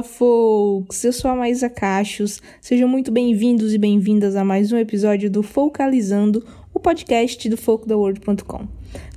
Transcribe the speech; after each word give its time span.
Fala 0.00 0.02
folks, 0.02 1.04
eu 1.04 1.12
sou 1.12 1.30
a 1.30 1.36
Maísa 1.36 1.68
Cachos. 1.68 2.40
Sejam 2.60 2.88
muito 2.88 3.10
bem-vindos 3.10 3.74
e 3.74 3.78
bem-vindas 3.78 4.34
a 4.34 4.42
mais 4.42 4.72
um 4.72 4.78
episódio 4.78 5.30
do 5.30 5.42
Focalizando, 5.42 6.42
o 6.72 6.80
podcast 6.80 7.46
do 7.48 7.56
folkdaworld.com. 7.56 8.66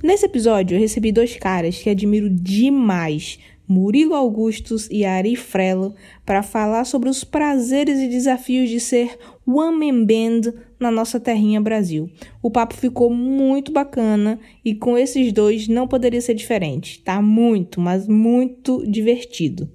Nesse 0.02 0.26
episódio 0.26 0.74
eu 0.74 0.80
recebi 0.80 1.10
dois 1.10 1.36
caras 1.36 1.78
que 1.78 1.88
admiro 1.88 2.28
demais, 2.28 3.38
Murilo 3.66 4.14
Augustus 4.14 4.86
e 4.90 5.06
Ari 5.06 5.36
Frelo, 5.36 5.94
para 6.26 6.42
falar 6.42 6.84
sobre 6.84 7.08
os 7.08 7.24
prazeres 7.24 7.98
e 7.98 8.08
desafios 8.08 8.68
de 8.68 8.78
ser 8.78 9.16
one 9.46 9.92
man 9.92 10.04
band 10.04 10.52
na 10.78 10.90
nossa 10.90 11.18
terrinha 11.18 11.62
Brasil. 11.62 12.10
O 12.42 12.50
papo 12.50 12.74
ficou 12.74 13.08
muito 13.08 13.72
bacana 13.72 14.38
e 14.62 14.74
com 14.74 14.98
esses 14.98 15.32
dois 15.32 15.66
não 15.66 15.88
poderia 15.88 16.20
ser 16.20 16.34
diferente. 16.34 17.00
Tá 17.00 17.22
muito, 17.22 17.80
mas 17.80 18.06
muito 18.06 18.84
divertido. 18.86 19.70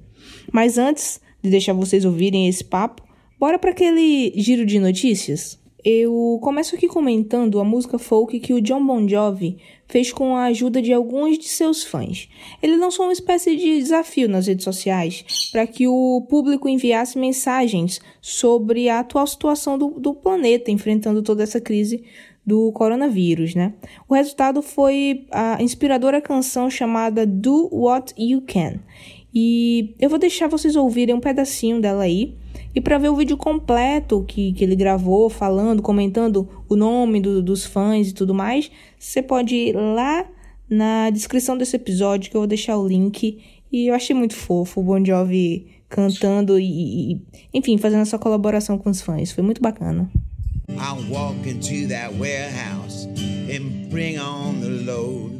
Mas 0.51 0.77
antes 0.77 1.21
de 1.41 1.49
deixar 1.49 1.73
vocês 1.73 2.05
ouvirem 2.05 2.47
esse 2.47 2.63
papo, 2.63 3.03
bora 3.39 3.57
para 3.57 3.71
aquele 3.71 4.33
giro 4.35 4.65
de 4.65 4.79
notícias? 4.79 5.59
Eu 5.83 6.37
começo 6.41 6.75
aqui 6.75 6.89
comentando 6.89 7.57
a 7.57 7.63
música 7.63 7.97
folk 7.97 8.37
que 8.41 8.53
o 8.53 8.59
John 8.59 8.85
Bon 8.85 9.07
Jovi 9.07 9.57
fez 9.87 10.11
com 10.11 10.35
a 10.35 10.45
ajuda 10.45 10.81
de 10.81 10.91
alguns 10.91 11.37
de 11.37 11.47
seus 11.47 11.85
fãs. 11.85 12.27
Ele 12.61 12.75
lançou 12.75 13.05
uma 13.05 13.13
espécie 13.13 13.55
de 13.55 13.79
desafio 13.79 14.27
nas 14.27 14.47
redes 14.47 14.65
sociais 14.65 15.23
para 15.53 15.65
que 15.65 15.87
o 15.87 16.25
público 16.29 16.67
enviasse 16.67 17.17
mensagens 17.17 18.01
sobre 18.21 18.89
a 18.89 18.99
atual 18.99 19.25
situação 19.25 19.77
do, 19.77 19.91
do 19.91 20.13
planeta 20.13 20.69
enfrentando 20.69 21.23
toda 21.23 21.43
essa 21.43 21.61
crise 21.61 22.03
do 22.45 22.71
coronavírus, 22.73 23.55
né? 23.55 23.73
O 24.07 24.15
resultado 24.15 24.61
foi 24.61 25.27
a 25.31 25.61
inspiradora 25.63 26.19
canção 26.19 26.69
chamada 26.69 27.25
Do 27.25 27.69
What 27.71 28.13
You 28.17 28.41
Can. 28.41 28.79
E 29.33 29.95
eu 29.99 30.09
vou 30.09 30.17
deixar 30.17 30.47
vocês 30.47 30.75
ouvirem 30.75 31.15
um 31.15 31.19
pedacinho 31.19 31.79
dela 31.79 32.03
aí. 32.03 32.35
E 32.73 32.81
para 32.81 32.97
ver 32.97 33.09
o 33.09 33.15
vídeo 33.15 33.37
completo 33.37 34.23
que, 34.27 34.53
que 34.53 34.63
ele 34.63 34.75
gravou, 34.75 35.29
falando, 35.29 35.81
comentando 35.81 36.47
o 36.67 36.75
nome 36.75 37.19
do, 37.19 37.41
dos 37.41 37.65
fãs 37.65 38.09
e 38.09 38.13
tudo 38.13 38.33
mais, 38.33 38.71
você 38.97 39.21
pode 39.21 39.55
ir 39.55 39.75
lá 39.75 40.25
na 40.69 41.09
descrição 41.09 41.57
desse 41.57 41.75
episódio 41.75 42.29
que 42.29 42.37
eu 42.37 42.41
vou 42.41 42.47
deixar 42.47 42.77
o 42.77 42.87
link. 42.87 43.39
E 43.71 43.87
eu 43.87 43.95
achei 43.95 44.15
muito 44.15 44.35
fofo 44.35 44.81
o 44.81 44.83
Bon 44.83 45.03
Jovi 45.03 45.67
cantando 45.87 46.59
e, 46.59 47.13
e 47.13 47.21
enfim, 47.53 47.77
fazendo 47.77 48.01
essa 48.01 48.19
colaboração 48.19 48.77
com 48.77 48.89
os 48.89 49.01
fãs. 49.01 49.31
Foi 49.31 49.43
muito 49.43 49.61
bacana. 49.61 50.09
I'll 50.77 51.01
that 51.87 52.13
warehouse 52.13 53.07
and 53.49 53.89
bring 53.89 54.19
on 54.19 54.61
the 54.61 54.69
load. 54.69 55.38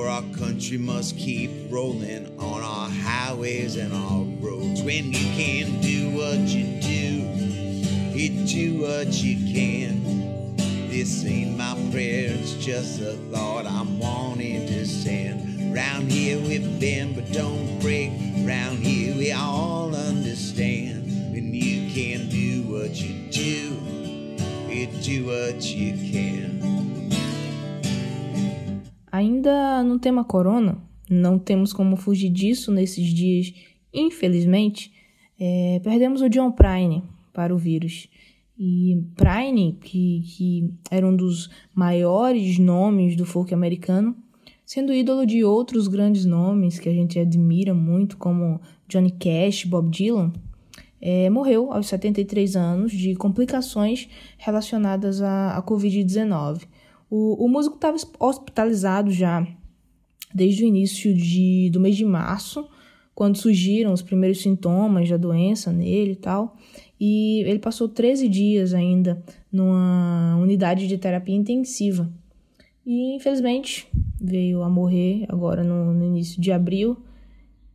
For 0.00 0.08
our 0.08 0.22
country 0.38 0.78
must 0.78 1.18
keep 1.18 1.50
rolling 1.70 2.34
on 2.38 2.62
our 2.62 2.88
highways 2.88 3.76
and 3.76 3.92
our 3.92 4.22
roads. 4.40 4.80
When 4.82 5.12
you 5.12 5.26
can 5.36 5.78
do 5.82 6.08
what 6.16 6.38
you 6.38 6.80
do, 6.80 8.16
you 8.18 8.46
do 8.46 8.80
what 8.80 9.08
you 9.08 9.36
can. 9.52 10.56
This 10.88 11.22
ain't 11.26 11.58
my 11.58 11.74
prayer, 11.92 12.30
it's 12.32 12.54
just 12.54 13.02
a 13.02 13.12
thought 13.30 13.66
I'm 13.66 13.98
wanting 13.98 14.66
to 14.68 14.86
send. 14.86 15.74
Round 15.74 16.10
here 16.10 16.38
we 16.38 16.60
bend, 16.78 17.14
but 17.14 17.30
don't 17.30 17.78
break. 17.80 18.10
Round 18.38 18.78
here 18.78 19.14
we 19.14 19.32
all 19.32 19.94
understand. 19.94 21.30
When 21.30 21.52
you 21.52 21.92
can 21.92 22.30
do 22.30 22.62
what 22.62 22.92
you 22.96 23.30
do, 23.30 23.76
you 24.72 24.86
do 25.02 25.26
what 25.26 25.60
you 25.60 25.92
can. 26.10 26.99
Ainda 29.10 29.82
no 29.82 29.98
tema 29.98 30.24
corona, 30.24 30.78
não 31.08 31.38
temos 31.38 31.72
como 31.72 31.96
fugir 31.96 32.30
disso 32.30 32.70
nesses 32.70 33.06
dias, 33.06 33.52
infelizmente, 33.92 34.92
é, 35.38 35.80
perdemos 35.82 36.20
o 36.20 36.28
John 36.28 36.52
Prine 36.52 37.02
para 37.32 37.54
o 37.54 37.58
vírus. 37.58 38.08
E 38.58 39.02
Prine, 39.16 39.78
que, 39.80 40.20
que 40.20 40.74
era 40.90 41.06
um 41.06 41.16
dos 41.16 41.50
maiores 41.74 42.58
nomes 42.58 43.16
do 43.16 43.24
folk 43.24 43.52
americano, 43.52 44.14
sendo 44.64 44.92
ídolo 44.92 45.26
de 45.26 45.42
outros 45.42 45.88
grandes 45.88 46.24
nomes 46.24 46.78
que 46.78 46.88
a 46.88 46.92
gente 46.92 47.18
admira 47.18 47.74
muito, 47.74 48.16
como 48.16 48.60
Johnny 48.86 49.10
Cash, 49.10 49.64
Bob 49.64 49.90
Dylan, 49.90 50.32
é, 51.00 51.30
morreu 51.30 51.72
aos 51.72 51.88
73 51.88 52.54
anos 52.54 52.92
de 52.92 53.14
complicações 53.14 54.08
relacionadas 54.38 55.22
à, 55.22 55.56
à 55.56 55.62
Covid-19. 55.62 56.60
O, 57.10 57.44
o 57.44 57.48
músico 57.48 57.74
estava 57.74 57.96
hospitalizado 58.20 59.10
já 59.10 59.44
desde 60.32 60.64
o 60.64 60.66
início 60.66 61.12
de, 61.12 61.68
do 61.72 61.80
mês 61.80 61.96
de 61.96 62.04
março, 62.04 62.68
quando 63.14 63.36
surgiram 63.36 63.92
os 63.92 64.00
primeiros 64.00 64.40
sintomas 64.40 65.08
da 65.08 65.16
doença 65.16 65.72
nele 65.72 66.12
e 66.12 66.16
tal. 66.16 66.56
E 66.98 67.42
ele 67.46 67.58
passou 67.58 67.88
13 67.88 68.28
dias 68.28 68.72
ainda 68.72 69.22
numa 69.52 70.36
unidade 70.40 70.86
de 70.86 70.96
terapia 70.96 71.34
intensiva. 71.34 72.10
E 72.86 73.14
infelizmente 73.16 73.88
veio 74.20 74.62
a 74.62 74.70
morrer 74.70 75.26
agora 75.28 75.64
no, 75.64 75.92
no 75.92 76.04
início 76.04 76.40
de 76.40 76.52
abril. 76.52 76.96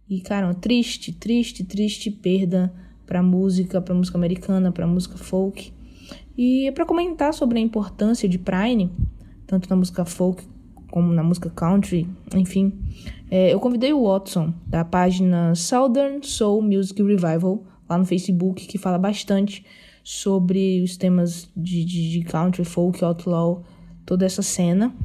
E, 0.10 0.22
cara, 0.22 0.54
triste, 0.54 1.12
triste, 1.12 1.64
triste 1.64 2.10
perda 2.10 2.74
para 3.06 3.22
música, 3.22 3.82
para 3.82 3.94
música 3.94 4.18
americana, 4.18 4.72
para 4.72 4.88
música 4.88 5.18
folk. 5.18 5.74
E 6.38 6.72
para 6.74 6.86
comentar 6.86 7.34
sobre 7.34 7.60
a 7.60 7.62
importância 7.62 8.28
de 8.28 8.38
Prine, 8.38 8.92
tanto 9.48 9.70
na 9.70 9.76
música 9.76 10.06
folk 10.06 10.44
como 10.90 11.12
na 11.12 11.24
música 11.24 11.50
country, 11.50 12.08
enfim. 12.34 12.72
É, 13.30 13.54
eu 13.54 13.60
convidei 13.60 13.92
o 13.92 14.04
Watson, 14.04 14.54
da 14.66 14.86
página 14.86 15.54
Southern 15.56 16.24
Soul 16.24 16.62
Music 16.62 17.02
Revival, 17.02 17.64
lá 17.90 17.98
no 17.98 18.06
Facebook, 18.06 18.66
que 18.66 18.78
fala 18.78 18.98
bastante 18.98 19.66
sobre 20.04 20.82
os 20.82 20.96
temas 20.96 21.50
de, 21.56 21.84
de, 21.84 22.12
de 22.12 22.22
country, 22.24 22.64
folk, 22.64 23.04
outlaw, 23.04 23.64
toda 24.06 24.26
essa 24.26 24.42
cena. 24.42 24.96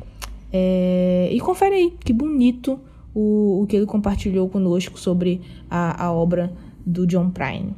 É, 0.52 1.28
e 1.32 1.40
confere 1.40 1.74
aí, 1.74 1.90
que 2.04 2.12
bonito 2.12 2.78
o, 3.14 3.62
o 3.62 3.66
que 3.66 3.76
ele 3.76 3.86
compartilhou 3.86 4.48
conosco 4.48 4.98
sobre 4.98 5.40
a, 5.68 6.04
a 6.04 6.12
obra 6.12 6.52
do 6.84 7.06
John 7.06 7.30
Prine. 7.30 7.74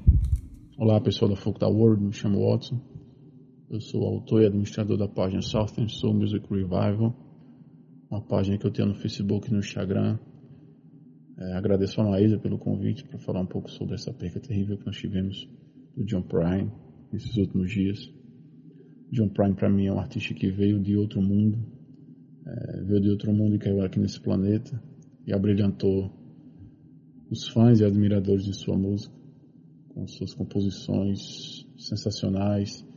Olá, 0.77 1.01
pessoal 1.01 1.31
da 1.31 1.37
Folk 1.37 1.61
da 1.61 1.69
World, 1.69 2.03
me 2.03 2.13
chamo 2.13 2.51
Watson. 2.51 2.92
Eu 3.73 3.81
sou 3.81 4.05
autor 4.05 4.43
e 4.43 4.47
administrador 4.47 4.99
da 4.99 5.09
página 5.09 5.41
Southern 5.41 5.89
Soul 5.89 6.13
Music 6.13 6.47
Revival, 6.47 7.17
uma 8.11 8.21
página 8.21 8.59
que 8.59 8.67
eu 8.67 8.71
tenho 8.71 8.89
no 8.89 8.95
Facebook 8.95 9.49
e 9.49 9.51
no 9.51 9.61
Instagram. 9.61 10.19
É, 11.39 11.55
agradeço 11.55 11.99
a 11.99 12.05
Maísa 12.05 12.39
pelo 12.39 12.59
convite 12.59 13.03
para 13.03 13.19
falar 13.19 13.41
um 13.41 13.47
pouco 13.47 13.71
sobre 13.71 13.95
essa 13.95 14.13
perca 14.13 14.39
terrível 14.41 14.77
que 14.77 14.85
nós 14.85 14.97
tivemos 14.99 15.49
do 15.97 16.05
John 16.05 16.21
Prine 16.21 16.71
nesses 17.11 17.35
últimos 17.39 17.71
dias. 17.71 18.13
John 19.11 19.31
Prine 19.31 19.55
para 19.55 19.71
mim 19.71 19.87
é 19.87 19.93
um 19.95 19.99
artista 19.99 20.35
que 20.35 20.51
veio 20.51 20.79
de 20.79 20.95
outro 20.99 21.23
mundo, 21.23 21.59
é, 22.47 22.83
veio 22.83 23.01
de 23.01 23.09
outro 23.09 23.33
mundo 23.33 23.55
e 23.55 23.59
caiu 23.59 23.83
aqui 23.83 23.99
nesse 23.99 24.21
planeta 24.21 24.83
e 25.27 25.33
abrilhantou 25.33 26.13
os 27.31 27.49
fãs 27.49 27.81
e 27.81 27.87
admiradores 27.87 28.45
de 28.45 28.53
sua 28.53 28.77
música 28.77 29.15
com 29.95 30.07
suas 30.07 30.35
composições 30.35 31.67
sensacionais 31.79 32.92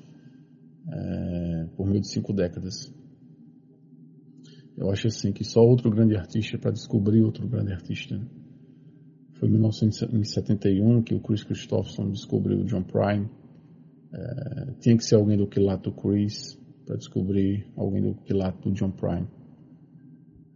é, 0.91 1.67
por 1.75 1.87
meio 1.87 2.01
de 2.01 2.09
cinco 2.09 2.33
décadas. 2.33 2.93
Eu 4.77 4.89
acho 4.91 5.07
assim 5.07 5.31
que 5.31 5.43
só 5.43 5.61
outro 5.61 5.89
grande 5.89 6.15
artista 6.15 6.57
para 6.57 6.71
descobrir 6.71 7.21
outro 7.21 7.47
grande 7.47 7.71
artista. 7.71 8.17
Né? 8.17 8.25
Foi 9.39 9.47
em 9.47 9.51
1971 9.51 11.03
que 11.03 11.15
o 11.15 11.19
Chris 11.19 11.43
Christopherson 11.43 12.09
descobriu 12.09 12.59
o 12.59 12.65
John 12.65 12.83
Prime. 12.83 13.29
É, 14.13 14.71
tinha 14.79 14.97
que 14.97 15.03
ser 15.03 15.15
alguém 15.15 15.37
do 15.37 15.47
quilato 15.47 15.91
Chris 15.91 16.59
para 16.85 16.97
descobrir 16.97 17.67
alguém 17.75 18.01
do 18.01 18.15
quilato 18.15 18.71
John 18.71 18.91
Prime. 18.91 19.27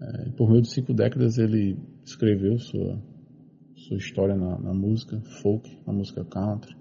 É, 0.02 0.30
por 0.32 0.50
meio 0.50 0.62
de 0.62 0.70
cinco 0.70 0.94
décadas 0.94 1.38
ele 1.38 1.78
escreveu 2.06 2.58
sua 2.58 3.02
sua 3.76 3.98
história 3.98 4.36
na, 4.36 4.60
na 4.60 4.74
música 4.74 5.22
folk, 5.42 5.70
na 5.88 5.94
música 5.94 6.24
country, 6.26 6.76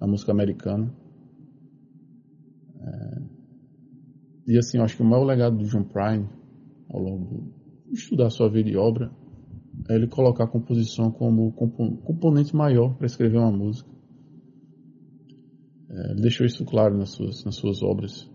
na 0.00 0.06
música 0.06 0.32
americana. 0.32 0.92
É, 2.84 3.22
e 4.48 4.58
assim, 4.58 4.78
eu 4.78 4.84
acho 4.84 4.96
que 4.96 5.02
o 5.02 5.06
maior 5.06 5.24
legado 5.24 5.56
do 5.56 5.64
John 5.64 5.84
Prine, 5.84 6.28
ao 6.90 7.00
longo 7.00 7.52
de 7.88 7.94
estudar 7.94 8.30
sua 8.30 8.50
vida 8.50 8.68
e 8.68 8.76
obra, 8.76 9.10
é 9.88 9.94
ele 9.94 10.06
colocar 10.06 10.44
a 10.44 10.48
composição 10.48 11.10
como 11.10 11.52
componente 11.52 12.54
maior 12.54 12.94
para 12.96 13.06
escrever 13.06 13.38
uma 13.38 13.52
música. 13.52 13.88
É, 15.90 16.12
ele 16.12 16.22
deixou 16.22 16.46
isso 16.46 16.64
claro 16.64 16.96
nas 16.96 17.10
suas, 17.10 17.44
nas 17.44 17.56
suas 17.56 17.82
obras. 17.82 18.28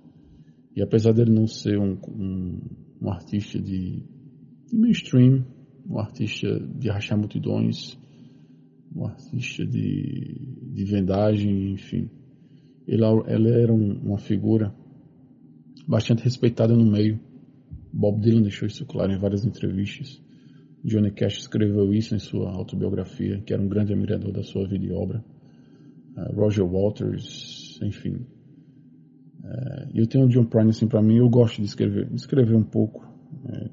E 0.76 0.82
apesar 0.82 1.12
dele 1.12 1.32
não 1.32 1.48
ser 1.48 1.80
um, 1.80 1.98
um, 2.08 2.60
um 3.02 3.10
artista 3.12 3.60
de, 3.60 4.04
de, 4.68 4.78
mainstream, 4.78 5.44
um 5.90 5.98
artista 5.98 6.48
de 6.60 6.90
rachar 6.90 7.18
multidões, 7.18 7.98
um 8.96 9.06
artista 9.06 9.66
de, 9.66 10.56
de 10.74 10.86
vendagem, 10.86 11.72
enfim, 11.72 12.10
ele 12.88 13.50
era 13.50 13.74
um, 13.74 14.00
uma 14.00 14.18
figura 14.18 14.74
bastante 15.88 16.24
respeitada 16.24 16.76
no 16.76 16.86
meio. 16.86 17.20
Bob 17.92 18.22
Dylan 18.22 18.42
deixou 18.42 18.68
isso 18.68 18.86
claro 18.86 19.12
em 19.12 19.20
várias 19.20 19.46
entrevistas. 19.46 20.22
Johnny 20.84 21.12
Cash 21.12 21.40
escreveu 21.40 21.94
isso 21.94 22.16
em 22.16 22.20
sua 22.20 22.52
autobiografia, 22.52 23.42
que 23.42 23.54
era 23.54 23.62
um 23.62 23.68
grande 23.68 23.92
admirador 23.92 24.32
da 24.32 24.44
sua 24.44 24.68
vida 24.68 24.86
e 24.86 24.92
obra. 24.92 25.24
Uh, 26.16 26.34
Roger 26.36 26.66
Waters, 26.66 27.80
enfim. 27.84 28.26
Uh, 29.44 29.90
eu 29.94 30.08
tenho 30.08 30.26
o 30.26 30.30
John 30.30 30.46
Prine 30.46 30.70
assim 30.70 30.88
para 30.88 31.02
mim, 31.02 31.18
eu 31.18 31.30
gosto 31.30 31.58
de 31.58 31.68
escrever, 31.68 32.08
de 32.08 32.16
escrever 32.16 32.56
um 32.56 32.64
pouco, 32.64 33.06
é, 33.50 33.70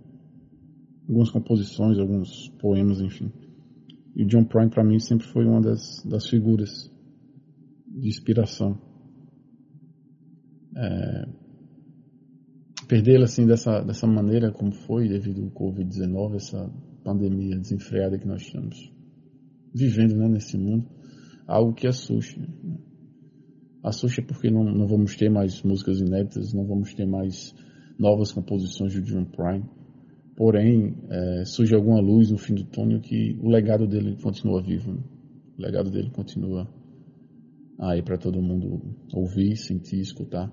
algumas 1.09 1.31
composições, 1.31 1.99
alguns 1.99 2.49
poemas, 2.59 3.01
enfim. 3.01 3.31
E 4.17 4.25
o 4.25 4.27
John 4.27 4.45
Prine 4.45 4.71
para 4.71 4.85
mim 4.85 4.99
sempre 4.99 5.27
foi 5.27 5.45
uma 5.45 5.61
das, 5.61 6.05
das 6.05 6.29
figuras 6.29 6.91
de 7.87 8.09
inspiração. 8.09 8.79
É, 10.77 11.29
perdê-lo 12.89 13.25
assim 13.25 13.47
dessa, 13.47 13.81
dessa 13.81 14.07
maneira 14.07 14.53
como 14.53 14.73
foi 14.73 15.09
devido 15.09 15.45
ao 15.45 15.51
Covid-19, 15.51 16.37
essa 16.37 16.71
pandemia 17.03 17.57
desenfreada 17.59 18.19
que 18.19 18.27
nós 18.27 18.43
estamos 18.43 18.93
vivendo 19.75 20.17
né, 20.17 20.29
nesse 20.29 20.57
mundo, 20.57 20.87
algo 21.47 21.75
que 21.75 21.87
assusta. 21.87 22.41
Né? 22.41 22.79
Assusta 23.83 24.23
porque 24.23 24.51
não, 24.51 24.65
não 24.65 24.87
vamos 24.87 25.17
ter 25.17 25.29
mais 25.29 25.63
músicas 25.63 26.01
inéditas, 26.01 26.55
não 26.55 26.65
vamos 26.65 26.95
ter 26.95 27.07
mais 27.07 27.55
novas 27.99 28.33
composições 28.33 28.93
de 28.93 29.03
John 29.03 29.25
Prine. 29.25 29.65
Porém, 30.37 30.97
é, 31.11 31.45
surge 31.45 31.75
alguma 31.75 32.01
luz 32.01 32.31
no 32.31 32.39
fim 32.39 32.55
do 32.55 32.65
túnel 32.65 33.01
que 33.01 33.39
o 33.41 33.49
legado 33.49 33.87
dele 33.87 34.17
continua 34.21 34.63
vivo. 34.63 34.93
Né? 34.93 35.01
O 35.59 35.63
legado 35.63 35.91
dele 35.91 36.11
continua 36.11 36.67
aí 37.79 38.03
para 38.03 38.17
todo 38.17 38.41
mundo 38.41 38.81
ouvir, 39.13 39.57
sentir, 39.57 40.01
escutar. 40.01 40.51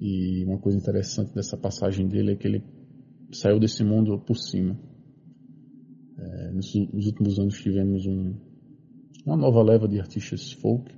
E 0.00 0.44
uma 0.44 0.58
coisa 0.58 0.78
interessante 0.78 1.34
dessa 1.34 1.56
passagem 1.56 2.06
dele 2.06 2.32
é 2.32 2.36
que 2.36 2.46
ele 2.46 2.62
saiu 3.32 3.58
desse 3.58 3.82
mundo 3.82 4.18
por 4.20 4.36
cima. 4.36 4.78
É, 6.16 6.52
nos, 6.52 6.72
nos, 6.92 7.06
últimos 7.06 7.38
anos 7.38 7.58
tivemos 7.60 8.06
um, 8.06 8.34
uma 9.26 9.36
nova 9.36 9.60
leva 9.62 9.88
de 9.88 9.98
artistas 9.98 10.52
folk, 10.52 10.94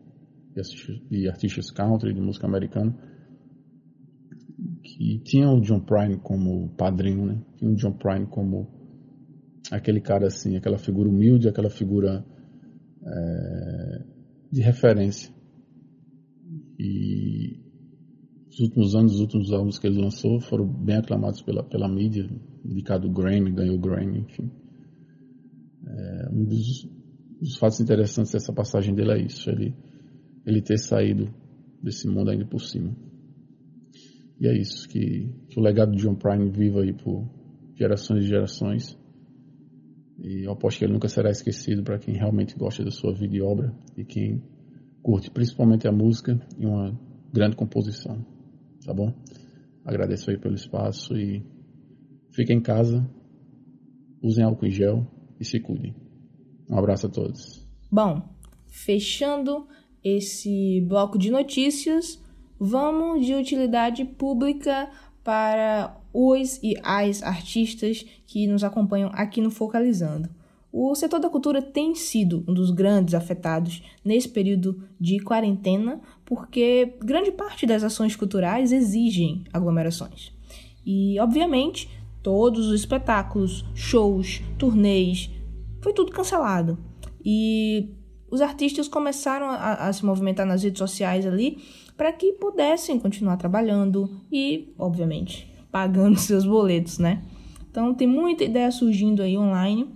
de 0.52 0.60
artistas, 0.60 1.00
de 1.10 1.28
artistas 1.28 1.70
country, 1.70 2.12
de 2.12 2.20
música 2.20 2.46
americana, 2.46 2.94
que 4.82 5.18
tinham 5.20 5.58
o 5.58 5.60
John 5.62 5.80
Prine 5.80 6.18
como 6.18 6.68
padrinho, 6.76 7.24
né? 7.24 7.42
Tinham 7.56 7.72
o 7.72 7.76
John 7.76 7.92
Prine 7.92 8.26
como 8.26 8.68
aquele 9.70 10.00
cara 10.00 10.26
assim, 10.26 10.56
aquela 10.56 10.78
figura 10.78 11.08
humilde, 11.08 11.48
aquela 11.48 11.70
figura 11.70 12.24
é, 13.02 14.04
de 14.52 14.60
referência. 14.60 15.32
E 16.78 17.69
os 18.60 18.66
últimos 18.66 18.94
anos, 18.94 19.14
os 19.14 19.20
últimos 19.20 19.52
álbuns 19.52 19.78
que 19.78 19.86
ele 19.86 20.00
lançou 20.00 20.38
foram 20.40 20.66
bem 20.66 20.96
aclamados 20.96 21.40
pela, 21.40 21.62
pela 21.62 21.88
mídia, 21.88 22.28
indicado 22.62 23.10
Grammy, 23.10 23.50
ganhou 23.52 23.78
Grammy, 23.78 24.20
enfim. 24.20 24.50
É, 25.86 26.28
um 26.30 26.44
dos, 26.44 26.86
dos, 27.40 27.56
fatos 27.56 27.80
interessantes 27.80 28.32
dessa 28.32 28.52
passagem 28.52 28.94
dele 28.94 29.12
é 29.12 29.22
isso, 29.22 29.48
ele, 29.48 29.74
ele 30.44 30.60
ter 30.60 30.78
saído 30.78 31.32
desse 31.82 32.06
mundo 32.06 32.30
ainda 32.30 32.44
por 32.44 32.60
cima. 32.60 32.94
E 34.38 34.46
é 34.46 34.56
isso, 34.56 34.86
que, 34.88 35.32
que 35.48 35.58
o 35.58 35.62
legado 35.62 35.92
de 35.92 36.02
John 36.02 36.14
Prine 36.14 36.50
viva 36.50 36.82
aí 36.82 36.92
por 36.92 37.26
gerações 37.74 38.24
e 38.24 38.28
gerações. 38.28 38.98
E 40.18 40.46
eu 40.46 40.52
aposto 40.52 40.78
que 40.78 40.84
ele 40.84 40.92
nunca 40.92 41.08
será 41.08 41.30
esquecido 41.30 41.82
para 41.82 41.98
quem 41.98 42.14
realmente 42.14 42.56
gosta 42.58 42.84
da 42.84 42.90
sua 42.90 43.14
vida 43.14 43.34
e 43.34 43.40
obra 43.40 43.74
e 43.96 44.04
quem 44.04 44.42
curte 45.02 45.30
principalmente 45.30 45.88
a 45.88 45.92
música 45.92 46.38
e 46.58 46.66
uma 46.66 46.98
grande 47.32 47.56
composição. 47.56 48.22
Tá 48.90 48.94
bom? 48.94 49.14
Agradeço 49.84 50.30
aí 50.30 50.36
pelo 50.36 50.56
espaço 50.56 51.16
e 51.16 51.46
fiquem 52.32 52.56
em 52.56 52.60
casa, 52.60 53.08
usem 54.20 54.42
álcool 54.42 54.66
em 54.66 54.70
gel 54.72 55.06
e 55.38 55.44
se 55.44 55.60
cuidem. 55.60 55.94
Um 56.68 56.76
abraço 56.76 57.06
a 57.06 57.08
todos. 57.08 57.64
Bom, 57.88 58.20
fechando 58.66 59.68
esse 60.02 60.80
bloco 60.88 61.16
de 61.16 61.30
notícias, 61.30 62.20
vamos 62.58 63.24
de 63.24 63.32
utilidade 63.32 64.04
pública 64.04 64.90
para 65.22 65.96
os 66.12 66.58
e 66.60 66.74
as 66.82 67.22
artistas 67.22 68.04
que 68.26 68.48
nos 68.48 68.64
acompanham 68.64 69.08
aqui 69.14 69.40
no 69.40 69.52
Focalizando. 69.52 70.28
O 70.72 70.94
setor 70.96 71.20
da 71.20 71.30
cultura 71.30 71.62
tem 71.62 71.94
sido 71.94 72.44
um 72.46 72.54
dos 72.54 72.70
grandes 72.72 73.14
afetados 73.14 73.82
nesse 74.04 74.28
período 74.28 74.82
de 75.00 75.20
quarentena, 75.20 76.00
porque 76.30 76.96
grande 77.00 77.32
parte 77.32 77.66
das 77.66 77.82
ações 77.82 78.14
culturais 78.14 78.70
exigem 78.70 79.42
aglomerações. 79.52 80.32
E, 80.86 81.18
obviamente, 81.18 81.90
todos 82.22 82.68
os 82.68 82.78
espetáculos, 82.78 83.64
shows, 83.74 84.40
turnês, 84.56 85.28
foi 85.80 85.92
tudo 85.92 86.12
cancelado. 86.12 86.78
E 87.24 87.96
os 88.30 88.40
artistas 88.40 88.86
começaram 88.86 89.50
a, 89.50 89.88
a 89.88 89.92
se 89.92 90.06
movimentar 90.06 90.46
nas 90.46 90.62
redes 90.62 90.78
sociais 90.78 91.26
ali 91.26 91.58
para 91.96 92.12
que 92.12 92.34
pudessem 92.34 92.96
continuar 93.00 93.36
trabalhando 93.36 94.08
e, 94.30 94.72
obviamente, 94.78 95.52
pagando 95.72 96.14
seus 96.20 96.46
boletos, 96.46 96.98
né? 96.98 97.24
Então 97.68 97.92
tem 97.92 98.06
muita 98.06 98.44
ideia 98.44 98.70
surgindo 98.70 99.20
aí 99.20 99.36
online. 99.36 99.92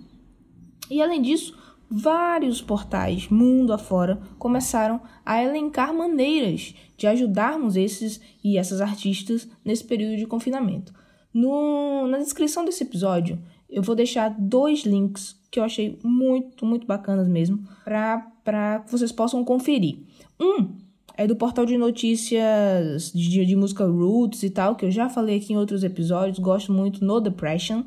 E 0.91 1.01
além 1.01 1.21
disso, 1.21 1.57
vários 1.89 2.61
portais 2.61 3.29
mundo 3.29 3.73
afora 3.73 4.19
começaram 4.37 5.01
a 5.25 5.43
elencar 5.43 5.93
maneiras 5.93 6.75
de 6.97 7.07
ajudarmos 7.07 7.75
esses 7.75 8.19
e 8.43 8.57
essas 8.57 8.81
artistas 8.81 9.47
nesse 9.63 9.83
período 9.83 10.17
de 10.17 10.25
confinamento. 10.25 10.93
No, 11.33 12.07
na 12.07 12.17
descrição 12.17 12.63
desse 12.63 12.83
episódio, 12.83 13.39
eu 13.69 13.83
vou 13.83 13.95
deixar 13.95 14.29
dois 14.29 14.83
links 14.83 15.35
que 15.51 15.59
eu 15.59 15.63
achei 15.63 15.99
muito, 16.03 16.65
muito 16.65 16.85
bacanas 16.85 17.27
mesmo, 17.27 17.63
para 17.83 18.79
que 18.79 18.91
vocês 18.91 19.11
possam 19.11 19.43
conferir. 19.43 19.99
Um 20.39 20.75
é 21.17 21.25
do 21.25 21.35
portal 21.35 21.65
de 21.65 21.77
notícias 21.77 23.11
de, 23.13 23.45
de, 23.45 23.55
música 23.55 23.85
Roots 23.85 24.43
e 24.43 24.49
tal, 24.49 24.75
que 24.75 24.85
eu 24.85 24.91
já 24.91 25.09
falei 25.09 25.37
aqui 25.37 25.53
em 25.53 25.57
outros 25.57 25.83
episódios, 25.83 26.39
gosto 26.39 26.73
muito 26.73 27.05
no 27.05 27.21
Depression, 27.21 27.83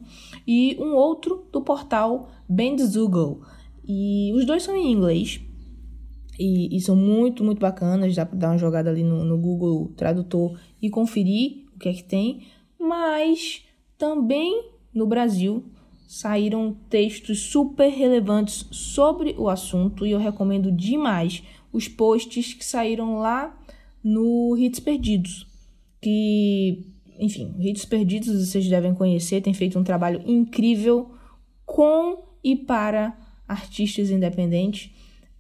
e 0.47 0.77
um 0.81 0.95
outro 0.95 1.47
do 1.53 1.61
portal 1.61 2.31
Bandzoogle. 2.49 3.43
E 3.89 4.33
os 4.35 4.45
dois 4.45 4.63
são 4.63 4.77
em 4.77 4.93
inglês, 4.93 5.41
e, 6.39 6.77
e, 6.77 6.81
são 6.81 6.95
muito, 6.95 7.43
muito 7.43 7.59
bacanas. 7.59 8.15
Dá 8.15 8.25
para 8.27 8.39
dar 8.39 8.51
uma 8.51 8.59
jogada 8.59 8.91
ali 8.91 9.03
no, 9.03 9.25
no 9.25 9.39
Google 9.39 9.89
Tradutor 9.97 10.57
e 10.81 10.91
conferir 10.91 11.65
o 11.75 11.79
que 11.79 11.89
é 11.89 11.93
que 11.93 12.05
tem 12.05 12.43
mas 12.79 13.65
também 13.99 14.71
no 14.95 15.07
Brasil 15.07 15.65
saíram 16.07 16.75
textos 16.89 17.41
super 17.41 17.91
relevantes 17.91 18.67
sobre 18.71 19.35
o 19.37 19.49
assunto 19.49 20.07
e 20.07 20.13
eu 20.13 20.19
recomendo 20.19 20.73
demais 20.73 21.43
os 21.71 21.87
posts 21.87 22.55
que 22.55 22.65
saíram 22.65 23.19
lá 23.19 23.55
no 24.03 24.57
Hits 24.57 24.81
Perdidos, 24.81 25.47
que, 26.01 26.87
enfim, 27.19 27.55
Hits 27.59 27.85
Perdidos 27.85 28.49
vocês 28.49 28.67
devem 28.67 28.95
conhecer, 28.95 29.43
tem 29.43 29.53
feito 29.53 29.79
um 29.79 29.85
trabalho 29.85 30.23
incrível 30.25 31.11
com 31.67 32.25
e 32.43 32.57
para 32.57 33.15
artistas 33.49 34.11
independentes. 34.11 34.91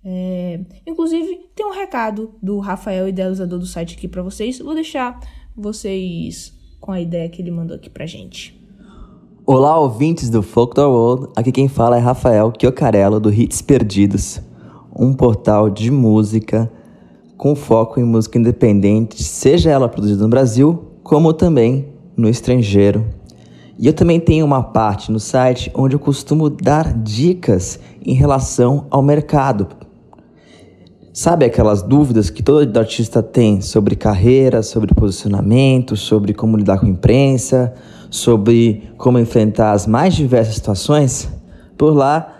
É, 0.02 0.60
inclusive, 0.86 1.40
tem 1.54 1.66
um 1.66 1.72
recado 1.72 2.34
do 2.42 2.58
Rafael, 2.58 3.08
idealizador 3.08 3.58
do 3.58 3.66
site 3.66 3.96
aqui 3.96 4.08
para 4.08 4.22
vocês. 4.22 4.58
Vou 4.58 4.74
deixar 4.74 5.20
vocês 5.54 6.56
com 6.80 6.90
a 6.90 7.00
ideia 7.00 7.28
que 7.28 7.42
ele 7.42 7.50
mandou 7.50 7.76
aqui 7.76 7.90
pra 7.90 8.06
gente. 8.06 8.58
Olá, 9.44 9.78
ouvintes 9.78 10.30
do 10.30 10.42
Folk 10.42 10.74
the 10.74 10.84
World. 10.84 11.32
Aqui 11.36 11.52
quem 11.52 11.68
fala 11.68 11.96
é 11.96 12.00
Rafael 12.00 12.52
Chiocarello 12.58 13.18
do 13.18 13.32
Hits 13.32 13.62
Perdidos, 13.62 14.40
um 14.96 15.12
portal 15.12 15.70
de 15.70 15.90
música 15.90 16.70
com 17.36 17.54
foco 17.54 18.00
em 18.00 18.04
música 18.04 18.36
independente, 18.36 19.22
seja 19.22 19.70
ela 19.70 19.88
produzida 19.88 20.24
no 20.24 20.28
Brasil, 20.28 20.90
como 21.04 21.32
também 21.32 21.86
no 22.16 22.28
estrangeiro. 22.28 23.06
E 23.78 23.86
eu 23.86 23.92
também 23.92 24.18
tenho 24.18 24.44
uma 24.44 24.62
parte 24.62 25.12
no 25.12 25.20
site 25.20 25.70
onde 25.74 25.94
eu 25.94 26.00
costumo 26.00 26.50
dar 26.50 26.92
dicas 26.92 27.78
em 28.04 28.14
relação 28.14 28.86
ao 28.90 29.02
mercado, 29.02 29.68
Sabe 31.20 31.44
aquelas 31.44 31.82
dúvidas 31.82 32.30
que 32.30 32.44
todo 32.44 32.78
artista 32.78 33.20
tem 33.20 33.60
sobre 33.60 33.96
carreira, 33.96 34.62
sobre 34.62 34.94
posicionamento, 34.94 35.96
sobre 35.96 36.32
como 36.32 36.56
lidar 36.56 36.78
com 36.78 36.86
a 36.86 36.88
imprensa, 36.88 37.74
sobre 38.08 38.92
como 38.96 39.18
enfrentar 39.18 39.72
as 39.72 39.84
mais 39.84 40.14
diversas 40.14 40.54
situações? 40.54 41.28
Por 41.76 41.92
lá, 41.92 42.34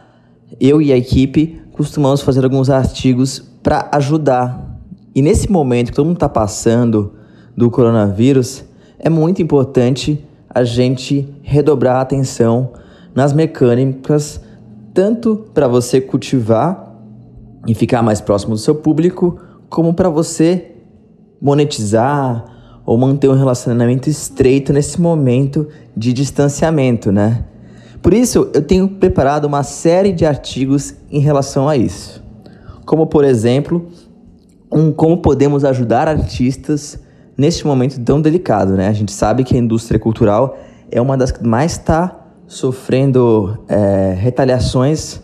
eu 0.60 0.80
e 0.80 0.92
a 0.92 0.96
equipe 0.96 1.60
costumamos 1.72 2.20
fazer 2.20 2.44
alguns 2.44 2.70
artigos 2.70 3.40
para 3.64 3.88
ajudar. 3.94 4.78
E 5.12 5.22
nesse 5.22 5.50
momento 5.50 5.90
que 5.90 5.96
todo 5.96 6.06
mundo 6.06 6.14
está 6.14 6.28
passando 6.28 7.14
do 7.56 7.72
coronavírus, 7.72 8.64
é 8.96 9.10
muito 9.10 9.42
importante 9.42 10.24
a 10.58 10.64
gente 10.64 11.28
redobrar 11.42 11.96
a 11.96 12.00
atenção 12.00 12.72
nas 13.14 13.32
mecânicas, 13.32 14.40
tanto 14.92 15.36
para 15.54 15.68
você 15.68 16.00
cultivar 16.00 16.96
e 17.66 17.74
ficar 17.74 18.02
mais 18.02 18.20
próximo 18.20 18.54
do 18.54 18.58
seu 18.58 18.74
público, 18.74 19.38
como 19.68 19.94
para 19.94 20.08
você 20.08 20.72
monetizar 21.40 22.44
ou 22.84 22.96
manter 22.98 23.28
um 23.28 23.34
relacionamento 23.34 24.08
estreito 24.08 24.72
nesse 24.72 25.00
momento 25.00 25.68
de 25.96 26.12
distanciamento, 26.12 27.12
né? 27.12 27.44
Por 28.02 28.14
isso, 28.14 28.50
eu 28.52 28.62
tenho 28.62 28.88
preparado 28.88 29.44
uma 29.44 29.62
série 29.62 30.12
de 30.12 30.24
artigos 30.24 30.94
em 31.10 31.20
relação 31.20 31.68
a 31.68 31.76
isso. 31.76 32.24
Como, 32.84 33.06
por 33.06 33.24
exemplo, 33.24 33.88
um 34.72 34.90
como 34.90 35.18
podemos 35.18 35.64
ajudar 35.64 36.08
artistas 36.08 36.98
neste 37.38 37.66
momento 37.66 38.00
tão 38.00 38.20
delicado, 38.20 38.72
né? 38.72 38.88
A 38.88 38.92
gente 38.92 39.12
sabe 39.12 39.44
que 39.44 39.54
a 39.54 39.58
indústria 39.58 39.98
cultural 39.98 40.58
é 40.90 41.00
uma 41.00 41.16
das 41.16 41.30
que 41.30 41.46
mais 41.46 41.72
está 41.72 42.26
sofrendo 42.46 43.56
é, 43.68 44.14
retaliações 44.18 45.20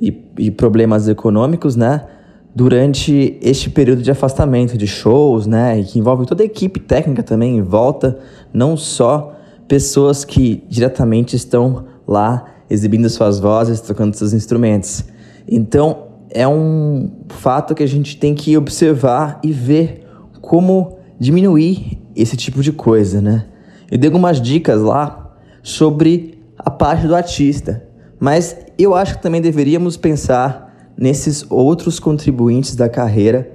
e, 0.00 0.24
e 0.38 0.50
problemas 0.50 1.08
econômicos, 1.08 1.74
né? 1.74 2.06
durante 2.54 3.38
este 3.40 3.70
período 3.70 4.02
de 4.02 4.10
afastamento 4.10 4.76
de 4.76 4.84
shows, 4.84 5.46
né, 5.46 5.78
e 5.78 5.84
que 5.84 5.96
envolve 5.96 6.26
toda 6.26 6.42
a 6.42 6.46
equipe 6.46 6.80
técnica 6.80 7.22
também 7.22 7.56
em 7.56 7.62
volta, 7.62 8.18
não 8.52 8.76
só 8.76 9.36
pessoas 9.68 10.24
que 10.24 10.64
diretamente 10.68 11.36
estão 11.36 11.84
lá 12.04 12.46
exibindo 12.68 13.08
suas 13.08 13.38
vozes, 13.38 13.80
tocando 13.80 14.14
seus 14.14 14.32
instrumentos. 14.32 15.04
Então, 15.46 16.08
é 16.30 16.48
um 16.48 17.12
fato 17.28 17.76
que 17.76 17.82
a 17.84 17.86
gente 17.86 18.16
tem 18.16 18.34
que 18.34 18.56
observar 18.56 19.38
e 19.44 19.52
ver 19.52 20.04
como 20.40 20.97
diminuir 21.18 21.98
esse 22.14 22.36
tipo 22.36 22.62
de 22.62 22.72
coisa, 22.72 23.20
né? 23.20 23.46
Eu 23.90 23.98
dei 23.98 24.08
algumas 24.08 24.40
dicas 24.40 24.80
lá 24.80 25.36
sobre 25.62 26.42
a 26.58 26.70
parte 26.70 27.06
do 27.06 27.14
artista, 27.14 27.84
mas 28.20 28.56
eu 28.78 28.94
acho 28.94 29.16
que 29.16 29.22
também 29.22 29.40
deveríamos 29.40 29.96
pensar 29.96 30.92
nesses 30.96 31.44
outros 31.50 32.00
contribuintes 32.00 32.74
da 32.74 32.88
carreira 32.88 33.50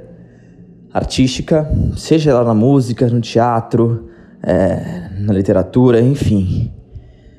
artística, 0.93 1.69
seja 1.97 2.31
ela 2.31 2.43
na 2.43 2.53
música, 2.53 3.07
no 3.07 3.19
teatro, 3.19 4.09
é, 4.41 5.09
na 5.19 5.33
literatura, 5.33 5.99
enfim. 5.99 6.71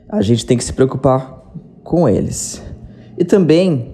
A 0.08 0.20
gente 0.22 0.44
tem 0.44 0.56
que 0.56 0.64
se 0.64 0.72
preocupar 0.72 1.42
com 1.82 2.08
eles. 2.08 2.62
E 3.16 3.24
também 3.24 3.93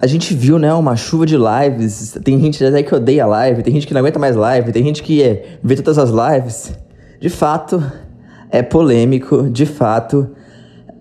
a 0.00 0.06
gente 0.06 0.34
viu, 0.34 0.58
né, 0.58 0.72
uma 0.72 0.96
chuva 0.96 1.26
de 1.26 1.36
lives. 1.36 2.16
Tem 2.24 2.40
gente 2.40 2.64
até 2.64 2.82
que 2.82 2.94
odeia 2.94 3.26
live, 3.26 3.62
tem 3.62 3.74
gente 3.74 3.86
que 3.86 3.92
não 3.92 4.00
aguenta 4.00 4.18
mais 4.18 4.34
live, 4.34 4.72
tem 4.72 4.82
gente 4.82 5.02
que 5.02 5.22
é, 5.22 5.58
vê 5.62 5.76
todas 5.76 5.98
as 5.98 6.10
lives. 6.10 6.72
De 7.20 7.28
fato, 7.28 7.82
é 8.50 8.62
polêmico, 8.62 9.50
de 9.50 9.66
fato. 9.66 10.30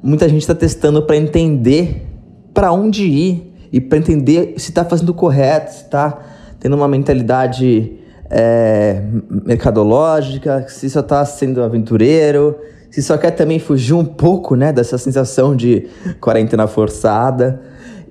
Muita 0.04 0.28
gente 0.28 0.42
está 0.42 0.54
testando 0.54 1.02
para 1.04 1.16
entender 1.16 2.08
para 2.54 2.74
onde 2.74 3.06
ir 3.06 3.54
e 3.72 3.80
para 3.80 3.98
entender 4.00 4.56
se 4.58 4.72
está 4.72 4.84
fazendo 4.84 5.14
correto, 5.14 5.72
se 5.72 5.84
está 5.84 6.20
tendo 6.60 6.76
uma 6.76 6.88
mentalidade 6.88 7.94
é, 8.30 9.02
mercadológica, 9.46 10.66
se 10.68 10.90
só 10.90 11.00
está 11.00 11.24
sendo 11.24 11.64
aventureiro, 11.64 12.58
se 12.92 13.02
só 13.02 13.18
quer 13.18 13.32
também 13.32 13.60
fugir 13.60 13.94
um 13.94 14.04
pouco 14.04 14.56
né, 14.56 14.74
dessa 14.74 14.98
sensação 14.98 15.56
de 15.56 15.88
quarentena 16.20 16.68
forçada. 16.68 17.62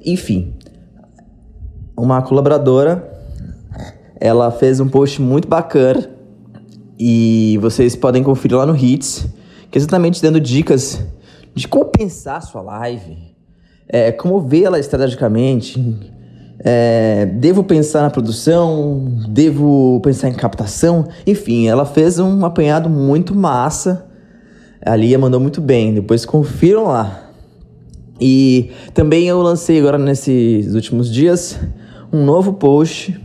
Enfim, 0.05 0.55
uma 1.99 2.23
colaboradora 2.23 3.19
ela 4.21 4.51
fez 4.51 4.81
um 4.81 4.89
post 4.89 5.23
muito 5.23 5.47
bacana 5.47 6.11
e 6.99 7.57
vocês 7.61 7.95
podem 7.95 8.23
conferir 8.23 8.57
lá 8.57 8.67
no 8.67 8.77
Hits, 8.77 9.27
que 9.71 9.79
é 9.79 9.81
exatamente 9.81 10.21
dando 10.21 10.41
dicas 10.41 11.01
de 11.55 11.69
como 11.69 11.85
pensar 11.87 12.41
sua 12.41 12.61
live, 12.61 13.17
é, 13.89 14.11
como 14.11 14.41
vê-la 14.41 14.79
estrategicamente? 14.79 16.19
É, 16.61 17.27
devo 17.27 17.63
pensar 17.63 18.03
na 18.03 18.11
produção? 18.11 19.07
Devo 19.29 20.01
pensar 20.03 20.29
em 20.29 20.35
captação? 20.35 21.07
Enfim, 21.25 21.69
ela 21.69 21.87
fez 21.87 22.19
um 22.19 22.45
apanhado 22.45 22.91
muito 22.91 23.35
massa. 23.35 24.07
A 24.85 24.97
Lia 24.97 25.19
mandou 25.19 25.39
muito 25.39 25.61
bem. 25.61 25.95
Depois 25.95 26.27
confiram 26.27 26.85
lá. 26.85 27.31
E 28.21 28.73
também 28.93 29.29
eu 29.29 29.41
lancei 29.41 29.79
agora 29.79 29.97
nesses 29.97 30.75
últimos 30.75 31.09
dias 31.09 31.59
um 32.13 32.25
novo 32.25 32.55
post 32.55 33.19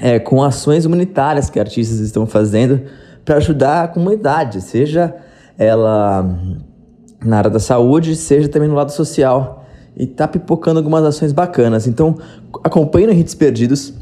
é, 0.00 0.18
com 0.18 0.42
ações 0.42 0.84
humanitárias 0.84 1.48
que 1.48 1.58
artistas 1.58 1.98
estão 2.00 2.26
fazendo 2.26 2.82
para 3.24 3.36
ajudar 3.36 3.84
a 3.84 3.88
comunidade, 3.88 4.60
seja 4.60 5.14
ela 5.58 6.28
na 7.24 7.38
área 7.38 7.50
da 7.50 7.58
saúde, 7.58 8.14
seja 8.14 8.48
também 8.48 8.68
no 8.68 8.74
lado 8.74 8.92
social 8.92 9.64
e 9.96 10.06
tá 10.06 10.28
pipocando 10.28 10.78
algumas 10.78 11.02
ações 11.04 11.32
bacanas. 11.32 11.86
Então, 11.86 12.16
acompanhe 12.62 13.06
no 13.06 13.12
Hits 13.12 13.34
Perdidos. 13.34 13.94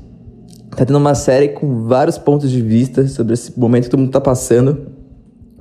Tá 0.76 0.84
tendo 0.84 0.96
uma 0.96 1.14
série 1.14 1.50
com 1.50 1.84
vários 1.84 2.18
pontos 2.18 2.50
de 2.50 2.60
vista 2.60 3.06
sobre 3.06 3.34
esse 3.34 3.56
momento 3.58 3.84
que 3.84 3.90
todo 3.90 4.00
mundo 4.00 4.10
tá 4.10 4.20
passando, 4.20 4.88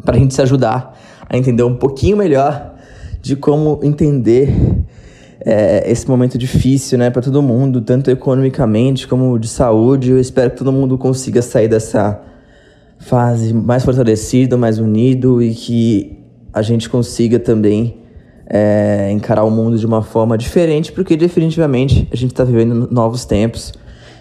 para 0.04 0.16
a 0.16 0.20
gente 0.20 0.34
se 0.34 0.42
ajudar 0.42 0.98
a 1.30 1.38
entender 1.38 1.64
um 1.64 1.76
pouquinho 1.76 2.18
melhor 2.18 2.74
de 3.22 3.36
como 3.36 3.80
entender 3.84 4.52
é, 5.46 5.90
esse 5.92 6.08
momento 6.08 6.38
difícil, 6.38 6.98
né, 6.98 7.10
para 7.10 7.22
todo 7.22 7.42
mundo, 7.42 7.82
tanto 7.82 8.10
economicamente 8.10 9.08
como 9.08 9.38
de 9.38 9.48
saúde. 9.48 10.12
Eu 10.12 10.20
espero 10.20 10.52
que 10.52 10.58
todo 10.58 10.72
mundo 10.72 10.98
consiga 10.98 11.42
sair 11.42 11.68
dessa 11.68 12.22
fase 12.98 13.54
mais 13.54 13.84
fortalecido, 13.84 14.58
mais 14.58 14.80
unido 14.80 15.42
e 15.42 15.54
que 15.54 16.24
a 16.54 16.62
gente 16.62 16.90
consiga 16.90 17.40
também 17.40 17.98
é, 18.48 19.10
encarar 19.12 19.44
o 19.44 19.52
mundo 19.52 19.78
de 19.78 19.86
uma 19.86 20.02
forma 20.02 20.38
diferente, 20.38 20.92
porque 20.92 21.18
definitivamente 21.18 22.08
a 22.12 22.16
gente 22.16 22.32
está 22.32 22.44
vivendo 22.44 22.88
novos 22.92 23.26
tempos 23.26 23.74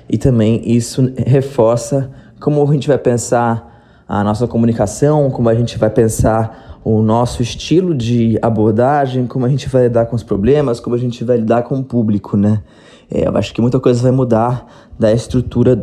e 0.08 0.18
também 0.18 0.62
isso 0.64 1.12
reforça 1.26 2.10
como 2.40 2.62
a 2.68 2.72
gente 2.72 2.88
vai 2.88 2.98
pensar 2.98 3.70
a 4.08 4.24
nossa 4.24 4.46
comunicação, 4.46 5.30
como 5.30 5.48
a 5.48 5.54
gente 5.54 5.78
vai 5.78 5.88
pensar 5.88 6.71
o 6.84 7.00
nosso 7.00 7.42
estilo 7.42 7.94
de 7.94 8.38
abordagem, 8.42 9.26
como 9.26 9.46
a 9.46 9.48
gente 9.48 9.68
vai 9.68 9.84
lidar 9.84 10.06
com 10.06 10.16
os 10.16 10.22
problemas, 10.22 10.80
como 10.80 10.96
a 10.96 10.98
gente 10.98 11.22
vai 11.22 11.36
lidar 11.36 11.62
com 11.62 11.76
o 11.76 11.84
público, 11.84 12.36
né? 12.36 12.62
É, 13.10 13.28
eu 13.28 13.36
acho 13.36 13.52
que 13.52 13.60
muita 13.60 13.78
coisa 13.78 14.02
vai 14.02 14.10
mudar 14.10 14.66
da 14.98 15.12
estrutura 15.12 15.76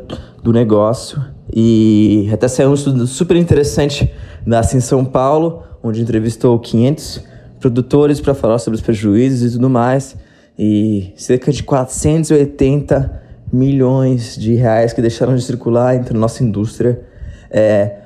do 0.43 0.51
negócio 0.51 1.23
e 1.53 2.29
até 2.33 2.47
saiu 2.47 2.69
um 2.69 2.73
estudo 2.73 3.05
super 3.07 3.37
interessante 3.37 4.11
da 4.45 4.59
Assim 4.59 4.79
São 4.79 5.05
Paulo, 5.05 5.63
onde 5.83 6.01
entrevistou 6.01 6.57
500 6.59 7.23
produtores 7.59 8.19
para 8.19 8.33
falar 8.33 8.57
sobre 8.57 8.75
os 8.75 8.81
prejuízos 8.81 9.51
e 9.51 9.55
tudo 9.55 9.69
mais. 9.69 10.15
E 10.57 11.13
cerca 11.15 11.51
de 11.51 11.63
480 11.63 13.21
milhões 13.51 14.35
de 14.35 14.55
reais 14.55 14.91
que 14.91 15.01
deixaram 15.01 15.35
de 15.35 15.41
circular 15.41 15.95
entre 15.95 16.15
a 16.15 16.19
nossa 16.19 16.43
indústria 16.43 17.01
é, 17.49 17.98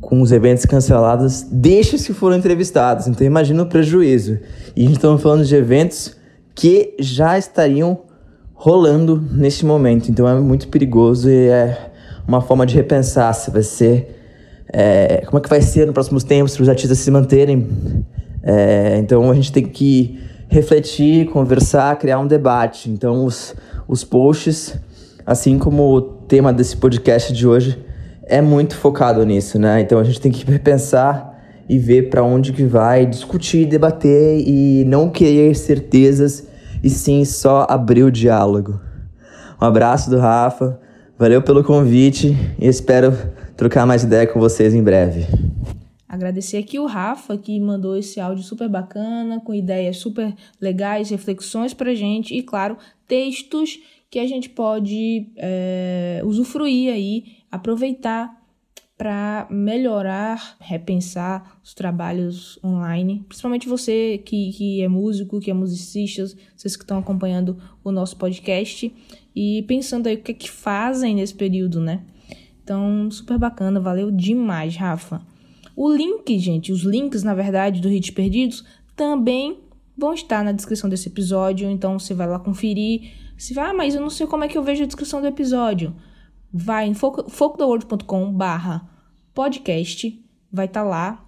com 0.00 0.20
os 0.22 0.32
eventos 0.32 0.64
cancelados, 0.64 1.46
deixa 1.50 1.98
se 1.98 2.12
foram 2.14 2.36
entrevistados. 2.36 3.06
Então 3.06 3.26
imagina 3.26 3.62
o 3.62 3.66
prejuízo. 3.66 4.38
E 4.74 4.82
a 4.82 4.86
gente 4.86 4.96
está 4.96 5.16
falando 5.18 5.44
de 5.44 5.54
eventos 5.54 6.16
que 6.54 6.94
já 6.98 7.38
estariam 7.38 8.00
rolando 8.54 9.22
neste 9.32 9.64
momento. 9.66 10.10
Então 10.10 10.28
é 10.28 10.38
muito 10.40 10.68
perigoso 10.68 11.28
e 11.28 11.48
é 11.48 11.90
uma 12.26 12.40
forma 12.40 12.64
de 12.66 12.74
repensar 12.74 13.32
se 13.34 13.50
vai 13.50 13.62
ser. 13.62 14.16
É, 14.72 15.22
como 15.26 15.38
é 15.38 15.40
que 15.40 15.48
vai 15.48 15.60
ser 15.60 15.84
nos 15.86 15.94
próximos 15.94 16.22
tempos 16.22 16.54
para 16.54 16.62
os 16.62 16.68
artistas 16.68 16.98
se 16.98 17.10
manterem 17.10 17.66
é, 18.42 18.96
então 18.98 19.30
a 19.30 19.34
gente 19.34 19.52
tem 19.52 19.66
que 19.66 20.18
refletir, 20.48 21.26
conversar, 21.26 21.96
criar 21.96 22.18
um 22.18 22.26
debate. 22.26 22.90
Então 22.90 23.24
os, 23.24 23.54
os 23.86 24.04
posts, 24.04 24.78
assim 25.24 25.58
como 25.58 25.94
o 25.94 26.00
tema 26.00 26.52
desse 26.52 26.76
podcast 26.76 27.32
de 27.32 27.46
hoje, 27.46 27.78
é 28.30 28.40
muito 28.40 28.76
focado 28.76 29.24
nisso, 29.26 29.58
né? 29.58 29.80
Então 29.80 29.98
a 29.98 30.04
gente 30.04 30.20
tem 30.20 30.30
que 30.30 30.44
repensar 30.44 31.38
e 31.68 31.78
ver 31.78 32.08
para 32.08 32.22
onde 32.22 32.52
que 32.52 32.64
vai, 32.64 33.04
discutir, 33.04 33.66
debater 33.66 34.42
e 34.46 34.84
não 34.86 35.10
querer 35.10 35.54
certezas 35.54 36.46
e 36.82 36.88
sim 36.88 37.24
só 37.24 37.66
abrir 37.68 38.04
o 38.04 38.10
diálogo. 38.10 38.80
Um 39.60 39.64
abraço 39.64 40.08
do 40.08 40.18
Rafa, 40.18 40.80
valeu 41.18 41.42
pelo 41.42 41.62
convite 41.62 42.36
e 42.58 42.66
espero 42.66 43.12
trocar 43.56 43.84
mais 43.84 44.04
ideia 44.04 44.26
com 44.26 44.40
vocês 44.40 44.74
em 44.74 44.82
breve. 44.82 45.26
Agradecer 46.08 46.56
aqui 46.56 46.78
o 46.78 46.86
Rafa, 46.86 47.36
que 47.36 47.60
mandou 47.60 47.96
esse 47.96 48.18
áudio 48.20 48.42
super 48.42 48.68
bacana, 48.68 49.40
com 49.40 49.54
ideias 49.54 49.98
super 49.98 50.34
legais, 50.60 51.10
reflexões 51.10 51.72
pra 51.72 51.94
gente 51.94 52.34
e, 52.34 52.42
claro, 52.42 52.76
textos 53.06 53.78
que 54.10 54.18
a 54.18 54.26
gente 54.26 54.50
pode 54.50 55.28
é, 55.36 56.20
usufruir 56.24 56.92
aí, 56.92 57.24
aproveitar 57.50 58.40
para 59.00 59.46
melhorar, 59.48 60.58
repensar 60.60 61.58
os 61.64 61.72
trabalhos 61.72 62.58
online. 62.62 63.24
Principalmente 63.26 63.66
você 63.66 64.18
que, 64.18 64.52
que 64.52 64.82
é 64.82 64.88
músico, 64.88 65.40
que 65.40 65.50
é 65.50 65.54
musicista, 65.54 66.26
vocês 66.54 66.76
que 66.76 66.84
estão 66.84 66.98
acompanhando 66.98 67.56
o 67.82 67.90
nosso 67.90 68.16
podcast 68.18 68.94
e 69.34 69.64
pensando 69.66 70.06
aí 70.06 70.16
o 70.16 70.22
que 70.22 70.32
é 70.32 70.34
que 70.34 70.50
fazem 70.50 71.14
nesse 71.14 71.34
período, 71.34 71.80
né? 71.80 72.04
Então, 72.62 73.10
super 73.10 73.38
bacana, 73.38 73.80
valeu 73.80 74.10
demais, 74.10 74.76
Rafa. 74.76 75.22
O 75.74 75.90
link, 75.90 76.38
gente, 76.38 76.70
os 76.70 76.82
links, 76.82 77.22
na 77.22 77.32
verdade, 77.32 77.80
do 77.80 77.90
Hits 77.90 78.10
Perdidos 78.10 78.64
também 78.94 79.60
vão 79.96 80.12
estar 80.12 80.44
na 80.44 80.52
descrição 80.52 80.90
desse 80.90 81.08
episódio, 81.08 81.70
então 81.70 81.98
você 81.98 82.12
vai 82.12 82.28
lá 82.28 82.38
conferir. 82.38 83.12
Se 83.38 83.54
vai, 83.54 83.70
ah, 83.70 83.74
mas 83.74 83.94
eu 83.94 84.02
não 84.02 84.10
sei 84.10 84.26
como 84.26 84.44
é 84.44 84.48
que 84.48 84.58
eu 84.58 84.62
vejo 84.62 84.82
a 84.82 84.86
descrição 84.86 85.22
do 85.22 85.26
episódio. 85.26 85.96
Vai 86.52 86.88
em 86.88 86.94
focodaworld.com 86.94 88.32
barra 88.32 88.88
podcast, 89.32 90.22
vai 90.52 90.66
estar 90.66 90.82
tá 90.82 90.86
lá 90.86 91.24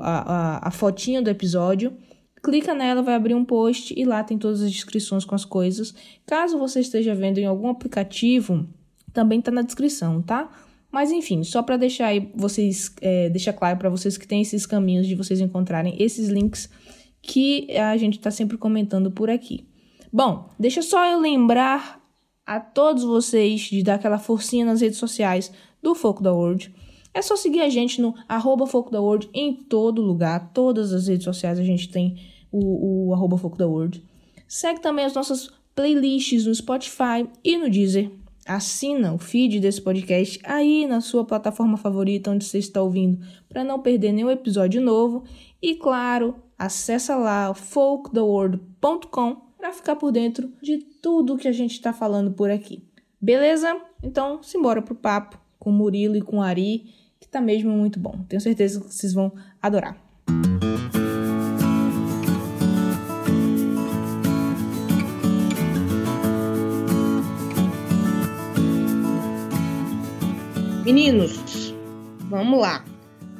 a, 0.00 0.34
a, 0.64 0.68
a 0.68 0.70
fotinha 0.70 1.20
do 1.20 1.28
episódio. 1.28 1.96
clica 2.42 2.74
nela, 2.74 3.02
vai 3.02 3.14
abrir 3.14 3.34
um 3.34 3.44
post 3.44 3.92
e 3.96 4.04
lá 4.04 4.22
tem 4.22 4.38
todas 4.38 4.62
as 4.62 4.70
descrições 4.70 5.24
com 5.24 5.34
as 5.34 5.44
coisas. 5.44 5.94
Caso 6.24 6.58
você 6.58 6.80
esteja 6.80 7.14
vendo 7.14 7.38
em 7.38 7.46
algum 7.46 7.68
aplicativo, 7.68 8.66
também 9.12 9.40
tá 9.40 9.50
na 9.50 9.62
descrição, 9.62 10.22
tá? 10.22 10.50
Mas 10.90 11.12
enfim, 11.12 11.44
só 11.44 11.62
para 11.62 11.76
deixar 11.76 12.06
aí 12.06 12.30
vocês, 12.34 12.92
é, 13.00 13.28
deixar 13.28 13.52
claro 13.52 13.78
para 13.78 13.88
vocês 13.88 14.16
que 14.16 14.26
tem 14.26 14.42
esses 14.42 14.66
caminhos 14.66 15.06
de 15.06 15.14
vocês 15.14 15.40
encontrarem 15.40 15.94
esses 15.98 16.28
links 16.28 16.68
que 17.22 17.70
a 17.76 17.96
gente 17.96 18.18
está 18.18 18.30
sempre 18.30 18.56
comentando 18.56 19.10
por 19.10 19.30
aqui. 19.30 19.66
Bom, 20.12 20.50
deixa 20.58 20.82
só 20.82 21.06
eu 21.06 21.20
lembrar 21.20 21.99
a 22.50 22.58
todos 22.58 23.04
vocês 23.04 23.60
de 23.60 23.80
dar 23.80 23.94
aquela 23.94 24.18
forcinha 24.18 24.64
nas 24.64 24.80
redes 24.80 24.98
sociais 24.98 25.52
do 25.80 25.94
Foco 25.94 26.20
da 26.20 26.32
World. 26.32 26.74
É 27.14 27.22
só 27.22 27.36
seguir 27.36 27.60
a 27.60 27.68
gente 27.68 28.02
no 28.02 28.12
arroba 28.28 28.66
Foco 28.66 28.90
da 28.90 29.00
World 29.00 29.30
em 29.32 29.54
todo 29.54 30.02
lugar, 30.02 30.50
todas 30.52 30.92
as 30.92 31.06
redes 31.06 31.22
sociais 31.22 31.60
a 31.60 31.62
gente 31.62 31.88
tem 31.88 32.20
o, 32.50 33.06
o 33.06 33.14
arroba 33.14 33.38
Foco 33.38 33.56
da 33.56 33.68
World. 33.68 34.02
Segue 34.48 34.80
também 34.80 35.04
as 35.04 35.14
nossas 35.14 35.48
playlists 35.76 36.44
no 36.44 36.52
Spotify 36.52 37.24
e 37.44 37.56
no 37.56 37.70
Deezer. 37.70 38.10
Assina 38.44 39.14
o 39.14 39.18
feed 39.18 39.60
desse 39.60 39.80
podcast 39.80 40.40
aí 40.42 40.88
na 40.88 41.00
sua 41.00 41.24
plataforma 41.24 41.76
favorita 41.76 42.32
onde 42.32 42.44
você 42.44 42.58
está 42.58 42.82
ouvindo 42.82 43.24
para 43.48 43.62
não 43.62 43.78
perder 43.78 44.10
nenhum 44.10 44.28
episódio 44.28 44.82
novo. 44.82 45.22
E 45.62 45.76
claro, 45.76 46.34
acessa 46.58 47.14
lá 47.14 47.54
folktheworld.com 47.54 49.49
para 49.60 49.72
ficar 49.72 49.96
por 49.96 50.10
dentro 50.10 50.50
de 50.62 50.78
tudo 50.78 51.36
que 51.36 51.46
a 51.46 51.52
gente 51.52 51.72
está 51.72 51.92
falando 51.92 52.32
por 52.32 52.50
aqui. 52.50 52.82
Beleza? 53.20 53.78
Então, 54.02 54.42
simbora 54.42 54.80
pro 54.80 54.94
papo 54.94 55.38
com 55.58 55.70
Murilo 55.70 56.16
e 56.16 56.22
com 56.22 56.40
Ari, 56.40 56.94
que 57.20 57.28
tá 57.28 57.40
mesmo 57.40 57.70
muito 57.70 58.00
bom. 58.00 58.24
Tenho 58.26 58.40
certeza 58.40 58.80
que 58.80 58.92
vocês 58.92 59.12
vão 59.12 59.32
adorar. 59.60 60.02
Meninos, 70.82 71.74
vamos 72.30 72.58
lá. 72.58 72.82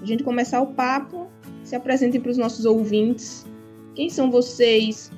A 0.02 0.04
gente 0.04 0.22
começar 0.22 0.60
o 0.60 0.68
papo, 0.74 1.26
se 1.64 1.74
apresentem 1.74 2.20
para 2.20 2.30
os 2.30 2.36
nossos 2.36 2.66
ouvintes. 2.66 3.46
Quem 3.94 4.10
são 4.10 4.30
vocês? 4.30 5.10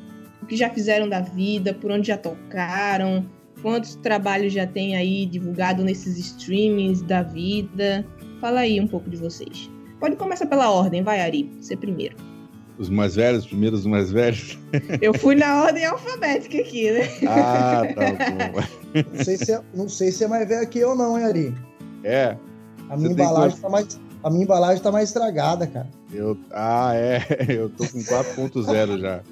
O 0.42 0.46
que 0.46 0.56
já 0.56 0.68
fizeram 0.68 1.08
da 1.08 1.20
vida? 1.20 1.72
Por 1.72 1.90
onde 1.90 2.08
já 2.08 2.18
tocaram? 2.18 3.24
Quantos 3.62 3.94
trabalhos 3.96 4.52
já 4.52 4.66
tem 4.66 4.96
aí 4.96 5.24
divulgado 5.24 5.84
nesses 5.84 6.18
streamings 6.18 7.00
da 7.02 7.22
vida? 7.22 8.04
Fala 8.40 8.60
aí 8.60 8.80
um 8.80 8.88
pouco 8.88 9.08
de 9.08 9.16
vocês. 9.16 9.70
Pode 10.00 10.16
começar 10.16 10.46
pela 10.46 10.68
ordem, 10.68 11.02
vai, 11.02 11.20
Ari. 11.20 11.48
Você 11.60 11.76
primeiro. 11.76 12.16
Os 12.76 12.88
mais 12.88 13.14
velhos, 13.14 13.46
primeiro 13.46 13.76
os 13.76 13.86
mais 13.86 14.10
velhos? 14.10 14.58
Eu 15.00 15.14
fui 15.14 15.36
na 15.36 15.62
ordem 15.62 15.84
alfabética 15.84 16.58
aqui, 16.58 16.90
né? 16.90 17.08
Ah, 17.28 17.82
tá 17.94 18.48
bom. 18.48 19.06
Não 19.14 19.24
sei 19.24 19.36
se 19.36 19.52
é, 19.52 19.60
não 19.72 19.88
sei 19.88 20.10
se 20.10 20.24
é 20.24 20.28
mais 20.28 20.48
velho 20.48 20.68
que 20.68 20.80
eu, 20.80 20.96
não, 20.96 21.16
hein, 21.16 21.24
Ari? 21.24 21.54
É. 22.02 22.36
A 22.90 22.96
minha, 22.96 23.12
embalagem 23.12 23.58
tá 23.58 23.68
mais, 23.68 24.00
a 24.22 24.30
minha 24.30 24.42
embalagem 24.42 24.82
tá 24.82 24.90
mais 24.90 25.08
estragada, 25.08 25.66
cara. 25.66 25.88
Eu, 26.12 26.36
ah, 26.50 26.92
é. 26.94 27.20
Eu 27.48 27.70
tô 27.70 27.86
com 27.86 27.98
4.0 28.00 29.00
já. 29.00 29.22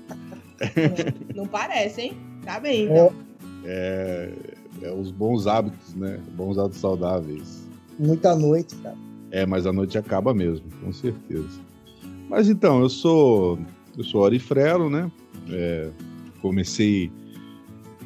Não, 1.34 1.42
não, 1.42 1.46
parece, 1.46 2.02
hein? 2.02 2.16
Tá 2.44 2.60
bem, 2.60 2.84
então. 2.84 3.12
É, 3.64 4.32
é, 4.82 4.92
os 4.92 5.10
bons 5.10 5.46
hábitos, 5.46 5.94
né? 5.94 6.20
Bons 6.36 6.58
hábitos 6.58 6.80
saudáveis. 6.80 7.66
Muita 7.98 8.34
noite, 8.34 8.74
cara. 8.76 8.96
É, 9.30 9.46
mas 9.46 9.66
a 9.66 9.72
noite 9.72 9.96
acaba 9.96 10.34
mesmo, 10.34 10.66
com 10.82 10.92
certeza. 10.92 11.60
Mas 12.28 12.48
então, 12.48 12.80
eu 12.80 12.88
sou. 12.88 13.58
Eu 13.96 14.04
sou 14.04 14.22
Ori 14.22 14.38
Frelo, 14.38 14.88
né? 14.88 15.10
É, 15.50 15.90
comecei 16.40 17.10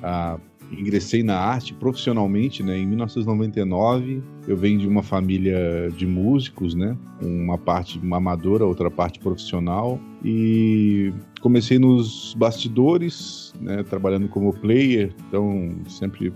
a 0.02 0.38
ingressei 0.80 1.22
na 1.22 1.38
arte 1.38 1.74
profissionalmente 1.74 2.62
né, 2.62 2.78
em 2.78 2.86
1999. 2.86 4.22
Eu 4.46 4.56
venho 4.56 4.78
de 4.78 4.86
uma 4.86 5.02
família 5.02 5.90
de 5.96 6.06
músicos, 6.06 6.74
né, 6.74 6.96
uma 7.20 7.58
parte 7.58 8.00
amadora, 8.10 8.64
outra 8.64 8.90
parte 8.90 9.18
profissional. 9.18 9.98
E 10.24 11.12
comecei 11.40 11.78
nos 11.78 12.34
bastidores, 12.34 13.54
né, 13.60 13.82
trabalhando 13.82 14.28
como 14.28 14.52
player, 14.52 15.14
então 15.28 15.74
sempre 15.88 16.32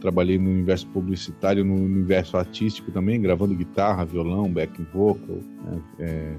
trabalhei 0.00 0.38
no 0.38 0.50
universo 0.50 0.86
publicitário, 0.88 1.64
no 1.64 1.74
universo 1.74 2.36
artístico 2.36 2.90
também, 2.92 3.20
gravando 3.20 3.54
guitarra, 3.54 4.04
violão, 4.04 4.48
backing 4.48 4.86
vocal, 4.92 5.38
né, 5.64 5.80
é, 5.98 6.34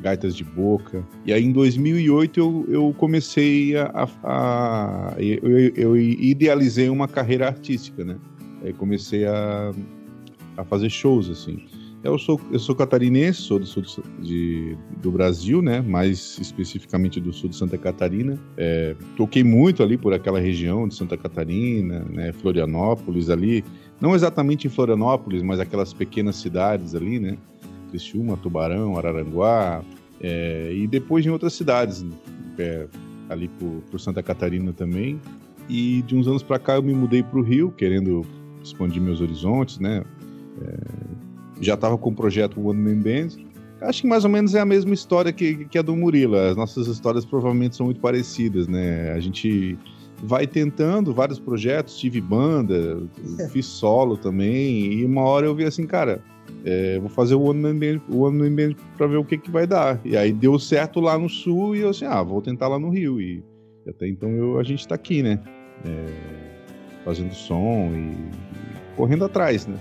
gaitas 0.00 0.34
de 0.34 0.44
boca. 0.44 1.06
E 1.24 1.32
aí 1.32 1.44
em 1.44 1.52
2008 1.52 2.38
eu, 2.38 2.66
eu 2.68 2.94
comecei 2.96 3.76
a. 3.76 4.08
a, 4.22 5.14
eu, 5.18 5.72
eu, 5.76 5.96
idealizei 5.96 6.88
uma 6.88 7.08
carreira 7.08 7.46
artística, 7.46 8.04
né? 8.04 8.16
Aí 8.62 8.72
comecei 8.72 9.26
a, 9.26 9.72
a 10.56 10.64
fazer 10.64 10.90
shows, 10.90 11.28
assim. 11.28 11.64
Eu 12.04 12.18
sou, 12.18 12.40
eu 12.50 12.58
sou 12.58 12.74
catarinense, 12.74 13.42
sou 13.42 13.60
do 13.60 13.66
sul 13.66 13.84
de, 14.20 14.76
do 15.00 15.12
Brasil, 15.12 15.62
né? 15.62 15.80
Mais 15.80 16.36
especificamente 16.40 17.20
do 17.20 17.32
sul 17.32 17.48
de 17.48 17.54
Santa 17.54 17.78
Catarina. 17.78 18.36
É, 18.56 18.96
toquei 19.16 19.44
muito 19.44 19.84
ali 19.84 19.96
por 19.96 20.12
aquela 20.12 20.40
região 20.40 20.88
de 20.88 20.96
Santa 20.96 21.16
Catarina, 21.16 22.00
né? 22.10 22.32
Florianópolis 22.32 23.30
ali. 23.30 23.64
Não 24.00 24.16
exatamente 24.16 24.66
em 24.66 24.70
Florianópolis, 24.70 25.42
mas 25.42 25.60
aquelas 25.60 25.92
pequenas 25.92 26.34
cidades 26.36 26.92
ali, 26.96 27.20
né? 27.20 27.38
Criciúma, 27.92 28.36
Tubarão, 28.36 28.96
Araranguá, 28.96 29.84
é, 30.20 30.72
e 30.72 30.86
depois 30.86 31.26
em 31.26 31.30
outras 31.30 31.52
cidades, 31.52 32.04
é, 32.58 32.86
ali 33.28 33.48
por, 33.48 33.82
por, 33.90 34.00
Santa 34.00 34.22
Catarina 34.22 34.72
também. 34.72 35.20
E 35.68 36.02
de 36.02 36.16
uns 36.16 36.26
anos 36.26 36.42
para 36.42 36.58
cá 36.58 36.74
eu 36.76 36.82
me 36.82 36.94
mudei 36.94 37.22
para 37.22 37.38
o 37.38 37.42
Rio, 37.42 37.70
querendo 37.70 38.24
expandir 38.62 39.02
meus 39.02 39.20
horizontes, 39.20 39.78
né? 39.78 40.02
É, 40.62 40.76
já 41.60 41.74
estava 41.74 41.98
com 41.98 42.10
o 42.10 42.14
projeto 42.14 42.60
One 42.66 42.80
Man 42.80 43.00
Band. 43.00 43.28
Acho 43.80 44.02
que 44.02 44.08
mais 44.08 44.24
ou 44.24 44.30
menos 44.30 44.54
é 44.54 44.60
a 44.60 44.64
mesma 44.64 44.94
história 44.94 45.32
que, 45.32 45.64
que 45.66 45.78
a 45.78 45.82
do 45.82 45.96
Murilo. 45.96 46.36
As 46.36 46.56
nossas 46.56 46.86
histórias 46.86 47.24
provavelmente 47.24 47.76
são 47.76 47.86
muito 47.86 48.00
parecidas, 48.00 48.68
né? 48.68 49.12
A 49.12 49.20
gente 49.20 49.76
vai 50.22 50.46
tentando 50.46 51.12
vários 51.12 51.40
projetos, 51.40 51.98
tive 51.98 52.20
banda, 52.20 53.02
fiz 53.50 53.66
solo 53.66 54.16
também, 54.16 54.92
e 54.92 55.04
uma 55.04 55.22
hora 55.22 55.46
eu 55.46 55.54
vi 55.54 55.64
assim, 55.64 55.84
cara, 55.84 56.22
é, 56.64 56.98
vou 56.98 57.08
fazer 57.08 57.34
o 57.34 57.42
One 57.42 57.60
Man 57.60 57.78
Band, 57.78 58.00
o 58.08 58.20
One 58.20 58.38
Man 58.38 58.54
Band 58.54 58.76
pra 58.96 59.06
ver 59.06 59.16
o 59.16 59.24
que 59.24 59.36
que 59.36 59.50
vai 59.50 59.66
dar. 59.66 60.00
E 60.04 60.16
aí 60.16 60.32
deu 60.32 60.58
certo 60.58 61.00
lá 61.00 61.18
no 61.18 61.28
sul 61.28 61.74
e 61.74 61.80
eu 61.80 61.90
assim, 61.90 62.04
ah, 62.04 62.22
vou 62.22 62.40
tentar 62.40 62.68
lá 62.68 62.78
no 62.78 62.90
Rio. 62.90 63.20
E, 63.20 63.42
e 63.84 63.90
até 63.90 64.08
então 64.08 64.30
eu, 64.30 64.58
a 64.58 64.62
gente 64.62 64.86
tá 64.86 64.94
aqui, 64.94 65.22
né? 65.22 65.40
É, 65.84 67.02
fazendo 67.04 67.34
som 67.34 67.90
e, 67.92 68.12
e, 68.12 68.96
correndo 68.96 69.24
atrás, 69.24 69.66
né? 69.66 69.76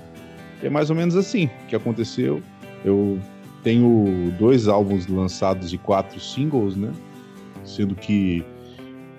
E 0.62 0.68
é 0.68 0.70
mais 0.70 0.90
ou 0.90 0.96
menos 0.96 1.16
assim 1.16 1.50
que 1.68 1.76
aconteceu. 1.76 2.42
Eu 2.84 3.20
tenho 3.64 4.34
dois 4.40 4.68
álbuns 4.68 5.06
lançados 5.06 5.70
de 5.70 5.78
quatro 5.78 6.20
singles, 6.20 6.76
né? 6.76 6.92
Sendo 7.64 7.94
que 7.94 8.44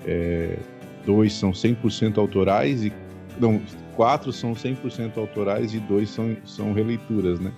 é, 0.05 0.59
dois 1.07 1.33
são 1.33 1.53
100% 1.53 2.19
autorais 2.19 2.85
e 2.85 2.93
não, 3.39 3.61
quatro 3.97 4.33
são 4.33 4.53
100% 4.53 5.17
autorais 5.17 5.75
e 5.75 5.81
dois 5.81 6.11
são, 6.11 6.37
são 6.45 6.73
releituras, 6.73 7.41
né? 7.41 7.53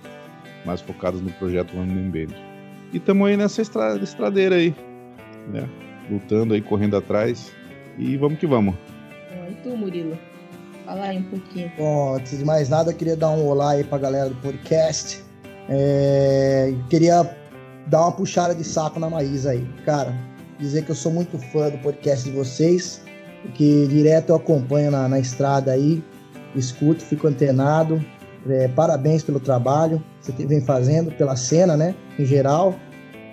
Mais 0.65 0.81
focadas 0.81 1.21
no 1.21 1.31
projeto 1.33 1.77
One 1.77 1.93
Man 1.93 2.09
Band. 2.09 2.35
E 2.93 2.97
estamos 2.97 3.27
aí 3.27 3.37
nessa 3.37 3.61
estra, 3.61 3.97
estradeira 3.97 4.55
aí, 4.55 4.73
né? 5.51 5.67
Lutando 6.09 6.53
aí, 6.53 6.61
correndo 6.61 6.95
atrás. 6.97 7.51
E 7.97 8.17
vamos 8.17 8.39
que 8.39 8.47
vamos. 8.47 8.75
E 9.49 9.53
tu, 9.63 9.75
Murilo? 9.75 10.17
Fala 10.85 11.05
aí 11.05 11.17
um 11.17 11.23
pouquinho. 11.23 11.71
Bom, 11.77 12.15
antes 12.15 12.37
de 12.37 12.45
mais 12.45 12.69
nada, 12.69 12.91
eu 12.91 12.95
queria 12.95 13.15
dar 13.15 13.31
um 13.31 13.47
olá 13.47 13.71
aí 13.71 13.83
pra 13.83 13.97
galera 13.97 14.29
do 14.29 14.35
podcast. 14.35 15.23
É... 15.67 16.73
Queria 16.89 17.27
dar 17.87 18.01
uma 18.01 18.11
puxada 18.11 18.53
de 18.53 18.63
saco 18.63 18.99
na 18.99 19.09
Maísa 19.09 19.51
aí. 19.51 19.67
Cara, 19.83 20.15
dizer 20.59 20.85
que 20.85 20.91
eu 20.91 20.95
sou 20.95 21.11
muito 21.11 21.37
fã 21.37 21.69
do 21.69 21.77
podcast 21.79 22.29
de 22.29 22.35
vocês, 22.35 23.01
que 23.55 23.87
direto 23.87 24.29
eu 24.29 24.35
acompanho 24.35 24.91
na, 24.91 25.07
na 25.07 25.19
estrada 25.19 25.71
aí 25.71 26.03
escuto, 26.59 27.03
fico 27.03 27.27
antenado. 27.27 28.03
É, 28.47 28.67
parabéns 28.67 29.23
pelo 29.23 29.39
trabalho 29.39 30.03
que 30.21 30.31
você 30.31 30.45
vem 30.45 30.61
fazendo, 30.61 31.11
pela 31.11 31.35
cena, 31.35 31.75
né? 31.75 31.95
Em 32.19 32.25
geral. 32.25 32.75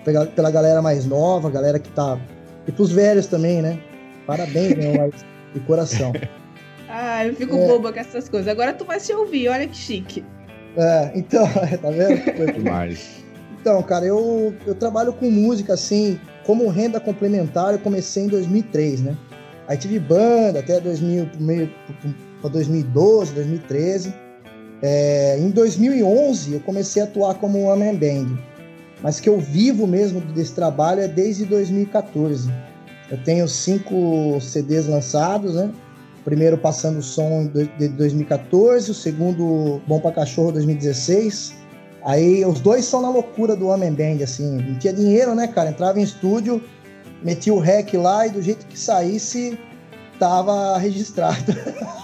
Pela, 0.05 0.27
pela 0.27 0.51
galera 0.51 0.83
mais 0.83 1.05
nova, 1.05 1.51
galera 1.51 1.79
que 1.79 1.91
tá. 1.91 2.19
E 2.67 2.73
pros 2.73 2.91
velhos 2.91 3.27
também, 3.27 3.63
né? 3.63 3.79
Parabéns, 4.27 4.77
meu, 4.77 5.13
de 5.55 5.61
coração. 5.61 6.13
Ah, 6.89 7.27
eu 7.27 7.35
fico 7.35 7.57
é. 7.57 7.67
boba 7.67 7.93
com 7.93 8.01
essas 8.01 8.29
coisas. 8.29 8.49
Agora 8.49 8.73
tu 8.73 8.85
vai 8.85 8.99
se 8.99 9.13
ouvir, 9.13 9.49
olha 9.49 9.67
que 9.67 9.77
chique. 9.77 10.25
É, 10.77 11.13
então, 11.15 11.47
tá 11.81 11.91
vendo? 11.91 12.53
Demais. 12.53 13.23
Então, 13.61 13.83
cara, 13.83 14.05
eu, 14.05 14.55
eu 14.67 14.75
trabalho 14.75 15.13
com 15.13 15.31
música, 15.31 15.75
assim, 15.75 16.19
como 16.45 16.69
renda 16.69 16.99
complementar, 16.99 17.73
eu 17.73 17.79
comecei 17.79 18.25
em 18.25 18.29
2003, 18.29 19.03
né? 19.03 19.17
Aí 19.69 19.77
tive 19.77 19.99
banda 19.99 20.59
até 20.59 20.81
2000, 20.81 21.31
meio, 21.39 21.73
para 22.43 22.51
2012, 22.51 23.33
2013. 23.33 24.13
É, 24.83 25.39
em 25.39 25.49
2011 25.51 26.55
eu 26.55 26.61
comecei 26.61 27.01
a 27.01 27.05
atuar 27.05 27.35
como 27.35 27.67
one 27.67 27.85
man 27.85 27.95
band. 27.95 28.37
mas 29.01 29.21
que 29.21 29.29
eu 29.29 29.39
vivo 29.39 29.87
mesmo 29.87 30.21
desse 30.21 30.53
trabalho 30.53 31.01
é 31.01 31.09
desde 31.09 31.45
2014. 31.45 32.51
Eu 33.11 33.19
tenho 33.25 33.47
cinco 33.47 34.41
CDs 34.41 34.87
lançados, 34.87 35.55
né? 35.55 35.71
O 36.21 36.25
primeiro 36.25 36.59
Passando 36.59 36.99
o 36.99 37.03
Som 37.03 37.51
de 37.79 37.89
2014, 37.89 38.91
o 38.91 38.95
segundo 38.95 39.81
Bom 39.87 40.01
para 40.01 40.13
Cachorro 40.13 40.53
2016. 40.53 41.55
Aí 42.05 42.45
os 42.45 42.61
dois 42.61 42.85
são 42.85 43.03
na 43.03 43.11
loucura 43.11 43.55
do 43.55 43.69
Homem 43.69 43.93
Band, 43.93 44.25
assim. 44.25 44.57
Não 44.57 44.79
tinha 44.79 44.93
dinheiro, 44.93 45.35
né, 45.35 45.47
cara? 45.47 45.71
Entrava 45.71 46.01
em 46.01 46.03
estúdio, 46.03 46.63
metia 47.23 47.55
o 47.55 47.59
rec 47.59 47.95
lá 47.95 48.27
e 48.27 48.31
do 48.31 48.43
jeito 48.43 48.67
que 48.67 48.79
saísse, 48.79 49.59
tava 50.19 50.79
registrado. 50.79 51.55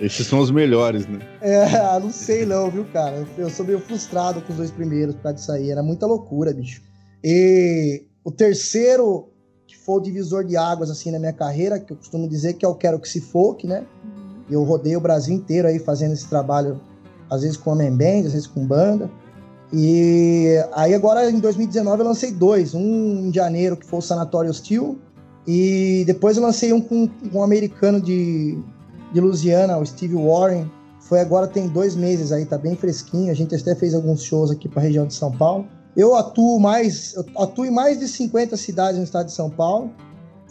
Esses 0.00 0.26
são 0.26 0.38
os 0.38 0.50
melhores, 0.50 1.06
né? 1.06 1.18
É, 1.40 1.66
não 1.98 2.10
sei 2.10 2.46
não, 2.46 2.70
viu, 2.70 2.84
cara? 2.92 3.26
Eu 3.36 3.50
sou 3.50 3.66
meio 3.66 3.80
frustrado 3.80 4.40
com 4.42 4.52
os 4.52 4.56
dois 4.56 4.70
primeiros 4.70 5.14
por 5.16 5.22
causa 5.22 5.38
disso 5.38 5.52
aí. 5.52 5.70
Era 5.70 5.82
muita 5.82 6.06
loucura, 6.06 6.52
bicho. 6.52 6.82
E 7.22 8.04
o 8.24 8.30
terceiro, 8.30 9.28
que 9.66 9.76
foi 9.76 9.96
o 9.96 10.00
divisor 10.00 10.44
de 10.44 10.56
águas, 10.56 10.90
assim, 10.90 11.10
na 11.10 11.18
minha 11.18 11.32
carreira, 11.32 11.80
que 11.80 11.92
eu 11.92 11.96
costumo 11.96 12.28
dizer 12.28 12.54
que 12.54 12.64
é 12.64 12.68
o 12.68 12.74
Quero 12.74 13.00
Que 13.00 13.08
Se 13.08 13.20
Folk, 13.20 13.66
né? 13.66 13.84
E 14.48 14.54
eu 14.54 14.62
rodei 14.62 14.96
o 14.96 15.00
Brasil 15.00 15.34
inteiro 15.34 15.66
aí 15.66 15.78
fazendo 15.78 16.12
esse 16.12 16.28
trabalho, 16.28 16.80
às 17.28 17.42
vezes 17.42 17.56
com 17.56 17.72
homem 17.72 17.90
band, 17.90 18.26
às 18.26 18.32
vezes 18.32 18.46
com 18.46 18.64
banda. 18.64 19.10
E 19.72 20.54
aí 20.72 20.94
agora, 20.94 21.30
em 21.30 21.40
2019, 21.40 22.02
eu 22.02 22.06
lancei 22.06 22.30
dois. 22.30 22.72
Um 22.72 23.28
em 23.28 23.32
janeiro, 23.32 23.76
que 23.76 23.84
foi 23.84 23.98
o 23.98 24.02
Sanatório 24.02 24.50
Hostil. 24.50 24.98
E 25.46 26.04
depois 26.06 26.36
eu 26.36 26.42
lancei 26.42 26.72
um 26.72 26.80
com 26.80 27.08
um 27.32 27.42
americano 27.42 28.00
de 28.00 28.58
de 29.12 29.20
Louisiana, 29.20 29.78
o 29.78 29.86
Steve 29.86 30.14
Warren. 30.14 30.70
Foi 31.00 31.20
agora, 31.20 31.46
tem 31.46 31.68
dois 31.68 31.94
meses 31.96 32.32
aí, 32.32 32.44
tá 32.44 32.58
bem 32.58 32.76
fresquinho. 32.76 33.30
A 33.30 33.34
gente 33.34 33.54
até 33.54 33.74
fez 33.74 33.94
alguns 33.94 34.22
shows 34.22 34.50
aqui 34.50 34.68
para 34.68 34.80
a 34.80 34.82
região 34.82 35.06
de 35.06 35.14
São 35.14 35.32
Paulo. 35.32 35.66
Eu 35.96 36.14
atuo 36.14 36.60
mais, 36.60 37.14
eu 37.14 37.24
atuo 37.38 37.64
em 37.64 37.70
mais 37.70 37.98
de 37.98 38.06
50 38.06 38.56
cidades 38.56 38.98
no 38.98 39.04
estado 39.04 39.26
de 39.26 39.32
São 39.32 39.50
Paulo. 39.50 39.90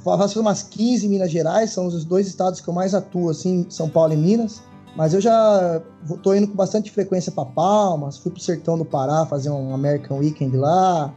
Faço 0.03 0.39
umas 0.39 0.63
15 0.63 1.05
em 1.05 1.09
Minas 1.09 1.31
Gerais, 1.31 1.71
são 1.71 1.87
os 1.87 2.05
dois 2.05 2.27
estados 2.27 2.61
que 2.61 2.67
eu 2.67 2.73
mais 2.73 2.93
atuo, 2.93 3.29
assim, 3.29 3.65
São 3.69 3.89
Paulo 3.89 4.13
e 4.13 4.17
Minas. 4.17 4.61
Mas 4.95 5.13
eu 5.13 5.21
já 5.21 5.81
tô 6.23 6.33
indo 6.33 6.47
com 6.47 6.55
bastante 6.55 6.89
frequência 6.91 7.31
para 7.31 7.45
Palmas, 7.45 8.17
fui 8.17 8.31
pro 8.31 8.41
sertão 8.41 8.77
do 8.77 8.85
Pará 8.85 9.25
fazer 9.25 9.49
um 9.49 9.73
American 9.73 10.17
Weekend 10.17 10.57
lá, 10.57 11.13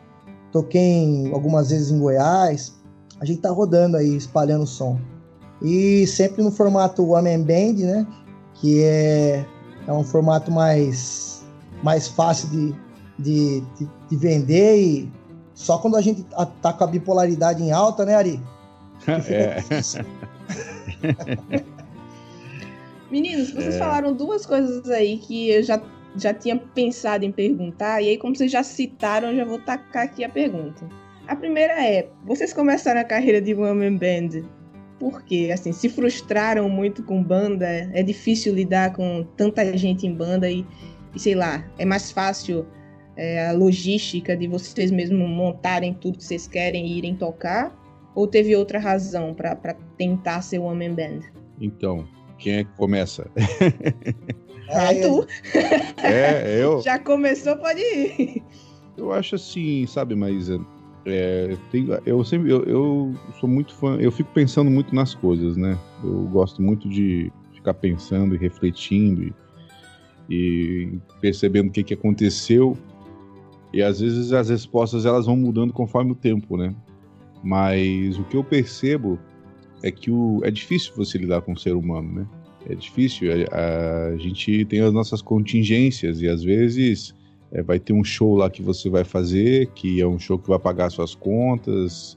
toquei 0.52 1.30
algumas 1.32 1.70
vezes 1.70 1.90
em 1.90 1.98
Goiás. 1.98 2.74
A 3.20 3.24
gente 3.24 3.40
tá 3.40 3.50
rodando 3.50 3.96
aí, 3.96 4.16
espalhando 4.16 4.64
o 4.64 4.66
som. 4.66 4.98
E 5.62 6.06
sempre 6.06 6.42
no 6.42 6.50
formato 6.50 7.08
One 7.10 7.36
Man 7.36 7.42
Band, 7.44 7.84
né? 7.84 8.06
Que 8.54 8.82
é, 8.82 9.44
é 9.86 9.92
um 9.92 10.04
formato 10.04 10.50
mais, 10.50 11.44
mais 11.82 12.08
fácil 12.08 12.48
de, 12.48 12.74
de, 13.18 13.60
de, 13.78 13.88
de 14.08 14.16
vender 14.16 14.76
e 14.76 15.12
só 15.54 15.76
quando 15.78 15.96
a 15.96 16.00
gente 16.00 16.24
tá 16.62 16.72
com 16.72 16.84
a 16.84 16.86
bipolaridade 16.86 17.62
em 17.62 17.70
alta, 17.70 18.06
né, 18.06 18.14
Ari? 18.14 18.40
É. 19.28 19.62
Meninos, 23.10 23.50
vocês 23.52 23.74
é. 23.74 23.78
falaram 23.78 24.14
duas 24.14 24.46
coisas 24.46 24.88
aí 24.88 25.18
que 25.18 25.50
eu 25.50 25.62
já, 25.62 25.82
já 26.16 26.32
tinha 26.32 26.56
pensado 26.56 27.24
em 27.24 27.32
perguntar, 27.32 28.00
e 28.00 28.08
aí, 28.08 28.16
como 28.16 28.34
vocês 28.34 28.50
já 28.50 28.62
citaram, 28.62 29.30
eu 29.30 29.36
já 29.36 29.44
vou 29.44 29.58
tacar 29.58 30.04
aqui 30.04 30.24
a 30.24 30.28
pergunta. 30.28 30.88
A 31.26 31.36
primeira 31.36 31.72
é: 31.84 32.08
vocês 32.24 32.52
começaram 32.52 33.00
a 33.00 33.04
carreira 33.04 33.40
de 33.40 33.54
One 33.54 33.90
Man 33.90 33.96
Band 33.96 34.42
porque 35.00 35.50
assim 35.52 35.72
se 35.72 35.88
frustraram 35.88 36.68
muito 36.68 37.02
com 37.02 37.24
banda, 37.24 37.66
é 37.66 38.02
difícil 38.02 38.54
lidar 38.54 38.92
com 38.92 39.26
tanta 39.36 39.76
gente 39.76 40.06
em 40.06 40.14
banda 40.14 40.48
e, 40.48 40.64
e 41.14 41.18
sei 41.18 41.34
lá, 41.34 41.66
é 41.78 41.84
mais 41.86 42.12
fácil 42.12 42.66
é, 43.16 43.48
a 43.48 43.52
logística 43.52 44.36
de 44.36 44.46
vocês 44.46 44.90
mesmos 44.90 45.26
montarem 45.28 45.94
tudo 45.94 46.18
que 46.18 46.24
vocês 46.24 46.46
querem 46.46 46.86
e 46.86 46.98
irem 46.98 47.16
tocar? 47.16 47.74
Ou 48.14 48.26
teve 48.26 48.54
outra 48.54 48.78
razão 48.78 49.32
para 49.34 49.56
tentar 49.96 50.42
ser 50.42 50.58
one 50.58 50.88
man 50.88 50.94
band? 50.94 51.20
Então, 51.60 52.06
quem 52.38 52.58
é 52.58 52.64
que 52.64 52.70
começa? 52.76 53.28
Ah, 54.72 54.94
tu. 54.94 55.26
É, 56.04 56.62
eu. 56.62 56.80
Já 56.84 56.96
começou, 56.96 57.56
pode 57.56 57.80
ir. 57.80 58.40
Eu 58.96 59.12
acho 59.12 59.34
assim, 59.34 59.84
sabe, 59.88 60.14
Maísa? 60.14 60.64
É, 61.06 61.56
tem, 61.70 61.88
eu 62.04 62.22
sempre 62.24 62.50
eu, 62.50 62.62
eu, 62.64 63.14
sou 63.38 63.48
muito 63.48 63.74
fã, 63.74 63.96
eu 63.96 64.12
fico 64.12 64.30
pensando 64.34 64.70
muito 64.70 64.94
nas 64.94 65.14
coisas, 65.14 65.56
né? 65.56 65.78
Eu 66.04 66.24
gosto 66.24 66.60
muito 66.60 66.88
de 66.88 67.32
ficar 67.54 67.74
pensando 67.74 68.34
e 68.34 68.38
refletindo 68.38 69.22
e, 69.22 69.34
e 70.28 70.98
percebendo 71.20 71.68
o 71.68 71.72
que, 71.72 71.82
que 71.82 71.94
aconteceu. 71.94 72.76
E 73.72 73.82
às 73.82 74.00
vezes 74.00 74.32
as 74.32 74.50
respostas 74.50 75.06
elas 75.06 75.26
vão 75.26 75.36
mudando 75.36 75.72
conforme 75.72 76.12
o 76.12 76.14
tempo, 76.14 76.56
né? 76.56 76.74
Mas 77.42 78.18
o 78.18 78.24
que 78.24 78.36
eu 78.36 78.44
percebo 78.44 79.18
é 79.82 79.90
que 79.90 80.10
o, 80.10 80.40
é 80.44 80.50
difícil 80.50 80.92
você 80.94 81.16
lidar 81.16 81.40
com 81.40 81.52
o 81.52 81.58
ser 81.58 81.74
humano, 81.74 82.12
né? 82.12 82.26
É 82.68 82.74
difícil. 82.74 83.30
A, 83.50 84.08
a 84.08 84.16
gente 84.16 84.66
tem 84.66 84.80
as 84.80 84.92
nossas 84.92 85.22
contingências 85.22 86.20
e 86.20 86.28
às 86.28 86.42
vezes 86.42 87.14
é, 87.52 87.62
vai 87.62 87.78
ter 87.78 87.92
um 87.92 88.04
show 88.04 88.36
lá 88.36 88.48
que 88.48 88.62
você 88.62 88.88
vai 88.88 89.04
fazer, 89.04 89.68
que 89.74 90.00
é 90.00 90.06
um 90.06 90.18
show 90.18 90.38
que 90.38 90.48
vai 90.48 90.58
pagar 90.58 90.90
suas 90.90 91.14
contas, 91.14 92.16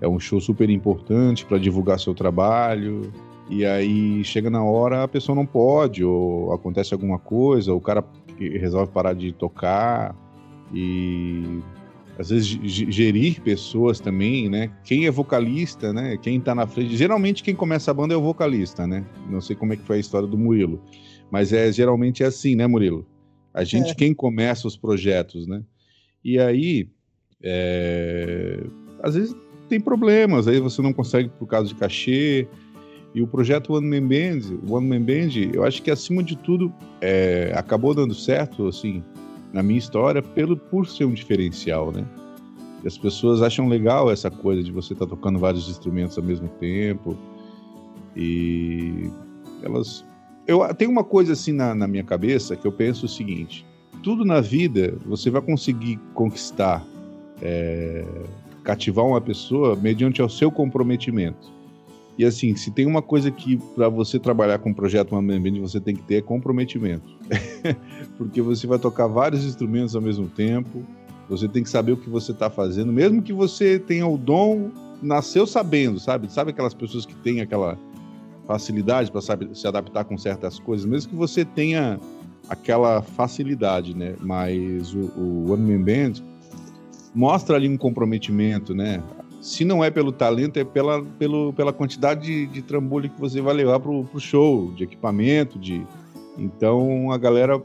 é 0.00 0.08
um 0.08 0.18
show 0.18 0.40
super 0.40 0.70
importante 0.70 1.44
para 1.44 1.58
divulgar 1.58 1.98
seu 2.00 2.14
trabalho. 2.14 3.12
E 3.48 3.64
aí 3.64 4.24
chega 4.24 4.48
na 4.48 4.64
hora 4.64 5.02
a 5.02 5.08
pessoa 5.08 5.36
não 5.36 5.44
pode, 5.44 6.02
ou 6.02 6.52
acontece 6.52 6.94
alguma 6.94 7.18
coisa, 7.18 7.74
o 7.74 7.80
cara 7.80 8.02
resolve 8.38 8.90
parar 8.90 9.14
de 9.14 9.32
tocar 9.32 10.16
e 10.72 11.60
às 12.18 12.30
vezes 12.30 12.46
gerir 12.46 13.40
pessoas 13.42 14.00
também, 14.00 14.48
né? 14.48 14.70
Quem 14.84 15.06
é 15.06 15.10
vocalista, 15.10 15.92
né? 15.92 16.16
Quem 16.16 16.40
tá 16.40 16.54
na 16.54 16.66
frente, 16.66 16.96
geralmente 16.96 17.42
quem 17.42 17.54
começa 17.54 17.90
a 17.90 17.94
banda 17.94 18.14
é 18.14 18.16
o 18.16 18.22
vocalista, 18.22 18.86
né? 18.86 19.04
Não 19.28 19.40
sei 19.40 19.54
como 19.54 19.72
é 19.72 19.76
que 19.76 19.82
foi 19.82 19.96
a 19.96 20.00
história 20.00 20.26
do 20.26 20.38
Murilo, 20.38 20.80
mas 21.30 21.52
é 21.52 21.70
geralmente 21.70 22.22
é 22.22 22.26
assim, 22.26 22.54
né, 22.54 22.66
Murilo? 22.66 23.06
A 23.54 23.62
gente, 23.62 23.92
é. 23.92 23.94
quem 23.94 24.12
começa 24.12 24.66
os 24.66 24.76
projetos, 24.76 25.46
né? 25.46 25.62
E 26.24 26.40
aí, 26.40 26.88
é... 27.40 28.60
às 29.00 29.14
vezes 29.14 29.36
tem 29.68 29.80
problemas, 29.80 30.48
aí 30.48 30.58
você 30.58 30.82
não 30.82 30.92
consegue 30.92 31.28
por 31.38 31.46
causa 31.46 31.68
de 31.68 31.74
cachê. 31.76 32.48
E 33.14 33.22
o 33.22 33.28
projeto 33.28 33.74
One 33.74 33.86
Man 33.86 34.08
Band, 34.08 34.58
One 34.68 34.88
Man 34.88 35.02
Band, 35.02 35.30
eu 35.52 35.62
acho 35.62 35.80
que 35.80 35.90
acima 35.90 36.20
de 36.20 36.36
tudo 36.36 36.74
é... 37.00 37.52
acabou 37.54 37.94
dando 37.94 38.12
certo, 38.12 38.66
assim, 38.66 39.04
na 39.52 39.62
minha 39.62 39.78
história, 39.78 40.20
pelo 40.20 40.56
por 40.56 40.88
ser 40.88 41.04
um 41.04 41.12
diferencial, 41.12 41.92
né? 41.92 42.04
E 42.82 42.88
as 42.88 42.98
pessoas 42.98 43.40
acham 43.40 43.68
legal 43.68 44.10
essa 44.10 44.30
coisa 44.30 44.64
de 44.64 44.72
você 44.72 44.94
estar 44.94 45.06
tá 45.06 45.10
tocando 45.10 45.38
vários 45.38 45.68
instrumentos 45.68 46.18
ao 46.18 46.24
mesmo 46.24 46.48
tempo. 46.48 47.16
E 48.16 49.10
elas 49.62 50.04
eu 50.46 50.74
tenho 50.74 50.90
uma 50.90 51.04
coisa 51.04 51.32
assim 51.32 51.52
na, 51.52 51.74
na, 51.74 51.86
minha 51.86 52.04
cabeça 52.04 52.56
que 52.56 52.66
eu 52.66 52.72
penso 52.72 53.06
o 53.06 53.08
seguinte: 53.08 53.66
tudo 54.02 54.24
na 54.24 54.40
vida 54.40 54.96
você 55.06 55.30
vai 55.30 55.40
conseguir 55.40 55.98
conquistar, 56.12 56.84
é, 57.40 58.04
cativar 58.62 59.04
uma 59.04 59.20
pessoa 59.20 59.76
mediante 59.76 60.22
o 60.22 60.28
seu 60.28 60.50
comprometimento. 60.50 61.52
E 62.16 62.24
assim, 62.24 62.54
se 62.54 62.70
tem 62.70 62.86
uma 62.86 63.02
coisa 63.02 63.30
que 63.30 63.56
para 63.74 63.88
você 63.88 64.20
trabalhar 64.20 64.58
com 64.58 64.70
um 64.70 64.74
projeto 64.74 65.16
One 65.16 65.38
Band 65.38 65.60
você 65.60 65.80
tem 65.80 65.96
que 65.96 66.02
ter 66.02 66.16
é 66.16 66.22
comprometimento. 66.22 67.08
Porque 68.16 68.40
você 68.40 68.66
vai 68.66 68.78
tocar 68.78 69.08
vários 69.08 69.44
instrumentos 69.44 69.96
ao 69.96 70.02
mesmo 70.02 70.28
tempo, 70.28 70.84
você 71.28 71.48
tem 71.48 71.62
que 71.62 71.70
saber 71.70 71.92
o 71.92 71.96
que 71.96 72.08
você 72.08 72.30
está 72.30 72.48
fazendo, 72.48 72.92
mesmo 72.92 73.20
que 73.20 73.32
você 73.32 73.78
tenha 73.80 74.06
o 74.06 74.16
dom, 74.16 74.70
nasceu 75.02 75.46
sabendo, 75.46 75.98
sabe? 75.98 76.30
Sabe 76.32 76.50
aquelas 76.50 76.74
pessoas 76.74 77.04
que 77.04 77.14
têm 77.16 77.40
aquela 77.40 77.76
facilidade 78.46 79.10
para 79.10 79.20
se 79.20 79.66
adaptar 79.66 80.04
com 80.04 80.18
certas 80.18 80.58
coisas, 80.58 80.86
mesmo 80.86 81.10
que 81.10 81.16
você 81.16 81.44
tenha 81.44 81.98
aquela 82.48 83.00
facilidade, 83.02 83.96
né? 83.96 84.14
Mas 84.20 84.94
o, 84.94 85.10
o 85.16 85.52
One 85.52 85.72
Man 85.72 85.82
Band 85.82 86.12
mostra 87.14 87.56
ali 87.56 87.68
um 87.68 87.76
comprometimento, 87.76 88.74
né? 88.74 89.02
Se 89.40 89.64
não 89.64 89.84
é 89.84 89.90
pelo 89.90 90.10
talento, 90.10 90.58
é 90.58 90.64
pela, 90.64 91.02
pelo, 91.02 91.52
pela 91.52 91.72
quantidade 91.72 92.22
de, 92.22 92.46
de 92.46 92.62
trambolho 92.62 93.10
que 93.10 93.20
você 93.20 93.40
vai 93.40 93.54
levar 93.54 93.78
pro, 93.80 94.04
pro 94.04 94.20
show, 94.20 94.72
de 94.72 94.84
equipamento, 94.84 95.58
de... 95.58 95.86
Então, 96.38 97.12
a 97.12 97.18
galera... 97.18 97.60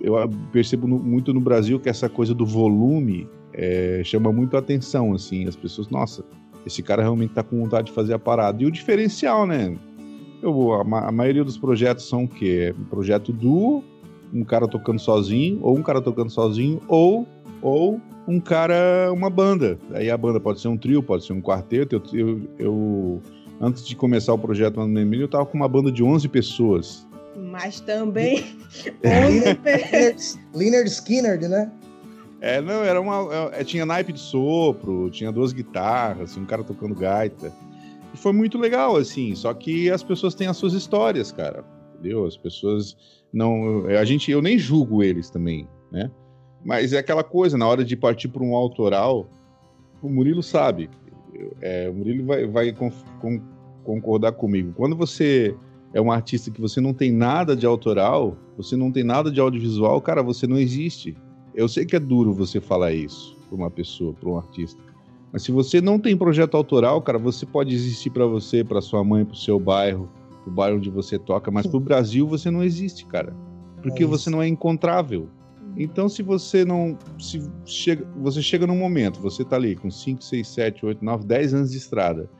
Eu 0.00 0.16
percebo 0.52 0.86
no, 0.86 0.98
muito 0.98 1.32
no 1.32 1.40
Brasil 1.40 1.80
que 1.80 1.88
essa 1.88 2.10
coisa 2.10 2.34
do 2.34 2.44
volume 2.44 3.26
é, 3.54 4.02
chama 4.04 4.30
muito 4.30 4.54
a 4.54 4.58
atenção, 4.58 5.14
assim. 5.14 5.46
As 5.46 5.56
pessoas, 5.56 5.88
nossa, 5.88 6.22
esse 6.66 6.82
cara 6.82 7.00
realmente 7.00 7.32
tá 7.32 7.42
com 7.42 7.58
vontade 7.58 7.86
de 7.86 7.92
fazer 7.92 8.12
a 8.12 8.18
parada. 8.18 8.62
E 8.62 8.66
o 8.66 8.70
diferencial, 8.70 9.46
né? 9.46 9.74
Eu, 10.44 10.74
a, 10.74 11.08
a, 11.08 11.10
maioria 11.10 11.42
dos 11.42 11.56
projetos 11.56 12.06
são 12.06 12.24
o 12.24 12.28
quê? 12.28 12.74
Um 12.78 12.84
projeto 12.84 13.32
duo, 13.32 13.82
um 14.30 14.44
cara 14.44 14.68
tocando 14.68 14.98
sozinho, 14.98 15.58
ou 15.62 15.74
um 15.74 15.82
cara 15.82 16.02
tocando 16.02 16.28
sozinho, 16.28 16.82
ou, 16.86 17.26
ou 17.62 17.98
um 18.28 18.38
cara, 18.38 19.10
uma 19.10 19.30
banda. 19.30 19.78
Aí 19.94 20.10
a 20.10 20.18
banda 20.18 20.38
pode 20.38 20.60
ser 20.60 20.68
um 20.68 20.76
trio, 20.76 21.02
pode 21.02 21.24
ser 21.24 21.32
um 21.32 21.40
quarteto. 21.40 21.96
Eu, 21.96 22.02
eu, 22.12 22.40
eu 22.58 23.22
antes 23.58 23.86
de 23.86 23.96
começar 23.96 24.34
o 24.34 24.38
projeto 24.38 24.76
no 24.76 24.86
Nemilho, 24.86 25.22
eu 25.22 25.28
tava 25.28 25.46
com 25.46 25.56
uma 25.56 25.68
banda 25.68 25.90
de 25.90 26.04
11 26.04 26.28
pessoas. 26.28 27.06
Mas 27.34 27.80
também 27.80 28.44
11 29.02 29.54
pessoas. 29.54 30.38
Leonard 30.54 30.90
Skinner, 30.90 31.40
né? 31.48 31.72
É, 32.38 32.60
não, 32.60 32.84
era 32.84 33.00
uma. 33.00 33.50
É, 33.54 33.64
tinha 33.64 33.86
naipe 33.86 34.12
de 34.12 34.20
sopro, 34.20 35.08
tinha 35.08 35.32
duas 35.32 35.54
guitarras, 35.54 36.32
assim, 36.32 36.42
um 36.42 36.44
cara 36.44 36.62
tocando 36.62 36.94
gaita. 36.94 37.50
E 38.14 38.16
foi 38.16 38.32
muito 38.32 38.56
legal, 38.56 38.96
assim. 38.96 39.34
Só 39.34 39.52
que 39.52 39.90
as 39.90 40.02
pessoas 40.02 40.34
têm 40.36 40.46
as 40.46 40.56
suas 40.56 40.72
histórias, 40.72 41.32
cara. 41.32 41.64
Entendeu? 41.94 42.24
As 42.24 42.36
pessoas 42.36 42.96
não. 43.32 43.86
A 43.86 44.04
gente, 44.04 44.30
eu 44.30 44.40
nem 44.40 44.56
julgo 44.56 45.02
eles 45.02 45.28
também, 45.28 45.68
né? 45.90 46.08
Mas 46.64 46.92
é 46.92 46.98
aquela 46.98 47.24
coisa, 47.24 47.58
na 47.58 47.66
hora 47.66 47.84
de 47.84 47.96
partir 47.96 48.28
para 48.28 48.42
um 48.42 48.54
autoral, 48.54 49.28
o 50.00 50.08
Murilo 50.08 50.42
sabe. 50.42 50.88
É, 51.60 51.90
o 51.90 51.94
Murilo 51.94 52.24
vai, 52.24 52.46
vai 52.46 52.72
com, 52.72 52.90
com, 53.20 53.40
concordar 53.82 54.32
comigo. 54.32 54.72
Quando 54.74 54.94
você 54.96 55.54
é 55.92 56.00
um 56.00 56.12
artista 56.12 56.50
que 56.50 56.60
você 56.60 56.80
não 56.80 56.94
tem 56.94 57.12
nada 57.12 57.56
de 57.56 57.66
autoral, 57.66 58.36
você 58.56 58.76
não 58.76 58.92
tem 58.92 59.02
nada 59.02 59.30
de 59.30 59.40
audiovisual, 59.40 60.00
cara, 60.00 60.22
você 60.22 60.46
não 60.46 60.56
existe. 60.56 61.16
Eu 61.54 61.68
sei 61.68 61.84
que 61.84 61.96
é 61.96 62.00
duro 62.00 62.32
você 62.32 62.60
falar 62.60 62.92
isso 62.92 63.36
para 63.48 63.56
uma 63.56 63.70
pessoa, 63.70 64.14
para 64.14 64.28
um 64.28 64.38
artista. 64.38 64.80
Mas 65.34 65.42
se 65.42 65.50
você 65.50 65.80
não 65.80 65.98
tem 65.98 66.16
projeto 66.16 66.56
autoral, 66.56 67.02
cara, 67.02 67.18
você 67.18 67.44
pode 67.44 67.74
existir 67.74 68.08
para 68.08 68.24
você, 68.24 68.62
para 68.62 68.80
sua 68.80 69.02
mãe, 69.02 69.24
para 69.24 69.34
o 69.34 69.36
seu 69.36 69.58
bairro, 69.58 70.08
o 70.46 70.50
bairro 70.50 70.76
onde 70.76 70.88
você 70.88 71.18
toca, 71.18 71.50
mas 71.50 71.66
para 71.66 71.76
o 71.76 71.80
Brasil 71.80 72.24
você 72.24 72.52
não 72.52 72.62
existe, 72.62 73.04
cara. 73.04 73.34
Porque 73.82 74.04
é 74.04 74.06
você 74.06 74.30
não 74.30 74.40
é 74.40 74.46
encontrável. 74.46 75.28
Então, 75.76 76.08
se 76.08 76.22
você 76.22 76.64
não. 76.64 76.96
Se 77.18 77.42
chega, 77.64 78.06
você 78.16 78.40
chega 78.40 78.64
num 78.64 78.78
momento, 78.78 79.20
você 79.20 79.42
está 79.42 79.56
ali 79.56 79.74
com 79.74 79.90
5, 79.90 80.22
6, 80.22 80.46
7, 80.46 80.86
8, 80.86 81.04
9, 81.04 81.26
10 81.26 81.54
anos 81.54 81.72
de 81.72 81.78
estrada, 81.78 82.30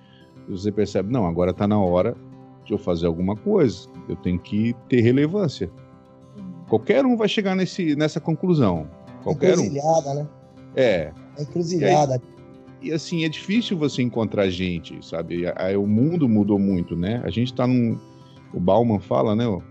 e 0.49 0.53
você 0.53 0.71
percebe, 0.71 1.13
não, 1.13 1.27
agora 1.27 1.51
está 1.51 1.67
na 1.67 1.81
hora 1.81 2.17
de 2.65 2.75
eu 2.75 2.79
fazer 2.79 3.09
alguma 3.09 3.35
coisa. 3.35 3.89
Eu 4.09 4.15
tenho 4.15 4.39
que 4.39 4.73
ter 4.89 5.01
relevância. 5.01 5.69
Qualquer 6.69 7.05
um 7.05 7.17
vai 7.17 7.29
chegar 7.29 7.57
nesse, 7.57 7.97
nessa 7.97 8.21
conclusão. 8.21 8.89
Qualquer 9.25 9.55
encruzilhada, 9.55 10.11
um. 10.11 10.15
né? 10.15 10.29
É. 10.77 11.13
É 11.37 11.43
encruzilhada. 11.43 12.23
E, 12.85 12.93
assim, 12.93 13.25
é 13.25 13.29
difícil 13.31 13.79
você 13.79 14.03
encontrar 14.03 14.49
gente, 14.51 14.99
sabe? 15.01 15.45
O 15.79 15.87
mundo 15.87 16.29
mudou 16.29 16.59
muito, 16.59 16.95
né? 16.95 17.23
A 17.25 17.31
gente 17.31 17.55
tá 17.55 17.67
num. 17.67 17.99
O 18.53 18.61
Bauman 18.61 19.01
fala, 19.01 19.35
né? 19.35 19.47
O 19.49 19.63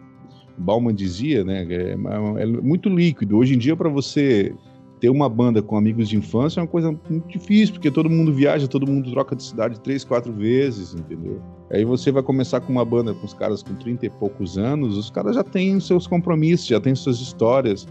Bauman 0.57 0.93
dizia, 0.93 1.43
né? 1.43 1.63
É, 1.69 1.91
é 1.91 2.45
muito 2.45 2.89
líquido. 2.89 3.37
Hoje 3.37 3.53
em 3.53 3.57
dia, 3.59 3.75
para 3.75 3.87
você 3.87 4.53
ter 4.99 5.09
uma 5.09 5.27
banda 5.27 5.61
com 5.61 5.77
amigos 5.77 6.07
de 6.07 6.17
infância 6.17 6.59
é 6.59 6.63
uma 6.63 6.67
coisa 6.67 6.97
muito 7.09 7.27
difícil, 7.27 7.73
porque 7.73 7.91
todo 7.91 8.09
mundo 8.09 8.33
viaja, 8.33 8.67
todo 8.69 8.87
mundo 8.87 9.11
troca 9.11 9.35
de 9.35 9.43
cidade 9.43 9.79
três, 9.81 10.03
quatro 10.05 10.31
vezes, 10.31 10.95
entendeu? 10.95 11.41
Aí 11.69 11.83
você 11.83 12.09
vai 12.09 12.23
começar 12.23 12.61
com 12.61 12.71
uma 12.71 12.85
banda 12.85 13.13
com 13.13 13.25
os 13.25 13.33
caras 13.33 13.61
com 13.61 13.75
30 13.75 14.05
e 14.05 14.09
poucos 14.09 14.57
anos, 14.57 14.97
os 14.97 15.09
caras 15.09 15.35
já 15.35 15.43
têm 15.43 15.77
seus 15.81 16.07
compromissos, 16.07 16.67
já 16.67 16.79
têm 16.79 16.95
suas 16.95 17.19
histórias. 17.19 17.85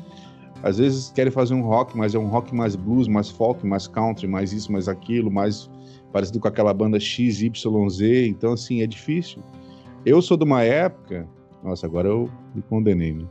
Às 0.63 0.79
vezes 0.79 1.11
querem 1.11 1.33
fazer 1.33 1.55
um 1.55 1.63
rock, 1.63 1.97
mas 1.97 2.15
é 2.15 2.19
um 2.19 2.29
rock 2.29 2.55
mais 2.55 2.77
blues, 2.77 3.09
mais 3.09 3.29
folk, 3.29 3.67
mais 3.67 3.89
country, 3.89 4.29
mais 4.29 4.53
isso, 4.53 4.71
mais 4.71 4.89
aquilo, 4.89 5.31
mais 5.31 5.69
parecido 6.13 6.39
com 6.39 6.47
aquela 6.47 6.73
banda 6.73 7.01
XYZ. 7.01 8.01
Então, 8.29 8.53
assim, 8.53 8.83
é 8.83 8.87
difícil. 8.87 9.43
Eu 10.07 10.23
sou 10.23 10.37
de 10.37 10.45
uma 10.45 10.63
época. 10.63 11.29
Nossa, 11.65 11.87
agora 11.87 12.09
eu 12.09 12.31
me 12.55 12.63
condenei, 12.63 13.13
né? 13.13 13.25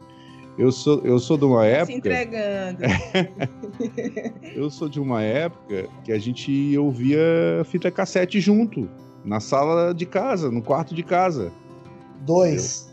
Eu 0.57 0.71
sou, 0.71 1.01
eu 1.03 1.17
sou 1.17 1.37
de 1.37 1.45
uma 1.45 1.65
época. 1.65 1.93
Se 1.93 1.97
entregando. 1.97 2.79
eu 4.53 4.69
sou 4.69 4.89
de 4.89 4.99
uma 4.99 5.21
época 5.23 5.87
que 6.03 6.11
a 6.11 6.19
gente 6.19 6.77
ouvia 6.77 7.19
fita 7.65 7.89
cassete 7.89 8.39
junto, 8.41 8.89
na 9.23 9.39
sala 9.39 9.93
de 9.93 10.05
casa, 10.05 10.51
no 10.51 10.61
quarto 10.61 10.93
de 10.93 11.03
casa. 11.03 11.51
Dois. 12.25 12.90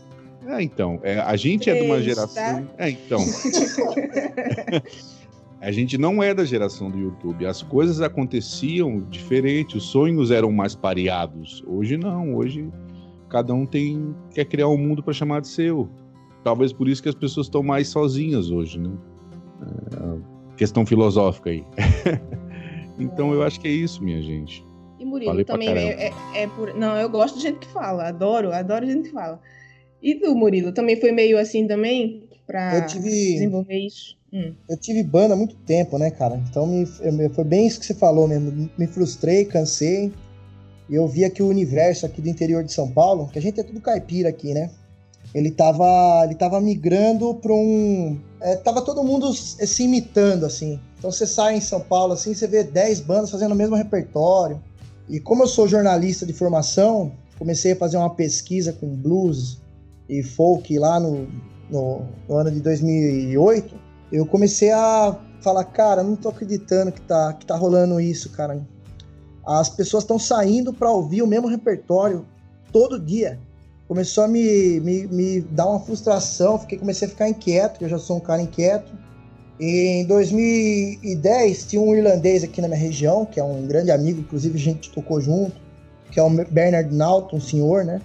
É, 0.49 0.63
então. 0.63 0.99
É, 1.03 1.19
a 1.19 1.35
gente 1.35 1.69
é 1.69 1.75
de 1.75 1.85
uma 1.85 2.01
geração. 2.01 2.65
Tá? 2.65 2.73
É, 2.79 2.89
então. 2.89 3.19
a 5.61 5.71
gente 5.71 5.95
não 5.95 6.23
é 6.23 6.33
da 6.33 6.43
geração 6.43 6.89
do 6.89 6.97
YouTube. 6.97 7.45
As 7.45 7.61
coisas 7.61 8.01
aconteciam 8.01 8.99
diferente, 9.09 9.77
os 9.77 9.83
sonhos 9.83 10.31
eram 10.31 10.51
mais 10.51 10.73
pareados. 10.73 11.63
Hoje 11.67 11.97
não, 11.97 12.35
hoje 12.35 12.67
cada 13.29 13.53
um 13.53 13.63
tem 13.63 14.15
quer 14.33 14.45
criar 14.45 14.69
um 14.69 14.77
mundo 14.77 15.03
para 15.03 15.13
chamar 15.13 15.41
de 15.41 15.47
seu. 15.47 15.87
Talvez 16.43 16.73
por 16.73 16.87
isso 16.87 17.03
que 17.03 17.09
as 17.09 17.15
pessoas 17.15 17.45
estão 17.45 17.61
mais 17.61 17.89
sozinhas 17.89 18.49
hoje, 18.49 18.79
né? 18.79 18.89
É, 19.61 20.55
questão 20.57 20.83
filosófica 20.83 21.51
aí. 21.51 21.63
então 22.97 23.31
eu 23.33 23.43
acho 23.43 23.59
que 23.59 23.67
é 23.67 23.71
isso, 23.71 24.03
minha 24.03 24.21
gente. 24.21 24.65
E 24.97 25.05
Murilo 25.05 25.45
também 25.45 25.69
é, 25.69 26.07
é, 26.07 26.13
é, 26.33 26.47
por. 26.47 26.73
Não, 26.73 26.97
eu 26.97 27.07
gosto 27.07 27.35
de 27.35 27.43
gente 27.43 27.59
que 27.59 27.67
fala, 27.67 28.07
adoro, 28.07 28.51
adoro 28.51 28.87
gente 28.87 29.09
que 29.09 29.13
fala. 29.13 29.39
E 30.01 30.15
tu, 30.15 30.35
Murilo, 30.35 30.71
também 30.71 30.99
foi 30.99 31.11
meio 31.11 31.37
assim 31.37 31.67
também? 31.67 32.23
Pra 32.47 32.81
tive, 32.81 33.09
desenvolver 33.09 33.77
isso? 33.77 34.17
Hum. 34.33 34.53
Eu 34.67 34.77
tive 34.77 35.03
banda 35.03 35.33
há 35.33 35.37
muito 35.37 35.55
tempo, 35.57 35.97
né, 35.97 36.09
cara? 36.09 36.41
Então 36.49 36.65
me, 36.65 36.85
foi 36.85 37.43
bem 37.43 37.67
isso 37.67 37.79
que 37.79 37.85
você 37.85 37.93
falou 37.93 38.27
mesmo. 38.27 38.69
Me 38.77 38.87
frustrei, 38.87 39.45
cansei. 39.45 40.11
E 40.89 40.95
eu 40.95 41.07
via 41.07 41.29
que 41.29 41.43
o 41.43 41.47
universo 41.47 42.05
aqui 42.05 42.21
do 42.21 42.29
interior 42.29 42.63
de 42.63 42.73
São 42.73 42.89
Paulo, 42.89 43.27
que 43.27 43.37
a 43.37 43.41
gente 43.41 43.59
é 43.59 43.63
tudo 43.63 43.79
caipira 43.79 44.29
aqui, 44.29 44.53
né? 44.53 44.71
Ele 45.33 45.51
tava, 45.51 46.23
ele 46.23 46.33
tava 46.33 46.59
migrando 46.59 47.35
para 47.35 47.53
um. 47.53 48.19
É, 48.41 48.55
tava 48.55 48.81
todo 48.81 49.03
mundo 49.03 49.31
se 49.33 49.83
imitando, 49.83 50.45
assim. 50.45 50.79
Então 50.97 51.11
você 51.11 51.27
sai 51.27 51.57
em 51.57 51.61
São 51.61 51.79
Paulo, 51.79 52.13
assim, 52.13 52.33
você 52.33 52.47
vê 52.47 52.63
10 52.63 53.01
bandas 53.01 53.29
fazendo 53.29 53.51
o 53.51 53.55
mesmo 53.55 53.75
repertório. 53.75 54.59
E 55.07 55.19
como 55.19 55.43
eu 55.43 55.47
sou 55.47 55.67
jornalista 55.67 56.25
de 56.25 56.33
formação, 56.33 57.11
comecei 57.37 57.73
a 57.73 57.75
fazer 57.75 57.97
uma 57.97 58.09
pesquisa 58.09 58.73
com 58.73 58.87
blues, 58.87 59.61
e 60.09 60.23
folk 60.23 60.77
lá 60.79 60.99
no, 60.99 61.27
no, 61.69 62.01
no, 62.27 62.35
ano 62.35 62.51
de 62.51 62.59
2008, 62.61 63.75
eu 64.11 64.25
comecei 64.25 64.71
a 64.71 65.15
falar, 65.41 65.63
cara, 65.65 66.03
não 66.03 66.15
tô 66.15 66.29
acreditando 66.29 66.91
que 66.91 67.01
tá, 67.01 67.33
que 67.33 67.45
tá 67.45 67.55
rolando 67.55 68.01
isso, 68.01 68.31
cara. 68.31 68.59
As 69.45 69.69
pessoas 69.69 70.03
estão 70.03 70.17
saindo 70.17 70.73
para 70.73 70.91
ouvir 70.91 71.21
o 71.21 71.27
mesmo 71.27 71.47
repertório 71.47 72.25
todo 72.71 72.99
dia. 72.99 73.39
Começou 73.87 74.23
a 74.23 74.27
me, 74.27 74.79
me, 74.79 75.07
me 75.07 75.41
dar 75.41 75.67
uma 75.67 75.79
frustração, 75.79 76.59
fiquei, 76.59 76.77
comecei 76.77 77.07
a 77.07 77.11
ficar 77.11 77.29
inquieto, 77.29 77.83
eu 77.83 77.89
já 77.89 77.97
sou 77.97 78.17
um 78.17 78.19
cara 78.19 78.41
inquieto. 78.41 78.91
E 79.59 80.01
em 80.01 80.05
2010 80.05 81.65
tinha 81.65 81.81
um 81.81 81.95
irlandês 81.95 82.43
aqui 82.43 82.61
na 82.61 82.67
minha 82.67 82.79
região, 82.79 83.25
que 83.25 83.39
é 83.39 83.43
um 83.43 83.65
grande 83.67 83.91
amigo, 83.91 84.21
inclusive 84.21 84.57
a 84.57 84.61
gente 84.61 84.91
tocou 84.91 85.19
junto, 85.19 85.55
que 86.11 86.19
é 86.19 86.23
o 86.23 86.29
Bernard 86.29 86.93
Naughton, 86.95 87.37
um 87.37 87.41
senhor, 87.41 87.83
né? 87.83 88.01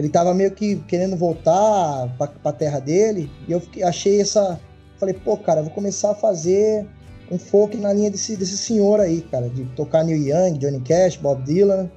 Ele 0.00 0.08
tava 0.08 0.32
meio 0.32 0.50
que 0.50 0.76
querendo 0.88 1.14
voltar 1.14 2.08
pra, 2.16 2.26
pra 2.26 2.52
terra 2.52 2.78
dele. 2.78 3.30
E 3.46 3.52
eu 3.52 3.60
fiquei, 3.60 3.82
achei 3.82 4.18
essa. 4.18 4.58
Falei, 4.98 5.14
pô, 5.14 5.36
cara, 5.36 5.60
vou 5.60 5.70
começar 5.70 6.12
a 6.12 6.14
fazer 6.14 6.86
um 7.30 7.38
folk 7.38 7.76
na 7.76 7.92
linha 7.92 8.10
desse, 8.10 8.34
desse 8.34 8.56
senhor 8.56 8.98
aí, 8.98 9.20
cara. 9.20 9.50
De 9.50 9.62
tocar 9.76 10.02
Neil 10.02 10.16
Young, 10.16 10.56
Johnny 10.56 10.80
Cash, 10.80 11.16
Bob 11.16 11.42
Dylan. 11.42 11.90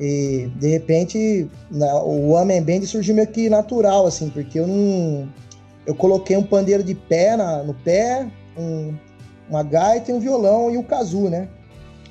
E 0.00 0.50
de 0.58 0.68
repente 0.68 1.46
o 1.70 2.34
Amen 2.38 2.62
Band 2.62 2.86
surgiu 2.86 3.14
meio 3.14 3.28
que 3.28 3.50
natural, 3.50 4.06
assim, 4.06 4.30
porque 4.30 4.58
eu 4.58 4.66
não. 4.66 5.28
Eu 5.84 5.94
coloquei 5.94 6.36
um 6.38 6.42
pandeiro 6.42 6.82
de 6.82 6.94
pé 6.94 7.36
na, 7.36 7.62
no 7.62 7.74
pé, 7.74 8.26
um, 8.56 8.94
uma 9.50 9.62
gaita 9.62 10.10
e 10.10 10.14
um 10.14 10.18
violão 10.18 10.70
e 10.70 10.78
um 10.78 10.82
kazoo, 10.82 11.28
né? 11.28 11.46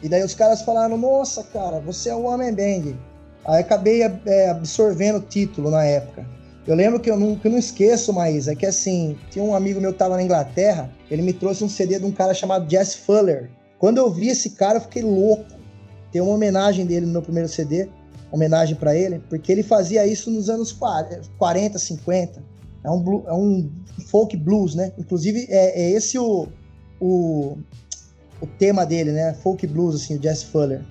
E 0.04 0.08
daí 0.08 0.24
os 0.24 0.36
caras 0.36 0.62
falaram: 0.62 0.96
Nossa, 0.96 1.44
cara, 1.44 1.80
você 1.80 2.10
é 2.10 2.16
o 2.16 2.30
Amen 2.30 2.54
Band. 2.54 2.94
Aí 3.46 3.60
acabei 3.60 4.02
é, 4.02 4.50
absorvendo 4.50 5.18
o 5.18 5.22
título 5.22 5.70
na 5.70 5.84
época. 5.84 6.26
Eu 6.66 6.76
lembro 6.76 7.00
que 7.00 7.12
eu 7.12 7.18
não, 7.18 7.36
que 7.36 7.48
eu 7.48 7.52
não 7.52 7.58
esqueço, 7.58 8.14
mas 8.14 8.48
é 8.48 8.56
que 8.56 8.66
assim, 8.66 9.18
tinha 9.30 9.44
um 9.44 9.54
amigo 9.54 9.82
meu 9.82 9.92
que 9.92 10.00
tava 10.00 10.16
na 10.16 10.24
Inglaterra, 10.24 10.90
ele 11.12 11.22
me 11.22 11.34
trouxe 11.34 11.64
um 11.64 11.70
CD 11.70 12.00
de 12.00 12.06
um 12.06 12.12
cara 12.12 12.34
chamado 12.34 12.70
Jess 12.70 12.96
Fuller. 12.96 13.50
Quando 13.78 13.98
eu 13.98 14.10
vi 14.10 14.30
esse 14.30 14.52
cara, 14.52 14.78
eu 14.78 14.82
fiquei 14.82 15.02
louco. 15.02 15.46
Tem 16.10 16.22
uma 16.22 16.34
homenagem 16.34 16.86
dele 16.86 17.06
no 17.06 17.12
meu 17.12 17.22
primeiro 17.22 17.50
CD, 17.50 17.90
homenagem 18.32 18.76
para 18.78 18.96
ele, 18.96 19.20
porque 19.30 19.52
ele 19.52 19.62
fazia 19.62 20.08
isso 20.08 20.32
nos 20.32 20.50
anos 20.50 20.72
40, 21.38 21.78
50. 21.78 22.42
É 22.84 22.90
um, 22.90 23.02
blue, 23.02 23.24
é 23.28 23.34
um 23.34 23.70
folk 24.08 24.38
blues, 24.38 24.74
né? 24.74 24.94
Inclusive, 24.98 25.48
é, 25.50 25.82
é 25.82 25.92
esse 25.92 26.18
o, 26.18 26.48
o, 27.00 27.58
o 28.40 28.48
tema 28.58 28.86
dele, 28.86 29.12
né? 29.12 29.34
Folk 29.34 29.66
blues, 29.68 29.96
assim, 29.96 30.18
o 30.18 30.22
Jess 30.22 30.44
Fuller. 30.44 30.82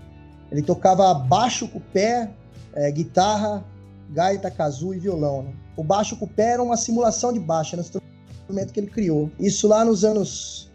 Ele 0.50 0.60
tocava 0.60 1.14
baixo 1.14 1.66
com 1.66 1.78
o 1.78 1.82
pé, 1.92 2.28
é, 2.74 2.90
guitarra, 2.90 3.64
gaita, 4.10 4.50
kazoo 4.50 4.94
e 4.94 4.98
violão. 4.98 5.42
Né? 5.42 5.52
O 5.76 5.82
baixo 5.82 6.18
era 6.36 6.62
uma 6.62 6.76
simulação 6.76 7.32
de 7.32 7.40
baixo, 7.40 7.74
era 7.74 7.82
um 7.82 8.30
instrumento 8.30 8.72
que 8.72 8.80
ele 8.80 8.88
criou. 8.88 9.30
Isso 9.38 9.66
lá 9.68 9.84
nos 9.84 10.04
anos 10.04 10.70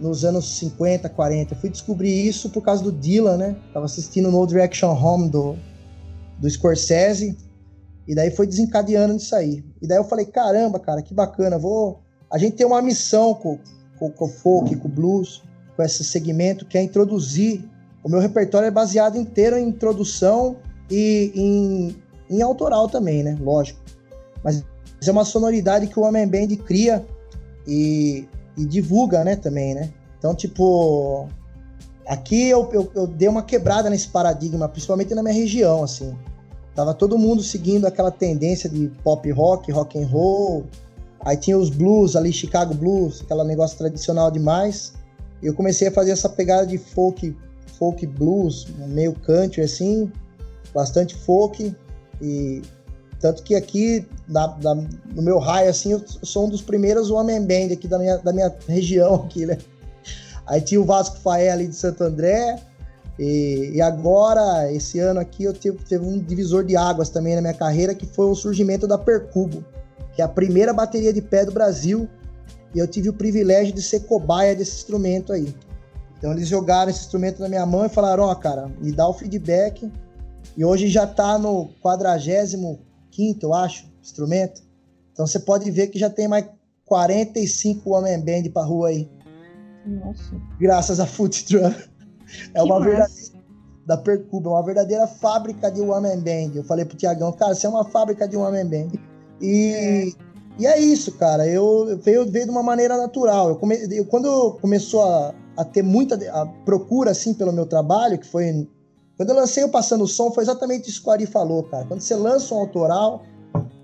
nos 0.00 0.24
anos 0.24 0.48
50, 0.58 1.08
40. 1.08 1.54
Eu 1.54 1.58
fui 1.58 1.70
descobrir 1.70 2.26
isso 2.26 2.50
por 2.50 2.62
causa 2.62 2.82
do 2.82 2.92
Dylan, 2.92 3.36
né? 3.36 3.56
Tava 3.72 3.86
assistindo 3.86 4.30
No 4.30 4.46
Direction 4.46 4.92
Home 4.92 5.28
do, 5.28 5.56
do 6.38 6.48
Scorsese. 6.48 7.36
E 8.06 8.14
daí 8.14 8.30
foi 8.30 8.46
desencadeando 8.46 9.14
nisso 9.14 9.34
aí. 9.34 9.64
E 9.82 9.86
daí 9.86 9.98
eu 9.98 10.04
falei, 10.04 10.24
caramba, 10.24 10.78
cara, 10.78 11.02
que 11.02 11.12
bacana. 11.12 11.58
Vou... 11.58 12.00
A 12.30 12.38
gente 12.38 12.56
tem 12.56 12.66
uma 12.66 12.80
missão 12.80 13.34
com, 13.34 13.58
com, 13.98 14.10
com 14.10 14.24
o 14.24 14.28
folk, 14.28 14.76
com 14.76 14.88
o 14.88 14.90
blues, 14.90 15.42
com 15.76 15.82
esse 15.82 16.04
segmento, 16.04 16.64
que 16.64 16.78
é 16.78 16.82
introduzir. 16.82 17.68
O 18.02 18.08
meu 18.08 18.20
repertório 18.20 18.66
é 18.66 18.70
baseado 18.70 19.18
inteiro 19.18 19.58
em 19.58 19.68
introdução 19.68 20.56
e 20.90 21.32
em, 21.34 21.96
em 22.30 22.42
autoral 22.42 22.88
também, 22.88 23.22
né? 23.22 23.36
Lógico. 23.40 23.80
Mas 24.42 24.64
é 25.06 25.10
uma 25.10 25.24
sonoridade 25.24 25.86
que 25.86 25.98
o 25.98 26.02
Homem 26.02 26.26
Band 26.26 26.48
cria 26.64 27.04
e, 27.66 28.26
e 28.56 28.64
divulga, 28.64 29.24
né? 29.24 29.36
Também, 29.36 29.74
né? 29.74 29.90
Então, 30.18 30.34
tipo, 30.34 31.28
aqui 32.06 32.48
eu, 32.48 32.68
eu, 32.72 32.90
eu, 32.94 33.06
dei 33.06 33.28
uma 33.28 33.42
quebrada 33.42 33.88
nesse 33.88 34.08
paradigma, 34.08 34.68
principalmente 34.68 35.14
na 35.14 35.22
minha 35.22 35.34
região, 35.34 35.84
assim. 35.84 36.16
Tava 36.74 36.94
todo 36.94 37.18
mundo 37.18 37.42
seguindo 37.42 37.86
aquela 37.86 38.10
tendência 38.10 38.68
de 38.70 38.88
pop 39.02 39.30
rock, 39.30 39.70
rock 39.70 39.98
and 39.98 40.06
roll. 40.06 40.64
Aí 41.24 41.36
tinha 41.36 41.58
os 41.58 41.70
blues 41.70 42.14
ali, 42.14 42.32
Chicago 42.32 42.72
Blues, 42.74 43.20
aquele 43.22 43.44
negócio 43.44 43.76
tradicional 43.76 44.30
demais. 44.30 44.92
E 45.42 45.46
eu 45.46 45.54
comecei 45.54 45.88
a 45.88 45.92
fazer 45.92 46.12
essa 46.12 46.28
pegada 46.28 46.66
de 46.66 46.78
folk, 46.78 47.36
folk 47.78 48.06
blues, 48.06 48.66
meio 48.86 49.12
country 49.12 49.62
assim, 49.62 50.10
bastante 50.78 51.16
folk. 51.16 51.74
E 52.22 52.62
tanto 53.18 53.42
que 53.42 53.56
aqui, 53.56 54.06
na, 54.28 54.56
na, 54.62 54.74
no 54.76 55.22
meu 55.22 55.38
raio, 55.38 55.68
assim, 55.68 55.92
eu 55.92 56.02
sou 56.06 56.46
um 56.46 56.48
dos 56.48 56.62
primeiros 56.62 57.10
one 57.10 57.38
band 57.40 57.72
aqui 57.72 57.88
da 57.88 57.98
minha, 57.98 58.16
da 58.18 58.32
minha 58.32 58.54
região 58.68 59.16
aqui, 59.16 59.44
né? 59.44 59.58
Aí 60.46 60.60
tinha 60.60 60.80
o 60.80 60.84
Vasco 60.84 61.18
Faé 61.18 61.50
ali 61.50 61.66
de 61.66 61.74
Santo 61.74 62.04
André. 62.04 62.60
E, 63.18 63.72
e 63.74 63.82
agora, 63.82 64.72
esse 64.72 65.00
ano 65.00 65.18
aqui, 65.18 65.42
eu 65.42 65.52
tive, 65.52 65.78
teve 65.78 66.06
um 66.06 66.20
divisor 66.20 66.64
de 66.64 66.76
águas 66.76 67.10
também 67.10 67.34
na 67.34 67.40
minha 67.40 67.54
carreira, 67.54 67.92
que 67.92 68.06
foi 68.06 68.26
o 68.26 68.34
surgimento 68.36 68.86
da 68.86 68.96
Percubo, 68.96 69.64
que 70.14 70.22
é 70.22 70.24
a 70.24 70.28
primeira 70.28 70.72
bateria 70.72 71.12
de 71.12 71.20
pé 71.20 71.44
do 71.44 71.50
Brasil. 71.50 72.08
E 72.72 72.78
eu 72.78 72.86
tive 72.86 73.08
o 73.08 73.12
privilégio 73.12 73.74
de 73.74 73.82
ser 73.82 74.00
cobaia 74.00 74.54
desse 74.54 74.76
instrumento 74.76 75.32
aí. 75.32 75.52
Então 76.16 76.32
eles 76.32 76.46
jogaram 76.46 76.90
esse 76.90 77.00
instrumento 77.00 77.40
na 77.40 77.48
minha 77.48 77.66
mão 77.66 77.84
e 77.84 77.88
falaram, 77.88 78.24
ó, 78.24 78.32
oh, 78.32 78.36
cara, 78.36 78.70
me 78.80 78.92
dá 78.92 79.08
o 79.08 79.12
feedback. 79.12 79.90
E 80.58 80.64
hoje 80.64 80.88
já 80.88 81.06
tá 81.06 81.38
no 81.38 81.68
45 81.80 82.80
eu 83.40 83.54
acho, 83.54 83.88
instrumento. 84.02 84.60
Então 85.12 85.24
você 85.24 85.38
pode 85.38 85.70
ver 85.70 85.86
que 85.86 86.00
já 86.00 86.10
tem 86.10 86.26
mais 86.26 86.46
45 86.84 87.88
Woman 87.88 88.20
Band 88.20 88.50
pra 88.52 88.64
rua 88.64 88.88
aí. 88.88 89.08
Nossa. 89.86 90.34
Graças 90.58 90.98
a 90.98 91.06
Foot 91.06 91.46
Drum. 91.46 91.72
É 92.54 92.62
uma 92.62 92.80
verdadeira. 92.80 93.38
Da 93.86 93.96
Percuba, 93.96 94.50
é 94.50 94.52
uma 94.52 94.64
verdadeira 94.64 95.06
fábrica 95.06 95.70
de 95.70 95.80
Man 95.80 96.18
Band. 96.18 96.56
Eu 96.56 96.64
falei 96.64 96.84
pro 96.84 96.96
Tiagão, 96.96 97.32
cara, 97.32 97.54
você 97.54 97.64
é 97.64 97.70
uma 97.70 97.84
fábrica 97.84 98.26
de 98.26 98.36
Man 98.36 98.66
Band. 98.66 98.98
E 99.40 99.72
é, 99.72 100.12
e 100.58 100.66
é 100.66 100.78
isso, 100.80 101.12
cara. 101.12 101.46
Eu 101.46 101.96
veio, 102.02 102.28
veio 102.28 102.46
de 102.46 102.50
uma 102.50 102.64
maneira 102.64 102.96
natural. 102.96 103.50
Eu, 103.50 103.56
come, 103.56 103.76
eu 103.92 104.04
quando 104.04 104.58
começou 104.60 105.04
a, 105.04 105.32
a 105.56 105.64
ter 105.64 105.82
muita 105.82 106.16
a 106.32 106.46
procura 106.64 107.12
assim 107.12 107.32
pelo 107.32 107.52
meu 107.52 107.64
trabalho, 107.64 108.18
que 108.18 108.26
foi 108.26 108.68
quando 109.18 109.30
eu 109.30 109.34
lancei 109.34 109.64
o 109.64 109.68
Passando 109.68 110.04
o 110.04 110.06
Som, 110.06 110.30
foi 110.30 110.44
exatamente 110.44 110.88
isso 110.88 111.02
que 111.02 111.08
o 111.08 111.10
Ari 111.10 111.26
falou, 111.26 111.64
cara. 111.64 111.84
Quando 111.84 112.00
você 112.00 112.14
lança 112.14 112.54
um 112.54 112.58
autoral, 112.58 113.24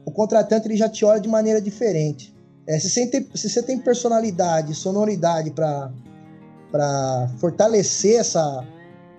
o 0.07 0.13
contratante 0.13 0.69
ele 0.69 0.77
já 0.77 0.89
te 0.89 1.05
olha 1.05 1.21
de 1.21 1.29
maneira 1.29 1.61
diferente. 1.61 2.33
É, 2.69 2.79
se, 2.79 2.89
você 2.89 3.07
tem, 3.09 3.29
se 3.35 3.51
você 3.51 3.61
tem 3.61 3.77
personalidade, 3.77 4.73
sonoridade 4.77 5.51
para 5.51 7.29
fortalecer 7.39 8.21
essa, 8.21 8.65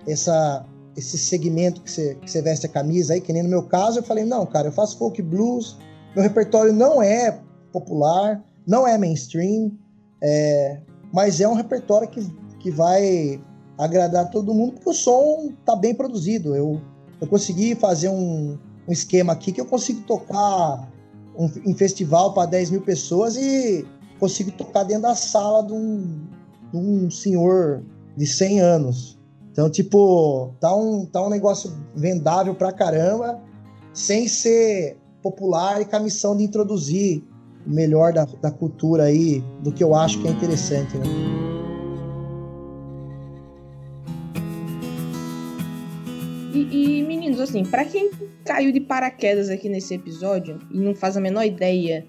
essa, 0.08 0.64
esse 0.96 1.18
segmento 1.18 1.82
que 1.82 1.90
você, 1.90 2.14
que 2.14 2.30
você 2.30 2.40
veste 2.40 2.64
a 2.64 2.68
camisa 2.70 3.12
aí, 3.12 3.20
que 3.20 3.30
nem 3.30 3.42
no 3.42 3.50
meu 3.50 3.64
caso, 3.64 3.98
eu 3.98 4.02
falei, 4.02 4.24
não, 4.24 4.46
cara, 4.46 4.68
eu 4.68 4.72
faço 4.72 4.96
folk 4.96 5.20
blues, 5.20 5.76
meu 6.14 6.22
repertório 6.22 6.72
não 6.72 7.02
é 7.02 7.38
popular, 7.70 8.42
não 8.66 8.88
é 8.88 8.96
mainstream, 8.96 9.70
é, 10.22 10.80
mas 11.12 11.42
é 11.42 11.46
um 11.46 11.54
repertório 11.54 12.08
que, 12.08 12.26
que 12.58 12.70
vai 12.70 13.38
agradar 13.78 14.30
todo 14.30 14.54
mundo, 14.54 14.74
porque 14.74 14.90
o 14.90 14.94
som 14.94 15.52
tá 15.64 15.76
bem 15.76 15.94
produzido. 15.94 16.54
Eu, 16.54 16.80
eu 17.20 17.26
consegui 17.26 17.74
fazer 17.74 18.08
um, 18.08 18.58
um 18.86 18.92
esquema 18.92 19.32
aqui 19.32 19.52
que 19.52 19.60
eu 19.60 19.66
consigo 19.66 20.02
tocar 20.02 20.88
um, 21.36 21.50
em 21.64 21.74
festival 21.74 22.32
para 22.32 22.48
10 22.48 22.70
mil 22.70 22.82
pessoas 22.82 23.36
e 23.36 23.86
consigo 24.18 24.50
tocar 24.52 24.84
dentro 24.84 25.02
da 25.02 25.14
sala 25.14 25.66
de 25.66 25.72
um, 25.72 26.26
de 26.72 26.78
um 26.78 27.10
senhor 27.10 27.82
de 28.16 28.26
100 28.26 28.60
anos. 28.60 29.18
Então, 29.52 29.70
tipo, 29.70 30.54
tá 30.60 30.74
um, 30.74 31.06
tá 31.06 31.24
um 31.24 31.30
negócio 31.30 31.72
vendável 31.94 32.54
pra 32.54 32.72
caramba, 32.72 33.40
sem 33.92 34.28
ser 34.28 34.98
popular 35.22 35.80
e 35.80 35.84
com 35.84 35.96
a 35.96 36.00
missão 36.00 36.36
de 36.36 36.44
introduzir 36.44 37.22
o 37.66 37.70
melhor 37.70 38.12
da, 38.12 38.26
da 38.40 38.50
cultura 38.50 39.04
aí, 39.04 39.42
do 39.62 39.72
que 39.72 39.82
eu 39.82 39.94
acho 39.94 40.20
que 40.20 40.28
é 40.28 40.30
interessante, 40.30 40.96
né? 40.98 41.55
E, 46.56 47.00
e, 47.00 47.02
meninos, 47.02 47.38
assim, 47.38 47.66
para 47.66 47.84
quem 47.84 48.10
caiu 48.42 48.72
de 48.72 48.80
paraquedas 48.80 49.50
aqui 49.50 49.68
nesse 49.68 49.92
episódio 49.94 50.58
e 50.70 50.78
não 50.78 50.94
faz 50.94 51.14
a 51.14 51.20
menor 51.20 51.44
ideia 51.44 52.06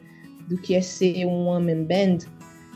do 0.47 0.57
que 0.57 0.73
é 0.73 0.79
ser 0.79 1.25
um 1.25 1.47
one 1.47 1.75
man 1.75 1.83
band, 1.83 2.19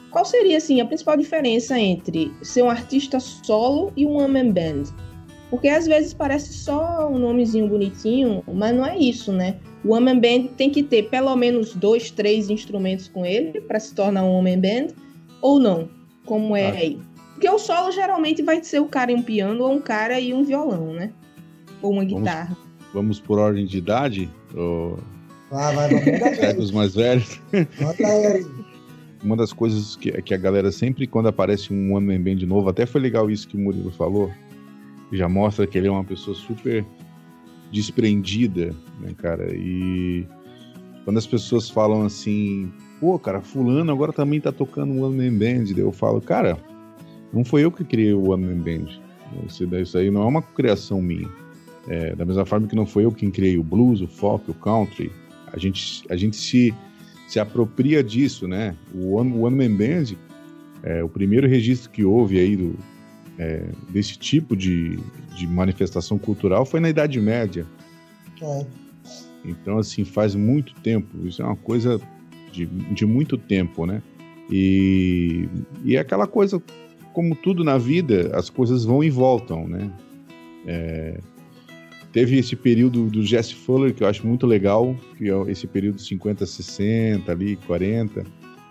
qual 0.10 0.26
seria 0.26 0.58
assim 0.58 0.82
a 0.82 0.86
principal 0.86 1.16
diferença 1.16 1.80
entre 1.80 2.30
ser 2.42 2.64
um 2.64 2.70
artista 2.70 3.22
solo 3.22 3.94
e 3.96 4.06
um 4.06 4.18
one 4.18 4.34
man 4.34 4.52
band? 4.52 4.84
Porque 5.50 5.70
às 5.70 5.88
vezes 5.88 6.14
parece 6.14 6.52
só 6.54 7.10
um 7.10 7.18
nomezinho 7.18 7.70
bonitinho, 7.70 8.44
mas 8.54 8.76
não 8.76 8.86
é 8.86 8.98
isso, 8.98 9.32
né? 9.32 9.56
O 9.86 9.94
one 9.94 10.06
man 10.06 10.20
band 10.20 10.50
tem 10.58 10.70
que 10.70 10.84
ter 10.84 11.04
pelo 11.04 11.34
menos 11.38 11.74
dois, 11.74 12.12
três 12.12 12.50
instrumentos 12.50 13.08
com 13.08 13.26
ele 13.26 13.62
para 13.62 13.80
se 13.80 13.96
tornar 13.96 14.26
um 14.26 14.40
one 14.40 14.52
man 14.52 14.60
band, 14.60 14.88
ou 15.42 15.58
não? 15.58 15.90
Como 16.26 16.54
é 16.54 16.68
ah. 16.68 16.74
aí? 16.74 17.00
Porque 17.32 17.50
o 17.50 17.58
solo 17.58 17.92
geralmente 17.94 18.42
vai 18.42 18.62
ser 18.62 18.82
o 18.82 18.88
cara 18.88 19.12
em 19.12 19.16
um 19.16 19.24
piano 19.24 19.64
ou 19.64 19.72
um 19.72 19.80
cara 19.80 20.20
e 20.20 20.34
um 20.34 20.44
violão, 20.44 20.94
né? 20.94 21.14
Ou 21.82 21.94
uma 21.94 22.04
guitarra. 22.04 22.58
Vamos, 22.58 22.94
vamos 22.94 23.20
por 23.20 23.40
ordem 23.40 23.66
de 23.66 23.78
idade? 23.78 24.30
Ou... 24.56 25.00
Ah, 25.52 25.72
vai, 25.72 25.90
vamos 25.90 26.66
os 26.66 26.72
mais 26.72 26.96
velhos. 26.96 27.40
Uma 29.24 29.36
das 29.36 29.54
coisas 29.54 29.96
que, 29.96 30.12
que 30.22 30.34
a 30.34 30.38
galera 30.38 30.72
sempre, 30.72 31.06
quando 31.06 31.28
aparece 31.28 31.74
um 31.74 31.94
One 31.94 32.08
Man 32.08 32.24
Band 32.24 32.38
de 32.38 32.46
novo, 32.46 32.70
até 32.70 32.86
foi 32.86 33.02
legal 33.02 33.30
isso 33.30 33.48
que 33.48 33.56
o 33.56 33.60
Murilo 33.60 33.92
falou, 33.92 34.32
já 35.12 35.28
mostra 35.28 35.68
que 35.68 35.78
ele 35.78 35.88
é 35.88 35.92
uma 35.92 36.04
pessoa 36.04 36.36
super 36.36 36.86
desprendida, 37.72 38.76
né, 39.00 39.14
cara? 39.18 39.54
E 39.56 40.26
quando 41.04 41.18
as 41.18 41.28
pessoas 41.28 41.70
falam 41.70 42.04
assim, 42.04 42.72
pô, 43.00 43.20
cara, 43.20 43.42
fulano 43.42 43.92
agora 43.92 44.14
também 44.14 44.40
tá 44.40 44.52
tocando 44.52 44.94
um 44.94 45.04
One 45.04 45.18
Man 45.18 45.38
Band, 45.38 45.78
eu 45.78 45.92
falo, 45.92 46.22
cara, 46.22 46.58
não 47.34 47.44
foi 47.44 47.64
eu 47.64 47.72
que 47.72 47.84
criei 47.84 48.14
o 48.14 48.30
One 48.32 48.46
Man 48.46 48.62
Band. 48.62 48.88
Isso 49.48 49.98
aí 49.98 50.12
não 50.12 50.24
é 50.24 50.26
uma 50.26 50.42
criação 50.42 51.02
minha. 51.02 51.30
É, 51.88 52.16
da 52.16 52.26
mesma 52.26 52.46
forma 52.46 52.68
que 52.68 52.76
não 52.76 52.86
foi 52.86 53.06
eu 53.06 53.12
quem 53.12 53.32
criei 53.32 53.58
o 53.58 53.64
blues, 53.64 54.02
o 54.02 54.08
folk, 54.08 54.50
o 54.50 54.54
country, 54.54 55.12
a 55.52 55.58
gente, 55.58 56.04
a 56.10 56.16
gente 56.16 56.38
se, 56.38 56.74
se 57.28 57.40
apropria 57.40 58.04
disso, 58.04 58.48
né? 58.48 58.76
O 58.94 59.16
One, 59.16 59.34
One 59.38 59.56
Man 59.56 59.76
Band, 59.76 60.16
é, 60.84 61.04
o 61.04 61.10
primeiro 61.10 61.48
registro 61.48 61.90
que 61.90 62.04
houve 62.04 62.40
aí 62.40 62.56
do, 62.56 62.76
é, 63.38 63.66
desse 63.90 64.18
tipo 64.18 64.56
de, 64.56 65.00
de 65.36 65.48
manifestação 65.48 66.18
cultural 66.18 66.66
foi 66.66 66.80
na 66.80 66.90
Idade 66.90 67.20
Média. 67.20 67.66
É. 68.42 68.66
Então, 69.44 69.78
assim, 69.78 70.06
faz 70.06 70.36
muito 70.36 70.74
tempo. 70.82 71.26
Isso 71.26 71.42
é 71.42 71.46
uma 71.46 71.56
coisa 71.56 72.00
de, 72.52 72.66
de 72.66 73.06
muito 73.06 73.38
tempo, 73.38 73.86
né? 73.86 74.02
E, 74.50 75.48
e 75.84 75.96
é 75.96 76.00
aquela 76.00 76.28
coisa, 76.28 76.62
como 77.14 77.36
tudo 77.36 77.64
na 77.64 77.78
vida, 77.78 78.32
as 78.36 78.50
coisas 78.50 78.84
vão 78.84 79.04
e 79.04 79.10
voltam, 79.10 79.68
né? 79.68 79.92
É, 80.68 81.20
Teve 82.12 82.38
esse 82.38 82.56
período 82.56 83.06
do 83.06 83.24
Jesse 83.24 83.56
Fuller, 83.56 83.94
que 83.94 84.04
eu 84.04 84.08
acho 84.08 84.28
muito 84.28 84.46
legal, 84.46 84.96
que 85.18 85.30
é 85.30 85.52
esse 85.52 85.66
período 85.66 86.00
50, 86.00 86.46
60, 86.46 87.32
ali, 87.32 87.56
40, 87.68 88.26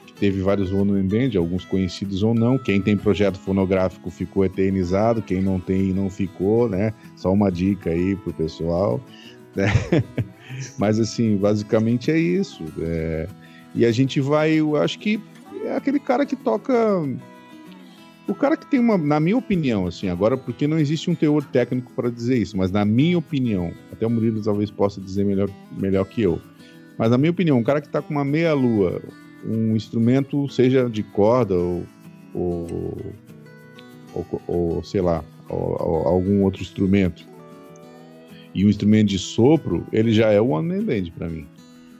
que 0.06 0.12
teve 0.12 0.42
vários 0.42 0.70
one 0.70 1.02
band, 1.02 1.38
alguns 1.38 1.64
conhecidos 1.64 2.22
ou 2.22 2.34
não. 2.34 2.58
Quem 2.58 2.82
tem 2.82 2.96
projeto 2.96 3.38
fonográfico 3.38 4.10
ficou 4.10 4.44
eternizado, 4.44 5.22
quem 5.22 5.40
não 5.40 5.58
tem 5.58 5.94
não 5.94 6.10
ficou, 6.10 6.68
né? 6.68 6.92
Só 7.16 7.32
uma 7.32 7.50
dica 7.50 7.90
aí 7.90 8.16
pro 8.16 8.32
pessoal. 8.32 9.00
Né? 9.52 9.66
Mas 10.78 11.00
assim, 11.00 11.36
basicamente 11.36 12.08
é 12.08 12.16
isso. 12.16 12.62
É... 12.78 13.26
E 13.74 13.84
a 13.84 13.90
gente 13.90 14.20
vai, 14.20 14.52
eu 14.52 14.76
acho 14.76 14.96
que 15.00 15.20
é 15.64 15.74
aquele 15.74 15.98
cara 15.98 16.24
que 16.24 16.36
toca 16.36 16.72
o 18.30 18.34
cara 18.34 18.56
que 18.56 18.66
tem 18.66 18.78
uma, 18.78 18.96
na 18.96 19.18
minha 19.18 19.36
opinião, 19.36 19.86
assim, 19.86 20.08
agora, 20.08 20.36
porque 20.36 20.66
não 20.66 20.78
existe 20.78 21.10
um 21.10 21.14
teor 21.14 21.44
técnico 21.44 21.92
para 21.92 22.10
dizer 22.10 22.38
isso, 22.38 22.56
mas 22.56 22.70
na 22.70 22.84
minha 22.84 23.18
opinião, 23.18 23.72
até 23.92 24.06
o 24.06 24.10
Murilo 24.10 24.42
talvez 24.42 24.70
possa 24.70 25.00
dizer 25.00 25.24
melhor, 25.24 25.50
melhor 25.76 26.04
que 26.04 26.22
eu, 26.22 26.40
mas 26.96 27.10
na 27.10 27.18
minha 27.18 27.30
opinião, 27.30 27.58
um 27.58 27.62
cara 27.62 27.80
que 27.80 27.88
está 27.88 28.00
com 28.00 28.14
uma 28.14 28.24
meia-lua, 28.24 29.02
um 29.44 29.74
instrumento, 29.74 30.48
seja 30.48 30.88
de 30.88 31.02
corda 31.02 31.54
ou, 31.54 31.84
ou, 32.34 33.14
ou, 34.14 34.42
ou 34.46 34.84
sei 34.84 35.00
lá, 35.00 35.24
ou, 35.48 36.06
algum 36.06 36.42
outro 36.44 36.62
instrumento, 36.62 37.26
e 38.54 38.64
um 38.64 38.68
instrumento 38.68 39.08
de 39.08 39.18
sopro, 39.18 39.86
ele 39.92 40.12
já 40.12 40.30
é 40.30 40.40
o 40.40 40.48
one 40.48 40.68
man 40.68 40.84
band 40.84 41.10
para 41.16 41.28
mim, 41.28 41.46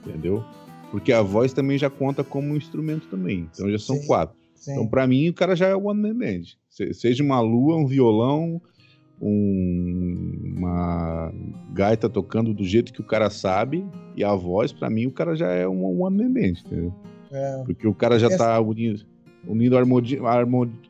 entendeu? 0.05 0.43
Porque 0.91 1.11
a 1.11 1.21
voz 1.21 1.53
também 1.53 1.77
já 1.77 1.89
conta 1.89 2.23
como 2.23 2.53
um 2.53 2.57
instrumento 2.57 3.07
também, 3.07 3.49
então 3.51 3.69
já 3.69 3.79
são 3.79 3.95
Sim. 3.97 4.07
quatro. 4.07 4.40
Sim. 4.61 4.73
Então, 4.73 4.87
para 4.87 5.07
mim, 5.07 5.27
o 5.27 5.33
cara 5.33 5.55
já 5.55 5.67
é 5.67 5.75
o 5.75 5.85
one 5.87 5.99
man 5.99 6.15
band. 6.15 6.43
Seja 6.93 7.23
uma 7.23 7.39
lua, 7.41 7.75
um 7.75 7.87
violão, 7.87 8.61
um, 9.19 10.53
uma 10.55 11.33
gaita 11.73 12.07
tocando 12.07 12.53
do 12.53 12.63
jeito 12.63 12.93
que 12.93 13.01
o 13.01 13.03
cara 13.03 13.31
sabe, 13.31 13.83
e 14.15 14.23
a 14.23 14.35
voz, 14.35 14.71
para 14.71 14.87
mim, 14.87 15.07
o 15.07 15.11
cara 15.11 15.35
já 15.35 15.51
é 15.51 15.67
um 15.67 16.01
one 16.03 16.15
man 16.17 16.31
band, 16.31 16.59
entendeu? 16.63 16.93
É. 17.31 17.63
Porque 17.65 17.87
o 17.87 17.93
cara 17.93 18.19
já 18.19 18.29
tá 18.37 18.59
unindo. 18.61 19.03
unindo 19.47 19.75
harmonia, 19.75 20.19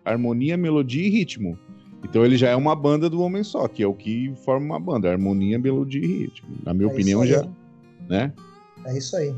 harmonia, 0.03 0.57
melodia 0.57 1.07
e 1.07 1.09
ritmo. 1.09 1.57
Então 2.03 2.25
ele 2.25 2.35
já 2.35 2.49
é 2.49 2.55
uma 2.57 2.75
banda 2.75 3.09
do 3.09 3.21
homem 3.21 3.43
só, 3.43 3.69
que 3.69 3.81
é 3.81 3.87
o 3.87 3.93
que 3.93 4.33
forma 4.43 4.65
uma 4.65 4.79
banda, 4.79 5.09
harmonia, 5.09 5.57
melodia 5.57 6.03
e 6.03 6.07
ritmo. 6.23 6.49
Na 6.65 6.73
minha 6.73 6.89
É 6.89 6.91
opinião, 6.91 7.25
já, 7.25 7.47
né? 8.09 8.33
É 8.85 8.97
isso 8.97 9.15
aí. 9.15 9.33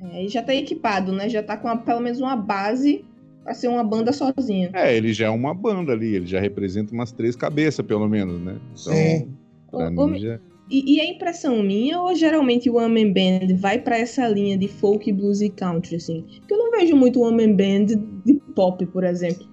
É, 0.00 0.24
e 0.24 0.28
já 0.28 0.42
tá 0.42 0.52
equipado, 0.54 1.12
né? 1.12 1.28
Já 1.28 1.42
tá 1.42 1.56
com 1.56 1.68
uma- 1.68 1.76
pelo 1.76 2.00
menos 2.00 2.18
uma 2.20 2.34
base 2.34 3.04
pra 3.42 3.54
ser 3.54 3.68
uma 3.68 3.84
banda 3.84 4.12
sozinha. 4.12 4.70
É, 4.72 4.96
ele 4.96 5.12
já 5.12 5.26
é 5.26 5.30
uma 5.30 5.54
banda 5.54 5.92
ali, 5.92 6.14
ele 6.14 6.26
já 6.26 6.40
representa 6.40 6.92
umas 6.92 7.12
três 7.12 7.34
cabeças, 7.34 7.84
pelo 7.84 8.08
menos, 8.08 8.40
né? 8.40 8.58
Então, 8.72 8.92
Sim. 8.92 9.28
pra 9.70 9.90
Ô, 9.90 10.02
ô, 10.02 10.06
mim 10.08 10.18
já... 10.18 10.38
E, 10.70 10.96
e 10.96 11.00
é 11.00 11.10
impressão 11.10 11.62
minha 11.62 11.98
ou 11.98 12.14
geralmente 12.14 12.68
o 12.68 12.76
One 12.76 13.02
Man 13.02 13.12
Band 13.12 13.56
vai 13.56 13.78
pra 13.78 13.96
essa 13.96 14.28
linha 14.28 14.58
de 14.58 14.68
folk, 14.68 15.10
blues 15.12 15.40
e 15.40 15.48
country, 15.48 15.96
assim? 15.96 16.26
Porque 16.40 16.52
eu 16.52 16.58
não 16.58 16.70
vejo 16.70 16.94
muito 16.94 17.22
One 17.22 17.46
Man 17.46 17.56
Band 17.56 17.86
de 18.26 18.34
pop, 18.54 18.84
por 18.86 19.02
exemplo. 19.02 19.46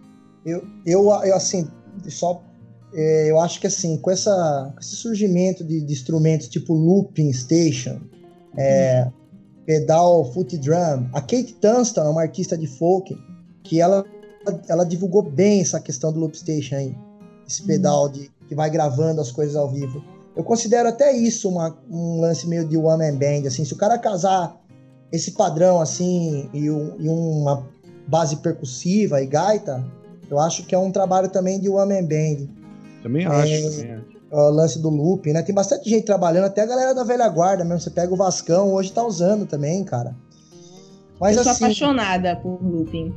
Eu, 0.46 0.62
eu, 0.86 1.04
eu 1.24 1.36
assim, 1.36 1.68
só. 2.10 2.44
é, 2.94 3.32
eu 3.32 3.40
acho 3.40 3.62
que 3.62 3.68
assim, 3.68 3.98
com, 3.98 4.12
essa, 4.12 4.74
com 4.74 4.80
esse 4.82 4.98
surgimento 4.98 5.64
de, 5.64 5.82
de 5.82 5.94
instrumentos 5.94 6.50
tipo 6.50 6.74
looping 6.74 7.32
station, 7.32 8.02
é, 8.58 9.08
pedal 9.66 10.32
foot 10.34 10.58
drum, 10.58 11.08
a 11.14 11.22
Kate 11.22 11.56
Tunstall 11.62 12.08
é 12.08 12.10
uma 12.10 12.22
artista 12.24 12.58
de 12.58 12.68
folk 12.68 13.18
que 13.66 13.82
ela, 13.82 14.06
ela 14.70 14.86
divulgou 14.86 15.22
bem 15.22 15.60
essa 15.62 15.80
questão 15.80 16.14
do 16.14 16.20
loop 16.20 16.38
station 16.38 16.76
aí, 16.76 16.96
esse 17.48 17.64
pedal 17.64 18.08
de, 18.08 18.32
que 18.48 18.56
vai 18.56 18.70
gravando 18.70 19.20
as 19.20 19.32
coisas 19.32 19.56
ao 19.56 19.70
vivo. 19.70 20.02
Eu 20.36 20.44
considero 20.44 20.88
até 20.90 21.12
isso 21.12 21.50
uma- 21.50 21.76
um 21.90 22.20
lance 22.22 22.48
meio 22.48 22.66
de 22.66 22.78
one 22.78 23.04
man 23.12 23.18
band, 23.18 23.48
assim, 23.48 23.66
se 23.66 23.74
o 23.74 23.78
cara 23.78 23.98
casar 23.98 24.56
esse 25.12 25.32
padrão 25.32 25.80
assim 25.82 26.50
e, 26.54 26.70
um- 26.70 26.96
e 27.00 27.08
uma 27.10 27.66
base 28.08 28.38
percussiva 28.38 29.22
e 29.22 29.26
gaita, 29.26 29.84
eu 30.30 30.40
acho 30.40 30.64
que 30.66 30.76
é 30.76 30.78
um 30.78 30.92
trabalho 30.92 31.30
também 31.30 31.60
de 31.60 31.70
one 31.70 31.94
man 31.94 32.04
band. 32.08 32.48
Também 33.02 33.26
acho. 33.26 33.52
É, 33.52 33.62
também 33.62 33.92
acho. 33.94 34.16
O 34.32 34.50
lance 34.50 34.80
do 34.80 34.90
looping, 34.90 35.32
né? 35.32 35.42
Tem 35.44 35.56
bastante 35.56 35.90
gente 35.90 36.04
trabalhando, 36.04 36.46
até 36.46 36.62
a 36.62 36.66
galera 36.66 36.94
da 36.94 37.04
velha 37.04 37.28
guarda 37.30 37.64
mesmo. 37.64 37.80
Você 37.80 37.90
pega 37.92 38.12
o 38.14 38.18
Vascão, 38.18 38.74
hoje 38.74 38.92
tá 38.92 39.02
usando 39.06 39.46
também, 39.46 39.84
cara. 39.84 40.14
Mas 41.22 41.38
eu 41.38 41.44
sou 41.44 41.52
assim, 41.54 41.64
apaixonada 41.66 42.36
por 42.36 42.60
looping. 42.62 43.14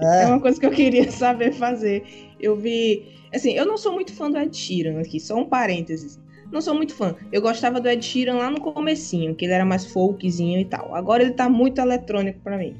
É 0.00 0.24
é, 0.24 0.26
uma 0.26 0.40
coisa 0.40 0.58
que 0.58 0.66
eu 0.66 0.70
queria 0.70 1.10
saber 1.12 1.52
fazer. 1.52 2.04
Eu 2.40 2.56
vi. 2.56 3.06
Assim, 3.34 3.52
eu 3.52 3.64
não 3.64 3.76
sou 3.76 3.92
muito 3.92 4.12
fã 4.12 4.30
do 4.30 4.38
Ed 4.38 4.56
Sheeran 4.56 5.00
aqui, 5.00 5.18
só 5.18 5.36
um 5.36 5.48
parênteses. 5.48 6.20
Não 6.50 6.60
sou 6.60 6.74
muito 6.74 6.94
fã. 6.94 7.16
Eu 7.32 7.40
gostava 7.40 7.80
do 7.80 7.88
Ed 7.88 8.04
Sheeran 8.04 8.34
lá 8.34 8.50
no 8.50 8.60
comecinho, 8.60 9.34
que 9.34 9.44
ele 9.44 9.54
era 9.54 9.64
mais 9.64 9.86
folkzinho 9.86 10.60
e 10.60 10.64
tal. 10.66 10.94
Agora 10.94 11.22
ele 11.22 11.32
tá 11.32 11.48
muito 11.48 11.80
eletrônico 11.80 12.40
pra 12.40 12.58
mim. 12.58 12.76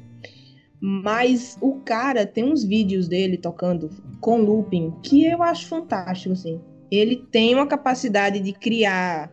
Mas 0.79 1.57
o 1.61 1.79
cara 1.79 2.25
tem 2.25 2.43
uns 2.43 2.63
vídeos 2.63 3.07
dele 3.07 3.37
tocando 3.37 3.89
com 4.19 4.41
looping 4.41 4.93
que 5.01 5.25
eu 5.25 5.41
acho 5.41 5.67
fantástico, 5.67 6.33
assim. 6.33 6.61
Ele 6.91 7.15
tem 7.15 7.55
uma 7.55 7.65
capacidade 7.65 8.39
de 8.39 8.53
criar 8.53 9.31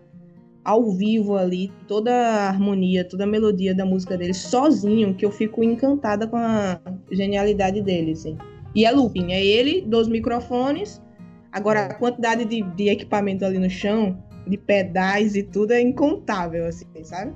ao 0.64 0.90
vivo 0.92 1.36
ali 1.36 1.72
toda 1.88 2.12
a 2.12 2.48
harmonia, 2.48 3.04
toda 3.04 3.24
a 3.24 3.26
melodia 3.26 3.74
da 3.74 3.84
música 3.84 4.16
dele 4.16 4.34
sozinho, 4.34 5.14
que 5.14 5.24
eu 5.24 5.30
fico 5.30 5.64
encantada 5.64 6.26
com 6.26 6.36
a 6.36 6.80
genialidade 7.10 7.80
dele, 7.82 8.12
assim. 8.12 8.36
E 8.74 8.84
é 8.84 8.90
looping, 8.90 9.32
é 9.32 9.44
ele, 9.44 9.80
dos 9.82 10.08
microfones. 10.08 11.02
Agora 11.50 11.86
a 11.86 11.94
quantidade 11.94 12.44
de, 12.44 12.62
de 12.62 12.88
equipamento 12.88 13.44
ali 13.44 13.58
no 13.58 13.68
chão, 13.68 14.16
de 14.46 14.56
pedais 14.56 15.34
e 15.34 15.42
tudo 15.42 15.72
é 15.72 15.80
incontável, 15.80 16.66
assim, 16.66 16.86
sabe? 17.02 17.32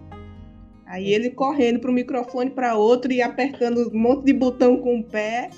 Aí 0.86 1.12
ele 1.12 1.30
correndo 1.30 1.80
para 1.80 1.90
um 1.90 1.94
microfone 1.94 2.50
para 2.50 2.76
outro 2.76 3.10
e 3.10 3.20
apertando 3.22 3.90
um 3.92 3.98
monte 3.98 4.26
de 4.26 4.32
botão 4.32 4.76
com 4.76 5.00
o 5.00 5.02
pé. 5.02 5.50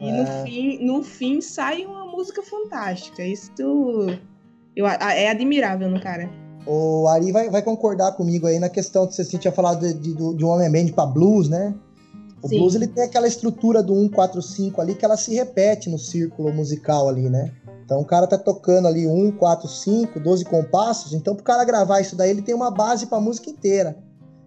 E 0.00 0.10
no, 0.10 0.22
É. 0.22 0.44
fim, 0.44 0.78
no 0.82 1.02
fim 1.02 1.40
sai 1.40 1.84
uma 1.84 2.06
música 2.06 2.42
fantástica. 2.42 3.22
Isso 3.22 3.52
eu, 4.74 4.86
é 4.86 5.28
admirável 5.28 5.90
no 5.90 6.00
cara. 6.00 6.30
O 6.66 7.08
Ari 7.08 7.32
vai, 7.32 7.48
vai 7.48 7.62
concordar 7.62 8.12
comigo 8.12 8.46
aí 8.46 8.58
na 8.58 8.68
questão 8.68 9.06
que 9.06 9.14
você 9.14 9.38
tinha 9.38 9.52
falado 9.52 9.80
de, 9.80 9.94
de, 9.94 10.34
de 10.34 10.44
um 10.44 10.48
homem 10.48 10.70
band 10.70 10.92
pra 10.92 11.06
blues, 11.06 11.48
né? 11.48 11.74
O 12.42 12.48
Sim. 12.48 12.58
blues 12.58 12.74
ele 12.74 12.86
tem 12.86 13.04
aquela 13.04 13.26
estrutura 13.26 13.82
do 13.82 13.94
145 13.94 14.80
ali 14.80 14.94
que 14.94 15.04
ela 15.04 15.16
se 15.16 15.34
repete 15.34 15.90
no 15.90 15.98
círculo 15.98 16.52
musical 16.52 17.08
ali, 17.08 17.28
né? 17.28 17.52
Então 17.84 18.00
o 18.00 18.04
cara 18.04 18.26
tá 18.26 18.38
tocando 18.38 18.86
ali 18.86 19.06
1, 19.06 19.32
4, 19.32 19.68
5, 19.68 20.20
12 20.20 20.44
compassos, 20.44 21.12
então 21.12 21.34
pro 21.34 21.44
cara 21.44 21.64
gravar 21.64 22.00
isso 22.00 22.14
daí 22.14 22.30
ele 22.30 22.42
tem 22.42 22.54
uma 22.54 22.70
base 22.70 23.06
pra 23.06 23.20
música 23.20 23.50
inteira. 23.50 23.96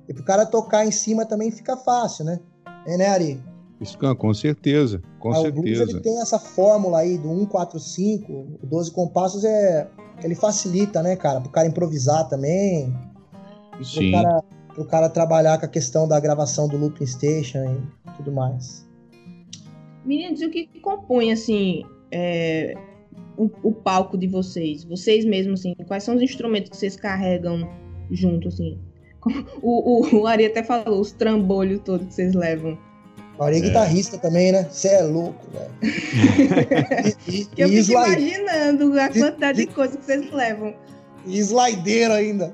E 0.07 0.13
pro 0.13 0.23
cara 0.23 0.45
tocar 0.45 0.85
em 0.85 0.91
cima 0.91 1.25
também 1.25 1.51
fica 1.51 1.75
fácil, 1.77 2.25
né? 2.25 2.39
É, 2.85 2.97
né, 2.97 3.07
Ari? 3.07 3.43
Isso, 3.83 3.97
não, 4.01 4.15
com 4.15 4.33
certeza, 4.33 5.01
com 5.19 5.33
Ah, 5.33 5.39
o 5.39 5.51
blues 5.51 5.77
certeza. 5.77 5.91
ele 5.91 5.99
tem 6.01 6.21
essa 6.21 6.39
fórmula 6.39 6.99
aí 6.99 7.17
do 7.17 7.29
1, 7.29 7.45
4, 7.45 7.79
5, 7.79 8.31
o 8.61 8.65
12 8.65 8.91
compassos 8.91 9.43
é. 9.43 9.87
Ele 10.23 10.35
facilita, 10.35 11.03
né, 11.03 11.15
cara? 11.15 11.41
Pro 11.41 11.49
cara 11.49 11.67
improvisar 11.67 12.27
também, 12.29 12.93
pro 13.71 13.83
Sim. 13.83 14.11
cara, 14.11 14.43
pro 14.73 14.85
cara 14.85 15.09
trabalhar 15.09 15.57
com 15.59 15.65
a 15.65 15.69
questão 15.69 16.07
da 16.07 16.19
gravação 16.19 16.67
do 16.67 16.77
looping 16.77 17.05
station 17.05 17.59
e 18.07 18.11
tudo 18.17 18.31
mais. 18.31 18.87
Meninos, 20.05 20.41
e 20.41 20.45
o 20.45 20.51
que 20.51 20.67
compõe, 20.81 21.31
assim, 21.31 21.83
é, 22.11 22.75
o, 23.37 23.49
o 23.63 23.71
palco 23.73 24.17
de 24.17 24.27
vocês? 24.27 24.83
Vocês 24.83 25.25
mesmos, 25.25 25.61
assim, 25.61 25.75
quais 25.87 26.03
são 26.03 26.15
os 26.15 26.21
instrumentos 26.21 26.69
que 26.69 26.77
vocês 26.77 26.95
carregam 26.95 27.67
junto, 28.11 28.47
assim? 28.47 28.79
O, 29.61 30.01
o, 30.01 30.21
o 30.21 30.27
Ari 30.27 30.45
até 30.45 30.61
falou, 30.61 30.99
os 30.99 31.13
trambolhos 31.13 31.79
todos 31.85 32.07
que 32.07 32.13
vocês 32.13 32.33
levam. 32.33 32.77
O 33.37 33.43
Ari 33.43 33.57
é 33.57 33.61
guitarrista 33.61 34.17
também, 34.17 34.51
né? 34.51 34.67
Você 34.69 34.89
é 34.89 35.01
louco, 35.01 35.45
velho. 35.51 35.71
e, 37.27 37.41
e, 37.41 37.49
eu 37.57 37.67
e, 37.67 37.83
fico 37.83 37.99
slide, 37.99 38.21
imaginando 38.21 38.99
a 38.99 39.09
quantidade 39.09 39.65
de 39.65 39.67
coisas 39.67 39.97
que 39.97 40.05
vocês 40.05 40.31
levam. 40.31 40.75
e 41.25 41.39
slideiro 41.39 42.13
ainda. 42.13 42.53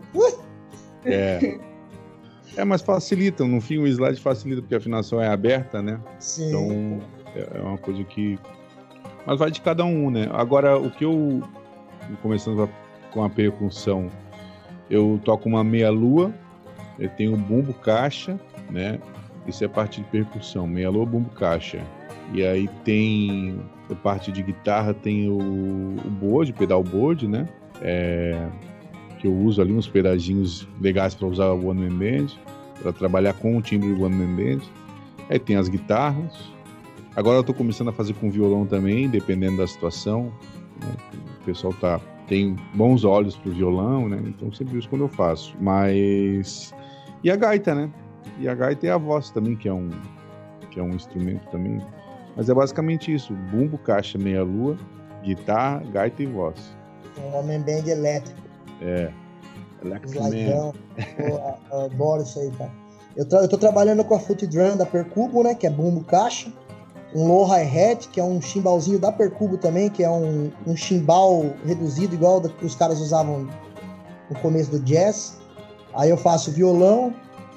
É. 1.06 1.60
É, 2.56 2.64
mas 2.64 2.82
facilita, 2.82 3.46
no 3.46 3.62
fim 3.62 3.78
o 3.78 3.88
slide 3.88 4.20
facilita, 4.20 4.62
porque 4.62 4.74
a 4.74 4.78
afinação 4.78 5.22
é 5.22 5.28
aberta, 5.28 5.82
né? 5.82 6.00
Sim. 6.20 6.50
Então 6.50 7.02
é 7.36 7.58
é 7.58 7.62
uma 7.62 7.78
coisa 7.78 8.04
que. 8.04 8.40
Mas 9.26 9.38
vai 9.38 9.52
de 9.52 9.62
cada 9.62 9.86
um, 9.86 10.10
né? 10.10 10.28
Agora, 10.32 10.78
o 10.78 10.90
que 10.90 11.06
eu. 11.06 11.42
Começando 12.24 12.68
com 13.12 13.24
a 13.24 13.30
percussão, 13.30 14.10
eu 14.90 15.22
toco 15.24 15.48
uma 15.48 15.64
meia-lua, 15.64 16.34
eu 16.98 17.08
tenho 17.10 17.38
bumbo 17.38 17.72
caixa, 17.72 18.40
né? 18.70 19.00
Isso 19.48 19.64
é 19.64 19.68
parte 19.68 20.02
de 20.02 20.08
percussão, 20.08 20.68
meia-lua, 20.68 21.06
bumbo 21.06 21.30
caixa. 21.32 21.84
E 22.34 22.44
aí 22.44 22.70
tem. 22.84 23.60
A 23.90 23.96
parte 23.96 24.32
de 24.32 24.44
guitarra 24.44 24.94
tem 24.94 25.30
o, 25.30 25.38
o 25.38 26.10
board, 26.10 26.54
pedal 26.54 26.84
board, 26.84 27.28
né? 27.28 27.48
É, 27.82 28.48
que 29.18 29.26
eu 29.26 29.36
uso 29.36 29.62
ali 29.62 29.74
uns 29.74 29.88
pedadinhos 29.88 30.68
legais 30.80 31.16
para 31.16 31.28
usar 31.28 31.48
o 31.52 31.68
One 31.68 31.90
Man 31.90 31.98
Band, 31.98 32.28
para 32.82 32.94
trabalhar 32.94 33.34
com 33.34 33.58
o 33.58 33.62
timbre 33.62 33.94
do 33.94 34.04
One 34.04 34.16
Man 34.16 34.36
Band. 34.36 34.62
Aí 35.30 35.40
tem 35.40 35.56
as 35.56 35.68
guitarras. 35.68 36.52
Agora 37.16 37.38
eu 37.38 37.44
tô 37.44 37.54
começando 37.54 37.90
a 37.90 37.92
fazer 37.92 38.14
com 38.14 38.30
violão 38.30 38.66
também, 38.66 39.10
dependendo 39.10 39.58
da 39.58 39.68
situação. 39.68 40.32
né? 40.80 40.94
O 41.42 41.46
pessoal 41.46 41.74
tá 41.74 42.00
tem 42.28 42.56
bons 42.76 43.04
olhos 43.04 43.36
pro 43.36 43.52
violão, 43.52 44.08
né? 44.08 44.22
Então 44.24 44.54
sempre 44.54 44.78
uso 44.78 44.88
quando 44.88 45.02
eu 45.02 45.10
faço. 45.10 45.56
Mas 45.60 46.74
e 47.24 47.32
a 47.32 47.36
gaita, 47.36 47.74
né? 47.74 47.90
E 48.38 48.48
a 48.48 48.56
gaita 48.56 48.88
é 48.88 48.92
a 48.92 48.98
voz 48.98 49.30
também, 49.32 49.56
que 49.56 49.68
é 49.68 49.74
um 49.74 49.90
que 50.72 50.80
é 50.80 50.84
um 50.84 50.92
instrumento 50.92 51.48
também. 51.50 51.82
Mas 52.36 52.50
é 52.50 52.54
basicamente 52.54 53.14
isso: 53.14 53.34
bumbo, 53.52 53.78
caixa, 53.78 54.18
meia 54.18 54.44
lua, 54.44 54.78
guitarra, 55.24 55.84
gaita 55.92 56.24
e 56.24 56.26
voz. 56.26 56.58
Um 57.18 57.36
homem 57.36 57.60
band 57.60 57.90
elétrico. 57.90 58.40
É. 58.82 59.12
Electric 59.84 60.20
Man. 60.20 60.74
Eu 61.18 61.86
adoro 61.86 62.22
isso 62.22 62.40
aí, 62.40 62.52
cara. 62.52 62.72
Eu, 63.16 63.26
tra- 63.28 63.40
eu 63.40 63.48
tô 63.48 63.58
trabalhando 63.58 64.04
com 64.04 64.14
a 64.14 64.20
foot 64.20 64.46
drum 64.48 64.78
da 64.78 64.86
Percubo, 64.86 65.44
né? 65.44 65.56
Que 65.56 65.68
é 65.68 65.70
bumbo 65.70 66.04
caixa. 66.04 66.52
Um 67.16 67.28
low 67.28 67.46
hi-hat, 67.46 68.08
que 68.10 68.20
é 68.20 68.24
um 68.24 68.40
chimbalzinho 68.40 69.00
da 69.00 69.12
Percubo 69.12 69.58
também, 69.58 69.90
que 69.90 70.04
é 70.04 70.10
um, 70.10 70.52
um 70.68 70.76
chimbal 70.76 71.44
reduzido, 71.66 72.14
igual 72.14 72.40
que 72.42 72.66
os 72.66 72.76
caras 72.76 73.02
usavam 73.02 73.48
no 74.30 74.40
começo 74.40 74.70
do 74.70 74.80
jazz. 74.80 75.40
Aí 75.96 76.10
eu 76.12 76.18
faço 76.18 76.52
violão, 76.52 77.14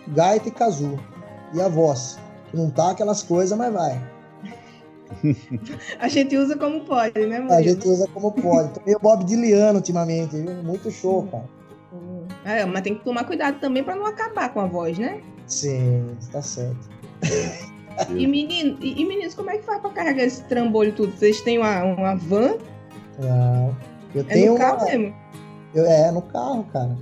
gaita 0.09 0.49
e 0.49 0.51
kazoo. 0.53 0.99
E 1.55 1.61
a 1.61 1.69
voz. 1.69 2.19
Que 2.51 2.57
não 2.57 2.71
tá 2.71 2.91
aquelas 2.91 3.23
coisas, 3.23 3.57
mas 3.57 3.73
vai. 3.73 4.03
A 5.99 6.09
gente 6.09 6.37
usa 6.37 6.57
como 6.57 6.81
pode, 6.85 7.27
né, 7.27 7.37
A 7.37 7.41
Murilo? 7.43 7.63
gente 7.63 7.87
usa 7.89 8.09
como 8.09 8.33
pode. 8.33 8.71
Tô 8.71 8.81
meio 8.85 8.99
Bob 8.99 9.25
Dyliano 9.25 9.79
ultimamente, 9.79 10.37
viu? 10.37 10.63
Muito 10.63 10.91
show, 10.91 11.27
cara. 11.31 11.45
É, 12.45 12.65
mas 12.65 12.83
tem 12.83 12.95
que 12.95 13.05
tomar 13.05 13.25
cuidado 13.25 13.61
também 13.61 13.85
pra 13.85 13.95
não 13.95 14.07
acabar 14.07 14.53
com 14.53 14.61
a 14.61 14.67
voz, 14.67 14.99
né? 14.99 15.21
Sim, 15.47 16.07
tá 16.33 16.41
certo. 16.41 16.89
E, 18.17 18.27
menino, 18.27 18.79
e, 18.81 19.03
e 19.03 19.05
meninos, 19.07 19.35
como 19.35 19.51
é 19.51 19.59
que 19.59 19.65
faz 19.65 19.81
pra 19.81 19.91
carregar 19.91 20.25
esse 20.25 20.43
trambolho 20.45 20.93
tudo? 20.95 21.13
Vocês 21.17 21.41
têm 21.43 21.59
uma, 21.59 21.83
uma 21.85 22.15
van? 22.17 22.57
Não. 23.19 23.77
Eu 24.15 24.23
É 24.23 24.25
tenho 24.25 24.53
no 24.55 24.59
carro 24.59 24.77
uma... 24.79 24.85
mesmo? 24.87 25.15
Eu- 25.75 25.87
é, 25.87 26.11
no 26.11 26.23
carro, 26.23 26.65
cara. 26.73 26.97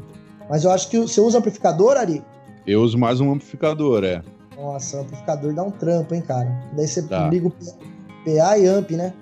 Mas 0.48 0.64
eu 0.64 0.70
acho 0.72 0.90
que 0.90 0.98
o- 0.98 1.06
você 1.06 1.20
usa 1.20 1.38
amplificador, 1.38 1.96
Ari? 1.96 2.24
Eu 2.70 2.82
uso 2.82 2.96
mais 2.96 3.20
um 3.20 3.32
amplificador, 3.32 4.04
é. 4.04 4.22
Nossa, 4.56 4.98
o 4.98 5.00
amplificador 5.00 5.52
dá 5.52 5.64
um 5.64 5.72
trampo, 5.72 6.14
hein, 6.14 6.20
cara. 6.20 6.48
Daí 6.76 6.86
você 6.86 7.02
Dá. 7.02 7.28
liga 7.28 7.48
o 7.48 7.50
PA 7.50 8.58
e 8.58 8.66
amp, 8.66 8.92
né? 8.92 9.12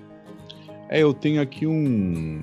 É, 0.91 1.03
eu 1.03 1.15
tenho 1.15 1.41
aqui 1.41 1.67
um. 1.67 2.43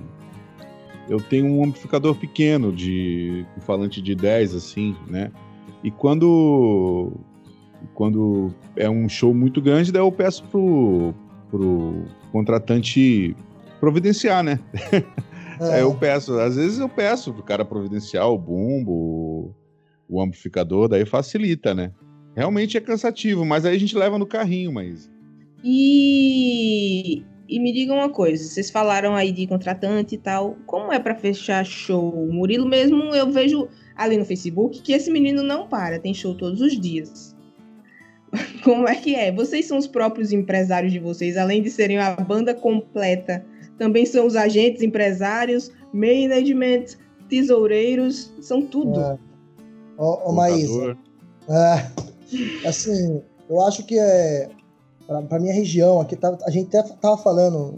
Eu 1.08 1.22
tenho 1.22 1.46
um 1.46 1.64
amplificador 1.64 2.16
pequeno 2.16 2.74
de 2.74 3.46
um 3.56 3.62
falante 3.62 4.02
de 4.02 4.16
10, 4.16 4.56
assim, 4.56 4.96
né? 5.08 5.32
E 5.84 5.92
quando. 5.92 7.12
Quando 7.94 8.52
é 8.76 8.90
um 8.90 9.08
show 9.08 9.32
muito 9.32 9.62
grande, 9.62 9.92
daí 9.92 10.02
eu 10.02 10.12
peço 10.12 10.44
pro, 10.46 11.14
pro 11.52 12.04
contratante 12.32 13.38
providenciar, 13.80 14.44
né? 14.44 14.60
É, 15.60 15.82
eu 15.82 15.94
peço, 15.96 16.38
às 16.38 16.56
vezes 16.56 16.80
eu 16.80 16.90
peço 16.90 17.34
pro 17.34 17.44
cara 17.44 17.64
providenciar 17.64 18.30
o 18.30 18.38
bumbo, 18.38 18.92
o, 20.08 20.22
amplificador, 20.22 20.88
daí 20.88 21.06
facilita, 21.06 21.74
né? 21.74 21.92
Realmente 22.36 22.78
é 22.78 22.82
cansativo, 22.82 23.46
mas 23.46 23.66
aí 23.66 23.76
a 23.76 23.80
gente 23.80 23.98
leva 23.98 24.18
no 24.18 24.26
carrinho, 24.26 24.72
mas. 24.72 25.10
E, 25.64 27.24
e 27.48 27.60
me 27.60 27.72
digam 27.72 27.98
uma 27.98 28.10
coisa, 28.10 28.44
vocês 28.44 28.70
falaram 28.70 29.16
aí 29.16 29.32
de 29.32 29.48
contratante 29.48 30.16
e 30.16 30.18
tal, 30.18 30.58
como 30.66 30.92
é 30.92 31.00
pra 31.00 31.16
fechar 31.16 31.66
show? 31.66 32.14
O 32.14 32.34
Murilo 32.34 32.68
mesmo, 32.68 33.04
eu 33.16 33.32
vejo 33.32 33.68
ali 33.96 34.18
no 34.18 34.26
Facebook 34.26 34.82
que 34.82 34.94
esse 34.94 35.10
menino 35.10 35.42
não 35.42 35.68
para, 35.68 36.00
tem 36.00 36.14
show 36.14 36.36
todos 36.36 36.62
os 36.62 36.80
dias. 36.80 37.36
Como 38.64 38.88
é 38.88 38.96
que 38.96 39.16
é? 39.16 39.32
Vocês 39.32 39.66
são 39.66 39.78
os 39.78 39.88
próprios 39.88 40.34
empresários 40.34 40.92
de 40.92 41.00
vocês, 41.00 41.38
além 41.38 41.62
de 41.62 41.70
serem 41.70 41.98
a 41.98 42.16
banda 42.16 42.54
completa, 42.54 43.46
também 43.78 44.06
são 44.06 44.26
os 44.26 44.36
agentes, 44.36 44.82
empresários, 44.82 45.72
management, 45.94 46.98
tesoureiros, 47.30 48.34
são 48.42 48.62
tudo. 48.62 49.00
É. 49.00 49.18
Ô, 49.98 50.30
ô 50.30 50.32
Maísa. 50.34 50.98
É, 51.48 52.68
assim, 52.68 53.22
eu 53.50 53.62
acho 53.62 53.84
que 53.84 53.98
é 54.00 54.50
pra, 55.08 55.22
pra 55.22 55.40
minha 55.40 55.54
região 55.54 56.02
aqui 56.02 56.16
tá, 56.16 56.38
a 56.46 56.50
gente 56.50 56.76
até 56.76 56.88
tava 56.96 57.18
falando 57.18 57.76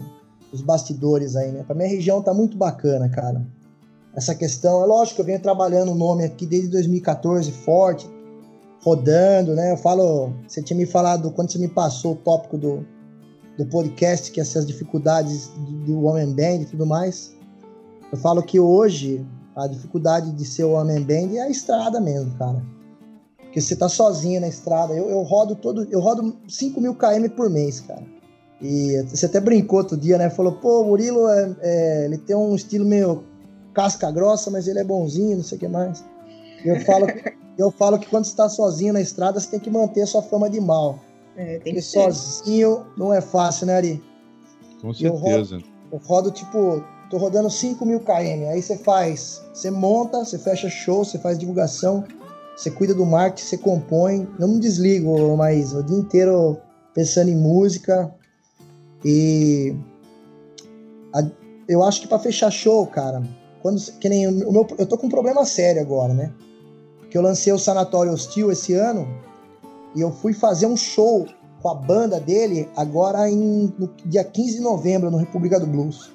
os 0.52 0.62
bastidores 0.62 1.36
aí, 1.36 1.52
né? 1.52 1.62
Pra 1.64 1.74
minha 1.74 1.88
região 1.88 2.22
tá 2.22 2.32
muito 2.32 2.56
bacana, 2.56 3.08
cara. 3.08 3.46
Essa 4.14 4.34
questão, 4.34 4.82
é 4.82 4.86
lógico 4.86 5.16
que 5.16 5.20
eu 5.20 5.26
venho 5.26 5.40
trabalhando 5.40 5.92
o 5.92 5.94
nome 5.94 6.24
aqui 6.24 6.46
desde 6.46 6.68
2014 6.68 7.52
forte, 7.52 8.08
rodando, 8.82 9.54
né? 9.54 9.72
Eu 9.72 9.76
falo, 9.76 10.32
você 10.46 10.62
tinha 10.62 10.76
me 10.76 10.86
falado 10.86 11.30
quando 11.32 11.52
você 11.52 11.58
me 11.58 11.68
passou 11.68 12.12
o 12.12 12.16
tópico 12.16 12.56
do, 12.56 12.86
do 13.58 13.66
podcast, 13.66 14.32
que 14.32 14.40
essas 14.40 14.66
dificuldades 14.66 15.48
do, 15.48 15.84
do 15.84 16.00
Woman 16.00 16.32
Band 16.32 16.62
e 16.62 16.66
tudo 16.66 16.86
mais. 16.86 17.36
Eu 18.10 18.16
falo 18.16 18.42
que 18.42 18.58
hoje 18.58 19.24
a 19.64 19.66
dificuldade 19.66 20.32
de 20.32 20.44
ser 20.44 20.64
o 20.64 20.70
Woman 20.70 21.02
Band 21.02 21.34
é 21.34 21.40
a 21.40 21.50
estrada 21.50 22.00
mesmo, 22.00 22.34
cara. 22.38 22.62
Porque 23.42 23.60
você 23.60 23.74
tá 23.74 23.88
sozinho 23.88 24.40
na 24.40 24.48
estrada. 24.48 24.94
Eu, 24.94 25.08
eu 25.08 25.22
rodo 25.22 25.54
todo. 25.56 25.86
Eu 25.90 26.00
rodo 26.00 26.36
5 26.48 26.80
mil 26.80 26.94
km 26.94 27.28
por 27.34 27.48
mês, 27.50 27.80
cara. 27.80 28.02
E 28.60 29.02
você 29.08 29.26
até 29.26 29.40
brincou 29.40 29.78
outro 29.78 29.96
dia, 29.96 30.18
né? 30.18 30.28
Falou, 30.30 30.52
pô, 30.52 30.82
o 30.82 30.84
Murilo 30.86 31.28
é, 31.28 31.56
é- 31.60 32.04
ele 32.06 32.18
tem 32.18 32.36
um 32.36 32.54
estilo 32.54 32.84
meio 32.84 33.24
casca 33.72 34.10
grossa, 34.10 34.50
mas 34.50 34.66
ele 34.68 34.78
é 34.80 34.84
bonzinho, 34.84 35.36
não 35.36 35.44
sei 35.44 35.56
o 35.56 35.60
que 35.60 35.68
mais. 35.68 36.04
Eu 36.64 36.78
falo, 36.80 37.06
eu 37.56 37.70
falo 37.70 37.98
que 37.98 38.08
quando 38.08 38.24
você 38.24 38.36
tá 38.36 38.48
sozinho 38.48 38.92
na 38.92 39.00
estrada, 39.00 39.38
você 39.40 39.48
tem 39.48 39.60
que 39.60 39.70
manter 39.70 40.02
a 40.02 40.06
sua 40.06 40.22
fama 40.22 40.50
de 40.50 40.60
mal. 40.60 40.98
É, 41.36 41.58
tem 41.60 41.72
Porque 41.74 41.82
sozinho 41.82 42.84
não 42.96 43.14
é 43.14 43.20
fácil, 43.20 43.66
né, 43.66 43.76
Ari? 43.76 44.02
Com 44.82 44.92
Eu 45.00 45.12
rodo- 45.14 45.24
certeza. 45.24 45.58
Eu 45.92 45.98
rodo 46.04 46.30
tipo, 46.32 46.82
tô 47.10 47.16
rodando 47.16 47.50
5 47.50 47.84
mil 47.84 48.00
km. 48.00 48.48
Aí 48.50 48.62
você 48.62 48.76
faz, 48.76 49.42
você 49.52 49.70
monta, 49.70 50.24
você 50.24 50.38
fecha 50.38 50.68
show, 50.68 51.04
você 51.04 51.18
faz 51.18 51.38
divulgação, 51.38 52.04
você 52.56 52.70
cuida 52.70 52.94
do 52.94 53.06
marketing, 53.06 53.46
você 53.48 53.58
compõe. 53.58 54.28
Eu 54.38 54.48
não 54.48 54.58
desligo, 54.58 55.36
mas 55.36 55.72
o 55.74 55.82
dia 55.82 55.96
inteiro 55.96 56.58
pensando 56.94 57.30
em 57.30 57.36
música. 57.36 58.12
E 59.04 59.74
a- 61.14 61.30
eu 61.68 61.82
acho 61.82 62.00
que 62.00 62.08
pra 62.08 62.18
fechar 62.18 62.50
show, 62.50 62.86
cara, 62.86 63.22
quando 63.62 63.80
que 63.98 64.08
nem 64.08 64.26
o 64.26 64.52
meu, 64.52 64.66
eu 64.78 64.86
tô 64.86 64.98
com 64.98 65.06
um 65.06 65.10
problema 65.10 65.44
sério 65.44 65.80
agora, 65.80 66.12
né? 66.12 66.32
Que 67.10 67.16
eu 67.16 67.22
lancei 67.22 67.52
o 67.52 67.58
Sanatório 67.58 68.12
Hostil 68.12 68.50
esse 68.50 68.74
ano 68.74 69.06
e 69.94 70.00
eu 70.00 70.10
fui 70.10 70.32
fazer 70.32 70.66
um 70.66 70.76
show 70.76 71.26
com 71.62 71.68
a 71.68 71.74
banda 71.74 72.20
dele 72.20 72.68
agora 72.76 73.30
em, 73.30 73.72
no 73.78 73.90
dia 74.04 74.22
15 74.24 74.56
de 74.56 74.60
novembro, 74.60 75.10
no 75.10 75.16
República 75.16 75.58
do 75.58 75.66
Blues. 75.66 76.10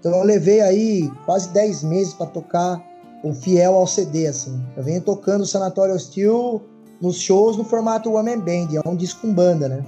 Então 0.00 0.12
eu 0.16 0.24
levei 0.24 0.62
aí 0.62 1.12
quase 1.26 1.50
10 1.50 1.84
meses 1.84 2.14
para 2.14 2.26
tocar 2.26 2.82
o 3.22 3.34
fiel 3.34 3.74
ao 3.74 3.86
CD, 3.86 4.26
assim. 4.26 4.58
Eu 4.76 4.82
venho 4.82 5.02
tocando 5.02 5.42
o 5.42 5.46
Sanatório 5.46 5.94
Hostil 5.94 6.62
nos 7.00 7.18
shows 7.18 7.56
no 7.56 7.64
formato 7.64 8.12
One 8.12 8.36
Man 8.36 8.40
Band, 8.40 8.68
é 8.74 8.88
um 8.88 8.96
disco 8.96 9.22
com 9.22 9.32
banda, 9.32 9.68
né? 9.68 9.84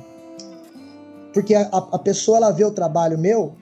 Porque 1.33 1.55
a, 1.55 1.63
a 1.63 1.99
pessoa, 1.99 2.37
ela 2.37 2.51
vê 2.51 2.65
o 2.65 2.71
trabalho 2.71 3.19
meu 3.19 3.55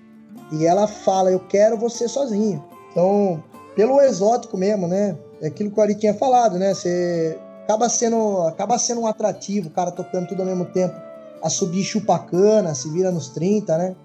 e 0.53 0.67
ela 0.67 0.87
fala, 0.87 1.31
eu 1.31 1.41
quero 1.41 1.77
você 1.79 2.09
sozinho. 2.09 2.65
Então, 2.91 3.43
pelo 3.77 4.01
exótico 4.01 4.57
mesmo, 4.57 4.89
né? 4.89 5.17
É 5.41 5.47
aquilo 5.47 5.71
que 5.71 5.79
o 5.79 5.83
Ari 5.83 5.95
tinha 5.95 6.15
falado, 6.15 6.59
né? 6.59 6.75
Você 6.75 7.39
acaba 7.63 7.89
sendo, 7.89 8.43
acaba 8.43 8.79
sendo 8.79 9.03
um 9.03 9.07
atrativo, 9.07 9.69
o 9.69 9.71
cara 9.71 9.93
tocando 9.93 10.27
tudo 10.27 10.43
ao 10.43 10.47
mesmo 10.47 10.65
tempo. 10.67 10.95
A 11.43 11.49
subir 11.49 11.85
chupacana, 11.85 12.75
se 12.75 12.91
vira 12.91 13.11
nos 13.11 13.29
30, 13.29 13.79
né? 13.79 13.97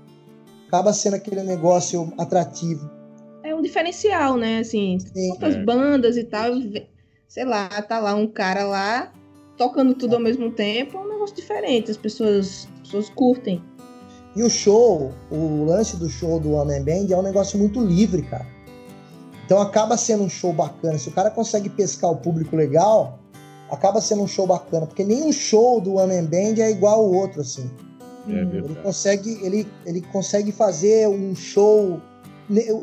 Acaba 0.75 0.91
sendo 0.91 1.13
aquele 1.13 1.41
negócio 1.41 2.11
atrativo. 2.17 2.89
É 3.43 3.55
um 3.55 3.61
diferencial, 3.61 4.35
né? 4.35 4.59
Assim, 4.59 4.97
Sim. 4.99 5.29
quantas 5.29 5.55
É. 5.55 5.63
bandas 5.63 6.17
e 6.17 6.25
tal, 6.25 6.51
sei 7.29 7.45
lá, 7.45 7.69
tá 7.69 7.97
lá 7.97 8.13
um 8.13 8.27
cara 8.27 8.65
lá 8.65 9.13
tocando 9.57 9.93
tudo 9.93 10.15
ao 10.15 10.21
mesmo 10.21 10.51
tempo, 10.51 10.97
é 10.97 10.99
um 10.99 11.07
negócio 11.07 11.33
diferente, 11.33 11.89
as 11.89 11.95
pessoas, 11.95 12.67
as 12.73 12.81
pessoas 12.81 13.09
curtem. 13.09 13.63
E 14.35 14.43
o 14.43 14.49
show, 14.49 15.13
o 15.31 15.63
lance 15.63 15.95
do 15.95 16.09
show 16.09 16.41
do 16.41 16.51
One 16.51 16.73
Man 16.73 16.83
Band 16.83 17.13
é 17.13 17.17
um 17.17 17.21
negócio 17.21 17.57
muito 17.57 17.79
livre, 17.79 18.21
cara. 18.23 18.45
Então 19.45 19.61
acaba 19.61 19.95
sendo 19.95 20.23
um 20.23 20.29
show 20.29 20.51
bacana. 20.51 20.97
Se 20.97 21.07
o 21.07 21.13
cara 21.13 21.31
consegue 21.31 21.69
pescar 21.69 22.11
o 22.11 22.17
público 22.17 22.53
legal, 22.53 23.17
acaba 23.71 24.01
sendo 24.01 24.23
um 24.23 24.27
show 24.27 24.45
bacana. 24.45 24.85
Porque 24.85 25.05
nenhum 25.05 25.31
show 25.31 25.79
do 25.79 25.93
One 25.93 26.13
Man 26.13 26.25
Band 26.25 26.61
é 26.61 26.69
igual 26.69 26.95
ao 26.95 27.13
outro, 27.13 27.39
assim. 27.39 27.71
É 28.27 28.43
Uhum. 28.43 28.51
Ele 28.51 28.75
consegue, 28.75 29.39
ele, 29.41 29.67
ele 29.85 30.01
consegue 30.01 30.51
fazer 30.51 31.07
um 31.07 31.35
show. 31.35 32.01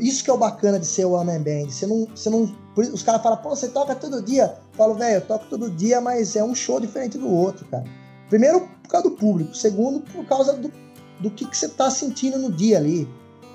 Isso 0.00 0.24
que 0.24 0.30
é 0.30 0.32
o 0.32 0.38
bacana 0.38 0.78
de 0.78 0.86
ser 0.86 1.04
o 1.04 1.12
One 1.12 1.32
Man 1.32 1.42
Band. 1.42 1.70
Você 1.70 1.86
não, 1.86 2.06
você 2.06 2.30
não, 2.30 2.54
os 2.76 3.02
caras 3.02 3.22
falam, 3.22 3.38
pô, 3.38 3.50
você 3.50 3.68
toca 3.68 3.94
todo 3.94 4.22
dia. 4.22 4.56
Eu 4.72 4.76
falo, 4.76 4.94
velho, 4.94 5.16
eu 5.16 5.20
toco 5.20 5.46
todo 5.46 5.70
dia, 5.70 6.00
mas 6.00 6.34
é 6.36 6.42
um 6.42 6.54
show 6.54 6.80
diferente 6.80 7.18
do 7.18 7.28
outro, 7.28 7.64
cara. 7.66 7.84
Primeiro, 8.28 8.60
por 8.82 8.88
causa 8.88 9.08
do 9.08 9.16
público. 9.16 9.54
Segundo, 9.54 10.00
por 10.00 10.24
causa 10.26 10.54
do, 10.54 10.72
do 11.20 11.30
que, 11.30 11.46
que 11.46 11.56
você 11.56 11.68
tá 11.68 11.90
sentindo 11.90 12.38
no 12.38 12.50
dia 12.50 12.78
ali. 12.78 13.08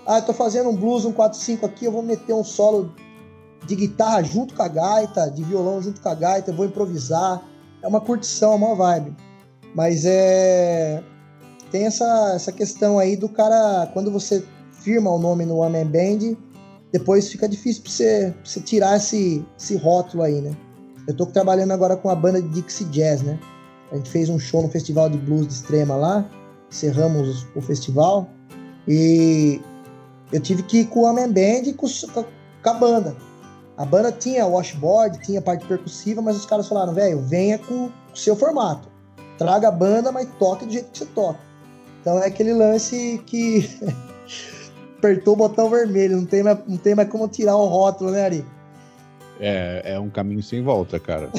Ah, 0.06 0.20
eu 0.20 0.26
tô 0.26 0.34
fazendo 0.34 0.70
um 0.70 0.76
blues, 0.76 1.04
um 1.04 1.12
4-5 1.12 1.66
aqui, 1.66 1.86
eu 1.86 1.92
vou 1.92 2.02
meter 2.02 2.34
um 2.34 2.44
solo 2.44 2.94
de 3.66 3.76
guitarra 3.76 4.24
junto 4.24 4.54
com 4.54 4.64
a 4.64 4.68
gaita, 4.68 5.30
de 5.30 5.44
violão 5.44 5.82
junto 5.82 6.00
com 6.00 6.08
a 6.08 6.16
gaita, 6.16 6.52
eu 6.52 6.56
vou 6.56 6.66
improvisar. 6.66 7.44
É 7.82 7.88
uma 7.88 8.00
curtição, 8.00 8.54
é 8.54 8.56
uma 8.56 8.76
vibe. 8.76 9.16
Mas 9.76 10.06
é. 10.06 11.04
Tem 11.72 11.86
essa, 11.86 12.34
essa 12.36 12.52
questão 12.52 12.98
aí 12.98 13.16
do 13.16 13.28
cara, 13.30 13.90
quando 13.94 14.12
você 14.12 14.44
firma 14.72 15.12
o 15.12 15.20
nome 15.20 15.46
no 15.46 15.58
One 15.58 15.78
Man 15.78 15.88
Band, 15.88 16.36
depois 16.92 17.30
fica 17.30 17.48
difícil 17.48 17.84
pra 17.84 17.92
você, 17.92 18.34
pra 18.36 18.46
você 18.46 18.60
tirar 18.62 18.98
esse, 18.98 19.46
esse 19.60 19.76
rótulo 19.76 20.24
aí, 20.24 20.40
né? 20.42 20.56
Eu 21.08 21.16
tô 21.16 21.26
trabalhando 21.26 21.72
agora 21.72 21.96
com 21.98 22.10
a 22.10 22.16
banda 22.16 22.42
de 22.42 22.48
Dixie 22.50 22.86
Jazz, 22.86 23.22
né? 23.22 23.38
A 23.92 23.96
gente 23.96 24.10
fez 24.10 24.30
um 24.30 24.40
show 24.40 24.62
no 24.62 24.70
Festival 24.70 25.10
de 25.10 25.18
Blues 25.18 25.48
de 25.48 25.54
Extrema 25.54 25.96
lá, 25.96 26.30
encerramos 26.70 27.46
o 27.56 27.62
festival, 27.62 28.28
e 28.88 29.62
eu 30.32 30.42
tive 30.42 30.64
que 30.64 30.80
ir 30.80 30.86
com 30.88 31.02
o 31.02 31.04
One 31.04 31.22
Man 31.22 31.32
Band 31.32 31.70
e 31.70 31.74
com, 31.74 31.88
com 32.14 32.20
a- 32.22 32.26
com 32.64 32.70
a 32.70 32.74
banda. 32.74 33.16
A 33.78 33.86
banda 33.86 34.12
tinha 34.12 34.46
washboard, 34.46 35.20
tinha 35.20 35.42
parte 35.42 35.66
percussiva, 35.66 36.22
mas 36.22 36.36
os 36.36 36.46
caras 36.46 36.68
falaram, 36.68 36.94
velho, 36.94 37.22
venha 37.22 37.58
com 37.60 37.86
o 37.86 37.92
seu 38.16 38.36
formato. 38.36 38.90
Traga 39.38 39.68
a 39.68 39.72
banda, 39.72 40.12
mas 40.12 40.28
toque 40.40 40.66
do 40.66 40.72
jeito 40.74 40.90
que 40.92 40.98
você 40.98 41.06
toca. 41.06 41.40
Então 42.08 42.24
é 42.24 42.28
aquele 42.28 42.54
lance 42.54 43.22
que 43.26 43.70
apertou 44.98 45.34
o 45.34 45.36
botão 45.36 45.70
vermelho, 45.70 46.16
não 46.16 46.26
tem 46.26 46.42
mais, 46.42 46.58
não 46.66 46.78
tem 46.78 46.96
mais 46.96 47.10
como 47.10 47.28
tirar 47.28 47.58
o 47.58 47.66
rótulo, 47.66 48.12
né, 48.12 48.24
Ari? 48.24 48.46
É, 49.42 49.82
é 49.84 50.00
um 50.00 50.10
caminho 50.10 50.42
sem 50.42 50.64
volta, 50.64 51.02
cara. 51.02 51.30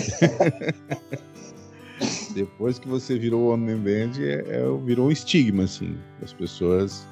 Depois 2.34 2.78
que 2.78 2.86
você 2.86 3.18
virou 3.18 3.54
One 3.54 3.64
Man 3.64 3.78
Band, 3.78 4.20
é, 4.20 4.44
é- 4.46 4.84
virou 4.84 5.08
um 5.08 5.10
estigma, 5.10 5.64
assim, 5.64 5.96
das 6.20 6.34
pessoas. 6.34 7.02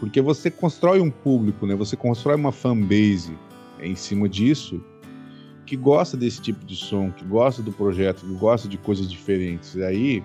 Porque 0.00 0.22
você 0.22 0.50
constrói 0.50 0.98
um 1.02 1.10
público, 1.10 1.66
né? 1.66 1.74
Você 1.74 1.98
constrói 1.98 2.36
uma 2.36 2.52
fanbase 2.52 3.36
em 3.82 3.94
cima 3.94 4.30
disso 4.30 4.82
que 5.66 5.76
gosta 5.76 6.16
desse 6.16 6.40
tipo 6.40 6.64
de 6.64 6.74
som, 6.74 7.10
que 7.10 7.24
gosta 7.26 7.60
do 7.60 7.70
projeto, 7.70 8.24
que 8.24 8.32
gosta 8.32 8.66
de 8.66 8.78
coisas 8.78 9.10
diferentes. 9.10 9.74
E 9.74 9.84
aí, 9.84 10.24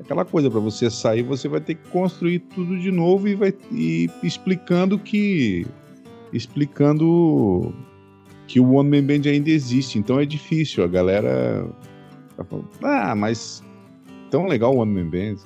aquela 0.00 0.24
coisa, 0.24 0.50
para 0.50 0.60
você 0.60 0.90
sair, 0.90 1.22
você 1.22 1.48
vai 1.48 1.60
ter 1.60 1.74
que 1.74 1.88
construir 1.88 2.40
tudo 2.40 2.78
de 2.78 2.90
novo 2.90 3.28
e 3.28 3.34
vai 3.34 3.54
e 3.72 4.10
explicando 4.22 4.98
que. 4.98 5.66
explicando 6.32 7.74
que 8.46 8.60
o 8.60 8.74
One 8.74 8.88
Man 8.90 9.06
Band 9.06 9.28
ainda 9.28 9.50
existe, 9.50 9.98
então 9.98 10.20
é 10.20 10.24
difícil. 10.24 10.84
A 10.84 10.86
galera 10.86 11.68
tá 12.36 12.46
ah, 12.82 13.14
mas 13.14 13.62
tão 14.30 14.46
legal 14.46 14.74
o 14.74 14.78
One 14.78 14.92
Man 14.92 15.10
Band. 15.10 15.36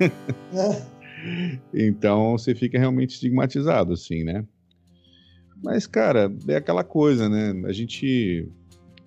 É. 0.54 1.58
então 1.74 2.38
você 2.38 2.54
fica 2.54 2.78
realmente 2.78 3.10
estigmatizado, 3.10 3.92
assim, 3.92 4.22
né? 4.22 4.44
Mas, 5.62 5.84
cara, 5.84 6.32
é 6.46 6.56
aquela 6.56 6.84
coisa, 6.84 7.28
né? 7.28 7.60
A 7.66 7.72
gente. 7.72 8.48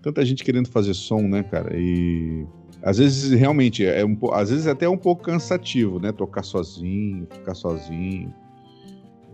Tanta 0.01 0.25
gente 0.25 0.43
querendo 0.43 0.67
fazer 0.67 0.93
som, 0.93 1.21
né, 1.21 1.41
cara? 1.41 1.73
E 1.79 2.45
às 2.84 2.97
vezes 2.97 3.32
realmente 3.32 3.86
é 3.86 4.03
um 4.03 4.17
às 4.34 4.49
vezes 4.49 4.67
até 4.67 4.86
é 4.86 4.89
um 4.89 4.97
pouco 4.97 5.23
cansativo, 5.23 5.99
né? 5.99 6.11
Tocar 6.11 6.43
sozinho, 6.43 7.27
ficar 7.32 7.53
sozinho. 7.53 8.34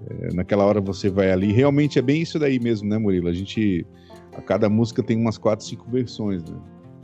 É, 0.10 0.34
naquela 0.34 0.66
hora 0.66 0.82
você 0.82 1.10
vai 1.10 1.32
ali. 1.32 1.52
Realmente 1.52 1.98
é 1.98 2.02
bem 2.02 2.22
isso 2.22 2.38
daí 2.38 2.60
mesmo, 2.60 2.90
né, 2.90 2.98
Murilo? 2.98 3.30
A 3.30 3.34
gente. 3.34 3.86
A 4.34 4.42
cada 4.42 4.70
música 4.70 5.02
tem 5.02 5.18
umas 5.18 5.38
quatro, 5.38 5.66
cinco 5.66 5.90
versões, 5.90 6.44
né? 6.44 6.58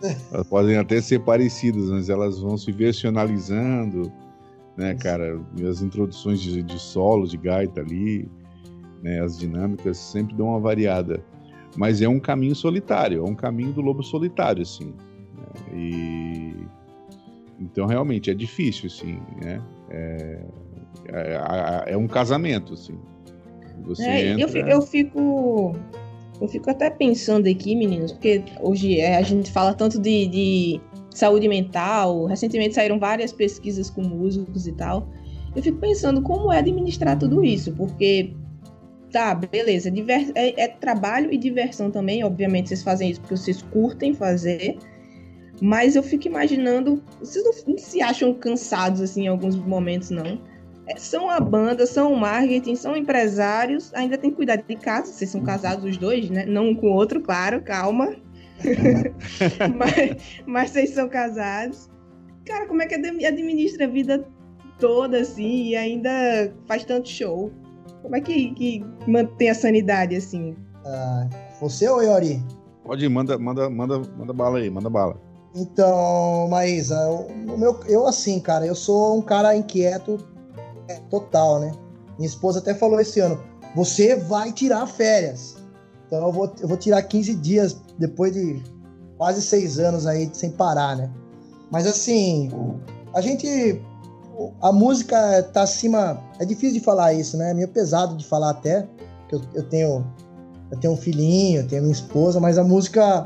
Elas 0.32 0.48
podem 0.48 0.78
até 0.78 1.02
ser 1.02 1.20
parecidas, 1.20 1.90
mas 1.90 2.10
elas 2.10 2.40
vão 2.40 2.58
se 2.58 2.72
versionalizando, 2.74 4.12
né, 4.78 4.94
cara? 4.96 5.40
As 5.68 5.82
introduções 5.82 6.42
de, 6.42 6.62
de 6.62 6.78
solo, 6.78 7.26
de 7.26 7.38
gaita 7.38 7.80
ali, 7.80 8.30
né? 9.02 9.22
As 9.22 9.40
dinâmicas 9.40 9.98
sempre 9.98 10.36
dão 10.36 10.50
uma 10.50 10.60
variada. 10.60 11.24
Mas 11.78 12.02
é 12.02 12.08
um 12.08 12.20
caminho 12.20 12.54
solitário, 12.54 13.26
é 13.26 13.30
um 13.30 13.34
caminho 13.34 13.72
do 13.72 13.82
lobo 13.82 14.04
solitário, 14.04 14.62
assim. 14.62 14.94
Né? 15.44 15.78
E 15.78 16.68
então 17.60 17.86
realmente 17.86 18.30
é 18.30 18.34
difícil, 18.34 18.88
assim, 18.88 19.20
né? 19.42 19.62
É, 19.90 20.40
é, 21.08 21.94
é 21.94 21.98
um 21.98 22.08
casamento, 22.08 22.74
assim. 22.74 22.98
Você 23.86 24.04
é, 24.04 24.32
entra... 24.32 24.42
eu, 24.42 24.48
fico, 24.50 24.70
eu 24.70 24.82
fico 24.82 25.76
eu 26.42 26.48
fico 26.48 26.70
até 26.70 26.90
pensando 26.90 27.48
aqui, 27.48 27.76
meninos, 27.76 28.12
porque 28.12 28.44
hoje 28.60 29.00
é, 29.00 29.18
a 29.18 29.22
gente 29.22 29.52
fala 29.52 29.74
tanto 29.74 30.00
de, 30.00 30.28
de 30.28 30.82
saúde 31.10 31.48
mental, 31.48 32.26
recentemente 32.26 32.76
saíram 32.76 33.00
várias 33.00 33.32
pesquisas 33.32 33.90
com 33.90 34.02
músicos 34.02 34.68
e 34.68 34.74
tal. 34.74 35.08
Eu 35.56 35.62
fico 35.62 35.78
pensando 35.78 36.22
como 36.22 36.52
é 36.52 36.58
administrar 36.58 37.18
tudo 37.18 37.44
isso, 37.44 37.72
porque 37.74 38.34
tá, 39.12 39.36
beleza, 39.36 39.94
é, 40.36 40.64
é, 40.64 40.68
trabalho 40.68 41.32
e 41.32 41.38
diversão 41.38 41.92
também, 41.92 42.24
obviamente 42.24 42.70
vocês 42.70 42.82
fazem 42.82 43.12
isso 43.12 43.22
porque 43.22 43.38
vocês 43.38 43.62
curtem 43.62 44.14
fazer, 44.14 44.78
mas 45.64 45.96
eu 45.96 46.04
fico 46.04 46.28
imaginando, 46.28 47.02
vocês 47.22 47.64
não 47.66 47.78
se 47.78 48.02
acham 48.02 48.34
cansados 48.34 49.00
assim 49.00 49.24
em 49.24 49.28
alguns 49.28 49.56
momentos, 49.56 50.10
não? 50.10 50.38
É, 50.86 50.98
são 50.98 51.30
a 51.30 51.40
banda, 51.40 51.86
são 51.86 52.12
o 52.12 52.20
marketing, 52.20 52.76
são 52.76 52.98
empresários, 52.98 53.90
ainda 53.94 54.18
tem 54.18 54.30
que 54.30 54.36
cuidar 54.36 54.58
de 54.58 54.76
casa, 54.76 55.14
vocês 55.14 55.30
são 55.30 55.42
casados 55.42 55.86
os 55.86 55.96
dois, 55.96 56.30
né? 56.30 56.46
Não 56.46 56.72
um 56.72 56.76
com 56.76 56.88
o 56.88 56.94
outro, 56.94 57.22
claro, 57.22 57.62
calma. 57.62 58.14
mas, 59.78 60.42
mas 60.46 60.70
vocês 60.72 60.90
são 60.90 61.08
casados. 61.08 61.90
Cara, 62.46 62.68
como 62.68 62.82
é 62.82 62.86
que 62.86 62.96
administra 62.96 63.86
a 63.86 63.90
vida 63.90 64.28
toda 64.80 65.20
assim 65.20 65.68
e 65.68 65.76
ainda 65.78 66.54
faz 66.68 66.84
tanto 66.84 67.08
show? 67.08 67.54
Como 68.02 68.18
é 68.18 68.20
que, 68.20 68.52
que 68.52 68.86
mantém 69.08 69.50
a 69.50 69.56
sanidade 69.56 70.18
assim? 70.18 70.58
Ah, 70.86 71.30
você 71.62 71.88
ou 71.88 72.04
Yori? 72.04 72.44
Pode 72.84 73.06
ir, 73.06 73.10
manda, 73.10 73.40
manda, 73.40 73.70
manda, 73.70 74.02
manda 74.18 74.34
bala 74.34 74.58
aí, 74.58 74.70
manda 74.70 74.90
bala. 74.90 75.32
Então, 75.56 76.48
Maísa, 76.50 76.98
o 77.10 77.58
meu, 77.58 77.80
eu 77.88 78.08
assim, 78.08 78.40
cara, 78.40 78.66
eu 78.66 78.74
sou 78.74 79.18
um 79.18 79.22
cara 79.22 79.56
inquieto 79.56 80.20
é, 80.88 80.96
total, 81.10 81.60
né? 81.60 81.72
Minha 82.18 82.28
esposa 82.28 82.60
até 82.60 82.74
falou 82.74 83.00
esse 83.00 83.20
ano: 83.20 83.40
você 83.76 84.16
vai 84.16 84.52
tirar 84.52 84.86
férias. 84.88 85.56
Então 86.08 86.26
eu 86.26 86.32
vou, 86.32 86.54
eu 86.60 86.68
vou 86.68 86.78
tirar 86.78 87.02
15 87.02 87.36
dias 87.36 87.78
depois 87.98 88.34
de 88.34 88.62
quase 89.18 89.42
seis 89.42 89.80
anos 89.80 90.06
aí 90.06 90.30
sem 90.34 90.52
parar, 90.52 90.96
né? 90.96 91.10
Mas 91.72 91.88
assim, 91.88 92.52
a 93.14 93.22
gente. 93.22 93.82
A 94.62 94.72
música 94.72 95.44
tá 95.54 95.62
acima. 95.64 96.22
É 96.40 96.46
difícil 96.46 96.80
de 96.80 96.86
falar 96.86 97.14
isso, 97.14 97.38
né? 97.38 97.52
É 97.52 97.54
meio 97.54 97.68
pesado 97.68 98.16
de 98.16 98.26
falar 98.26 98.52
até. 98.52 98.88
Eu, 99.32 99.42
eu 99.54 99.64
tenho. 99.64 100.06
Eu 100.72 100.80
tenho 100.80 100.94
um 100.94 100.98
filhinho, 100.98 101.62
eu 101.62 101.68
tenho 101.68 101.84
minha 101.84 101.94
esposa, 101.94 102.40
mas 102.40 102.58
a 102.58 102.64
música. 102.64 103.26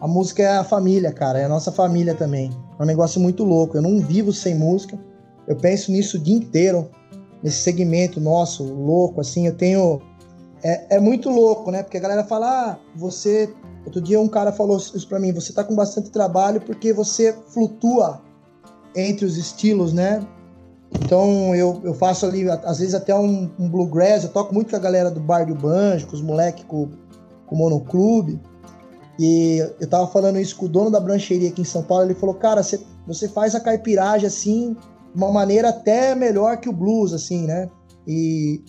A 0.00 0.08
música 0.08 0.42
é 0.42 0.56
a 0.56 0.64
família, 0.64 1.12
cara. 1.12 1.38
É 1.38 1.44
a 1.44 1.48
nossa 1.48 1.70
família 1.70 2.14
também. 2.14 2.50
É 2.78 2.82
um 2.82 2.86
negócio 2.86 3.20
muito 3.20 3.44
louco. 3.44 3.76
Eu 3.76 3.82
não 3.82 4.00
vivo 4.00 4.32
sem 4.32 4.54
música. 4.54 4.98
Eu 5.46 5.56
penso 5.56 5.92
nisso 5.92 6.16
o 6.16 6.20
dia 6.20 6.36
inteiro, 6.36 6.88
nesse 7.42 7.58
segmento 7.58 8.20
nosso, 8.20 8.64
louco, 8.64 9.20
assim. 9.20 9.46
Eu 9.46 9.54
tenho. 9.54 10.00
É, 10.62 10.96
é 10.96 11.00
muito 11.00 11.28
louco, 11.28 11.70
né? 11.70 11.82
Porque 11.82 11.98
a 11.98 12.00
galera 12.00 12.24
fala, 12.24 12.46
ah, 12.46 12.78
você. 12.96 13.52
Outro 13.84 14.00
dia 14.00 14.20
um 14.20 14.28
cara 14.28 14.52
falou 14.52 14.76
isso 14.76 15.08
pra 15.08 15.18
mim, 15.18 15.32
você 15.32 15.54
tá 15.54 15.64
com 15.64 15.74
bastante 15.74 16.10
trabalho 16.10 16.60
porque 16.60 16.92
você 16.92 17.34
flutua 17.48 18.20
entre 18.94 19.24
os 19.24 19.38
estilos, 19.38 19.94
né? 19.94 20.20
Então 21.02 21.54
eu, 21.54 21.80
eu 21.82 21.94
faço 21.94 22.26
ali, 22.26 22.48
às 22.50 22.78
vezes 22.78 22.94
até 22.94 23.14
um, 23.14 23.50
um 23.58 23.68
bluegrass, 23.70 24.24
eu 24.24 24.30
toco 24.30 24.52
muito 24.52 24.70
com 24.70 24.76
a 24.76 24.80
galera 24.80 25.10
do 25.10 25.18
Bar 25.18 25.46
do 25.46 25.54
Banjo, 25.54 26.06
com 26.06 26.14
os 26.14 26.20
moleques 26.20 26.64
com, 26.64 26.90
com 27.46 27.54
o 27.54 27.58
Monoclube. 27.58 28.38
E 29.20 29.58
eu 29.78 29.86
tava 29.86 30.06
falando 30.06 30.38
isso 30.38 30.56
com 30.56 30.64
o 30.64 30.68
dono 30.68 30.90
da 30.90 30.98
brancheria 30.98 31.50
aqui 31.50 31.60
em 31.60 31.64
São 31.64 31.82
Paulo, 31.82 32.04
ele 32.04 32.14
falou, 32.14 32.34
cara, 32.34 32.62
você, 32.62 32.80
você 33.06 33.28
faz 33.28 33.54
a 33.54 33.60
caipiragem 33.60 34.26
assim, 34.26 34.74
uma 35.14 35.30
maneira 35.30 35.68
até 35.68 36.14
melhor 36.14 36.56
que 36.56 36.70
o 36.70 36.72
blues, 36.72 37.12
assim, 37.12 37.46
né? 37.46 37.68
E 38.08 38.62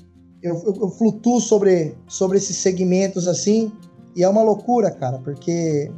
eu, 0.43 0.61
eu, 0.65 0.75
eu, 0.81 0.89
flutuo 0.89 1.39
sobre, 1.39 1.95
sobre 2.05 2.37
esses 2.37 2.57
segmentos 2.57 3.29
assim, 3.29 3.71
e 4.13 4.23
é 4.23 4.27
uma 4.27 4.43
loucura, 4.43 4.91
cara, 4.91 5.19
porque 5.19 5.89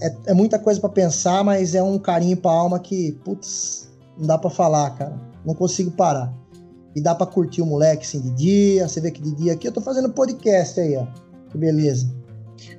é, 0.00 0.16
é 0.28 0.32
muita 0.32 0.58
coisa 0.58 0.80
para 0.80 0.88
pensar, 0.88 1.44
mas 1.44 1.74
é 1.74 1.82
um 1.82 1.98
carinho 1.98 2.38
pra 2.38 2.52
alma 2.52 2.78
que, 2.78 3.12
putz, 3.22 3.90
não 4.16 4.26
dá 4.26 4.38
para 4.38 4.48
falar, 4.48 4.96
cara. 4.96 5.14
Não 5.44 5.54
consigo 5.54 5.90
parar. 5.90 6.32
E 6.96 7.02
dá 7.02 7.14
para 7.14 7.26
curtir 7.26 7.60
o 7.60 7.66
moleque 7.66 8.06
assim 8.06 8.20
de 8.20 8.30
dia, 8.30 8.88
você 8.88 8.98
vê 8.98 9.10
que 9.10 9.20
de 9.20 9.34
dia 9.34 9.52
aqui 9.52 9.68
eu 9.68 9.72
tô 9.72 9.82
fazendo 9.82 10.08
podcast 10.08 10.80
aí, 10.80 10.96
ó. 10.96 11.06
Que 11.50 11.58
beleza. 11.58 12.19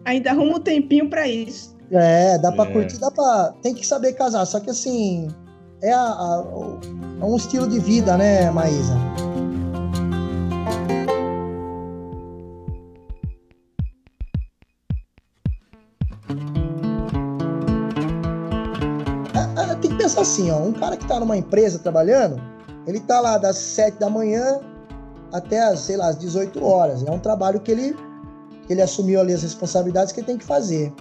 Ainda 0.06 0.32
arruma 0.32 0.58
um 0.58 0.60
tempinho 0.60 1.10
para 1.10 1.28
isso. 1.28 1.76
É, 1.92 2.38
dá 2.38 2.52
para 2.52 2.70
é. 2.70 2.74
curtir, 2.74 2.98
dá 3.00 3.12
para 3.12 3.54
tem 3.62 3.74
que 3.74 3.86
saber 3.86 4.14
casar, 4.14 4.46
só 4.46 4.60
que 4.60 4.70
assim, 4.70 5.28
é, 5.82 5.92
a, 5.92 6.00
a, 6.00 6.44
é 7.20 7.26
um 7.26 7.36
estilo 7.36 7.68
de 7.68 7.80
vida, 7.80 8.16
né, 8.16 8.50
Maísa? 8.50 8.96
É, 19.36 19.72
é, 19.72 19.76
tem 19.76 19.92
que 19.92 19.98
pensar 19.98 20.22
assim, 20.22 20.50
ó, 20.50 20.60
um 20.60 20.72
cara 20.72 20.96
que 20.96 21.06
tá 21.06 21.20
numa 21.20 21.36
empresa 21.36 21.78
trabalhando, 21.80 22.42
ele 22.88 23.00
tá 23.02 23.20
lá 23.20 23.38
das 23.38 23.58
7 23.58 24.00
da 24.00 24.10
manhã 24.10 24.62
até 25.32 25.60
as, 25.62 25.80
sei 25.80 25.98
lá, 25.98 26.08
as 26.08 26.18
18 26.18 26.64
horas. 26.64 27.04
É 27.04 27.12
um 27.12 27.20
trabalho 27.20 27.60
que 27.60 27.72
ele, 27.72 27.96
ele 28.72 28.82
assumiu 28.82 29.20
ali 29.20 29.34
as 29.34 29.44
responsabilidades 29.44 30.14
que 30.14 30.20
ele 30.20 30.28
tem 30.28 30.38
que 30.38 30.46
fazer. 30.46 30.94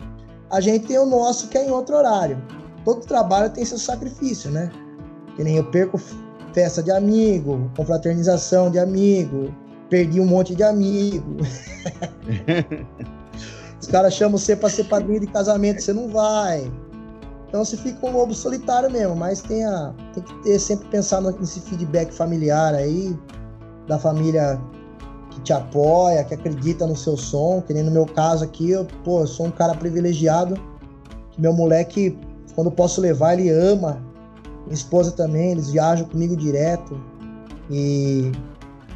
A 0.50 0.60
gente 0.60 0.86
tem 0.86 0.98
o 0.98 1.06
nosso 1.06 1.48
que 1.48 1.58
é 1.58 1.66
em 1.66 1.70
outro 1.70 1.96
horário 1.96 2.40
todo 2.84 3.06
trabalho 3.06 3.50
tem 3.50 3.64
seu 3.64 3.78
sacrifício, 3.78 4.50
né? 4.50 4.70
Que 5.36 5.44
nem 5.44 5.56
eu 5.56 5.70
perco 5.70 6.00
festa 6.52 6.82
de 6.82 6.90
amigo, 6.90 7.70
confraternização 7.76 8.70
de 8.70 8.78
amigo, 8.78 9.54
perdi 9.88 10.20
um 10.20 10.26
monte 10.26 10.54
de 10.54 10.62
amigo. 10.62 11.36
Os 13.80 13.86
caras 13.86 14.14
chamam 14.14 14.38
você 14.38 14.54
para 14.54 14.68
ser 14.68 14.84
padrinho 14.84 15.20
de 15.20 15.26
casamento, 15.28 15.80
você 15.80 15.92
não 15.92 16.08
vai. 16.08 16.70
Então 17.48 17.64
você 17.64 17.76
fica 17.76 18.06
um 18.06 18.12
lobo 18.12 18.34
solitário 18.34 18.90
mesmo, 18.90 19.16
mas 19.16 19.40
tem, 19.40 19.64
a, 19.64 19.92
tem 20.12 20.22
que 20.22 20.42
ter 20.42 20.58
sempre 20.58 20.88
pensar 20.88 21.20
nesse 21.20 21.60
feedback 21.60 22.12
familiar 22.12 22.74
aí, 22.74 23.16
da 23.88 23.98
família 23.98 24.60
que 25.40 25.44
te 25.44 25.52
apoia, 25.52 26.22
que 26.24 26.34
acredita 26.34 26.86
no 26.86 26.96
seu 26.96 27.16
som, 27.16 27.62
que 27.62 27.72
nem 27.72 27.82
no 27.82 27.90
meu 27.90 28.06
caso 28.06 28.44
aqui, 28.44 28.70
eu, 28.70 28.86
pô, 29.04 29.20
eu 29.20 29.26
sou 29.26 29.46
um 29.46 29.50
cara 29.50 29.74
privilegiado, 29.74 30.54
que 31.32 31.40
meu 31.40 31.52
moleque 31.52 32.16
quando 32.54 32.70
posso 32.70 33.00
levar, 33.00 33.38
ele 33.38 33.48
ama. 33.48 34.02
Minha 34.64 34.74
esposa 34.74 35.10
também, 35.12 35.52
eles 35.52 35.70
viajam 35.70 36.06
comigo 36.06 36.36
direto. 36.36 37.00
E 37.70 38.30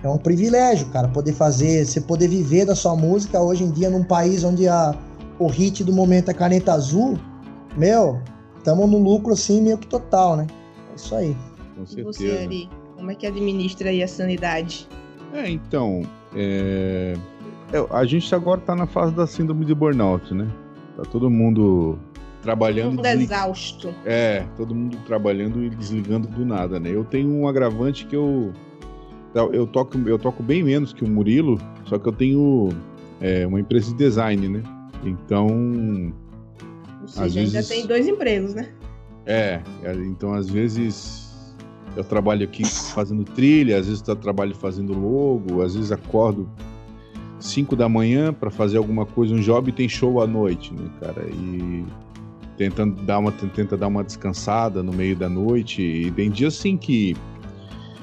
é 0.03 0.09
um 0.09 0.19
privilégio, 0.19 0.87
cara, 0.89 1.09
poder 1.09 1.33
fazer, 1.33 1.87
você 1.87 2.01
poder 2.01 2.29
viver 2.29 2.67
da 2.67 2.75
sua 2.75 2.95
música 2.95 3.41
hoje 3.41 3.65
em 3.65 3.71
dia 3.71 3.89
num 3.89 4.05
país 4.05 4.45
onde 4.45 4.69
a, 4.69 4.95
o 5.39 5.47
hit 5.47 5.83
do 5.83 5.93
momento 5.93 6.31
é 6.31 6.35
caneta 6.35 6.75
azul. 6.75 7.19
Meu, 7.77 8.21
estamos 8.59 8.91
no 8.91 8.99
lucro 8.99 9.33
assim 9.33 9.63
meio 9.63 9.79
que 9.79 9.87
total, 9.87 10.37
né? 10.37 10.47
É 10.93 10.97
isso 10.97 11.15
aí. 11.15 11.37
Com 11.77 11.87
certeza. 11.87 12.01
E 12.01 12.29
você, 12.29 12.45
Ari, 12.45 12.71
como 12.97 13.11
é 13.11 13.15
que 13.15 13.27
administra 13.27 13.89
aí 13.89 14.03
a 14.03 14.09
sanidade? 14.09 14.89
É, 15.33 15.49
então, 15.49 16.03
é... 16.35 17.15
É, 17.73 17.87
a 17.91 18.05
gente 18.05 18.33
agora 18.35 18.61
tá 18.61 18.75
na 18.75 18.87
fase 18.87 19.15
da 19.15 19.27
síndrome 19.27 19.65
de 19.65 19.75
burnout, 19.75 20.33
né? 20.33 20.49
Tá 20.97 21.03
todo 21.03 21.29
mundo 21.29 21.99
trabalhando. 22.43 22.97
Todo 22.97 23.07
exausto. 23.07 23.95
É, 24.05 24.47
todo 24.57 24.75
mundo 24.75 24.97
trabalhando 25.07 25.65
e 25.65 25.71
desligando 25.71 26.29
do 26.29 26.45
nada, 26.45 26.79
né? 26.79 26.91
Eu 26.91 27.05
tenho 27.05 27.31
um 27.31 27.49
agravante 27.49 28.07
que 28.07 28.15
eu. 28.15 28.53
Eu 29.53 29.67
toco, 29.67 29.99
eu 30.07 30.17
toco 30.17 30.43
bem 30.45 30.63
menos 30.63 30.93
que 30.93 31.03
o 31.03 31.09
Murilo, 31.09 31.61
só 31.87 31.99
que 31.99 32.09
eu 32.09 32.13
tenho 32.13 32.69
é, 33.21 33.45
uma 33.45 33.59
empresa 33.59 33.91
de 33.91 33.97
design, 33.97 34.49
né? 34.49 34.63
Então. 35.03 36.15
Ou 37.03 37.09
seja, 37.09 37.41
ainda 37.41 37.53
vezes... 37.53 37.69
tem 37.69 37.87
dois 37.87 38.07
empregos, 38.07 38.55
né? 38.55 38.69
É, 39.27 39.61
é, 39.83 39.93
então 39.95 40.33
às 40.35 40.49
vezes 40.49 41.24
eu 41.97 42.05
trabalho 42.05 42.45
aqui 42.45 42.65
fazendo 42.65 43.25
trilha, 43.25 43.79
às 43.79 43.87
vezes 43.87 44.07
eu 44.07 44.17
trabalho 44.17 44.55
fazendo 44.55 44.93
logo, 44.93 45.63
às 45.63 45.75
vezes 45.75 45.93
acordo 45.93 46.49
5 47.39 47.77
da 47.77 47.89
manhã 47.89 48.33
para 48.33 48.51
fazer 48.51 48.79
alguma 48.79 49.05
coisa, 49.05 49.35
um 49.35 49.41
job 49.41 49.69
e 49.69 49.73
tem 49.73 49.89
show 49.89 50.21
à 50.21 50.27
noite, 50.27 50.73
né, 50.73 50.89
cara? 51.01 51.27
E 51.29 51.85
tentando 52.57 53.03
dar 53.03 53.19
uma 53.19 53.33
tenta 53.33 53.77
dar 53.77 53.89
uma 53.89 54.05
descansada 54.05 54.83
no 54.83 54.93
meio 54.93 55.17
da 55.17 55.29
noite 55.29 55.83
e 55.83 56.11
tem 56.13 56.31
dias 56.31 56.57
assim 56.57 56.77
que 56.77 57.17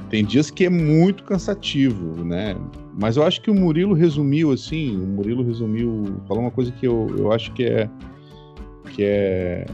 tem 0.10 0.26
dias 0.26 0.52
que 0.52 0.66
é 0.66 0.70
muito 0.70 1.24
cansativo, 1.24 2.24
né? 2.24 2.56
Mas 3.00 3.16
eu 3.16 3.24
acho 3.24 3.42
que 3.42 3.50
o 3.50 3.56
Murilo 3.56 3.94
resumiu 3.94 4.52
assim, 4.52 4.96
o 4.98 5.08
Murilo 5.08 5.44
resumiu, 5.44 6.22
falou 6.28 6.44
uma 6.44 6.52
coisa 6.52 6.72
que 6.72 6.86
eu, 6.86 7.08
eu 7.18 7.32
acho 7.32 7.52
que 7.54 7.64
é 7.64 7.89
que 8.92 9.04
é 9.04 9.66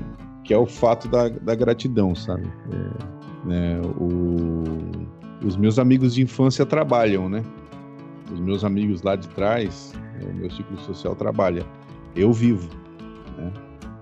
que 0.44 0.54
é 0.54 0.58
o 0.58 0.66
fato 0.66 1.10
da, 1.10 1.28
da 1.28 1.56
gratidão, 1.56 2.16
sabe? 2.16 2.48
É, 2.72 3.17
né, 3.48 3.82
o, 4.00 5.46
os 5.46 5.56
meus 5.56 5.80
amigos 5.80 6.14
de 6.14 6.22
infância 6.22 6.66
trabalham, 6.66 7.30
né? 7.30 7.44
Os 8.32 8.40
meus 8.40 8.66
amigos 8.66 9.02
lá 9.02 9.16
de 9.16 9.28
trás, 9.30 9.94
o 10.22 10.34
meu 10.34 10.52
ciclo 10.52 10.78
social 10.80 11.16
trabalha. 11.16 11.66
Eu 12.16 12.34
vivo, 12.34 12.70
né? 13.38 13.54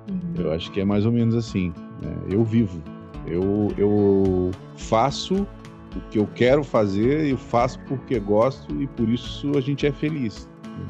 Uhum. 0.10 0.44
Eu 0.44 0.52
acho 0.52 0.72
que 0.72 0.80
é 0.82 0.86
mais 0.86 1.06
ou 1.06 1.12
menos 1.12 1.36
assim. 1.36 1.72
Né? 2.02 2.16
Eu 2.32 2.44
vivo. 2.44 2.82
Eu, 3.28 3.72
eu 3.78 4.52
faço 4.78 5.48
o 5.96 6.02
que 6.10 6.20
eu 6.20 6.28
quero 6.36 6.64
fazer, 6.64 7.28
eu 7.28 7.38
faço 7.38 7.80
porque 7.88 8.20
gosto 8.20 8.82
e 8.82 8.88
por 8.88 9.08
isso 9.08 9.52
a 9.58 9.62
gente 9.62 9.86
é 9.86 9.92
feliz. 9.92 10.50
Né? 10.64 10.90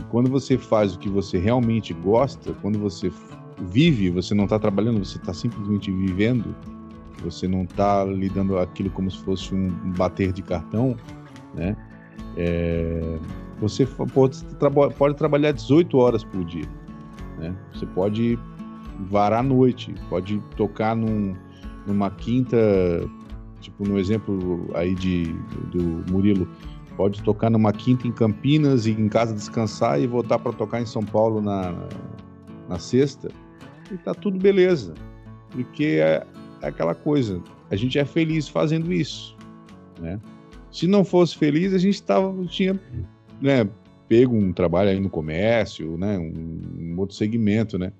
E 0.00 0.02
quando 0.04 0.28
você 0.28 0.58
faz 0.58 0.94
o 0.94 0.98
que 0.98 1.08
você 1.08 1.38
realmente 1.38 1.94
gosta, 1.94 2.52
quando 2.60 2.78
você 2.78 3.10
vive, 3.58 4.10
você 4.10 4.34
não 4.34 4.44
está 4.44 4.58
trabalhando, 4.58 5.04
você 5.04 5.18
está 5.18 5.32
simplesmente 5.32 5.90
vivendo, 5.90 6.54
você 7.24 7.48
não 7.48 7.62
está 7.62 8.04
lidando 8.04 8.58
aquilo 8.58 8.90
como 8.90 9.10
se 9.10 9.18
fosse 9.24 9.54
um 9.54 9.68
bater 9.96 10.32
de 10.32 10.42
cartão, 10.42 10.96
né? 11.54 11.76
É, 12.36 13.18
você 13.60 13.86
pode, 13.86 14.44
pode, 14.96 15.16
trabalhar 15.16 15.52
18 15.52 15.96
horas 15.96 16.24
por 16.24 16.44
dia, 16.44 16.68
né? 17.38 17.54
Você 17.72 17.86
pode 17.86 18.38
varar 19.08 19.40
a 19.40 19.42
noite, 19.42 19.94
pode 20.08 20.38
tocar 20.56 20.94
num, 20.94 21.34
numa 21.86 22.10
quinta, 22.10 22.56
tipo 23.60 23.88
no 23.88 23.98
exemplo 23.98 24.68
aí 24.74 24.94
de, 24.94 25.24
do 25.72 26.12
Murilo, 26.12 26.48
pode 26.96 27.22
tocar 27.22 27.50
numa 27.50 27.72
quinta 27.72 28.06
em 28.06 28.12
Campinas 28.12 28.86
e 28.86 28.92
em 28.92 29.08
casa 29.08 29.34
descansar 29.34 30.00
e 30.00 30.06
voltar 30.06 30.38
para 30.38 30.52
tocar 30.52 30.80
em 30.80 30.86
São 30.86 31.02
Paulo 31.02 31.40
na, 31.40 31.74
na 32.68 32.78
sexta 32.78 33.28
e 33.90 33.96
tá 33.98 34.14
tudo 34.14 34.38
beleza. 34.38 34.94
Porque 35.50 36.00
é 36.02 36.26
aquela 36.68 36.94
coisa, 36.94 37.42
a 37.70 37.76
gente 37.76 37.98
é 37.98 38.04
feliz 38.04 38.48
fazendo 38.48 38.92
isso, 38.92 39.36
né? 40.00 40.20
Se 40.70 40.86
não 40.86 41.04
fosse 41.04 41.36
feliz, 41.36 41.72
a 41.72 41.78
gente 41.78 42.02
tava, 42.02 42.44
tinha 42.46 42.78
né, 43.40 43.68
pego 44.08 44.34
um 44.36 44.52
trabalho 44.52 44.90
aí 44.90 44.98
no 44.98 45.08
comércio, 45.08 45.96
né, 45.96 46.18
um, 46.18 46.60
um 46.78 46.98
outro 46.98 47.14
segmento, 47.14 47.78
né? 47.78 47.92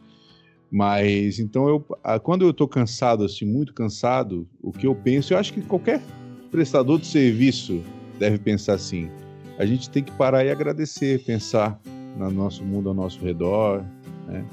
Mas 0.71 1.39
então 1.39 1.69
eu, 1.69 1.87
quando 2.21 2.43
eu 2.43 2.51
estou 2.51 2.67
cansado, 2.67 3.25
assim, 3.25 3.45
muito 3.45 3.73
cansado, 3.73 4.47
o 4.61 4.73
que 4.73 4.87
eu 4.87 4.95
penso, 4.95 5.33
eu 5.33 5.39
acho 5.39 5.53
que 5.53 5.63
qualquer 5.63 6.03
prestador 6.51 6.99
de 6.99 7.07
serviço 7.07 7.81
deve 8.19 8.39
pensar 8.39 8.75
assim: 8.75 9.09
a 9.57 9.65
gente 9.65 9.89
tem 9.89 10.03
que 10.03 10.11
parar 10.13 10.45
e 10.45 10.51
agradecer, 10.51 11.23
pensar 11.25 11.81
no 12.17 12.31
nosso 12.31 12.65
mundo 12.65 12.89
ao 12.89 12.95
nosso 12.95 13.21
redor, 13.25 13.85
né? 14.27 14.45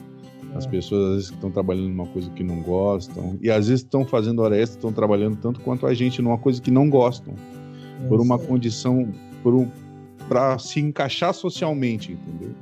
As 0.55 0.65
pessoas 0.65 1.03
às 1.03 1.15
vezes 1.15 1.31
estão 1.31 1.49
trabalhando 1.49 1.89
numa 1.89 2.07
coisa 2.07 2.29
que 2.31 2.43
não 2.43 2.61
gostam 2.61 3.37
e 3.41 3.49
às 3.49 3.67
vezes 3.67 3.83
estão 3.83 4.05
fazendo 4.05 4.41
hora 4.41 4.57
extra, 4.57 4.77
estão 4.77 4.91
trabalhando 4.91 5.37
tanto 5.37 5.61
quanto 5.61 5.87
a 5.87 5.93
gente 5.93 6.21
numa 6.21 6.37
coisa 6.37 6.61
que 6.61 6.69
não 6.69 6.89
gostam, 6.89 7.33
é 8.03 8.07
por 8.07 8.19
uma 8.19 8.37
condição, 8.37 9.07
por 9.41 9.53
um, 9.53 9.69
para 10.27 10.59
se 10.59 10.79
encaixar 10.79 11.33
socialmente, 11.33 12.13
entendeu? 12.13 12.53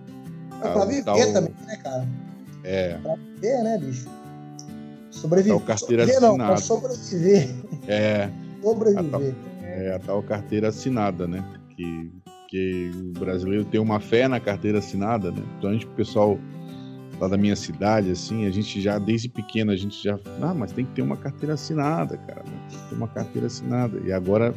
É 0.64 0.72
pra 0.72 0.86
viver 0.86 1.04
tal... 1.04 1.34
também, 1.34 1.54
né, 1.66 1.78
cara? 1.78 2.08
É. 2.64 2.98
Pra 2.98 3.16
viver, 3.16 3.64
né, 3.64 3.78
bicho? 3.80 4.08
Sobreviver. 5.10 5.58
Tal 5.58 5.66
carteira 5.66 6.04
sobreviver, 6.04 6.30
assinada. 6.30 6.38
Não, 6.38 6.48
pra 6.48 6.58
sobreviver. 6.58 7.50
É. 7.88 8.30
sobreviver. 8.62 9.06
A 9.06 9.10
tal, 9.10 9.22
é 9.64 9.96
a 9.96 10.00
tal 10.00 10.24
carteira 10.24 10.68
assinada, 10.68 11.28
né? 11.28 11.44
Que, 11.76 12.12
que 12.50 12.92
o 12.94 13.20
brasileiro 13.20 13.66
tem 13.66 13.80
uma 13.80 14.00
fé 14.00 14.28
na 14.28 14.40
carteira 14.40 14.80
assinada, 14.80 15.32
né? 15.32 15.42
Então 15.58 15.72
a 15.72 15.74
gente, 15.74 15.86
o 15.86 15.92
pessoal 15.92 16.38
lá 17.20 17.28
da 17.28 17.38
minha 17.38 17.56
cidade, 17.56 18.12
assim, 18.12 18.46
a 18.46 18.52
gente 18.52 18.80
já, 18.82 18.98
desde 18.98 19.28
pequeno, 19.28 19.72
a 19.72 19.76
gente 19.76 20.02
já. 20.02 20.18
Ah, 20.42 20.54
mas 20.54 20.72
tem 20.72 20.86
que 20.86 20.94
ter 20.94 21.02
uma 21.02 21.18
carteira 21.18 21.54
assinada, 21.56 22.18
cara. 22.18 22.44
Tem 22.44 22.80
que 22.80 22.90
ter 22.90 22.96
uma 22.96 23.08
carteira 23.08 23.48
assinada. 23.48 24.00
E 24.06 24.12
agora, 24.12 24.54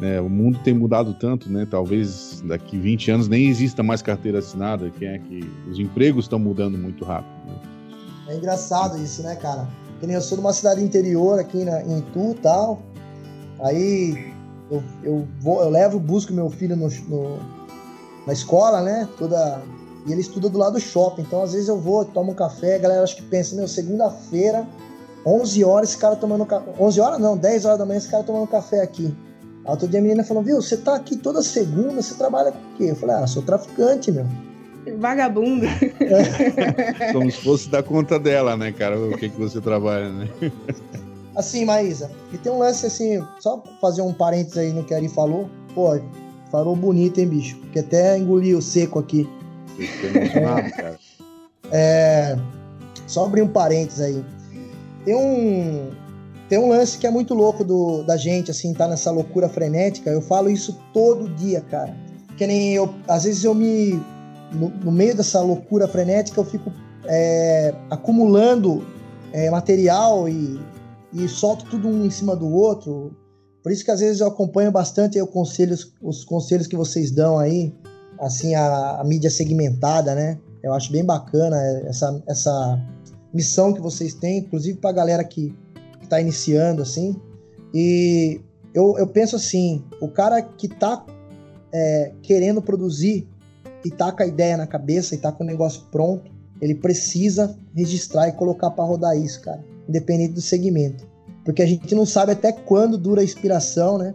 né, 0.00 0.20
o 0.20 0.28
mundo 0.28 0.58
tem 0.64 0.72
mudado 0.72 1.14
tanto, 1.14 1.50
né? 1.50 1.66
Talvez 1.70 2.42
daqui 2.46 2.78
20 2.78 3.10
anos 3.10 3.28
nem 3.28 3.48
exista 3.48 3.82
mais 3.82 4.00
carteira 4.00 4.38
assinada. 4.38 4.90
Quem 4.98 5.08
é 5.08 5.18
que. 5.18 5.40
Os 5.70 5.78
empregos 5.78 6.24
estão 6.24 6.38
mudando 6.38 6.78
muito 6.78 7.04
rápido. 7.04 7.36
Né? 7.46 7.54
É 8.28 8.36
engraçado 8.36 8.96
isso, 9.02 9.22
né, 9.22 9.36
cara? 9.36 9.68
Que 10.00 10.06
nem 10.06 10.16
eu 10.16 10.22
sou 10.22 10.38
de 10.38 10.44
uma 10.44 10.52
cidade 10.52 10.82
interior 10.82 11.38
aqui 11.38 11.64
na, 11.64 11.82
em 11.82 11.98
Itu 11.98 12.34
tal. 12.42 12.82
Aí 13.60 14.32
eu, 14.70 14.82
eu, 15.02 15.28
vou, 15.40 15.62
eu 15.62 15.68
levo, 15.68 15.98
busco 15.98 16.32
meu 16.32 16.48
filho 16.48 16.76
no, 16.76 16.88
no, 17.08 17.38
na 18.26 18.32
escola, 18.32 18.80
né? 18.80 19.08
Toda 19.18 19.60
e 20.06 20.12
ele 20.12 20.20
estuda 20.20 20.48
do 20.48 20.58
lado 20.58 20.74
do 20.74 20.80
shopping. 20.80 21.22
Então, 21.22 21.42
às 21.42 21.52
vezes 21.52 21.68
eu 21.68 21.78
vou, 21.78 22.04
tomo 22.04 22.32
um 22.32 22.34
café, 22.34 22.76
a 22.76 22.78
galera 22.78 23.02
acho 23.02 23.16
que 23.16 23.22
pensa, 23.22 23.54
meu, 23.54 23.68
segunda-feira, 23.68 24.66
11 25.24 25.64
horas, 25.64 25.90
esse 25.90 25.98
cara 25.98 26.16
tomando 26.16 26.46
café. 26.46 26.72
11 26.78 27.00
horas 27.00 27.18
não, 27.18 27.36
10 27.36 27.64
horas 27.64 27.78
da 27.78 27.86
manhã, 27.86 27.98
esse 27.98 28.08
cara 28.08 28.22
tomando 28.24 28.46
café 28.46 28.82
aqui. 28.82 29.14
Aí 29.64 29.70
outro 29.70 29.88
dia 29.88 30.00
a 30.00 30.02
menina 30.02 30.24
falou, 30.24 30.42
viu, 30.42 30.56
você 30.60 30.76
tá 30.76 30.94
aqui 30.94 31.16
toda 31.16 31.42
segunda, 31.42 32.00
você 32.00 32.14
trabalha 32.14 32.52
com 32.52 32.58
o 32.58 32.76
quê? 32.76 32.90
Eu 32.90 32.96
falei, 32.96 33.16
ah, 33.16 33.26
sou 33.26 33.42
traficante, 33.42 34.10
meu. 34.10 34.26
Vagabundo. 34.98 35.66
É. 35.66 37.12
Como 37.12 37.30
se 37.30 37.38
fosse 37.42 37.68
dar 37.68 37.82
conta 37.82 38.18
dela, 38.18 38.56
né, 38.56 38.72
cara? 38.72 38.98
O 38.98 39.16
que, 39.18 39.28
que 39.28 39.38
você 39.38 39.60
trabalha, 39.60 40.10
né? 40.10 40.28
Assim, 41.36 41.64
Maísa, 41.64 42.10
e 42.32 42.38
tem 42.38 42.50
um 42.50 42.58
lance 42.58 42.84
assim, 42.84 43.24
só 43.38 43.62
fazer 43.80 44.02
um 44.02 44.12
parênteses 44.12 44.58
aí 44.58 44.72
no 44.72 44.82
que 44.82 44.92
a 44.92 44.96
Ari 44.96 45.08
falou. 45.08 45.48
Pô, 45.72 45.96
falou 46.50 46.74
bonito, 46.74 47.20
hein, 47.20 47.28
bicho? 47.28 47.56
Porque 47.58 47.78
até 47.78 48.18
engoliu 48.18 48.60
seco 48.60 48.98
aqui. 48.98 49.28
É, 51.70 52.34
só 53.06 53.26
abrir 53.26 53.42
um 53.42 53.48
parênteses 53.48 54.00
aí. 54.00 54.24
Tem 55.04 55.14
um, 55.14 55.90
tem 56.48 56.58
um 56.58 56.68
lance 56.70 56.96
que 56.96 57.06
é 57.06 57.10
muito 57.10 57.34
louco 57.34 57.62
do, 57.62 58.02
da 58.04 58.16
gente, 58.16 58.50
assim, 58.50 58.72
tá 58.72 58.88
nessa 58.88 59.10
loucura 59.10 59.48
frenética. 59.48 60.10
Eu 60.10 60.22
falo 60.22 60.50
isso 60.50 60.78
todo 60.92 61.28
dia, 61.28 61.60
cara. 61.60 61.94
Que 62.36 62.46
nem 62.46 62.74
eu, 62.74 62.94
às 63.06 63.24
vezes 63.24 63.44
eu 63.44 63.54
me. 63.54 64.00
No, 64.52 64.70
no 64.70 64.90
meio 64.90 65.14
dessa 65.14 65.42
loucura 65.42 65.86
frenética, 65.86 66.40
eu 66.40 66.44
fico 66.44 66.72
é, 67.04 67.74
acumulando 67.90 68.82
é, 69.30 69.50
material 69.50 70.26
e, 70.26 70.58
e 71.12 71.28
solto 71.28 71.66
tudo 71.66 71.86
um 71.86 72.06
em 72.06 72.10
cima 72.10 72.34
do 72.34 72.48
outro. 72.48 73.14
Por 73.62 73.72
isso 73.72 73.84
que 73.84 73.90
às 73.90 74.00
vezes 74.00 74.20
eu 74.20 74.26
acompanho 74.26 74.72
bastante 74.72 75.20
os 75.20 75.28
conselhos, 75.28 75.92
os 76.00 76.24
conselhos 76.24 76.66
que 76.66 76.76
vocês 76.76 77.10
dão 77.10 77.38
aí 77.38 77.74
assim 78.20 78.54
a, 78.54 79.00
a, 79.00 79.04
mídia 79.04 79.30
segmentada, 79.30 80.14
né? 80.14 80.38
Eu 80.62 80.72
acho 80.72 80.90
bem 80.90 81.04
bacana 81.04 81.56
essa, 81.86 82.22
essa 82.26 82.80
missão 83.32 83.72
que 83.72 83.80
vocês 83.80 84.14
têm, 84.14 84.38
inclusive 84.38 84.78
para 84.78 84.90
a 84.90 84.92
galera 84.92 85.24
que 85.24 85.54
está 86.02 86.20
iniciando 86.20 86.82
assim. 86.82 87.16
E 87.72 88.40
eu, 88.74 88.96
eu 88.98 89.06
penso 89.06 89.36
assim, 89.36 89.84
o 90.00 90.08
cara 90.08 90.42
que 90.42 90.66
está 90.66 91.04
é, 91.72 92.12
querendo 92.22 92.60
produzir 92.60 93.28
e 93.84 93.90
tá 93.90 94.10
com 94.10 94.22
a 94.22 94.26
ideia 94.26 94.56
na 94.56 94.66
cabeça 94.66 95.14
e 95.14 95.18
tá 95.18 95.30
com 95.30 95.44
o 95.44 95.46
negócio 95.46 95.82
pronto, 95.90 96.30
ele 96.60 96.74
precisa 96.74 97.56
registrar 97.74 98.28
e 98.28 98.32
colocar 98.32 98.70
para 98.70 98.84
rodar 98.84 99.16
isso, 99.16 99.40
cara, 99.40 99.64
independente 99.88 100.34
do 100.34 100.40
segmento. 100.40 101.06
Porque 101.44 101.62
a 101.62 101.66
gente 101.66 101.94
não 101.94 102.04
sabe 102.04 102.32
até 102.32 102.52
quando 102.52 102.98
dura 102.98 103.20
a 103.20 103.24
inspiração, 103.24 103.96
né? 103.96 104.14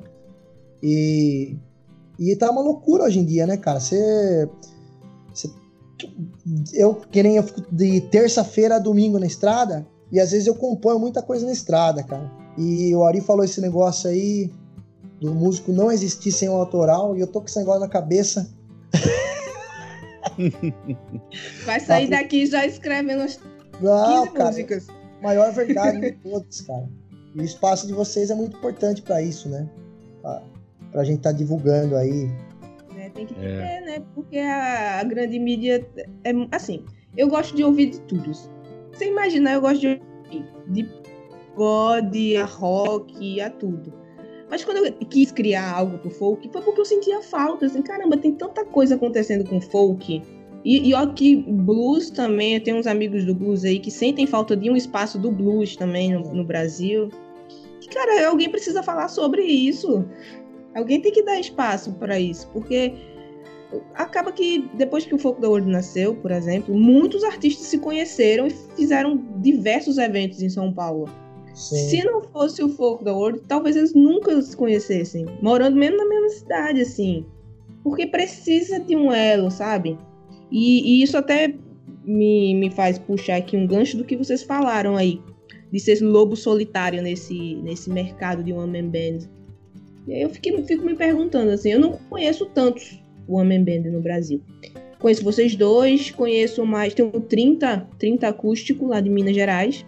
E 0.81 1.55
e 2.31 2.35
tá 2.35 2.49
uma 2.49 2.61
loucura 2.61 3.03
hoje 3.03 3.19
em 3.19 3.25
dia, 3.25 3.45
né, 3.45 3.57
cara? 3.57 3.79
Você. 3.79 4.49
eu, 6.73 6.95
que 6.95 7.23
nem 7.23 7.37
eu 7.37 7.43
fico 7.43 7.63
de 7.71 8.01
terça-feira 8.01 8.75
a 8.75 8.79
domingo 8.79 9.19
na 9.19 9.25
estrada, 9.25 9.85
e 10.11 10.19
às 10.19 10.31
vezes 10.31 10.47
eu 10.47 10.55
componho 10.55 10.99
muita 10.99 11.21
coisa 11.21 11.45
na 11.45 11.51
estrada, 11.51 12.03
cara. 12.03 12.31
E 12.57 12.95
o 12.95 13.03
Ari 13.03 13.21
falou 13.21 13.43
esse 13.43 13.59
negócio 13.59 14.09
aí 14.09 14.51
do 15.19 15.33
músico 15.33 15.71
não 15.71 15.91
existir 15.91 16.31
sem 16.31 16.49
o 16.49 16.53
autoral, 16.53 17.15
e 17.15 17.21
eu 17.21 17.27
tô 17.27 17.41
com 17.41 17.47
esse 17.47 17.57
negócio 17.57 17.81
na 17.81 17.89
cabeça. 17.89 18.49
Vai 21.65 21.79
sair 21.79 22.09
tá, 22.09 22.17
daqui 22.17 22.45
já 22.45 22.65
escrevendo 22.65 23.23
as 23.23 23.39
não, 23.81 24.23
15 24.23 24.33
cara, 24.33 24.49
músicas. 24.49 24.87
Maior 25.21 25.51
verdade 25.51 25.99
de 25.99 26.11
todos, 26.11 26.61
cara. 26.61 26.87
E 27.35 27.39
o 27.39 27.43
espaço 27.43 27.87
de 27.87 27.93
vocês 27.93 28.29
é 28.29 28.35
muito 28.35 28.57
importante 28.57 29.01
para 29.01 29.21
isso, 29.21 29.49
né? 29.49 29.67
Pra 30.93 31.03
pra 31.03 31.03
gente 31.03 31.17
estar 31.17 31.31
tá 31.31 31.37
divulgando 31.37 31.97
aí. 31.97 32.29
É, 32.97 33.09
tem 33.09 33.25
que 33.25 33.33
é. 33.33 33.37
ter, 33.37 33.85
né? 33.85 34.03
Porque 34.13 34.37
a, 34.37 34.99
a, 34.99 35.03
grande 35.03 35.39
mídia 35.39 35.85
é 36.23 36.31
assim. 36.51 36.85
Eu 37.17 37.27
gosto 37.27 37.55
de 37.55 37.63
ouvir 37.63 37.87
de 37.87 38.01
tudo. 38.01 38.31
Você 38.31 39.05
imaginar, 39.05 39.53
eu 39.53 39.61
gosto 39.61 39.81
de 39.81 39.87
ouvir 39.87 40.45
de 40.67 40.83
pagode, 41.53 42.37
a 42.37 42.45
rock, 42.45 43.41
a 43.41 43.49
tudo. 43.49 43.91
Mas 44.49 44.63
quando 44.63 44.85
eu 44.85 44.93
quis 45.09 45.31
criar 45.31 45.71
algo 45.71 45.97
pro 45.97 46.11
folk, 46.11 46.47
foi 46.51 46.61
porque 46.61 46.81
eu 46.81 46.85
sentia 46.85 47.21
falta. 47.23 47.65
Assim, 47.65 47.81
caramba, 47.81 48.15
tem 48.17 48.33
tanta 48.33 48.63
coisa 48.63 48.95
acontecendo 48.95 49.43
com 49.49 49.59
folk. 49.59 50.21
E, 50.63 50.89
e 50.89 50.93
ó 50.93 51.07
que 51.07 51.35
blues 51.35 52.09
também, 52.09 52.53
eu 52.53 52.63
tenho 52.63 52.77
uns 52.77 52.87
amigos 52.87 53.25
do 53.25 53.35
blues 53.35 53.65
aí 53.65 53.79
que 53.79 53.91
sentem 53.91 54.25
falta 54.25 54.55
de 54.55 54.69
um 54.69 54.75
espaço 54.75 55.17
do 55.19 55.31
blues 55.31 55.75
também 55.75 56.13
no, 56.13 56.33
no 56.33 56.43
Brasil. 56.43 57.09
Que, 57.81 57.89
cara, 57.89 58.27
alguém 58.27 58.49
precisa 58.49 58.81
falar 58.81 59.07
sobre 59.09 59.41
isso. 59.41 60.05
Alguém 60.75 61.01
tem 61.01 61.11
que 61.11 61.23
dar 61.23 61.39
espaço 61.39 61.93
para 61.93 62.19
isso, 62.19 62.49
porque 62.51 62.93
acaba 63.95 64.31
que 64.31 64.69
depois 64.73 65.05
que 65.05 65.15
o 65.15 65.17
Folk 65.17 65.41
da 65.41 65.49
World 65.49 65.69
nasceu, 65.69 66.15
por 66.15 66.31
exemplo, 66.31 66.75
muitos 66.75 67.23
artistas 67.23 67.67
se 67.67 67.77
conheceram 67.77 68.47
e 68.47 68.51
fizeram 68.75 69.17
diversos 69.37 69.97
eventos 69.97 70.41
em 70.41 70.49
São 70.49 70.71
Paulo. 70.73 71.09
Sim. 71.53 71.75
Se 71.89 72.03
não 72.03 72.21
fosse 72.21 72.63
o 72.63 72.69
Folk 72.69 73.03
da 73.03 73.13
World, 73.13 73.41
talvez 73.47 73.75
eles 73.75 73.93
nunca 73.93 74.41
se 74.41 74.55
conhecessem, 74.55 75.25
morando 75.41 75.77
mesmo 75.77 75.97
na 75.97 76.05
mesma 76.05 76.29
cidade, 76.29 76.81
assim. 76.81 77.25
Porque 77.83 78.07
precisa 78.07 78.79
de 78.79 78.95
um 78.95 79.11
elo, 79.11 79.51
sabe? 79.51 79.97
E, 80.51 80.99
e 80.99 81.03
isso 81.03 81.17
até 81.17 81.53
me, 82.03 82.55
me 82.55 82.71
faz 82.71 82.97
puxar 82.97 83.37
aqui 83.37 83.55
um 83.55 83.67
gancho 83.67 83.97
do 83.97 84.03
que 84.03 84.15
vocês 84.15 84.43
falaram 84.43 84.95
aí, 84.95 85.21
de 85.71 85.79
ser 85.79 86.01
lobo 86.01 86.35
solitário 86.35 87.01
nesse, 87.01 87.55
nesse 87.55 87.89
mercado 87.89 88.43
de 88.43 88.51
one 88.51 88.81
man 88.81 88.89
band. 88.89 89.29
E 90.07 90.13
aí 90.13 90.21
eu 90.21 90.29
fiquei, 90.29 90.61
fico 90.63 90.85
me 90.85 90.95
perguntando 90.95 91.51
assim, 91.51 91.71
eu 91.71 91.79
não 91.79 91.93
conheço 92.09 92.45
tantos 92.47 93.01
one 93.27 93.57
man 93.57 93.63
band 93.63 93.89
no 93.89 94.01
Brasil. 94.01 94.41
Conheço 94.99 95.23
vocês 95.23 95.55
dois, 95.55 96.11
conheço 96.11 96.65
mais, 96.65 96.93
tem 96.93 97.05
um 97.05 97.19
30, 97.19 97.87
30 97.99 98.27
acústico 98.27 98.87
lá 98.87 99.01
de 99.01 99.09
Minas 99.09 99.35
Gerais. 99.35 99.85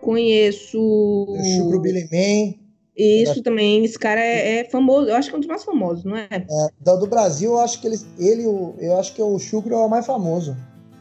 Conheço. 0.00 0.80
O 0.80 1.36
Chucro 1.56 1.80
Billy 1.80 2.08
Man. 2.10 2.60
Isso 2.96 3.42
também, 3.42 3.84
esse 3.84 3.98
cara 3.98 4.20
é, 4.20 4.58
é, 4.58 4.64
famoso, 4.64 5.08
eu 5.08 5.16
acho 5.16 5.28
que 5.28 5.34
é 5.34 5.38
um 5.38 5.40
dos 5.40 5.48
mais 5.48 5.64
famosos, 5.64 6.04
não 6.04 6.16
é? 6.16 6.28
é 6.30 6.44
do, 6.80 6.96
do, 6.98 7.06
Brasil, 7.06 7.52
eu 7.52 7.60
acho 7.60 7.80
que 7.80 7.86
ele, 7.86 7.96
ele 8.18 8.44
eu 8.44 8.98
acho 8.98 9.14
que 9.14 9.22
o 9.22 9.38
Chucro 9.38 9.72
é 9.72 9.78
o 9.78 9.88
mais 9.88 10.04
famoso. 10.04 10.54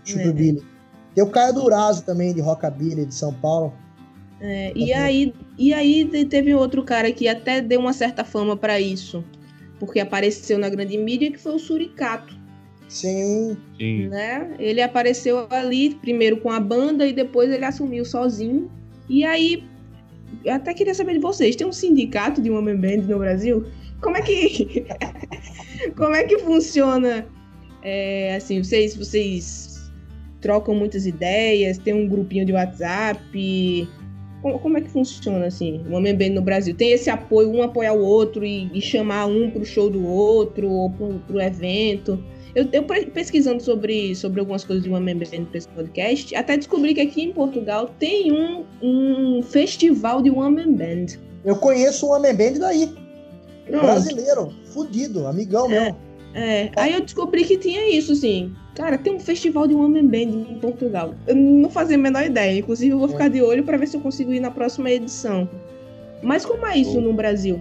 Chucro 0.06 0.30
é. 0.30 0.34
Billy. 0.34 0.64
Tem 1.14 1.24
o 1.24 1.30
Caio 1.30 1.54
Durazo 1.54 2.04
também, 2.06 2.34
de 2.34 2.40
Rockabilly, 2.40 3.06
de 3.06 3.14
São 3.14 3.34
Paulo. 3.34 3.74
É, 4.40 4.72
e, 4.74 4.94
aí, 4.94 5.34
e 5.60 5.74
aí 5.74 6.06
teve 6.26 6.56
outro 6.56 6.84
cara 6.84 7.12
que 7.12 7.28
até 7.28 7.60
deu 7.60 7.82
uma 7.82 7.92
certa 7.92 8.24
fama 8.24 8.56
para 8.56 8.80
isso, 8.80 9.22
porque 9.78 10.00
apareceu 10.00 10.58
na 10.58 10.70
grande 10.70 10.98
mídia, 10.98 11.30
que 11.30 11.38
foi 11.38 11.54
o 11.54 11.60
Suricato. 11.60 12.34
Sim. 12.88 13.58
Sim. 13.78 14.08
Né? 14.08 14.56
Ele 14.58 14.82
apareceu 14.82 15.48
ali, 15.50 15.96
primeiro 15.96 16.38
com 16.38 16.50
a 16.50 16.62
banda, 16.62 17.06
e 17.06 17.12
depois 17.12 17.52
ele 17.52 17.66
assumiu 17.66 18.06
sozinho. 18.06 18.72
E 19.10 19.26
aí, 19.26 19.66
eu 20.46 20.54
até 20.54 20.74
queria 20.74 20.94
saber 20.94 21.16
de 21.16 21.20
vocês, 21.20 21.58
tem 21.58 21.68
um 21.68 21.74
sindicato 21.74 22.42
de 22.42 22.50
Woman 22.50 22.78
Band 22.78 23.02
no 23.10 23.20
Brasil? 23.20 23.66
Como 24.00 24.16
é 24.16 24.22
que. 24.22 24.86
como 25.98 26.16
é 26.16 26.24
que 26.24 26.40
funciona? 26.40 27.28
É, 27.84 28.36
assim, 28.38 28.64
vocês, 28.64 28.96
vocês 28.96 29.92
trocam 30.40 30.74
muitas 30.74 31.06
ideias, 31.06 31.78
tem 31.78 31.94
um 31.94 32.08
grupinho 32.08 32.46
de 32.46 32.54
WhatsApp. 32.54 33.90
Como, 34.42 34.78
é 34.78 34.82
que 34.82 34.90
funciona 34.90 35.48
assim, 35.48 35.84
o 35.90 35.96
Homem 35.96 36.16
Band 36.16 36.30
no 36.30 36.42
Brasil? 36.42 36.74
Tem 36.74 36.92
esse 36.92 37.10
apoio, 37.10 37.50
um 37.50 37.62
apoiar 37.62 37.94
o 37.94 38.02
outro 38.02 38.46
e, 38.46 38.72
e 38.74 38.82
chamar 38.82 39.26
um 39.26 39.50
pro 39.50 39.66
show 39.66 39.90
do 39.90 40.06
outro 40.06 40.70
ou 40.70 40.90
pro, 40.92 41.20
pro 41.20 41.42
evento? 41.42 42.24
Eu, 42.56 42.68
eu 42.72 42.84
pesquisando 42.84 43.62
sobre, 43.62 44.16
sobre 44.16 44.40
algumas 44.40 44.64
coisas 44.64 44.84
de 44.84 44.90
Woman 44.90 45.18
Band 45.18 45.46
para 45.46 45.58
esse 45.58 45.68
podcast, 45.68 46.36
até 46.36 46.58
descobri 46.58 46.94
que 46.94 47.02
aqui 47.02 47.24
em 47.24 47.32
Portugal 47.32 47.94
tem 48.00 48.32
um, 48.32 48.66
um 48.82 49.44
festival 49.44 50.22
de 50.22 50.30
Woman 50.30 50.74
Band. 50.74 51.06
Eu 51.46 51.56
conheço 51.58 52.08
o 52.08 52.10
Woman 52.10 52.36
Band 52.36 52.54
daí. 52.60 52.90
Pronto. 53.68 53.86
Brasileiro, 53.86 54.54
fudido, 54.66 55.28
amigão 55.28 55.68
é, 55.68 55.70
meu. 55.70 55.96
É, 56.34 56.72
aí 56.76 56.94
eu 56.94 57.02
descobri 57.02 57.44
que 57.44 57.58
tinha 57.58 57.88
isso, 57.96 58.14
assim. 58.14 58.54
Cara, 58.80 58.98
tem 58.98 59.14
um 59.14 59.20
festival 59.20 59.68
de 59.68 59.74
Woman 59.74 60.08
Band 60.08 60.52
em 60.52 60.58
Portugal. 60.58 61.14
Eu 61.28 61.36
não 61.36 61.70
fazia 61.70 61.98
a 61.98 62.00
menor 62.00 62.24
ideia. 62.24 62.60
Inclusive, 62.60 62.94
eu 62.94 62.98
vou 62.98 63.10
ficar 63.10 63.28
de 63.28 63.42
olho 63.42 63.62
para 63.62 63.76
ver 63.76 63.90
se 63.90 63.98
eu 63.98 64.00
consigo 64.00 64.32
ir 64.32 64.40
na 64.40 64.50
próxima 64.50 64.90
edição. 64.90 65.50
Mas 66.24 66.46
como 66.46 66.66
é 66.66 66.78
isso 66.78 67.02
no 67.02 67.12
Brasil? 67.12 67.60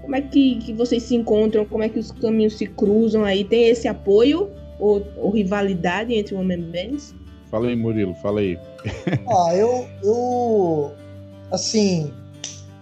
Como 0.00 0.14
é 0.14 0.20
que, 0.20 0.54
que 0.60 0.72
vocês 0.72 1.02
se 1.02 1.16
encontram? 1.16 1.64
Como 1.64 1.82
é 1.82 1.88
que 1.88 1.98
os 1.98 2.12
caminhos 2.12 2.56
se 2.56 2.68
cruzam 2.68 3.24
aí? 3.24 3.42
Tem 3.42 3.64
esse 3.64 3.88
apoio 3.88 4.48
ou, 4.78 5.04
ou 5.16 5.30
rivalidade 5.30 6.14
entre 6.14 6.36
women 6.36 6.70
bands? 6.70 7.12
Fala 7.50 7.66
aí, 7.66 7.74
Murilo, 7.74 8.14
fala 8.14 8.38
aí. 8.38 8.56
ah, 9.28 9.56
eu, 9.56 9.88
eu. 10.04 10.92
Assim, 11.50 12.12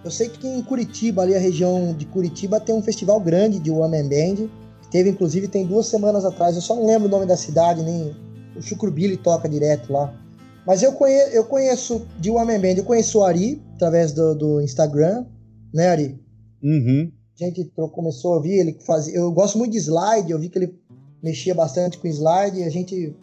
eu 0.05 0.11
sei 0.11 0.29
que 0.29 0.47
em 0.47 0.61
Curitiba, 0.61 1.23
ali 1.23 1.33
a 1.33 1.39
região 1.39 1.95
de 1.97 2.05
Curitiba, 2.05 2.59
tem 2.59 2.75
um 2.75 2.83
festival 2.83 3.19
grande 3.19 3.57
de 3.57 3.71
Woman 3.71 4.07
Band. 4.07 4.47
Teve, 4.93 5.09
inclusive, 5.09 5.47
tem 5.47 5.65
duas 5.65 5.87
semanas 5.87 6.23
atrás. 6.23 6.55
Eu 6.55 6.61
só 6.61 6.75
não 6.75 6.85
lembro 6.85 7.07
o 7.07 7.11
nome 7.11 7.25
da 7.25 7.35
cidade, 7.35 7.81
nem. 7.81 8.15
O 8.55 8.61
Chucrubili 8.61 9.17
toca 9.17 9.49
direto 9.49 9.91
lá. 9.91 10.13
Mas 10.67 10.83
eu 10.83 10.93
conheço, 10.93 11.31
eu 11.31 11.43
conheço 11.45 12.05
de 12.19 12.29
Woman 12.29 12.59
Band, 12.59 12.75
eu 12.77 12.83
conheço 12.83 13.17
o 13.17 13.23
Ari, 13.23 13.59
através 13.73 14.11
do, 14.11 14.35
do 14.35 14.61
Instagram, 14.61 15.25
né, 15.73 15.87
Ari? 15.87 16.21
Uhum. 16.61 17.11
A 17.35 17.43
gente 17.43 17.73
começou 17.91 18.33
a 18.33 18.35
ouvir, 18.35 18.59
ele 18.59 18.77
fazia. 18.85 19.15
Eu 19.15 19.31
gosto 19.31 19.57
muito 19.57 19.71
de 19.71 19.79
slide, 19.79 20.31
eu 20.31 20.37
vi 20.37 20.47
que 20.47 20.59
ele 20.59 20.79
mexia 21.23 21.55
bastante 21.55 21.97
com 21.97 22.07
slide, 22.07 22.59
e 22.59 22.63
a 22.63 22.69
gente 22.69 23.17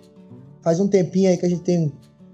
faz 0.62 0.81
um 0.81 0.89
tempinho 0.89 1.31
aí 1.31 1.37
que 1.37 1.47
a 1.47 1.49
gente 1.49 1.62
tem 1.62 1.93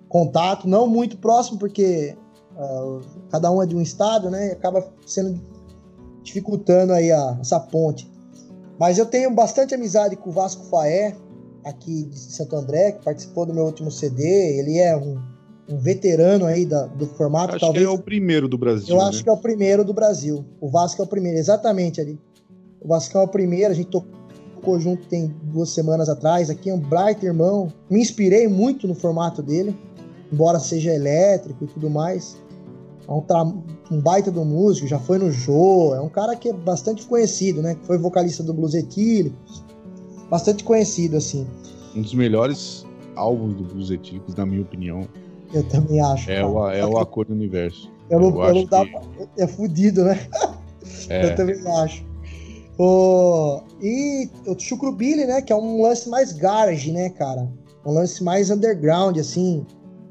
contato, 0.08 0.66
não 0.66 0.86
muito 0.86 1.18
próximo, 1.18 1.58
porque 1.58 2.16
uh, 2.56 3.00
cada 3.30 3.52
um 3.52 3.62
é 3.62 3.66
de 3.66 3.76
um 3.76 3.82
estado, 3.82 4.30
né? 4.30 4.48
E 4.48 4.52
acaba 4.52 4.90
sendo 5.06 5.38
dificultando 6.22 6.94
aí 6.94 7.12
a, 7.12 7.36
essa 7.38 7.60
ponte. 7.60 8.15
Mas 8.78 8.98
eu 8.98 9.06
tenho 9.06 9.30
bastante 9.34 9.74
amizade 9.74 10.16
com 10.16 10.30
o 10.30 10.32
Vasco 10.32 10.64
Faé, 10.66 11.16
aqui 11.64 12.04
de 12.04 12.18
Santo 12.18 12.56
André, 12.56 12.92
que 12.92 13.04
participou 13.04 13.46
do 13.46 13.54
meu 13.54 13.64
último 13.64 13.90
CD. 13.90 14.58
Ele 14.58 14.78
é 14.78 14.96
um 14.96 15.18
um 15.68 15.78
veterano 15.78 16.46
aí 16.46 16.64
da, 16.64 16.86
do 16.86 17.06
formato. 17.06 17.56
Acho 17.56 17.60
talvez, 17.60 17.84
que 17.84 17.90
é 17.90 17.94
o 17.94 17.98
primeiro 17.98 18.48
do 18.48 18.56
Brasil. 18.56 18.94
Eu 18.94 19.02
né? 19.02 19.08
acho 19.08 19.22
que 19.22 19.28
é 19.28 19.32
o 19.32 19.36
primeiro 19.36 19.84
do 19.84 19.92
Brasil. 19.92 20.44
O 20.60 20.68
Vasco 20.68 21.02
é 21.02 21.04
o 21.04 21.08
primeiro, 21.08 21.38
exatamente 21.38 22.00
ali. 22.00 22.18
O 22.80 22.88
Vasco 22.88 23.16
é 23.18 23.20
o 23.20 23.28
primeiro, 23.28 23.72
a 23.72 23.74
gente 23.74 23.88
tocou 23.88 24.78
junto 24.78 25.06
tem 25.08 25.34
duas 25.42 25.70
semanas 25.70 26.08
atrás. 26.08 26.50
Aqui 26.50 26.70
é 26.70 26.74
um 26.74 26.78
Bright 26.78 27.24
irmão. 27.24 27.72
Me 27.90 28.00
inspirei 28.00 28.46
muito 28.46 28.86
no 28.86 28.94
formato 28.94 29.42
dele, 29.42 29.76
embora 30.32 30.58
seja 30.58 30.94
elétrico 30.94 31.64
e 31.64 31.66
tudo 31.66 31.90
mais. 31.90 32.36
É 33.08 33.12
um, 33.12 33.62
um 33.90 34.00
baita 34.00 34.30
do 34.30 34.44
músico, 34.44 34.86
já 34.88 34.98
foi 34.98 35.18
no 35.18 35.30
Jô, 35.30 35.94
é 35.94 36.00
um 36.00 36.08
cara 36.08 36.34
que 36.34 36.48
é 36.48 36.52
bastante 36.52 37.06
conhecido, 37.06 37.62
né? 37.62 37.76
Foi 37.84 37.98
vocalista 37.98 38.42
do 38.42 38.52
Blues 38.52 38.74
Etílicos, 38.74 39.64
bastante 40.28 40.64
conhecido, 40.64 41.16
assim. 41.16 41.46
Um 41.94 42.02
dos 42.02 42.14
melhores 42.14 42.84
álbuns 43.14 43.54
do 43.54 43.64
Blues 43.64 43.90
Etílicos, 43.90 44.34
na 44.34 44.44
minha 44.44 44.62
opinião. 44.62 45.06
Eu 45.54 45.62
também 45.68 46.00
acho. 46.00 46.30
É, 46.30 46.44
o, 46.44 46.68
é 46.68 46.84
o 46.84 46.98
Acordo 46.98 47.32
Universo. 47.32 47.90
Eu 48.10 48.20
eu, 48.20 48.42
eu 48.42 48.54
não 48.54 48.64
dá, 48.64 48.84
que... 48.84 49.28
É 49.38 49.46
fudido, 49.46 50.04
né? 50.04 50.26
É. 51.08 51.30
Eu 51.30 51.36
também 51.36 51.56
acho. 51.82 52.04
O, 52.78 53.60
e 53.80 54.28
o 54.46 54.58
Chucrubili, 54.58 55.24
né? 55.24 55.40
Que 55.40 55.52
é 55.52 55.56
um 55.56 55.82
lance 55.82 56.08
mais 56.08 56.32
garage, 56.32 56.92
né, 56.92 57.10
cara? 57.10 57.48
Um 57.84 57.92
lance 57.92 58.22
mais 58.22 58.50
underground, 58.50 59.16
assim. 59.18 59.64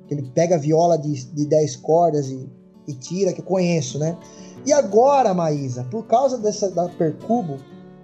Ele 0.09 0.23
pega 0.33 0.55
a 0.55 0.57
viola 0.57 0.97
de, 0.97 1.25
de 1.33 1.45
10 1.45 1.75
cordas 1.77 2.29
e, 2.29 2.49
e 2.87 2.93
tira, 2.93 3.33
que 3.33 3.41
eu 3.41 3.45
conheço, 3.45 3.97
né? 3.99 4.17
E 4.65 4.73
agora, 4.73 5.33
Maísa, 5.33 5.83
por 5.91 6.05
causa 6.05 6.37
dessa 6.37 6.69
da 6.71 6.87
Percubo, 6.89 7.57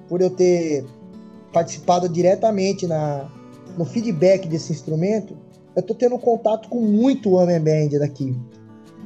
por 0.08 0.22
eu 0.22 0.30
ter 0.30 0.86
participado 1.52 2.08
diretamente 2.08 2.88
na, 2.88 3.30
no 3.78 3.86
feedback 3.86 4.48
desse 4.48 4.72
instrumento, 4.72 5.36
eu 5.76 5.84
tô 5.84 5.94
tendo 5.96 6.18
contato 6.18 6.70
com 6.70 6.82
muito 6.82 7.32
Homem 7.32 7.60
Band 7.60 8.00
daqui. 8.00 8.36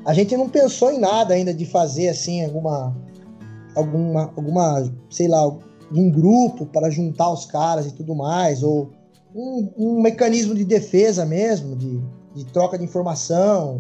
A 0.06 0.14
gente 0.14 0.36
não 0.36 0.50
pensou 0.50 0.92
em 0.92 1.00
nada 1.00 1.34
ainda 1.34 1.54
de 1.54 1.66
fazer 1.66 2.10
assim 2.10 2.44
alguma 2.44 2.96
alguma 3.76 4.34
alguma, 4.36 4.94
sei 5.10 5.28
lá, 5.28 5.48
um 5.92 6.10
grupo 6.10 6.66
para 6.66 6.90
juntar 6.90 7.32
os 7.32 7.46
caras 7.46 7.88
e 7.88 7.92
tudo 7.94 8.16
mais 8.16 8.64
ou 8.64 8.90
um, 9.34 9.70
um 9.78 10.02
mecanismo 10.02 10.56
de 10.56 10.64
defesa 10.64 11.26
mesmo, 11.26 11.76
de, 11.76 12.02
de 12.34 12.46
troca 12.46 12.78
de 12.78 12.84
informação 12.84 13.80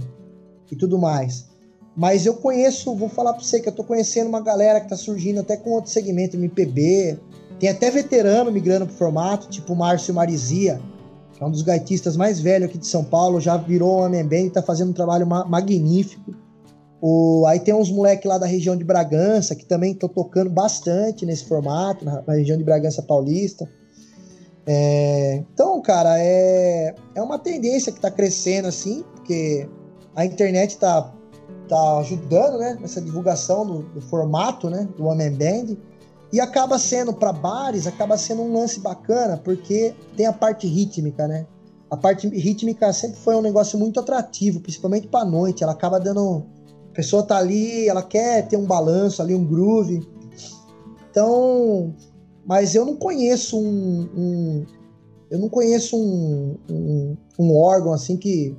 e 0.72 0.76
tudo 0.76 0.98
mais. 0.98 1.48
Mas 1.96 2.26
eu 2.26 2.34
conheço, 2.34 2.93
vou 2.93 3.08
falar 3.08 3.34
para 3.34 3.43
você 3.43 3.60
que 3.60 3.70
eu 3.70 3.74
tô 3.74 3.84
conhecendo 3.84 4.28
uma 4.28 4.41
galera 4.41 4.82
que 4.82 4.89
tá 4.89 4.98
surgindo 4.98 5.39
até 5.39 5.56
com 5.56 5.70
outro 5.72 5.89
segmento 5.89 6.36
MPB. 6.36 7.18
Tem 7.58 7.70
até 7.70 7.89
veterano 7.89 8.52
migrando 8.52 8.86
pro 8.86 8.96
formato, 8.96 9.48
tipo 9.48 9.74
Márcio 9.74 10.14
Marizia, 10.14 10.82
que 11.34 11.41
é 11.41 11.46
um 11.46 11.52
dos 11.52 11.62
gaitistas 11.62 12.18
mais 12.18 12.39
velhos 12.39 12.68
aqui 12.70 12.78
de 12.78 12.88
São 12.88 13.04
Paulo, 13.04 13.39
já 13.39 13.56
virou 13.56 14.00
homem 14.00 14.26
bem 14.26 14.48
e 14.48 14.50
tá 14.50 14.62
fazendo 14.62 14.89
um 14.89 14.93
trabalho 14.93 15.26
ma 15.26 15.46
magnífico. 15.46 16.36
O, 17.02 17.46
aí 17.48 17.60
tem 17.60 17.74
uns 17.74 17.89
moleques 17.89 18.28
lá 18.28 18.38
da 18.38 18.46
região 18.46 18.76
de 18.76 18.84
Bragança 18.84 19.56
que 19.56 19.66
também 19.66 19.93
estão 19.93 20.10
tocando 20.10 20.50
bastante 20.50 21.26
nesse 21.26 21.46
formato, 21.46 22.04
na, 22.04 22.22
na 22.28 22.34
região 22.34 22.58
de 22.58 22.64
Bragança 22.64 23.02
Paulista. 23.02 23.70
É, 24.68 25.43
então, 25.54 25.82
cara, 25.82 26.20
é, 26.20 26.93
é 27.14 27.22
uma 27.22 27.38
tendência 27.38 27.91
que 27.91 28.00
está 28.00 28.10
crescendo 28.10 28.68
assim, 28.68 29.04
porque 29.16 29.70
a 30.16 30.26
internet 30.26 30.72
está 30.72 31.14
tá 31.68 31.97
ajudando, 31.99 32.57
né, 32.57 32.78
nessa 32.80 33.01
divulgação 33.01 33.66
do, 33.66 33.80
do 33.84 34.01
formato, 34.01 34.70
né, 34.70 34.88
do 34.97 35.03
Man 35.03 35.32
Band. 35.32 35.76
E 36.34 36.39
acaba 36.39 36.78
sendo 36.78 37.13
para 37.13 37.32
bares, 37.32 37.88
acaba 37.88 38.18
sendo 38.18 38.41
um 38.41 38.53
lance 38.53 38.80
bacana, 38.80 39.38
porque 39.38 39.93
tem 40.18 40.26
a 40.26 40.34
parte 40.34 40.68
rítmica, 40.68 41.28
né? 41.28 41.45
A 41.89 41.95
parte 41.95 42.28
rítmica 42.28 42.91
sempre 42.91 43.18
foi 43.18 43.36
um 43.36 43.41
negócio 43.41 43.78
muito 43.78 43.99
atrativo, 43.99 44.59
principalmente 44.59 45.07
para 45.07 45.24
noite. 45.24 45.63
Ela 45.63 45.72
acaba 45.72 45.99
dando 45.99 46.43
a 46.89 46.93
pessoa 46.95 47.24
tá 47.24 47.38
ali, 47.38 47.88
ela 47.88 48.01
quer 48.01 48.47
ter 48.47 48.57
um 48.57 48.66
balanço 48.66 49.22
ali, 49.22 49.36
um 49.36 49.45
groove. 49.45 50.05
Então, 51.09 51.93
mas 52.45 52.76
eu 52.76 52.86
não 52.86 52.95
conheço 52.95 53.57
um, 53.57 54.09
um 54.16 54.66
eu 55.30 55.39
não 55.39 55.49
conheço 55.49 55.97
um, 55.97 56.57
um, 56.70 57.18
um, 57.39 57.55
órgão 57.57 57.91
assim 57.91 58.16
que 58.16 58.55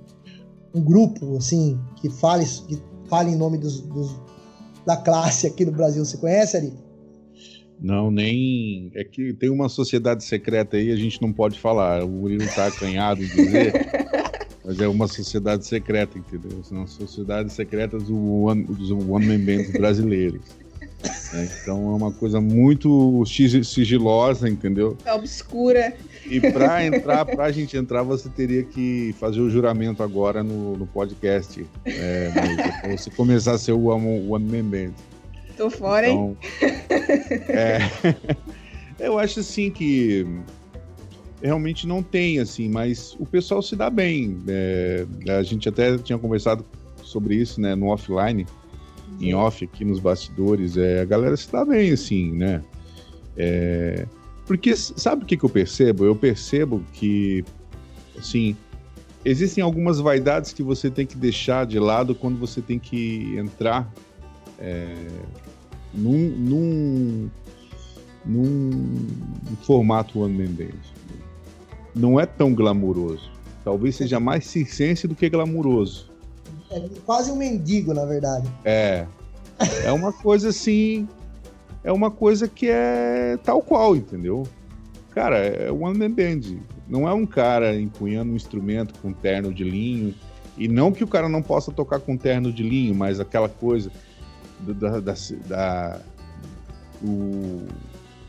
um 0.74 0.82
grupo 0.82 1.36
assim 1.36 1.78
que 1.96 2.10
fale 2.10 2.44
que 2.44 2.82
fale 3.08 3.30
em 3.30 3.36
nome 3.36 3.58
dos, 3.58 3.80
dos 3.80 4.16
da 4.84 4.96
classe 4.96 5.46
aqui 5.46 5.64
no 5.64 5.72
Brasil. 5.72 6.04
Você 6.04 6.16
conhece, 6.16 6.56
Ari? 6.56 6.72
Não, 7.80 8.10
nem. 8.10 8.90
É 8.94 9.04
que 9.04 9.32
tem 9.34 9.50
uma 9.50 9.68
sociedade 9.68 10.24
secreta 10.24 10.76
aí, 10.76 10.90
a 10.90 10.96
gente 10.96 11.20
não 11.20 11.32
pode 11.32 11.58
falar. 11.58 12.04
O 12.04 12.08
Murilo 12.08 12.46
tá 12.54 12.66
acanhado 12.66 13.22
em 13.22 13.26
dizer. 13.26 13.72
mas 14.64 14.80
é 14.80 14.88
uma 14.88 15.06
sociedade 15.06 15.64
secreta, 15.64 16.18
entendeu? 16.18 16.64
São 16.64 16.86
sociedades 16.86 17.52
secretas 17.52 18.02
do 18.04 18.42
One, 18.42 18.64
dos 18.64 18.90
One 18.90 19.26
Man 19.26 19.44
Bands 19.44 19.70
brasileiros. 19.70 20.40
Né? 21.32 21.48
Então 21.62 21.92
é 21.92 21.94
uma 21.94 22.10
coisa 22.10 22.40
muito 22.40 23.24
sigilosa, 23.26 24.48
entendeu? 24.48 24.96
É 25.04 25.12
obscura. 25.14 25.94
E 26.28 26.40
para 26.40 26.84
entrar, 26.84 27.24
para 27.24 27.44
a 27.44 27.52
gente 27.52 27.76
entrar, 27.76 28.02
você 28.02 28.28
teria 28.28 28.62
que 28.64 29.14
fazer 29.18 29.40
o 29.40 29.48
juramento 29.48 30.02
agora 30.02 30.42
no, 30.42 30.76
no 30.76 30.86
podcast. 30.86 31.64
É, 31.84 32.30
você 32.96 33.10
começar 33.10 33.52
a 33.52 33.58
ser 33.58 33.72
o 33.72 33.86
One, 33.86 34.28
One 34.28 34.44
Man 34.44 34.64
Band. 34.64 34.92
Tô 35.56 35.70
fora, 35.70 36.08
então, 36.08 36.36
hein? 36.60 36.68
É, 37.48 37.78
eu 38.98 39.18
acho 39.18 39.40
assim 39.40 39.70
que 39.70 40.26
realmente 41.42 41.86
não 41.86 42.02
tem, 42.02 42.40
assim, 42.40 42.68
mas 42.68 43.16
o 43.18 43.24
pessoal 43.24 43.62
se 43.62 43.74
dá 43.74 43.88
bem. 43.88 44.38
É, 44.48 45.06
a 45.28 45.42
gente 45.42 45.68
até 45.68 45.96
tinha 45.98 46.18
conversado 46.18 46.64
sobre 47.02 47.36
isso, 47.36 47.60
né, 47.60 47.74
no 47.74 47.86
offline 47.86 48.46
em 49.20 49.34
off 49.34 49.64
aqui 49.64 49.84
nos 49.84 49.98
bastidores, 49.98 50.76
é, 50.76 51.00
a 51.00 51.04
galera 51.04 51.36
se 51.36 51.50
dá 51.50 51.64
bem, 51.64 51.90
assim, 51.92 52.32
né? 52.32 52.62
É, 53.36 54.06
porque 54.46 54.76
sabe 54.76 55.24
o 55.24 55.26
que, 55.26 55.36
que 55.36 55.44
eu 55.44 55.50
percebo? 55.50 56.04
Eu 56.04 56.14
percebo 56.14 56.82
que, 56.92 57.44
assim, 58.16 58.56
existem 59.24 59.62
algumas 59.62 59.98
vaidades 59.98 60.52
que 60.52 60.62
você 60.62 60.88
tem 60.88 61.04
que 61.04 61.16
deixar 61.16 61.66
de 61.66 61.80
lado 61.80 62.14
quando 62.14 62.38
você 62.38 62.62
tem 62.62 62.78
que 62.78 63.36
entrar 63.36 63.92
é, 64.58 64.94
num, 65.92 66.28
num, 66.28 67.30
num, 68.24 69.06
formato 69.62 70.20
One 70.20 70.32
Man 70.32 70.52
Band. 70.52 70.78
Não 71.92 72.20
é 72.20 72.24
tão 72.24 72.54
glamuroso. 72.54 73.28
Talvez 73.64 73.96
seja 73.96 74.20
mais 74.20 74.46
circense 74.46 75.08
do 75.08 75.14
que 75.16 75.28
glamuroso. 75.28 76.08
É 76.70 76.80
quase 77.04 77.32
um 77.32 77.36
mendigo, 77.36 77.92
na 77.92 78.04
verdade. 78.04 78.48
É. 78.64 79.06
É 79.82 79.90
uma 79.90 80.12
coisa 80.12 80.50
assim. 80.50 81.08
É 81.86 81.92
uma 81.92 82.10
coisa 82.10 82.48
que 82.48 82.68
é 82.68 83.38
tal 83.44 83.62
qual, 83.62 83.94
entendeu? 83.94 84.42
Cara, 85.12 85.38
é 85.38 85.70
one 85.70 85.96
man 85.96 86.10
band. 86.10 86.58
Não 86.88 87.08
é 87.08 87.14
um 87.14 87.24
cara 87.24 87.78
empunhando 87.80 88.32
um 88.32 88.34
instrumento 88.34 88.92
com 89.00 89.12
terno 89.12 89.54
de 89.54 89.62
linho. 89.62 90.12
E 90.58 90.66
não 90.66 90.90
que 90.90 91.04
o 91.04 91.06
cara 91.06 91.28
não 91.28 91.40
possa 91.40 91.70
tocar 91.70 92.00
com 92.00 92.16
terno 92.16 92.52
de 92.52 92.64
linho, 92.64 92.92
mas 92.92 93.20
aquela 93.20 93.48
coisa 93.48 93.92
do, 94.58 94.74
da, 94.74 94.98
da, 94.98 95.14
da 95.46 96.00
o, 97.04 97.62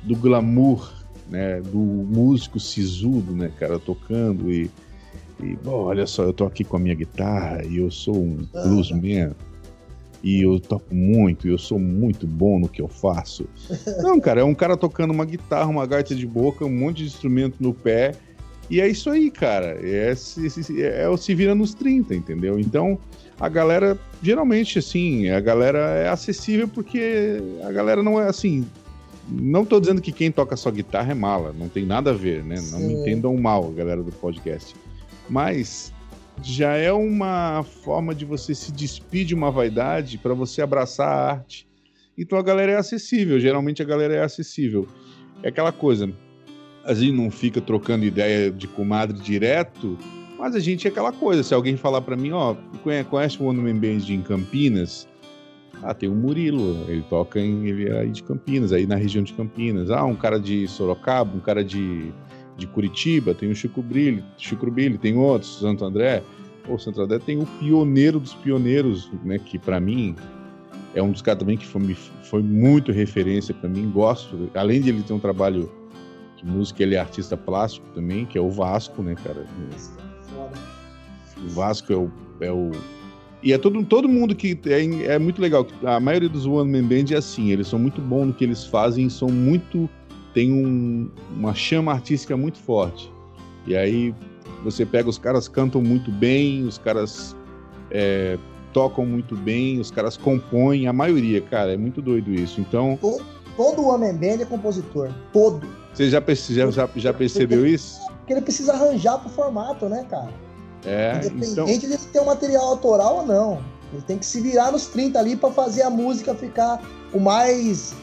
do 0.03 0.15
glamour, 0.15 0.93
né? 1.27 1.59
Do 1.59 1.79
músico 1.79 2.59
sisudo, 2.59 3.35
né, 3.35 3.51
cara, 3.57 3.79
tocando 3.79 4.51
e 4.51 4.69
e, 5.39 5.55
bom, 5.55 5.83
olha 5.83 6.07
só, 6.07 6.23
eu 6.23 6.33
tô 6.33 6.45
aqui 6.45 6.63
com 6.63 6.77
a 6.77 6.79
minha 6.79 6.95
guitarra 6.95 7.63
e 7.63 7.77
eu 7.77 7.91
sou 7.91 8.15
um 8.15 8.47
bluesman. 8.51 9.33
E 10.23 10.41
eu 10.41 10.59
toco 10.59 10.93
muito, 10.93 11.47
e 11.47 11.51
eu 11.51 11.57
sou 11.57 11.79
muito 11.79 12.25
bom 12.25 12.59
no 12.59 12.67
que 12.67 12.81
eu 12.81 12.87
faço. 12.87 13.47
Não, 14.01 14.19
cara, 14.19 14.41
é 14.41 14.43
um 14.43 14.55
cara 14.55 14.75
tocando 14.75 15.11
uma 15.11 15.25
guitarra, 15.25 15.69
uma 15.69 15.85
gaita 15.85 16.15
de 16.15 16.25
boca, 16.25 16.65
um 16.65 16.75
monte 16.75 16.97
de 16.97 17.05
instrumento 17.05 17.55
no 17.59 17.73
pé. 17.73 18.15
E 18.69 18.81
é 18.81 18.87
isso 18.87 19.09
aí, 19.09 19.31
cara. 19.31 19.77
É, 19.81 20.13
é, 20.13 21.03
é 21.03 21.09
o 21.09 21.17
se 21.17 21.33
vira 21.33 21.55
nos 21.55 21.73
30, 21.73 22.15
entendeu? 22.15 22.59
Então, 22.59 22.97
a 23.39 23.47
galera, 23.47 23.97
geralmente, 24.21 24.79
assim, 24.79 25.29
a 25.29 25.39
galera 25.39 25.79
é 25.91 26.09
acessível 26.09 26.67
porque 26.67 27.41
a 27.63 27.71
galera 27.71 28.03
não 28.03 28.19
é 28.19 28.27
assim. 28.27 28.65
Não 29.29 29.65
tô 29.65 29.79
dizendo 29.79 30.01
que 30.01 30.11
quem 30.11 30.31
toca 30.31 30.55
só 30.55 30.71
guitarra 30.71 31.11
é 31.11 31.15
mala, 31.15 31.53
não 31.57 31.69
tem 31.69 31.85
nada 31.85 32.11
a 32.11 32.13
ver, 32.13 32.43
né? 32.43 32.55
Não 32.55 32.79
Sim. 32.79 32.87
me 32.87 32.93
entendam 32.93 33.35
mal, 33.37 33.69
galera 33.71 34.01
do 34.01 34.11
podcast 34.11 34.73
mas 35.29 35.93
já 36.43 36.75
é 36.75 36.91
uma 36.91 37.63
forma 37.63 38.13
de 38.13 38.25
você 38.25 38.53
se 38.53 38.71
despir 38.71 39.25
de 39.25 39.35
uma 39.35 39.51
vaidade 39.51 40.17
para 40.17 40.33
você 40.33 40.61
abraçar 40.61 41.07
a 41.07 41.31
arte. 41.31 41.67
Então 42.17 42.37
a 42.37 42.43
galera 42.43 42.71
é 42.71 42.75
acessível, 42.75 43.39
geralmente 43.39 43.81
a 43.81 43.85
galera 43.85 44.15
é 44.15 44.23
acessível. 44.23 44.87
É 45.43 45.49
aquela 45.49 45.71
coisa, 45.71 46.11
a 46.83 46.93
gente 46.93 47.11
não 47.11 47.29
fica 47.29 47.61
trocando 47.61 48.05
ideia 48.05 48.49
de 48.49 48.67
comadre 48.67 49.19
direto, 49.19 49.97
mas 50.39 50.55
a 50.55 50.59
gente 50.59 50.87
é 50.87 50.89
aquela 50.89 51.11
coisa. 51.11 51.43
Se 51.43 51.53
alguém 51.53 51.75
falar 51.75 52.01
para 52.01 52.15
mim, 52.15 52.31
ó, 52.31 52.55
conhece 53.09 53.41
o 53.41 53.45
One 53.45 53.61
Man 53.61 53.77
Band 53.77 54.09
em 54.09 54.21
Campinas? 54.21 55.07
Ah, 55.83 55.93
tem 55.93 56.09
o 56.09 56.15
Murilo, 56.15 56.85
ele 56.87 57.03
toca 57.03 57.39
em 57.39 57.67
ele 57.67 57.89
é 57.89 57.99
aí 57.99 58.09
de 58.09 58.23
Campinas, 58.23 58.71
aí 58.71 58.87
na 58.87 58.95
região 58.95 59.23
de 59.23 59.33
Campinas. 59.33 59.91
Ah, 59.91 60.05
um 60.05 60.15
cara 60.15 60.39
de 60.39 60.67
Sorocaba, 60.67 61.35
um 61.35 61.39
cara 61.39 61.63
de 61.63 62.11
de 62.57 62.67
Curitiba, 62.67 63.33
tem 63.33 63.49
o 63.49 63.55
Chico 63.55 63.81
Brilho, 63.81 64.23
Chico 64.37 64.69
Brilho, 64.69 64.97
tem 64.97 65.15
outros, 65.15 65.59
Santo 65.59 65.85
André. 65.85 66.23
O 66.67 66.77
Santo 66.77 67.01
André 67.01 67.19
tem 67.19 67.37
o 67.37 67.45
pioneiro 67.45 68.19
dos 68.19 68.33
pioneiros, 68.33 69.09
né, 69.23 69.39
que 69.39 69.57
para 69.57 69.79
mim 69.79 70.15
é 70.93 71.01
um 71.01 71.11
dos 71.11 71.21
caras 71.21 71.39
também 71.39 71.55
que 71.55 71.65
foi, 71.65 71.95
foi 72.23 72.41
muito 72.41 72.91
referência 72.91 73.53
para 73.53 73.69
mim, 73.69 73.89
gosto, 73.89 74.49
além 74.53 74.81
de 74.81 74.89
ele 74.89 75.03
ter 75.03 75.13
um 75.13 75.19
trabalho 75.19 75.71
de 76.35 76.45
música, 76.45 76.83
ele 76.83 76.95
é 76.95 76.99
artista 76.99 77.37
plástico 77.37 77.87
também, 77.93 78.25
que 78.25 78.37
é 78.37 78.41
o 78.41 78.49
Vasco, 78.49 79.01
né, 79.01 79.15
cara? 79.15 79.45
O 81.37 81.49
Vasco 81.49 81.93
é 81.93 81.95
o, 81.95 82.11
é 82.41 82.51
o 82.51 82.71
e 83.43 83.53
é 83.53 83.57
todo, 83.57 83.83
todo 83.85 84.09
mundo 84.09 84.35
que 84.35 84.59
é, 84.65 85.13
é 85.13 85.19
muito 85.19 85.41
legal. 85.41 85.65
A 85.83 85.99
maioria 85.99 86.27
dos 86.27 86.45
One 86.45 86.69
Man 86.69 86.87
Band 86.87 87.13
é 87.13 87.17
assim, 87.17 87.51
eles 87.51 87.67
são 87.67 87.77
muito 87.77 88.01
bons 88.01 88.25
no 88.25 88.33
que 88.33 88.43
eles 88.43 88.65
fazem, 88.65 89.09
são 89.09 89.29
muito 89.29 89.89
tem 90.37 90.53
um, 90.53 91.09
uma 91.35 91.55
chama 91.55 91.91
artística 91.91 92.37
muito 92.37 92.59
forte. 92.59 93.11
E 93.65 93.75
aí 93.75 94.13
você 94.63 94.85
pega, 94.85 95.09
os 95.09 95.17
caras 95.17 95.47
cantam 95.47 95.81
muito 95.81 96.11
bem, 96.11 96.63
os 96.63 96.77
caras 96.77 97.35
é, 97.89 98.37
tocam 98.71 99.03
muito 99.03 99.35
bem, 99.35 99.79
os 99.79 99.89
caras 99.89 100.15
compõem, 100.15 100.85
a 100.85 100.93
maioria, 100.93 101.41
cara, 101.41 101.73
é 101.73 101.77
muito 101.77 102.03
doido 102.03 102.31
isso. 102.31 102.61
Então. 102.61 102.99
Todo, 103.01 103.25
todo 103.55 103.87
homem 103.87 104.13
band 104.13 104.43
é 104.43 104.45
compositor. 104.45 105.09
Todo. 105.33 105.67
Você 105.91 106.07
já, 106.07 106.21
já, 106.21 106.69
já, 106.69 106.89
já 106.95 107.11
percebeu 107.11 107.65
isso? 107.65 107.99
Porque 108.19 108.33
ele 108.33 108.41
precisa 108.41 108.73
arranjar 108.73 109.17
pro 109.17 109.29
formato, 109.29 109.89
né, 109.89 110.05
cara? 110.07 110.29
É, 110.85 111.15
Independente 111.15 111.51
então... 111.51 111.65
de 111.97 111.97
ter 111.97 112.19
um 112.19 112.25
material 112.25 112.63
autoral 112.63 113.17
ou 113.17 113.25
não. 113.25 113.59
Ele 113.93 114.01
tem 114.01 114.17
que 114.17 114.25
se 114.25 114.41
virar 114.41 114.71
nos 114.71 114.87
30 114.87 115.17
ali 115.17 115.35
para 115.35 115.49
fazer 115.51 115.83
a 115.83 115.89
música 115.89 116.35
ficar 116.35 116.81
o 117.13 117.19
mais 117.19 117.95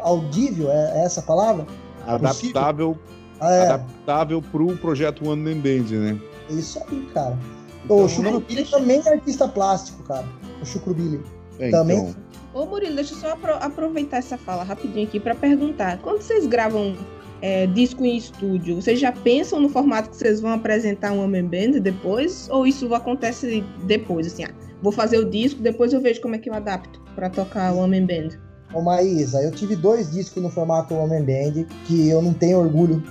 audível, 0.00 0.70
é, 0.70 1.00
é 1.00 1.04
essa 1.04 1.20
a 1.20 1.22
palavra? 1.22 1.66
Adaptável, 2.06 2.98
é. 3.40 3.62
adaptável 3.62 4.42
pro 4.42 4.76
projeto 4.78 5.28
One 5.28 5.42
Man 5.42 5.60
Band, 5.60 5.90
né? 5.90 6.20
É 6.48 6.54
isso 6.54 6.80
aí, 6.88 7.06
cara. 7.12 7.38
Então, 7.84 8.04
o 8.04 8.08
Chucrubili 8.08 8.64
também 8.64 9.02
é 9.04 9.10
artista 9.10 9.48
plástico, 9.48 10.02
cara. 10.04 10.26
O 10.62 10.66
Chucrubili. 10.66 11.20
É, 11.58 11.70
também. 11.70 11.98
Então... 11.98 12.30
Ô 12.52 12.66
Murilo, 12.66 12.96
deixa 12.96 13.14
eu 13.14 13.18
só 13.18 13.38
aproveitar 13.60 14.16
essa 14.16 14.36
fala 14.36 14.64
rapidinho 14.64 15.06
aqui 15.06 15.20
para 15.20 15.34
perguntar. 15.36 15.98
Quando 15.98 16.20
vocês 16.20 16.46
gravam 16.46 16.96
é, 17.40 17.66
disco 17.66 18.04
em 18.04 18.16
estúdio, 18.16 18.74
vocês 18.74 18.98
já 18.98 19.12
pensam 19.12 19.60
no 19.60 19.68
formato 19.68 20.10
que 20.10 20.16
vocês 20.16 20.40
vão 20.40 20.52
apresentar 20.52 21.12
um 21.12 21.22
Homem 21.22 21.44
Band 21.44 21.80
depois? 21.80 22.48
Ou 22.50 22.66
isso 22.66 22.92
acontece 22.92 23.64
depois, 23.84 24.26
assim, 24.26 24.44
ah, 24.44 24.50
vou 24.82 24.92
fazer 24.92 25.18
o 25.18 25.28
disco, 25.28 25.62
depois 25.62 25.92
eu 25.92 26.00
vejo 26.00 26.20
como 26.20 26.34
é 26.34 26.38
que 26.38 26.48
eu 26.48 26.54
adapto 26.54 27.00
para 27.14 27.28
tocar 27.28 27.72
o 27.72 27.78
Homem 27.78 28.06
Band? 28.06 28.38
Ô 28.72 28.80
Maísa, 28.80 29.42
eu 29.42 29.50
tive 29.50 29.74
dois 29.74 30.10
discos 30.10 30.42
no 30.42 30.48
formato 30.48 30.94
Homem 30.94 31.22
Band 31.22 31.64
que 31.86 32.08
eu 32.08 32.22
não 32.22 32.32
tenho 32.32 32.58
orgulho 32.58 33.02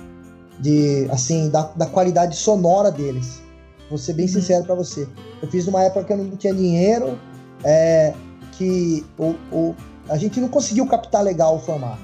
de, 0.58 1.06
assim, 1.10 1.50
da, 1.50 1.62
da 1.76 1.86
qualidade 1.86 2.36
sonora 2.36 2.90
deles. 2.90 3.42
Vou 3.88 3.98
ser 3.98 4.14
bem 4.14 4.26
uhum. 4.26 4.32
sincero 4.32 4.64
para 4.64 4.74
você. 4.74 5.06
Eu 5.42 5.48
fiz 5.48 5.66
numa 5.66 5.82
época 5.82 6.04
que 6.04 6.12
eu 6.12 6.16
não 6.16 6.36
tinha 6.36 6.54
dinheiro, 6.54 7.18
é, 7.64 8.14
que 8.52 9.04
o, 9.18 9.34
o, 9.52 9.74
a 10.08 10.16
gente 10.16 10.40
não 10.40 10.48
conseguiu 10.48 10.86
captar 10.86 11.22
legal 11.22 11.56
o 11.56 11.58
formato. 11.58 12.00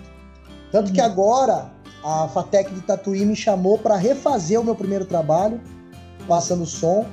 Tanto 0.71 0.89
uhum. 0.89 0.95
que 0.95 1.01
agora 1.01 1.71
a 2.05 2.29
Fatec 2.29 2.73
de 2.75 2.81
Tatuí 2.83 3.25
me 3.25 3.37
chamou 3.37 3.79
para 3.79 3.97
refazer 3.97 4.61
o 4.61 4.65
meu 4.65 4.75
primeiro 4.75 5.05
trabalho, 5.05 5.61
passando 6.27 6.67
som. 6.67 7.07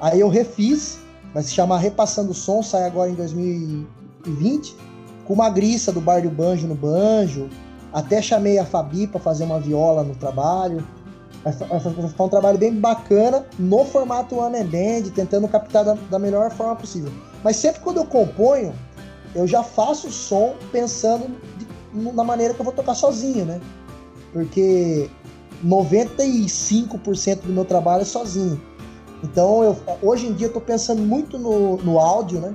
Aí 0.00 0.20
eu 0.20 0.28
refiz 0.28 0.98
vai 1.32 1.42
se 1.42 1.52
chamar 1.52 1.78
Repassando 1.78 2.30
o 2.30 2.34
Som, 2.34 2.62
sai 2.62 2.84
agora 2.84 3.10
em 3.10 3.14
2020, 3.14 4.76
com 5.24 5.34
uma 5.34 5.50
grissa 5.50 5.92
do 5.92 6.00
Bar 6.00 6.22
do 6.22 6.30
Banjo 6.30 6.66
no 6.66 6.74
banjo. 6.74 7.48
Até 7.92 8.20
chamei 8.20 8.58
a 8.58 8.64
Fabi 8.64 9.06
para 9.06 9.20
fazer 9.20 9.44
uma 9.44 9.60
viola 9.60 10.02
no 10.02 10.14
trabalho. 10.14 10.84
Vai 11.42 12.26
um 12.26 12.28
trabalho 12.28 12.58
bem 12.58 12.74
bacana 12.74 13.46
no 13.58 13.84
formato 13.84 14.36
One 14.36 14.58
and 14.58 14.66
Band, 14.66 15.10
tentando 15.14 15.48
captar 15.48 15.84
da, 15.84 15.94
da 16.10 16.18
melhor 16.18 16.50
forma 16.50 16.76
possível. 16.76 17.12
Mas 17.42 17.56
sempre 17.56 17.80
quando 17.80 17.98
eu 17.98 18.04
componho, 18.04 18.74
eu 19.34 19.46
já 19.46 19.62
faço 19.62 20.08
o 20.08 20.10
som 20.10 20.54
pensando 20.72 21.26
de, 21.56 21.66
na 22.12 22.24
maneira 22.24 22.54
que 22.54 22.60
eu 22.60 22.64
vou 22.64 22.72
tocar 22.72 22.94
sozinho, 22.94 23.44
né? 23.44 23.60
Porque 24.32 25.08
95% 25.64 27.42
do 27.42 27.52
meu 27.52 27.64
trabalho 27.64 28.02
é 28.02 28.04
sozinho. 28.04 28.60
Então, 29.22 29.64
eu, 29.64 29.76
hoje 30.02 30.26
em 30.26 30.32
dia, 30.32 30.46
eu 30.46 30.52
tô 30.52 30.60
pensando 30.60 31.02
muito 31.02 31.38
no, 31.38 31.76
no 31.78 31.98
áudio, 31.98 32.40
né? 32.40 32.54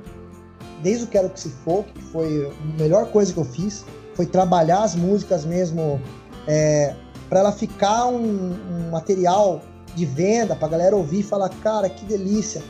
Desde 0.82 1.05
o 1.05 1.07
Quero 1.07 1.30
Que 1.30 1.39
Se 1.39 1.49
For, 1.49 1.84
que 1.84 2.01
foi 2.01 2.47
a 2.47 2.82
melhor 2.82 3.07
coisa 3.11 3.34
que 3.34 3.39
eu 3.39 3.45
fiz, 3.45 3.86
foi 4.16 4.26
trabalhar 4.26 4.84
as 4.84 4.95
músicas 4.95 5.45
mesmo 5.45 5.99
é, 6.47 6.95
para 7.30 7.39
ela 7.39 7.51
ficar 7.51 8.07
um, 8.07 8.53
um, 8.53 8.91
material 8.91 9.61
de 9.95 10.05
venda, 10.05 10.55
pra 10.55 10.68
galera 10.68 10.95
ouvir 10.95 11.20
e 11.20 11.24
falar, 11.24 11.49
cara, 11.49 11.89
que 11.89 12.05
delícia. 12.05 12.61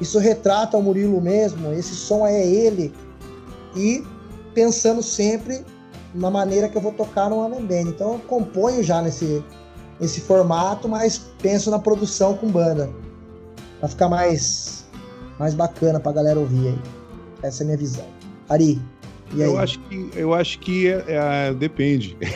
Isso 0.00 0.18
retrata 0.18 0.76
o 0.76 0.82
Murilo 0.82 1.20
mesmo, 1.20 1.72
esse 1.72 1.94
som 1.94 2.26
é 2.26 2.44
ele. 2.44 2.92
E 3.76 4.04
pensando 4.54 5.02
sempre 5.02 5.64
na 6.14 6.30
maneira 6.30 6.68
que 6.68 6.76
eu 6.76 6.82
vou 6.82 6.92
tocar 6.92 7.30
no 7.30 7.42
Amen 7.42 7.64
Band. 7.64 7.90
Então 7.90 8.14
eu 8.14 8.18
componho 8.20 8.82
já 8.82 9.00
nesse, 9.02 9.42
nesse 10.00 10.20
formato, 10.20 10.88
mas 10.88 11.18
penso 11.40 11.70
na 11.70 11.78
produção 11.78 12.36
com 12.36 12.48
banda. 12.48 12.90
Pra 13.82 13.88
ficar 13.88 14.08
mais, 14.08 14.86
mais 15.40 15.54
bacana 15.54 15.98
pra 15.98 16.12
galera 16.12 16.38
ouvir 16.38 16.68
aí. 16.68 16.78
Essa 17.42 17.62
é 17.62 17.64
a 17.64 17.66
minha 17.66 17.76
visão. 17.76 18.06
Ari, 18.48 18.80
e 19.34 19.42
aí? 19.42 19.48
Eu 19.48 19.58
acho 19.58 19.80
que, 19.80 20.10
eu 20.14 20.34
acho 20.34 20.58
que 20.60 20.86
é, 20.86 21.04
é, 21.08 21.54
depende. 21.54 22.16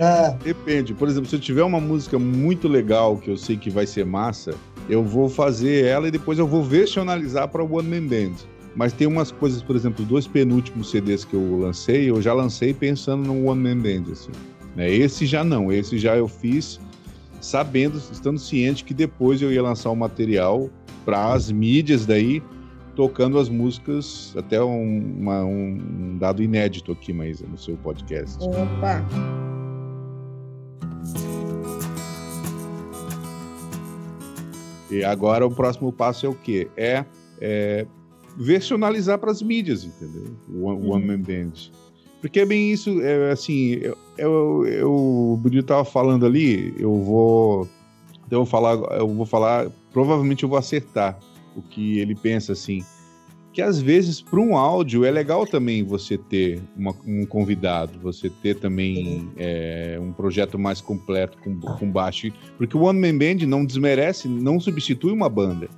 Ah. 0.00 0.36
Depende. 0.44 0.94
Por 0.94 1.08
exemplo, 1.08 1.28
se 1.28 1.34
eu 1.34 1.40
tiver 1.40 1.64
uma 1.64 1.80
música 1.80 2.20
muito 2.20 2.68
legal 2.68 3.16
que 3.16 3.28
eu 3.28 3.36
sei 3.36 3.56
que 3.56 3.68
vai 3.68 3.84
ser 3.84 4.06
massa, 4.06 4.54
eu 4.88 5.02
vou 5.02 5.28
fazer 5.28 5.86
ela 5.86 6.06
e 6.06 6.10
depois 6.12 6.38
eu 6.38 6.46
vou 6.46 6.62
versionalizar 6.62 7.48
para 7.48 7.64
o 7.64 7.76
One 7.76 7.88
Man 7.88 8.06
Band. 8.06 8.36
Mas 8.76 8.92
tem 8.92 9.08
umas 9.08 9.32
coisas, 9.32 9.60
por 9.60 9.74
exemplo, 9.74 10.04
dois 10.04 10.24
penúltimos 10.24 10.92
CDs 10.92 11.24
que 11.24 11.34
eu 11.34 11.58
lancei, 11.58 12.08
eu 12.08 12.22
já 12.22 12.32
lancei 12.32 12.72
pensando 12.72 13.26
no 13.26 13.46
One 13.46 13.60
Man 13.60 13.78
Band, 13.78 14.12
assim. 14.12 14.30
Né? 14.76 14.88
Esse 14.88 15.26
já 15.26 15.42
não, 15.42 15.72
esse 15.72 15.98
já 15.98 16.16
eu 16.16 16.28
fiz 16.28 16.78
sabendo, 17.40 17.98
estando 17.98 18.38
ciente 18.38 18.84
que 18.84 18.94
depois 18.94 19.40
eu 19.40 19.52
ia 19.52 19.62
lançar 19.62 19.90
o 19.90 19.92
um 19.92 19.96
material 19.96 20.68
para 21.04 21.32
as 21.32 21.50
mídias 21.50 22.04
daí, 22.04 22.42
tocando 22.94 23.38
as 23.38 23.48
músicas, 23.48 24.34
até 24.36 24.62
um, 24.62 25.18
uma, 25.20 25.44
um 25.44 26.16
dado 26.18 26.42
inédito 26.42 26.92
aqui, 26.92 27.12
mas 27.12 27.40
no 27.40 27.56
seu 27.56 27.76
podcast. 27.76 28.38
Opa! 28.44 29.04
E 34.90 35.04
agora 35.04 35.46
o 35.46 35.50
próximo 35.50 35.92
passo 35.92 36.26
é 36.26 36.28
o 36.28 36.34
quê? 36.34 36.68
É, 36.76 37.04
é 37.40 37.86
versionalizar 38.36 39.18
para 39.18 39.30
as 39.30 39.42
mídias, 39.42 39.84
entendeu? 39.84 40.36
O 40.48 40.64
One, 40.64 40.86
uhum. 40.86 41.06
Man 41.06 41.20
Band. 41.20 41.52
Porque 42.20 42.40
é 42.40 42.44
bem 42.44 42.72
isso, 42.72 43.00
é, 43.00 43.30
assim, 43.30 43.74
eu, 43.74 43.96
eu, 44.16 44.66
eu, 44.66 44.92
o 44.92 45.36
Brito 45.40 45.66
tava 45.66 45.84
falando 45.84 46.26
ali, 46.26 46.74
eu 46.78 46.94
vou, 47.02 47.68
eu 48.30 48.38
vou 48.38 48.46
falar, 48.46 48.74
eu 48.98 49.08
vou 49.08 49.26
falar, 49.26 49.70
provavelmente 49.92 50.42
eu 50.42 50.48
vou 50.48 50.58
acertar 50.58 51.18
o 51.54 51.62
que 51.62 51.98
ele 51.98 52.16
pensa, 52.16 52.52
assim, 52.52 52.84
que 53.52 53.62
às 53.62 53.80
vezes 53.80 54.20
para 54.20 54.40
um 54.40 54.56
áudio 54.56 55.04
é 55.04 55.10
legal 55.10 55.46
também 55.46 55.82
você 55.82 56.18
ter 56.18 56.62
uma, 56.76 56.94
um 57.06 57.24
convidado, 57.26 57.98
você 58.00 58.28
ter 58.28 58.54
também 58.56 59.28
é, 59.36 59.98
um 60.00 60.12
projeto 60.12 60.58
mais 60.58 60.80
completo 60.80 61.38
com, 61.38 61.58
com 61.58 61.90
baixo, 61.90 62.32
porque 62.56 62.76
o 62.76 62.82
One 62.82 63.00
Man 63.00 63.18
Band 63.18 63.46
não 63.46 63.64
desmerece, 63.64 64.28
não 64.28 64.60
substitui 64.60 65.12
uma 65.12 65.28
banda. 65.28 65.68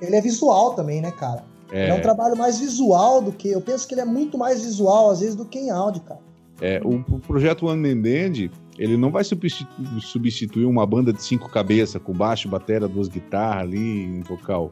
Ele 0.00 0.16
é 0.16 0.20
visual 0.20 0.74
também, 0.74 1.00
né, 1.00 1.10
cara? 1.10 1.44
É... 1.72 1.88
é 1.88 1.94
um 1.94 2.00
trabalho 2.00 2.36
mais 2.36 2.58
visual 2.58 3.22
do 3.22 3.32
que. 3.32 3.48
Eu 3.48 3.60
penso 3.60 3.86
que 3.86 3.94
ele 3.94 4.00
é 4.00 4.04
muito 4.04 4.36
mais 4.36 4.62
visual, 4.62 5.10
às 5.10 5.20
vezes, 5.20 5.34
do 5.34 5.44
que 5.44 5.58
em 5.58 5.70
áudio, 5.70 6.02
cara. 6.02 6.20
É, 6.60 6.80
o, 6.84 6.96
o 6.96 7.20
projeto 7.20 7.66
One 7.66 7.80
Man 7.80 8.02
Band, 8.02 8.50
ele 8.78 8.96
não 8.96 9.10
vai 9.10 9.24
substituir, 9.24 10.00
substituir 10.00 10.66
uma 10.66 10.86
banda 10.86 11.12
de 11.12 11.22
cinco 11.22 11.48
cabeças, 11.48 12.00
com 12.02 12.12
baixo, 12.12 12.48
bateria, 12.48 12.86
duas 12.86 13.08
guitarras 13.08 13.62
ali, 13.62 14.06
um 14.06 14.22
vocal. 14.22 14.70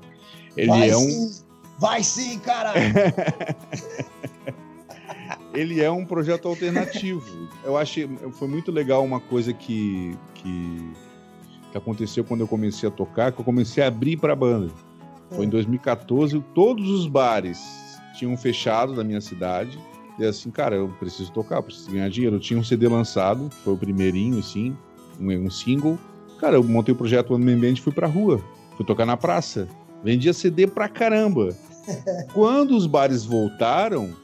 Ele 0.56 0.68
vai 0.68 0.90
é 0.90 0.96
um. 0.96 1.00
Sim. 1.00 1.44
Vai 1.78 2.02
sim, 2.02 2.38
cara! 2.40 2.72
ele 5.54 5.80
é 5.80 5.90
um 5.90 6.04
projeto 6.04 6.48
alternativo. 6.48 7.48
Eu 7.64 7.76
achei. 7.76 8.08
Foi 8.32 8.48
muito 8.48 8.72
legal 8.72 9.04
uma 9.04 9.20
coisa 9.20 9.52
que, 9.52 10.16
que, 10.34 10.92
que 11.70 11.78
aconteceu 11.78 12.24
quando 12.24 12.40
eu 12.40 12.48
comecei 12.48 12.88
a 12.88 12.92
tocar, 12.92 13.32
que 13.32 13.40
eu 13.40 13.44
comecei 13.44 13.82
a 13.82 13.86
abrir 13.86 14.16
para 14.16 14.32
a 14.32 14.36
banda. 14.36 14.72
Foi 15.30 15.46
em 15.46 15.48
2014, 15.48 16.42
todos 16.54 16.88
os 16.88 17.06
bares 17.06 17.58
tinham 18.18 18.36
fechado 18.36 18.94
da 18.94 19.04
minha 19.04 19.20
cidade. 19.20 19.78
E 20.18 20.24
assim, 20.24 20.50
cara, 20.50 20.74
eu 20.74 20.88
preciso 20.98 21.30
tocar, 21.32 21.62
preciso 21.62 21.90
ganhar 21.90 22.08
dinheiro. 22.08 22.36
Eu 22.36 22.40
tinha 22.40 22.58
um 22.58 22.64
CD 22.64 22.88
lançado, 22.88 23.48
foi 23.62 23.74
o 23.74 23.76
primeirinho, 23.76 24.38
assim, 24.38 24.76
um, 25.20 25.30
um 25.46 25.50
single. 25.50 25.98
Cara, 26.40 26.56
eu 26.56 26.64
montei 26.64 26.92
o 26.92 26.96
projeto 26.96 27.34
One 27.34 27.44
Man 27.44 27.60
Band 27.60 27.74
e 27.74 27.80
fui 27.80 27.92
pra 27.92 28.06
rua. 28.06 28.42
Fui 28.76 28.84
tocar 28.84 29.06
na 29.06 29.16
praça. 29.16 29.68
Vendia 30.02 30.32
CD 30.32 30.66
pra 30.66 30.88
caramba. 30.88 31.56
Quando 32.32 32.76
os 32.76 32.86
bares 32.86 33.24
voltaram, 33.24 34.14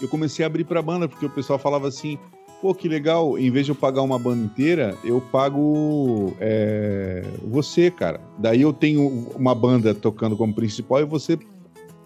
eu 0.00 0.08
comecei 0.08 0.44
a 0.44 0.46
abrir 0.46 0.64
pra 0.64 0.82
banda, 0.82 1.08
porque 1.08 1.26
o 1.26 1.30
pessoal 1.30 1.58
falava 1.58 1.88
assim: 1.88 2.18
pô, 2.62 2.72
que 2.72 2.88
legal, 2.88 3.36
em 3.36 3.50
vez 3.50 3.66
de 3.66 3.72
eu 3.72 3.74
pagar 3.74 4.02
uma 4.02 4.16
banda 4.20 4.44
inteira, 4.44 4.96
eu 5.04 5.20
pago 5.20 6.32
é, 6.38 7.24
você, 7.44 7.90
cara. 7.90 8.20
Daí 8.38 8.62
eu 8.62 8.72
tenho 8.72 9.28
uma 9.36 9.52
banda 9.52 9.92
tocando 9.92 10.36
como 10.36 10.54
principal 10.54 11.00
e 11.00 11.04
você 11.04 11.36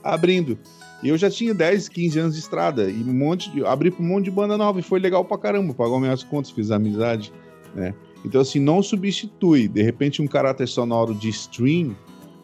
abrindo. 0.03 0.59
E 1.03 1.11
eu 1.11 1.19
já 1.19 1.29
tinha 1.29 1.53
10, 1.53 1.91
15 1.91 2.19
anos 2.19 2.35
de 2.35 2.41
estrada 2.41 2.91
e 2.91 3.03
um 3.03 3.13
monte 3.13 3.51
de, 3.51 3.67
abri 3.67 3.91
para 3.91 4.03
um 4.03 4.09
monte 4.09 4.25
de 4.25 4.31
banda 4.31 4.57
nova 4.57 4.81
e 4.81 4.83
foi 4.83 4.99
legal 4.99 5.23
pra 5.27 5.37
caramba, 5.37 5.75
pagou 5.75 6.01
minhas 6.01 6.25
contas, 6.25 6.51
fiz 6.51 6.71
amizade, 6.71 7.31
né? 7.75 7.95
Então 8.25 8.41
assim, 8.41 8.59
não 8.59 8.83
substitui, 8.83 9.69
de 9.69 9.83
repente 9.83 10.23
um 10.23 10.27
caráter 10.27 10.67
sonoro 10.67 11.15
de 11.15 11.29
stream 11.29 11.95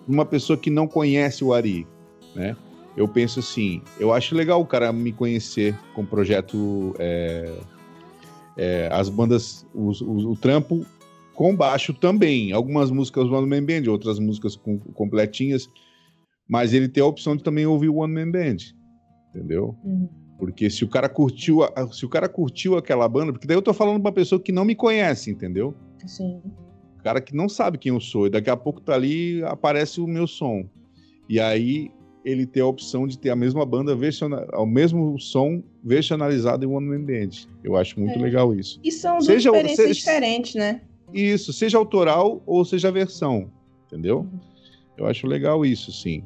uma 0.07 0.27
pessoa 0.27 0.59
que 0.59 0.69
não 0.69 0.87
conhece 0.87 1.43
o 1.43 1.55
Ari, 1.55 1.87
né? 2.37 2.55
Eu 2.95 3.09
penso 3.09 3.41
assim, 3.41 3.81
eu 3.99 4.13
acho 4.13 4.35
legal 4.35 4.61
o 4.61 4.67
cara 4.67 4.93
me 4.93 5.13
conhecer 5.13 5.75
com 5.95 6.05
projeto 6.05 6.95
é, 6.99 7.51
é, 8.57 8.89
as 8.93 9.09
bandas, 9.09 9.67
os, 9.75 10.01
o, 10.01 10.31
o 10.31 10.37
trampo 10.37 10.85
com 11.35 11.55
baixo 11.57 11.93
também. 11.95 12.53
Algumas 12.53 12.91
músicas 12.91 13.29
do 13.29 13.35
One 13.35 13.49
Man 13.49 13.65
Band, 13.65 13.91
outras 13.91 14.19
músicas 14.19 14.57
com, 14.57 14.79
completinhas. 14.79 15.69
Mas 16.49 16.73
ele 16.73 16.89
tem 16.89 17.03
a 17.03 17.07
opção 17.07 17.37
de 17.37 17.43
também 17.43 17.67
ouvir 17.67 17.89
o 17.89 17.97
One 17.97 18.13
Man 18.13 18.31
Band. 18.31 18.57
Entendeu? 19.31 19.77
Uhum. 19.85 20.09
Porque 20.39 20.69
se 20.69 20.85
o 20.85 20.89
cara 20.89 21.09
curtiu, 21.09 21.61
se 21.93 22.05
o 22.05 22.09
cara 22.09 22.29
curtiu 22.29 22.77
aquela 22.77 23.09
banda, 23.09 23.33
porque 23.33 23.47
daí 23.47 23.57
eu 23.57 23.63
tô 23.63 23.73
falando 23.73 24.03
pra 24.03 24.11
pessoa 24.11 24.41
que 24.41 24.51
não 24.51 24.65
me 24.65 24.75
conhece, 24.75 25.31
entendeu? 25.31 25.75
Sim. 26.05 26.43
O 26.99 27.03
cara 27.03 27.21
que 27.21 27.35
não 27.35 27.49
sabe 27.49 27.79
quem 27.79 27.91
eu 27.91 28.01
sou, 28.01 28.27
e 28.27 28.31
daqui 28.31 28.51
a 28.51 28.57
pouco 28.57 28.81
tá 28.81 28.95
ali, 28.95 29.43
aparece 29.45 30.01
o 30.01 30.07
meu 30.07 30.27
som. 30.27 30.69
E 31.29 31.39
aí 31.39 31.93
ele 32.25 32.47
ter 32.47 32.61
a 32.61 32.67
opção 32.67 33.07
de 33.07 33.19
ter 33.19 33.31
a 33.31 33.37
mesma 33.37 33.67
banda, 33.67 33.97
o 34.55 34.67
mesmo 34.67 35.19
som 35.19 35.63
versionalizado 35.83 36.65
em 36.65 36.69
One 36.69 36.87
Man 36.87 37.05
Band. 37.05 37.31
Eu 37.65 37.77
acho 37.77 37.99
muito 37.99 38.19
é. 38.19 38.23
legal 38.23 38.55
isso. 38.55 38.81
E 38.83 38.93
são 38.93 39.15
duas 39.15 39.27
seja, 39.27 39.51
experiências 39.51 39.87
seja, 39.87 39.95
diferentes, 39.95 40.55
né? 40.55 40.81
Isso, 41.13 41.53
seja 41.53 41.79
autoral 41.79 42.43
ou 42.47 42.65
seja 42.65 42.91
versão, 42.91 43.51
entendeu? 43.87 44.21
Uhum. 44.21 44.41
Eu 44.97 45.07
acho 45.07 45.27
legal 45.27 45.65
isso, 45.65 45.91
sim. 45.91 46.23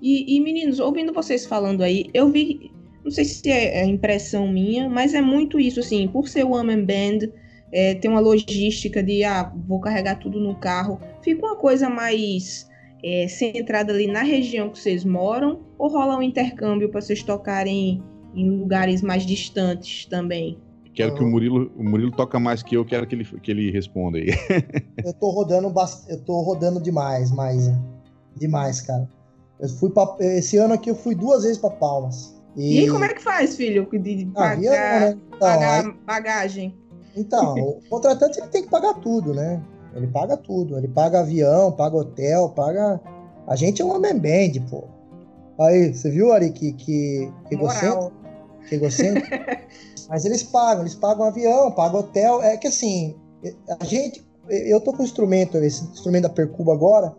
E, 0.00 0.36
e, 0.36 0.40
meninos, 0.40 0.78
ouvindo 0.78 1.12
vocês 1.12 1.44
falando 1.44 1.82
aí, 1.82 2.06
eu 2.14 2.30
vi, 2.30 2.70
não 3.04 3.10
sei 3.10 3.24
se 3.24 3.50
é, 3.50 3.82
é 3.82 3.84
impressão 3.84 4.48
minha, 4.48 4.88
mas 4.88 5.14
é 5.14 5.20
muito 5.20 5.58
isso, 5.58 5.80
assim, 5.80 6.08
por 6.08 6.28
ser 6.28 6.44
One 6.44 6.76
Man 6.76 6.84
Band, 6.84 7.28
é, 7.72 7.94
tem 7.94 8.10
uma 8.10 8.20
logística 8.20 9.02
de, 9.02 9.24
ah, 9.24 9.52
vou 9.66 9.80
carregar 9.80 10.16
tudo 10.16 10.40
no 10.40 10.54
carro, 10.54 11.00
fica 11.22 11.44
uma 11.44 11.56
coisa 11.56 11.90
mais 11.90 12.68
é, 13.02 13.28
centrada 13.28 13.92
ali 13.92 14.06
na 14.06 14.22
região 14.22 14.68
que 14.70 14.78
vocês 14.78 15.04
moram 15.04 15.60
ou 15.78 15.88
rola 15.88 16.16
um 16.16 16.22
intercâmbio 16.22 16.88
para 16.88 17.00
vocês 17.00 17.22
tocarem 17.22 18.02
em 18.34 18.50
lugares 18.50 19.02
mais 19.02 19.24
distantes 19.24 20.06
também? 20.06 20.58
Quero 20.94 21.14
que 21.14 21.22
o 21.22 21.26
Murilo, 21.26 21.70
o 21.76 21.84
Murilo 21.84 22.10
toca 22.10 22.40
mais 22.40 22.62
que 22.62 22.74
eu, 22.74 22.84
quero 22.84 23.06
que 23.06 23.14
ele, 23.14 23.24
que 23.24 23.50
ele 23.50 23.70
responda 23.70 24.16
aí. 24.16 24.28
eu 25.04 25.12
tô 25.12 25.30
rodando 25.30 25.68
bast... 25.68 26.10
eu 26.10 26.18
tô 26.22 26.40
rodando 26.40 26.80
demais, 26.80 27.30
mais 27.30 27.70
demais, 28.34 28.80
cara. 28.80 29.08
Eu 29.60 29.68
fui 29.68 29.90
pra... 29.90 30.16
esse 30.20 30.56
ano 30.56 30.72
aqui 30.72 30.90
eu 30.90 30.94
fui 30.94 31.14
duas 31.14 31.42
vezes 31.42 31.58
para 31.58 31.70
Palmas. 31.70 32.34
E... 32.56 32.80
e... 32.80 32.90
como 32.90 33.04
é 33.04 33.12
que 33.12 33.22
faz, 33.22 33.56
filho, 33.56 33.86
de 33.92 34.30
ah, 34.34 34.40
pagar, 34.40 35.00
né? 35.00 35.10
então, 35.10 35.38
pagar 35.38 35.84
aí... 35.84 35.92
bagagem? 36.06 36.74
Então, 37.14 37.54
o 37.54 37.80
contratante 37.90 38.38
ele 38.38 38.48
tem 38.48 38.62
que 38.62 38.70
pagar 38.70 38.94
tudo, 38.94 39.34
né? 39.34 39.62
Ele 39.96 40.06
paga 40.06 40.36
tudo. 40.36 40.76
Ele 40.76 40.88
paga 40.88 41.20
avião, 41.20 41.72
paga 41.72 41.96
hotel, 41.96 42.50
paga 42.50 43.00
A 43.46 43.56
gente 43.56 43.80
é 43.80 43.84
uma 43.84 43.98
band, 43.98 44.60
pô. 44.68 44.84
Aí, 45.58 45.94
você 45.94 46.10
viu, 46.10 46.32
Ari, 46.32 46.50
que, 46.50 46.72
que, 46.72 47.32
que 47.48 47.54
egocêntrico? 47.54 48.12
Que 48.68 48.74
egocêntrico? 48.74 49.28
Mas 50.08 50.24
eles 50.24 50.42
pagam, 50.42 50.82
eles 50.82 50.94
pagam 50.94 51.24
avião, 51.24 51.70
pagam 51.72 52.00
hotel. 52.00 52.42
É 52.42 52.56
que 52.56 52.68
assim, 52.68 53.16
a 53.80 53.84
gente. 53.84 54.24
Eu 54.48 54.80
tô 54.80 54.92
com 54.92 55.02
um 55.02 55.04
instrumento, 55.04 55.56
esse 55.56 55.82
instrumento 55.84 56.24
da 56.24 56.28
Percuba 56.28 56.72
agora. 56.72 57.16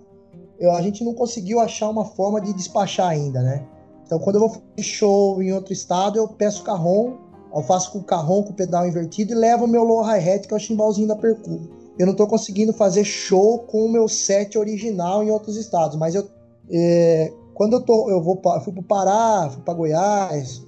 Eu, 0.59 0.71
a 0.71 0.81
gente 0.81 1.03
não 1.03 1.13
conseguiu 1.13 1.59
achar 1.59 1.89
uma 1.89 2.05
forma 2.05 2.39
de 2.39 2.53
despachar 2.53 3.09
ainda, 3.09 3.41
né? 3.41 3.65
Então, 4.05 4.17
quando 4.19 4.37
eu 4.37 4.41
vou 4.41 4.49
fazer 4.49 4.81
show 4.81 5.41
em 5.41 5.51
outro 5.51 5.73
estado, 5.73 6.17
eu 6.17 6.27
peço 6.29 6.63
carrom, 6.63 7.17
eu 7.53 7.61
faço 7.61 7.91
com 7.91 7.99
o 7.99 8.03
carrom 8.03 8.43
com 8.43 8.51
o 8.51 8.55
pedal 8.55 8.87
invertido 8.87 9.33
e 9.33 9.35
levo 9.35 9.65
o 9.65 9.67
meu 9.67 9.83
low 9.83 10.01
hi-hat, 10.01 10.47
que 10.47 10.53
é 10.53 10.57
o 10.57 10.59
chimbalzinho 10.59 11.07
da 11.07 11.15
Percuba. 11.15 11.67
Eu 11.97 12.05
não 12.05 12.15
tô 12.15 12.27
conseguindo 12.27 12.73
fazer 12.73 13.03
show 13.03 13.59
com 13.59 13.85
o 13.85 13.91
meu 13.91 14.07
set 14.07 14.57
original 14.57 15.23
em 15.23 15.31
outros 15.31 15.55
estados, 15.57 15.97
mas 15.97 16.15
eu. 16.15 16.27
É, 16.69 17.33
quando 17.53 17.73
eu 17.73 17.81
tô, 17.81 18.09
eu 18.09 18.21
vou, 18.21 18.39
fui 18.63 18.71
pro 18.71 18.83
Pará, 18.83 19.49
fui 19.51 19.63
para 19.63 19.73
Goiás, 19.73 20.61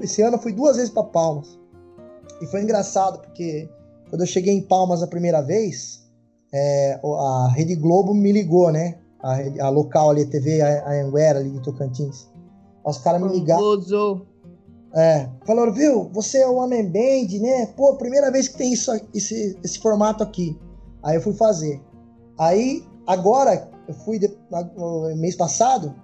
esse 0.00 0.22
ano 0.22 0.36
eu 0.36 0.40
fui 0.40 0.52
duas 0.52 0.76
vezes 0.76 0.92
para 0.92 1.02
Palmas. 1.02 1.58
E 2.40 2.46
foi 2.46 2.62
engraçado, 2.62 3.18
porque 3.20 3.68
quando 4.08 4.20
eu 4.20 4.26
cheguei 4.26 4.54
em 4.54 4.62
Palmas 4.62 5.02
a 5.02 5.08
primeira 5.08 5.40
vez, 5.42 6.06
é, 6.52 7.00
a 7.02 7.52
Rede 7.52 7.74
Globo 7.74 8.14
me 8.14 8.30
ligou, 8.30 8.70
né? 8.70 8.98
A, 9.20 9.66
a 9.66 9.68
local 9.70 10.10
ali, 10.10 10.22
a 10.22 10.26
TV 10.28 10.60
a 10.60 11.04
Anguera 11.04 11.40
ali 11.40 11.50
de 11.50 11.60
Tocantins. 11.62 12.28
Os 12.84 12.98
caras 12.98 13.20
me 13.20 13.28
ligaram. 13.28 13.60
É, 14.94 15.28
falaram, 15.44 15.72
viu, 15.72 16.08
você 16.12 16.38
é 16.38 16.48
o 16.48 16.60
Amen 16.60 16.86
Band, 16.86 17.38
né? 17.40 17.66
Pô, 17.76 17.96
primeira 17.96 18.30
vez 18.30 18.48
que 18.48 18.56
tem 18.56 18.72
isso, 18.72 18.90
esse, 19.12 19.58
esse 19.62 19.78
formato 19.80 20.22
aqui. 20.22 20.56
Aí 21.02 21.16
eu 21.16 21.20
fui 21.20 21.34
fazer. 21.34 21.80
Aí, 22.38 22.84
agora, 23.06 23.70
eu 23.88 23.94
fui, 23.94 24.18
de, 24.18 24.30
mês 25.16 25.36
passado, 25.36 25.94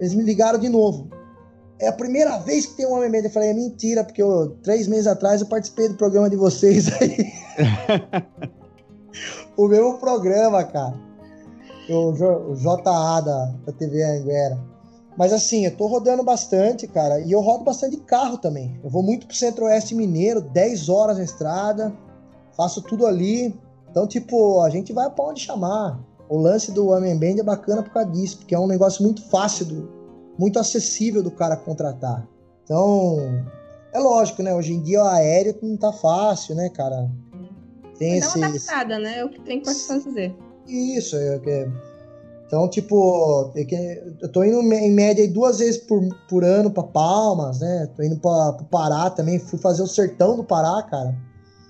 eles 0.00 0.14
me 0.14 0.22
ligaram 0.22 0.58
de 0.58 0.68
novo 0.68 1.08
é 1.82 1.88
a 1.88 1.92
primeira 1.92 2.38
vez 2.38 2.64
que 2.64 2.74
tem 2.76 2.86
um 2.86 2.92
homem 2.92 3.12
Eu 3.20 3.30
falei, 3.30 3.50
é 3.50 3.54
mentira, 3.54 4.04
porque 4.04 4.22
eu, 4.22 4.56
três 4.62 4.86
meses 4.86 5.08
atrás 5.08 5.40
eu 5.40 5.48
participei 5.48 5.88
do 5.88 5.96
programa 5.96 6.30
de 6.30 6.36
vocês 6.36 6.88
aí. 6.92 7.32
o 9.58 9.66
mesmo 9.66 9.98
programa, 9.98 10.62
cara. 10.62 10.94
O, 11.90 12.10
o 12.52 12.54
JA 12.54 13.20
da, 13.20 13.54
da 13.66 13.72
TV 13.72 14.00
Anguera. 14.04 14.56
Mas 15.18 15.32
assim, 15.32 15.66
eu 15.66 15.76
tô 15.76 15.88
rodando 15.88 16.22
bastante, 16.22 16.86
cara, 16.86 17.18
e 17.20 17.32
eu 17.32 17.40
rodo 17.40 17.64
bastante 17.64 17.96
carro 17.96 18.38
também. 18.38 18.80
Eu 18.84 18.88
vou 18.88 19.02
muito 19.02 19.26
pro 19.26 19.36
Centro-Oeste 19.36 19.92
Mineiro, 19.92 20.40
10 20.40 20.88
horas 20.88 21.18
na 21.18 21.24
estrada, 21.24 21.92
faço 22.56 22.80
tudo 22.80 23.06
ali. 23.06 23.58
Então, 23.92 24.06
tipo, 24.06 24.62
a 24.62 24.70
gente 24.70 24.90
vai 24.90 25.10
pra 25.10 25.26
onde 25.26 25.40
chamar. 25.40 26.02
O 26.26 26.38
lance 26.38 26.72
do 26.72 26.88
Homem 26.88 27.14
Band 27.18 27.40
é 27.40 27.42
bacana 27.42 27.82
por 27.82 27.92
causa 27.92 28.10
disso, 28.10 28.38
porque 28.38 28.54
é 28.54 28.58
um 28.58 28.66
negócio 28.66 29.02
muito 29.02 29.22
fácil 29.28 29.66
do, 29.66 29.88
muito 30.38 30.58
acessível 30.58 31.22
do 31.22 31.30
cara 31.30 31.58
contratar. 31.58 32.26
Então, 32.64 33.18
é 33.92 33.98
lógico, 33.98 34.42
né? 34.42 34.54
Hoje 34.54 34.72
em 34.72 34.82
dia 34.82 35.02
o 35.02 35.06
aéreo 35.06 35.54
não 35.62 35.76
tá 35.76 35.92
fácil, 35.92 36.54
né, 36.54 36.70
cara? 36.70 37.10
Tem 37.98 38.16
esse... 38.16 38.38
uma 38.38 38.46
adaptada, 38.46 38.98
né? 38.98 39.18
É 39.18 39.24
o 39.26 39.28
que 39.28 39.40
tem 39.42 39.60
que 39.60 39.74
fazer. 39.74 40.34
Isso, 40.66 41.14
é, 41.16 41.38
é... 41.46 41.68
Então, 42.46 42.66
tipo, 42.68 43.52
eu 44.20 44.32
tô 44.32 44.42
indo 44.42 44.60
em 44.72 44.90
média 44.90 45.26
duas 45.30 45.58
vezes 45.58 45.76
por, 45.78 46.02
por 46.28 46.44
ano 46.44 46.70
para 46.70 46.82
Palmas, 46.82 47.60
né? 47.60 47.90
Tô 47.94 48.02
indo 48.02 48.18
para 48.18 48.56
o 48.60 48.64
Pará 48.64 49.10
também. 49.10 49.38
Fui 49.38 49.58
fazer 49.58 49.82
o 49.82 49.86
sertão 49.86 50.36
do 50.36 50.44
Pará, 50.44 50.82
cara. 50.82 51.14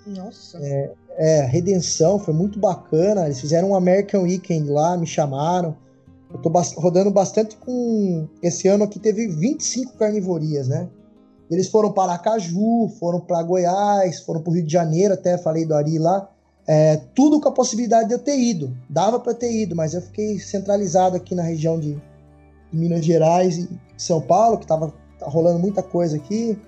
Nossa. 0.07 0.59
É, 0.61 0.93
é, 1.17 1.45
Redenção, 1.45 2.19
foi 2.19 2.35
muito 2.35 2.59
bacana. 2.59 3.27
Eles 3.27 3.41
fizeram 3.41 3.71
um 3.71 3.75
American 3.75 4.23
Weekend 4.23 4.69
lá, 4.71 4.97
me 4.97 5.07
chamaram. 5.07 5.77
Eu 6.33 6.41
tô 6.41 6.51
rodando 6.77 7.11
bastante 7.11 7.57
com. 7.57 8.27
Esse 8.43 8.69
ano 8.69 8.85
aqui 8.85 8.99
teve 8.99 9.29
25 9.29 9.97
carnivorias, 9.97 10.69
né? 10.69 10.89
Eles 11.51 11.69
foram 11.69 11.93
para 11.93 12.13
Aracaju, 12.13 12.89
foram 12.99 13.21
para 13.21 13.43
Goiás, 13.43 14.21
foram 14.21 14.41
para 14.41 14.51
o 14.51 14.55
Rio 14.55 14.65
de 14.65 14.73
Janeiro, 14.73 15.13
até 15.13 15.37
falei 15.37 15.67
do 15.67 15.75
Ari 15.75 15.99
lá. 15.99 16.29
É, 16.67 16.97
tudo 17.15 17.41
com 17.41 17.49
a 17.49 17.53
possibilidade 17.53 18.09
de 18.09 18.15
eu 18.15 18.19
ter 18.19 18.39
ido. 18.39 18.75
Dava 18.89 19.21
para 19.21 19.35
ter 19.35 19.53
ido, 19.53 19.77
mas 19.77 19.93
eu 19.93 20.01
fiquei 20.01 20.39
centralizado 20.39 21.17
aqui 21.17 21.35
na 21.35 21.43
região 21.43 21.79
de 21.79 22.01
Minas 22.73 23.05
Gerais 23.05 23.59
e 23.59 23.69
São 23.99 24.21
Paulo, 24.21 24.57
que 24.57 24.67
tava 24.67 24.95
tá 25.19 25.29
rolando 25.29 25.59
muita 25.59 25.83
coisa 25.83 26.17
aqui. 26.17 26.59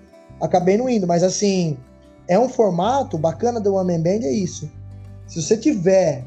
Acabei 0.40 0.76
não 0.76 0.88
indo, 0.88 1.06
mas 1.06 1.22
assim, 1.22 1.78
é 2.28 2.38
um 2.38 2.48
formato 2.48 3.18
bacana 3.18 3.60
do 3.60 3.74
One 3.74 3.92
Man 3.92 4.02
Band, 4.02 4.26
é 4.26 4.32
isso. 4.32 4.70
Se 5.26 5.42
você 5.42 5.56
tiver 5.56 6.24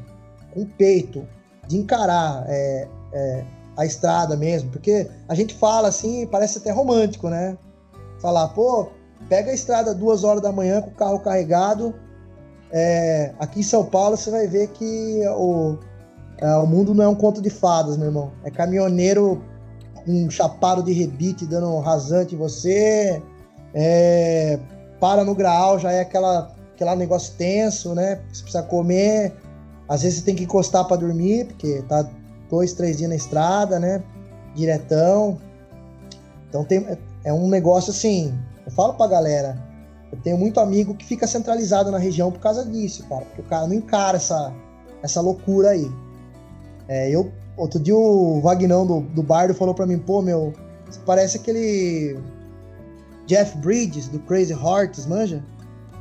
com 0.52 0.64
peito 0.64 1.26
de 1.66 1.76
encarar 1.76 2.44
é, 2.48 2.88
é, 3.12 3.44
a 3.76 3.84
estrada 3.84 4.36
mesmo, 4.36 4.70
porque 4.70 5.08
a 5.28 5.34
gente 5.34 5.54
fala 5.54 5.88
assim, 5.88 6.26
parece 6.26 6.58
até 6.58 6.70
romântico, 6.70 7.28
né? 7.28 7.56
Falar, 8.20 8.48
pô, 8.48 8.88
pega 9.28 9.50
a 9.50 9.54
estrada 9.54 9.94
duas 9.94 10.24
horas 10.24 10.42
da 10.42 10.52
manhã 10.52 10.80
com 10.80 10.90
o 10.90 10.94
carro 10.94 11.20
carregado. 11.20 11.94
É, 12.70 13.32
aqui 13.38 13.60
em 13.60 13.62
São 13.62 13.84
Paulo 13.84 14.16
você 14.16 14.30
vai 14.30 14.46
ver 14.46 14.68
que 14.68 15.22
o, 15.36 15.78
é, 16.38 16.56
o 16.56 16.66
mundo 16.66 16.94
não 16.94 17.04
é 17.04 17.08
um 17.08 17.14
conto 17.14 17.40
de 17.40 17.50
fadas, 17.50 17.96
meu 17.96 18.06
irmão. 18.06 18.32
É 18.44 18.50
caminhoneiro 18.50 19.42
um 20.06 20.30
chapado 20.30 20.82
de 20.82 20.92
rebite 20.92 21.44
dando 21.44 21.68
um 21.68 21.80
rasante 21.80 22.34
em 22.34 22.38
você. 22.38 23.22
É, 23.74 24.58
para 25.00 25.24
no 25.24 25.34
graal, 25.34 25.78
já 25.78 25.92
é 25.92 26.00
aquela, 26.00 26.54
aquela 26.74 26.96
negócio 26.96 27.34
tenso, 27.36 27.94
né? 27.94 28.20
Você 28.32 28.42
precisa 28.42 28.62
comer. 28.62 29.34
Às 29.88 30.02
vezes 30.02 30.18
você 30.18 30.24
tem 30.24 30.34
que 30.34 30.44
encostar 30.44 30.84
para 30.86 30.98
dormir, 30.98 31.46
porque 31.46 31.82
tá 31.88 32.08
dois, 32.50 32.72
três 32.72 32.98
dias 32.98 33.08
na 33.08 33.16
estrada, 33.16 33.78
né? 33.78 34.02
Diretão. 34.54 35.38
Então 36.48 36.64
tem, 36.64 36.86
é 37.24 37.32
um 37.32 37.48
negócio 37.48 37.90
assim. 37.90 38.36
Eu 38.66 38.72
falo 38.72 38.94
pra 38.94 39.06
galera, 39.06 39.58
eu 40.12 40.18
tenho 40.18 40.36
muito 40.36 40.60
amigo 40.60 40.94
que 40.94 41.04
fica 41.04 41.26
centralizado 41.26 41.90
na 41.90 41.98
região 41.98 42.30
por 42.30 42.40
causa 42.40 42.64
disso, 42.64 43.06
cara. 43.08 43.24
Porque 43.24 43.42
o 43.42 43.44
cara 43.44 43.66
não 43.66 43.74
encara 43.74 44.16
essa, 44.16 44.52
essa 45.02 45.20
loucura 45.20 45.70
aí. 45.70 45.90
É, 46.86 47.10
eu, 47.10 47.30
outro 47.56 47.78
dia 47.78 47.96
o 47.96 48.40
Vagnão 48.40 48.86
do, 48.86 49.00
do 49.00 49.22
Bardo 49.22 49.54
falou 49.54 49.74
pra 49.74 49.86
mim, 49.86 49.98
pô, 49.98 50.22
meu, 50.22 50.54
parece 51.04 51.36
aquele 51.36 52.18
Jeff 53.28 53.56
Bridges 53.58 54.08
do 54.08 54.18
Crazy 54.20 54.54
Hearts, 54.54 55.06
manja? 55.06 55.44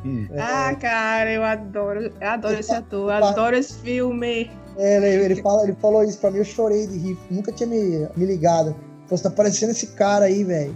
Hum. 0.06 0.28
É, 0.32 0.41
ah, 0.41 0.76
cara, 0.76 1.32
eu 1.32 1.44
adoro, 1.44 2.12
eu 2.20 2.28
adoro 2.28 2.58
esse 2.58 2.72
ator, 2.72 3.12
eu 3.12 3.26
adoro 3.26 3.56
esse 3.56 3.74
filme. 3.80 4.49
É, 4.78 4.98
ele, 4.98 5.26
ele, 5.26 5.41
fala, 5.41 5.64
ele 5.64 5.76
falou 5.82 6.04
isso 6.04 6.18
pra 6.20 6.32
mim, 6.32 6.38
eu 6.38 6.45
chorei 6.45 6.88
de 6.88 6.98
rir. 6.98 7.18
Nunca 7.30 7.52
tinha 7.52 7.68
me, 7.68 8.08
me 8.16 8.26
ligado. 8.26 8.74
Você 9.10 9.24
tá 9.24 9.30
parecendo 9.30 9.74
esse 9.74 9.88
cara 9.88 10.26
aí, 10.26 10.44
velho. 10.44 10.76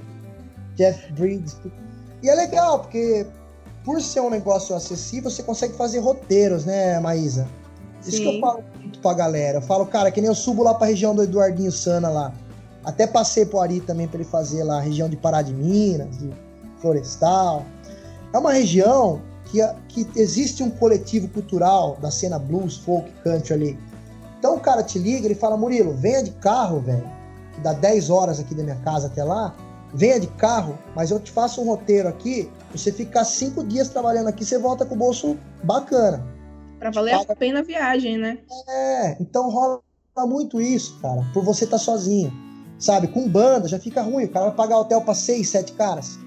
Jeff 0.75 1.11
Bridges. 1.13 1.57
E 2.21 2.29
é 2.29 2.35
legal, 2.35 2.79
porque 2.79 3.25
por 3.83 4.01
ser 4.01 4.19
um 4.19 4.29
negócio 4.29 4.75
acessível, 4.75 5.29
você 5.29 5.43
consegue 5.43 5.75
fazer 5.75 5.99
roteiros, 5.99 6.65
né, 6.65 6.99
Maísa? 6.99 7.47
Isso 8.01 8.17
Sim. 8.17 8.23
que 8.23 8.35
eu 8.35 8.41
falo 8.41 8.63
muito 8.79 8.99
pra 8.99 9.13
galera. 9.13 9.59
Eu 9.59 9.61
falo, 9.61 9.85
cara, 9.85 10.11
que 10.11 10.19
nem 10.19 10.27
eu 10.27 10.35
subo 10.35 10.63
lá 10.63 10.73
pra 10.73 10.87
região 10.87 11.15
do 11.15 11.23
Eduardinho 11.23 11.71
Sana 11.71 12.09
lá. 12.09 12.33
Até 12.83 13.05
passei 13.05 13.45
pro 13.45 13.59
Ari 13.59 13.79
também 13.79 14.07
pra 14.07 14.19
ele 14.19 14.27
fazer 14.27 14.63
lá, 14.63 14.77
a 14.77 14.81
região 14.81 15.07
de 15.07 15.15
Pará 15.15 15.41
de 15.41 15.53
Minas, 15.53 16.17
de 16.17 16.29
Florestal. 16.79 17.65
É 18.33 18.37
uma 18.37 18.53
região 18.53 19.21
que, 19.45 19.59
que 19.87 20.07
existe 20.19 20.63
um 20.63 20.69
coletivo 20.69 21.27
cultural 21.27 21.97
da 22.01 22.09
cena 22.09 22.39
blues, 22.39 22.77
folk, 22.77 23.11
country 23.23 23.53
ali 23.53 23.91
então 24.41 24.55
o 24.55 24.59
cara 24.59 24.81
te 24.81 24.97
liga 24.97 25.31
e 25.31 25.35
fala: 25.35 25.55
Murilo, 25.55 25.93
venha 25.93 26.23
de 26.23 26.31
carro, 26.31 26.79
velho, 26.79 27.07
que 27.53 27.61
dá 27.61 27.73
10 27.73 28.09
horas 28.09 28.39
aqui 28.39 28.55
da 28.55 28.63
minha 28.63 28.75
casa 28.77 29.05
até 29.05 29.23
lá. 29.23 29.55
Venha 29.93 30.19
de 30.19 30.25
carro, 30.25 30.79
mas 30.95 31.11
eu 31.11 31.19
te 31.19 31.31
faço 31.31 31.61
um 31.61 31.65
roteiro 31.65 32.07
aqui. 32.09 32.49
Você 32.71 32.91
ficar 32.91 33.23
cinco 33.23 33.63
dias 33.63 33.89
trabalhando 33.89 34.29
aqui, 34.29 34.43
você 34.43 34.57
volta 34.57 34.83
com 34.83 34.95
o 34.95 34.97
bolso 34.97 35.37
bacana. 35.63 36.25
Pra 36.79 36.89
valer 36.89 37.19
paga... 37.19 37.33
a 37.33 37.35
pena 37.35 37.59
a 37.59 37.63
viagem, 37.63 38.17
né? 38.17 38.39
É, 38.67 39.17
então 39.21 39.51
rola 39.51 39.81
muito 40.25 40.59
isso, 40.59 40.97
cara, 41.01 41.23
por 41.35 41.43
você 41.43 41.65
estar 41.65 41.77
tá 41.77 41.83
sozinho. 41.83 42.33
Sabe, 42.81 43.07
com 43.07 43.29
banda 43.29 43.67
já 43.67 43.79
fica 43.79 44.01
ruim. 44.01 44.25
O 44.25 44.29
cara 44.29 44.47
vai 44.47 44.55
pagar 44.55 44.79
hotel 44.79 45.01
pra 45.01 45.13
seis, 45.13 45.49
sete 45.49 45.71
caras. 45.73 46.17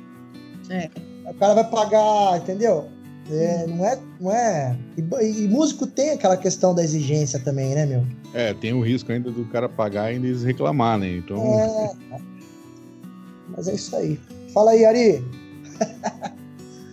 É. 0.70 0.88
O 1.28 1.34
cara 1.34 1.52
vai 1.52 1.68
pagar, 1.68 2.38
entendeu? 2.38 2.88
É, 3.28 3.66
não 3.66 3.84
é. 3.84 3.98
Não 4.20 4.30
é... 4.30 4.78
E, 4.96 5.44
e, 5.44 5.48
músico 5.48 5.84
tem 5.84 6.10
aquela 6.10 6.36
questão 6.36 6.72
da 6.72 6.84
exigência 6.84 7.40
também, 7.40 7.74
né, 7.74 7.84
meu? 7.84 8.06
É, 8.32 8.54
tem 8.54 8.72
o 8.72 8.80
risco 8.80 9.10
ainda 9.10 9.32
do 9.32 9.44
cara 9.46 9.68
pagar 9.68 10.12
e 10.12 10.16
eles 10.16 10.44
reclamar, 10.44 10.96
né? 10.96 11.16
Então. 11.16 11.42
É... 11.42 11.92
Mas 13.48 13.66
é 13.66 13.74
isso 13.74 13.96
aí. 13.96 14.20
Fala 14.52 14.70
aí, 14.70 14.84
Ari. 14.84 15.24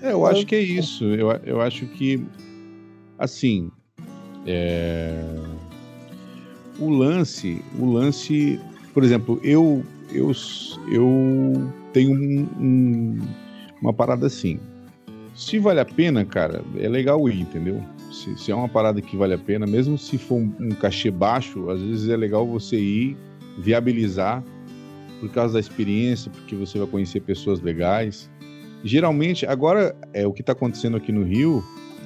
é, 0.01 0.11
eu 0.11 0.25
acho 0.25 0.43
que 0.47 0.55
é 0.55 0.59
isso. 0.59 1.03
Eu, 1.03 1.29
eu 1.43 1.61
acho 1.61 1.85
que, 1.85 2.25
assim, 3.19 3.69
é... 4.47 5.23
o 6.79 6.89
lance, 6.89 7.63
o 7.77 7.85
lance, 7.85 8.59
por 8.93 9.03
exemplo, 9.03 9.39
eu, 9.43 9.83
eu, 10.11 10.31
eu 10.91 11.71
tenho 11.93 12.11
um, 12.11 12.47
um, 12.59 13.19
uma 13.81 13.93
parada 13.93 14.27
assim 14.27 14.59
se 15.35 15.57
vale 15.57 15.79
a 15.79 15.85
pena, 15.85 16.25
cara, 16.25 16.61
é 16.77 16.87
legal 16.87 17.27
ir, 17.29 17.41
entendeu? 17.41 17.81
Se, 18.11 18.37
se 18.37 18.51
é 18.51 18.55
uma 18.55 18.67
parada 18.67 19.01
que 19.01 19.15
vale 19.15 19.33
a 19.33 19.37
pena, 19.37 19.65
mesmo 19.65 19.97
se 19.97 20.17
for 20.17 20.35
um, 20.35 20.53
um, 20.59 20.69
cachê 20.69 21.09
baixo, 21.09 21.69
às 21.69 21.81
vezes 21.81 22.09
é 22.09 22.17
legal 22.17 22.45
você 22.45 22.77
ir 22.77 23.17
viabilizar 23.57 24.43
por 25.19 25.29
causa 25.31 25.53
da 25.53 25.59
experiência, 25.59 26.29
porque 26.31 26.55
você 26.55 26.77
vai 26.77 26.87
conhecer 26.87 27.21
pessoas 27.21 27.61
legais. 27.61 28.29
Geralmente, 28.83 29.45
agora 29.45 29.95
é 30.13 30.27
o 30.27 30.33
que 30.33 30.41
está 30.41 30.51
acontecendo 30.51 30.97
aqui 30.97 31.11
no 31.11 31.23
Rio, 31.23 31.63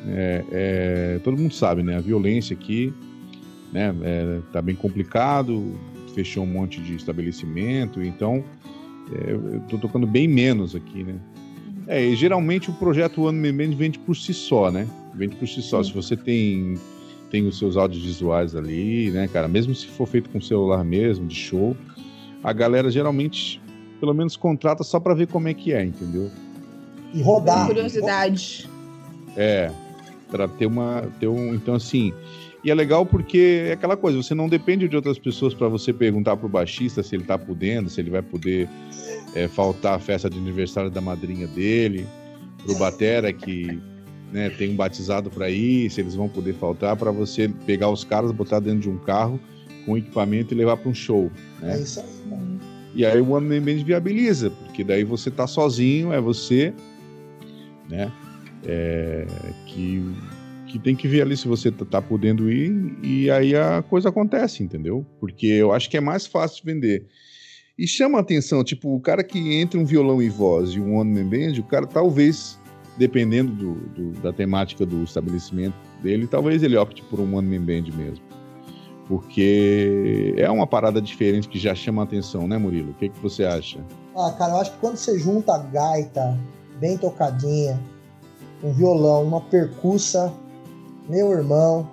é, 0.08 0.44
é, 0.52 1.20
todo 1.24 1.38
mundo 1.38 1.54
sabe, 1.54 1.82
né? 1.82 1.98
A 1.98 2.02
violência 2.02 2.56
aqui, 2.56 2.94
né? 3.74 3.94
É, 4.04 4.40
tá 4.54 4.62
bem 4.62 4.76
complicado, 4.76 5.74
fechou 6.16 6.44
um 6.44 6.48
monte 6.48 6.82
de 6.82 6.96
estabelecimento, 6.96 8.02
então 8.02 8.44
é, 9.14 9.32
eu 9.34 9.60
tô 9.70 9.78
tocando 9.78 10.08
bem 10.08 10.28
menos 10.28 10.76
aqui, 10.76 11.04
né? 11.04 11.16
É, 11.88 12.04
e 12.04 12.16
geralmente 12.16 12.72
o 12.72 12.74
projeto 12.74 13.24
One 13.24 13.38
Man 13.38 13.56
Band 13.56 13.76
vende 13.76 14.00
por 14.00 14.16
si 14.16 14.34
só, 14.34 14.72
né? 14.72 14.88
Vende 15.14 15.36
por 15.36 15.48
si 15.48 15.62
só. 15.62 15.84
Sim. 15.84 15.90
Se 15.90 15.96
você 15.96 16.18
tem 16.18 16.80
tem 17.30 17.46
os 17.48 17.58
seus 17.58 17.76
audiovisuais 17.76 18.56
ali, 18.56 19.12
né, 19.12 19.28
cara? 19.28 19.48
Mesmo 19.48 19.76
se 19.76 19.88
for 19.88 20.08
feito 20.08 20.30
com 20.30 20.40
celular 20.40 20.84
mesmo, 20.84 21.28
de 21.28 21.36
show, 21.36 21.76
a 22.44 22.54
galera 22.54 22.90
geralmente, 22.90 23.62
pelo 24.00 24.14
menos, 24.14 24.38
contrata 24.38 24.84
só 24.84 25.00
para 25.00 25.14
ver 25.14 25.28
como 25.28 25.48
é 25.48 25.54
que 25.54 25.74
é, 25.74 25.84
entendeu? 25.84 26.32
E 27.14 27.22
rodar. 27.22 27.68
Curiosidade. 27.68 28.70
É, 29.36 29.70
para 30.32 30.48
ter 30.48 30.66
uma, 30.66 31.04
ter 31.20 31.28
um, 31.28 31.54
então 31.54 31.76
assim, 31.76 32.14
e 32.66 32.72
é 32.72 32.74
legal 32.74 33.06
porque 33.06 33.68
é 33.68 33.74
aquela 33.74 33.96
coisa, 33.96 34.18
você 34.18 34.34
não 34.34 34.50
depende 34.50 34.88
de 34.88 34.96
outras 34.96 35.20
pessoas 35.20 35.54
para 35.54 35.68
você 35.68 35.94
perguntar 35.94 36.36
pro 36.36 36.50
baixista 36.50 37.04
se 37.04 37.16
ele 37.16 37.24
tá 37.24 37.38
podendo, 37.38 37.92
se 37.92 38.02
ele 38.02 38.10
vai 38.10 38.24
poder 38.24 38.68
é, 39.36 39.48
faltar 39.48 39.94
a 39.94 40.00
festa 40.00 40.28
de 40.28 40.40
aniversário 40.40 40.90
da 40.90 41.00
madrinha 41.00 41.46
dele, 41.46 42.08
pro 42.66 42.76
batera 42.76 43.32
que 43.32 43.80
né, 44.34 44.50
tem 44.50 44.72
um 44.72 44.76
batizado 44.76 45.30
para 45.30 45.48
ir, 45.48 45.92
se 45.92 46.02
eles 46.02 46.16
vão 46.16 46.28
poder 46.28 46.56
faltar, 46.56 46.96
para 46.96 47.12
você 47.12 47.48
pegar 47.68 47.90
os 47.90 48.04
caras, 48.04 48.32
botar 48.32 48.60
dentro 48.60 48.80
de 48.80 48.90
um 48.90 48.98
carro 48.98 49.40
com 49.86 49.96
equipamento 49.96 50.52
e 50.52 50.58
levar 50.58 50.78
para 50.78 50.90
um 50.90 50.94
show. 50.96 51.32
Né? 51.62 51.78
É 51.78 51.82
isso 51.82 52.00
aí. 52.00 52.30
Mano. 52.30 52.60
E 52.96 53.06
aí 53.06 53.22
o 53.22 53.30
One 53.30 53.48
Man 53.48 53.62
Band 53.64 53.84
viabiliza, 53.84 54.50
porque 54.50 54.84
daí 54.84 55.04
você 55.04 55.30
tá 55.30 55.46
sozinho, 55.46 56.12
é 56.12 56.20
você, 56.20 56.74
né? 57.88 58.12
É, 58.66 59.28
que, 59.68 60.04
que 60.76 60.80
tem 60.80 60.94
que 60.94 61.08
ver 61.08 61.22
ali 61.22 61.38
se 61.38 61.48
você 61.48 61.72
tá, 61.72 62.02
podendo 62.02 62.52
ir, 62.52 62.98
e 63.02 63.32
aí 63.32 63.56
a 63.56 63.82
coisa 63.82 64.10
acontece, 64.10 64.62
entendeu? 64.62 65.06
Porque 65.22 65.48
eu 65.48 65.72
acho 65.72 65.90
que 65.90 65.96
é 65.96 66.02
mais 66.02 66.28
fácil 66.28 66.64
vender. 66.66 67.06
E 67.80 67.88
chama 67.88 68.18
a 68.18 68.22
atenção, 68.22 68.62
tipo, 68.62 68.94
o 68.94 69.00
cara 69.00 69.24
que 69.24 69.56
entra 69.56 69.80
um 69.80 69.86
violão 69.86 70.22
e 70.22 70.28
voz 70.28 70.72
e 70.72 70.82
um 70.82 70.98
One 70.98 71.14
Man 71.14 71.30
Band, 71.30 71.60
o 71.62 71.64
cara 71.64 71.88
talvez 71.88 72.60
dependendo 72.98 73.54
do, 73.54 73.74
do, 73.74 74.20
da 74.20 74.34
temática 74.34 74.86
do 74.86 75.02
estabelecimento 75.04 75.76
dele, 76.02 76.28
talvez 76.28 76.62
ele 76.62 76.76
opte 76.76 77.02
por 77.04 77.22
um 77.22 77.36
one 77.36 77.58
man 77.58 77.66
band 77.66 77.92
mesmo. 77.96 78.24
Porque 79.08 80.34
é 80.38 80.50
uma 80.50 80.68
parada 80.68 81.02
diferente 81.02 81.48
que 81.48 81.60
já 81.60 81.74
chama 81.74 82.02
a 82.02 82.06
atenção, 82.06 82.48
né, 82.48 82.58
Murilo? 82.58 82.92
O 82.92 82.94
que, 82.96 83.10
que 83.10 83.20
você 83.20 83.46
acha? 83.46 83.80
Ah, 84.16 84.34
cara, 84.38 84.54
eu 84.54 84.58
acho 84.58 84.72
que 84.74 84.78
quando 84.80 84.98
você 84.98 85.18
junta 85.20 85.54
a 85.54 85.58
gaita 85.58 86.38
bem 86.80 86.98
tocadinha, 86.98 87.80
um 88.64 88.72
violão, 88.74 89.24
uma 89.24 89.42
percussa, 89.42 90.34
meu 91.10 91.32
irmão, 91.32 91.90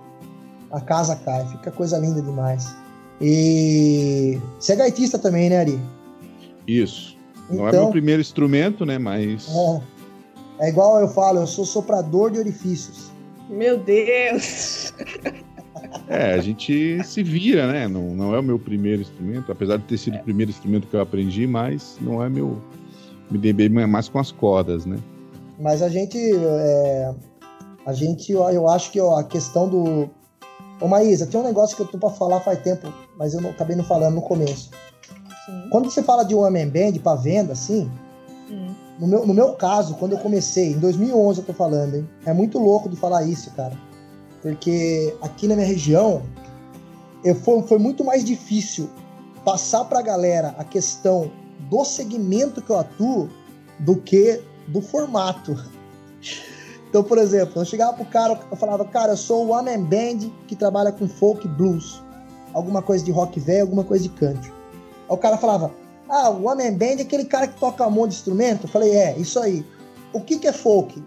a 0.71 0.81
casa 0.81 1.17
cai, 1.17 1.47
fica 1.49 1.71
coisa 1.71 1.99
linda 1.99 2.23
demais. 2.23 2.75
E 3.21 4.41
você 4.59 4.73
é 4.73 4.77
gaitista 4.77 5.19
também, 5.19 5.51
né, 5.51 5.59
Ari? 5.59 5.81
Isso. 6.67 7.17
Não 7.51 7.69
é 7.69 7.73
meu 7.73 7.81
então- 7.81 7.91
primeiro 7.91 8.21
instrumento, 8.21 8.85
né, 8.85 8.99
mas... 8.99 9.49
É 9.49 9.93
é 10.63 10.69
igual 10.69 11.01
eu 11.01 11.09
falo, 11.09 11.41
eu 11.41 11.47
sou 11.47 11.65
soprador 11.65 12.31
de 12.31 12.39
orifícios. 12.39 13.11
Meu 13.49 13.79
Deus! 13.79 14.95
É, 16.09 16.35
a 16.35 16.39
gente 16.39 17.03
se 17.05 17.23
vira, 17.23 17.71
né? 17.71 17.89
Não, 17.89 18.15
não 18.15 18.35
é 18.35 18.39
o 18.39 18.43
meu 18.43 18.59
primeiro 18.59 19.03
instrumento, 19.03 19.51
apesar 19.51 19.79
de 19.79 19.85
ter 19.85 19.99
sido 19.99 20.17
é. 20.17 20.21
o 20.21 20.23
primeiro 20.23 20.51
instrumento 20.51 20.87
que 20.87 20.95
eu 20.95 21.01
aprendi, 21.01 21.47
mas 21.47 21.99
não 22.01 22.23
é 22.23 22.29
meu. 22.29 22.63
Me 23.31 23.39
dei 23.39 23.53
bem 23.53 23.69
mais 23.69 24.09
com 24.09 24.19
as 24.19 24.31
cordas, 24.31 24.87
né? 24.87 24.99
Mas 25.59 25.83
a 25.83 25.89
gente. 25.89 26.17
É, 26.17 27.15
a 27.87 27.93
gente, 27.93 28.33
eu 28.33 28.69
acho 28.69 28.91
que 28.91 29.01
ó, 29.01 29.17
a 29.19 29.25
questão 29.25 29.69
do. 29.69 30.09
Ô 30.81 30.89
Maísa, 30.89 31.27
tem 31.27 31.41
um 31.41 31.45
negócio 31.45 31.77
que 31.77 31.83
eu 31.83 31.87
tô 31.87 31.99
pra 31.99 32.11
falar 32.11 32.41
faz 32.41 32.61
tempo, 32.61 32.93
mas 33.17 33.35
eu 33.35 33.41
não, 33.41 33.51
acabei 33.51 33.77
não 33.77 33.85
falando 33.85 34.17
no 34.17 34.23
começo. 34.23 34.71
Sim. 35.47 35.69
Quando 35.71 35.91
você 35.91 36.03
fala 36.03 36.25
de 36.25 36.35
um 36.35 36.41
man 36.43 36.69
band 36.69 36.99
pra 37.03 37.15
venda, 37.15 37.53
assim, 37.53 37.91
hum. 38.51 38.75
No 38.99 39.07
meu, 39.07 39.27
no 39.27 39.35
meu 39.35 39.55
caso, 39.55 39.95
quando 39.95 40.13
eu 40.13 40.19
comecei, 40.19 40.73
em 40.73 40.79
2011 40.79 41.41
eu 41.41 41.47
tô 41.47 41.53
falando, 41.53 41.97
hein? 41.97 42.09
É 42.25 42.33
muito 42.33 42.59
louco 42.59 42.89
de 42.89 42.95
falar 42.95 43.25
isso, 43.25 43.51
cara. 43.53 43.77
Porque 44.41 45.17
aqui 45.21 45.49
na 45.49 45.57
minha 45.57 45.67
região, 45.67 46.23
eu, 47.25 47.35
foi, 47.35 47.63
foi 47.63 47.79
muito 47.79 48.05
mais 48.05 48.25
difícil 48.25 48.89
passar 49.45 49.85
pra 49.87 50.03
galera 50.03 50.55
a 50.59 50.63
questão 50.63 51.31
do 51.69 51.85
segmento 51.85 52.63
que 52.63 52.71
eu 52.71 52.79
atuo 52.79 53.29
do 53.81 53.97
que 53.97 54.41
do 54.69 54.81
formato. 54.81 55.57
Então, 56.93 57.03
por 57.03 57.17
exemplo, 57.17 57.63
eu 57.63 57.65
chegava 57.65 57.95
pro 57.95 58.05
cara, 58.05 58.39
eu 58.51 58.57
falava, 58.59 58.85
cara, 58.85 59.15
eu 59.15 59.17
sou 59.17 59.47
o 59.47 59.53
one 59.53 59.79
band 59.79 60.31
que 60.47 60.55
trabalha 60.55 60.93
com 60.93 61.09
folk 61.09 61.49
blues. 61.49 62.03
Alguma 62.53 62.83
coisa 62.83 63.03
de 63.03 63.11
rock 63.11 63.41
velho, 63.41 63.63
alguma 63.63 63.83
coisa 63.83 64.03
de 64.03 64.11
country. 64.11 64.53
Aí 65.09 65.15
o 65.15 65.17
cara 65.17 65.39
falava, 65.39 65.73
ah, 66.07 66.29
o 66.29 66.47
One 66.47 66.71
Band 66.73 66.99
é 66.99 67.01
aquele 67.01 67.25
cara 67.25 67.47
que 67.47 67.59
toca 67.59 67.87
um 67.87 67.91
monte 67.91 68.11
de 68.11 68.17
instrumento? 68.17 68.65
Eu 68.65 68.69
falei, 68.69 68.95
é, 68.95 69.17
isso 69.17 69.41
aí. 69.41 69.65
O 70.13 70.21
que, 70.21 70.39
que 70.39 70.47
é 70.47 70.53
folk? 70.53 71.03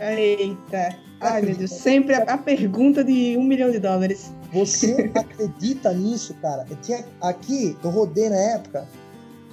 Eita. 0.00 0.96
Ai, 1.20 1.42
meu 1.42 1.54
Deus, 1.54 1.70
sempre 1.70 2.16
a, 2.16 2.24
a, 2.24 2.36
pergunta 2.36 3.04
de 3.04 3.36
um 3.38 3.44
milhão 3.44 3.70
de 3.70 3.78
dólares. 3.78 4.32
Você 4.52 5.08
acredita 5.14 5.92
nisso, 5.92 6.34
cara? 6.42 6.66
Eu 6.68 6.76
tinha, 6.78 7.04
aqui, 7.20 7.78
eu 7.84 7.90
rodei 7.90 8.28
na 8.28 8.36
época. 8.36 8.88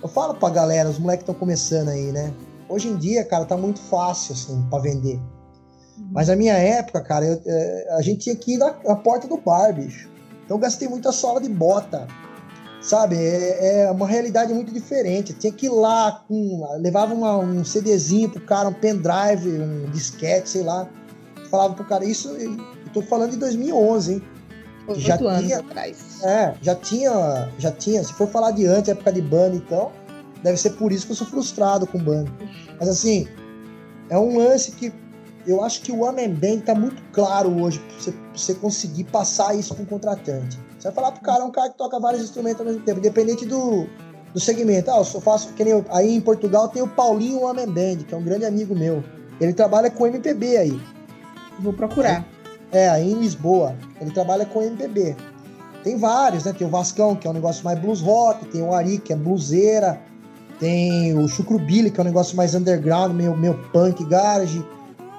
Eu 0.01 0.09
falo 0.09 0.33
pra 0.33 0.49
galera, 0.49 0.89
os 0.89 0.97
moleques 0.97 1.21
estão 1.21 1.35
começando 1.35 1.89
aí, 1.89 2.11
né? 2.11 2.33
Hoje 2.67 2.87
em 2.87 2.97
dia, 2.97 3.23
cara, 3.23 3.45
tá 3.45 3.55
muito 3.55 3.79
fácil, 3.79 4.33
assim, 4.33 4.65
pra 4.71 4.79
vender. 4.79 5.19
Mas 6.11 6.27
na 6.27 6.35
minha 6.35 6.53
época, 6.53 7.01
cara, 7.01 7.25
eu, 7.25 7.41
é, 7.45 7.95
a 7.97 8.01
gente 8.01 8.19
tinha 8.19 8.35
que 8.35 8.53
ir 8.53 8.57
na, 8.57 8.75
na 8.83 8.95
porta 8.95 9.27
do 9.27 9.37
bar, 9.37 9.73
bicho. 9.73 10.09
Então 10.43 10.57
eu 10.57 10.61
gastei 10.61 10.87
muita 10.87 11.11
sola 11.11 11.41
de 11.41 11.49
bota 11.49 12.07
Sabe, 12.85 13.15
é, 13.15 13.81
é, 13.81 13.91
uma 13.91 14.05
realidade 14.05 14.53
muito 14.53 14.71
diferente. 14.71 15.33
Tinha 15.33 15.51
que 15.51 15.65
ir 15.65 15.69
lá, 15.69 16.23
com, 16.27 16.63
levava 16.77 17.15
uma, 17.15 17.35
um 17.35 17.65
CDzinho 17.65 18.29
pro 18.29 18.39
cara, 18.41 18.69
um 18.69 18.73
pendrive, 18.73 19.49
um 19.59 19.89
disquete, 19.89 20.47
sei 20.47 20.61
lá. 20.61 20.87
Falava 21.49 21.73
pro 21.73 21.83
cara, 21.83 22.05
isso, 22.05 22.29
eu 22.29 22.55
tô 22.93 23.01
falando 23.01 23.31
de 23.31 23.37
2011, 23.37 24.13
hein? 24.13 24.23
Oito 24.87 24.99
já 24.99 25.15
anos 25.15 25.41
tinha, 25.41 25.57
atrás. 25.57 26.23
É, 26.23 26.53
já 26.61 26.75
tinha, 26.75 27.51
já 27.57 27.71
tinha. 27.71 28.03
Se 28.03 28.13
for 28.13 28.27
falar 28.27 28.51
de 28.51 28.67
antes, 28.67 28.89
época 28.89 29.11
de 29.11 29.21
banda, 29.23 29.55
então, 29.55 29.91
deve 30.43 30.57
ser 30.57 30.71
por 30.73 30.91
isso 30.91 31.07
que 31.07 31.13
eu 31.13 31.15
sou 31.15 31.25
frustrado 31.25 31.87
com 31.87 31.97
banda. 31.97 32.31
Mas 32.79 32.87
assim, 32.87 33.27
é 34.11 34.19
um 34.19 34.37
lance 34.37 34.73
que 34.73 34.93
eu 35.47 35.63
acho 35.63 35.81
que 35.81 35.91
o 35.91 36.01
One 36.01 36.27
Band 36.27 36.59
tá 36.59 36.75
muito 36.75 37.01
claro 37.11 37.49
hoje 37.61 37.79
pra 37.79 37.97
você, 37.97 38.11
pra 38.11 38.21
você 38.33 38.53
conseguir 38.55 39.03
passar 39.05 39.55
isso 39.55 39.75
com 39.75 39.83
o 39.83 39.85
contratante. 39.85 40.59
Você 40.77 40.87
vai 40.87 40.93
falar 40.93 41.11
pro 41.11 41.21
cara, 41.21 41.41
é 41.41 41.43
um 41.43 41.51
cara 41.51 41.69
que 41.69 41.77
toca 41.77 41.99
vários 41.99 42.23
instrumentos 42.23 42.59
ao 42.59 42.65
mesmo 42.65 42.81
tempo, 42.81 42.99
independente 42.99 43.45
do, 43.45 43.87
do 44.33 44.39
segmento. 44.39 44.91
Ah, 44.91 44.97
eu 44.97 45.05
só 45.05 45.21
faço 45.21 45.53
que 45.53 45.63
nem 45.63 45.73
eu, 45.73 45.85
aí 45.89 46.15
em 46.15 46.21
Portugal 46.21 46.67
tem 46.67 46.81
o 46.81 46.87
Paulinho 46.87 47.41
Homem 47.41 47.67
Band, 47.67 48.03
que 48.07 48.13
é 48.13 48.17
um 48.17 48.23
grande 48.23 48.45
amigo 48.45 48.75
meu. 48.75 49.03
Ele 49.39 49.53
trabalha 49.53 49.89
com 49.89 50.07
MPB 50.07 50.57
aí. 50.57 50.81
Vou 51.59 51.73
procurar. 51.73 52.25
É, 52.71 52.83
é, 52.83 52.89
aí 52.89 53.11
em 53.11 53.19
Lisboa. 53.19 53.75
Ele 53.99 54.11
trabalha 54.11 54.45
com 54.45 54.61
MPB. 54.61 55.15
Tem 55.83 55.97
vários, 55.97 56.45
né? 56.45 56.53
Tem 56.53 56.65
o 56.65 56.69
Vascão, 56.69 57.15
que 57.15 57.27
é 57.27 57.29
um 57.29 57.33
negócio 57.33 57.63
mais 57.63 57.79
blues 57.79 58.01
rock, 58.01 58.45
tem 58.47 58.61
o 58.61 58.73
Ari, 58.73 58.97
que 58.97 59.13
é 59.13 59.15
bluseira, 59.15 60.01
tem 60.59 61.17
o 61.17 61.27
Chucrubilly, 61.27 61.91
que 61.91 61.99
é 61.99 62.03
um 62.03 62.07
negócio 62.07 62.35
mais 62.35 62.55
underground, 62.55 63.13
meio, 63.13 63.35
meio 63.35 63.53
punk 63.71 64.03
garage, 64.05 64.65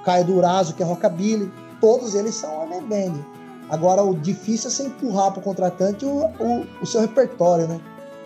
Caio 0.07 0.25
Durazo, 0.25 0.75
que 0.75 0.85
é 0.85 0.87
rockabilly. 0.87 1.53
Todos 1.81 2.15
eles 2.15 2.37
são 2.37 2.63
Homem 2.63 2.81
Band. 2.81 3.21
Agora, 3.69 4.05
o 4.05 4.15
difícil 4.15 4.69
é 4.69 4.71
você 4.71 4.83
empurrar 4.85 5.33
para 5.33 5.41
o 5.41 5.43
contratante 5.43 6.05
o, 6.05 6.27
o, 6.39 6.67
o, 6.81 6.87
seu 6.87 7.01
repertório, 7.01 7.67
né? 7.67 7.81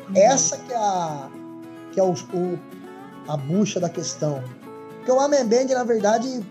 Uhum. 0.08 0.14
Essa 0.14 0.58
que 0.58 0.70
é 0.70 0.76
a, 0.76 1.28
que 1.90 1.98
é 1.98 2.02
o, 2.02 2.12
o, 2.12 2.58
a 3.26 3.36
bucha 3.38 3.80
da 3.80 3.88
questão. 3.88 4.42
Porque 4.98 5.10
o 5.10 5.18
Amen 5.18 5.46
Band, 5.46 5.74
na 5.74 5.82
verdade, 5.82 6.44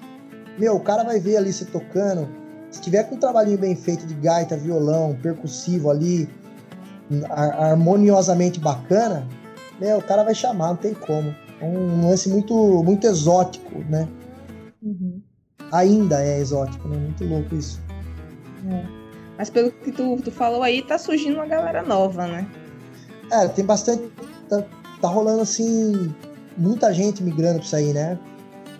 meu, 0.57 0.75
o 0.75 0.79
cara 0.79 1.03
vai 1.03 1.19
ver 1.19 1.37
ali 1.37 1.53
você 1.53 1.65
tocando. 1.65 2.27
Se 2.71 2.81
tiver 2.81 3.03
com 3.03 3.13
um 3.15 3.19
trabalhinho 3.19 3.59
bem 3.59 3.75
feito 3.75 4.07
de 4.07 4.15
gaita, 4.15 4.57
violão, 4.57 5.15
percussivo 5.21 5.91
ali, 5.91 6.27
harmoniosamente 7.29 8.59
bacana, 8.59 9.27
meu, 9.79 9.99
o 9.99 10.03
cara 10.03 10.23
vai 10.23 10.33
chamar, 10.33 10.69
não 10.69 10.75
tem 10.75 10.95
como. 10.95 11.35
É 11.61 11.65
um 11.65 12.09
lance 12.09 12.27
muito, 12.29 12.83
muito 12.83 13.05
exótico, 13.05 13.77
né? 13.87 14.07
Uhum. 14.81 15.21
Ainda 15.71 16.23
é 16.23 16.39
exótico, 16.39 16.87
né? 16.87 16.97
Muito 16.97 17.23
louco 17.25 17.55
isso. 17.55 17.79
É. 18.69 18.85
Mas 19.37 19.49
pelo 19.49 19.71
que 19.71 19.91
tu, 19.91 20.17
tu 20.23 20.31
falou 20.31 20.63
aí, 20.63 20.81
tá 20.81 20.97
surgindo 20.97 21.35
uma 21.35 21.45
galera 21.45 21.81
nova, 21.81 22.27
né? 22.27 22.47
É, 23.31 23.47
tem 23.47 23.65
bastante. 23.65 24.11
Tá, 24.49 24.63
tá 25.01 25.07
rolando 25.07 25.41
assim. 25.41 26.13
Muita 26.57 26.93
gente 26.93 27.23
migrando 27.23 27.59
pra 27.59 27.65
isso 27.65 27.75
aí, 27.75 27.93
né? 27.93 28.19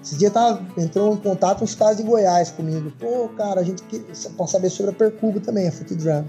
Esse 0.04 0.18
dia 0.18 0.32
tava, 0.32 0.66
entrou 0.78 1.14
em 1.14 1.18
contato 1.18 1.64
uns 1.64 1.76
caras 1.76 1.98
de 1.98 2.04
Goiás 2.04 2.52
comigo. 2.52 2.92
Pô, 3.00 3.30
cara, 3.30 3.62
a 3.62 3.64
gente 3.64 3.84
quer 3.84 4.04
saber 4.14 4.70
sobre 4.70 4.92
a 4.92 4.96
Percuba 4.96 5.40
também, 5.40 5.68
a 5.68 5.72
Foot 5.72 5.96
Drum. 5.96 6.26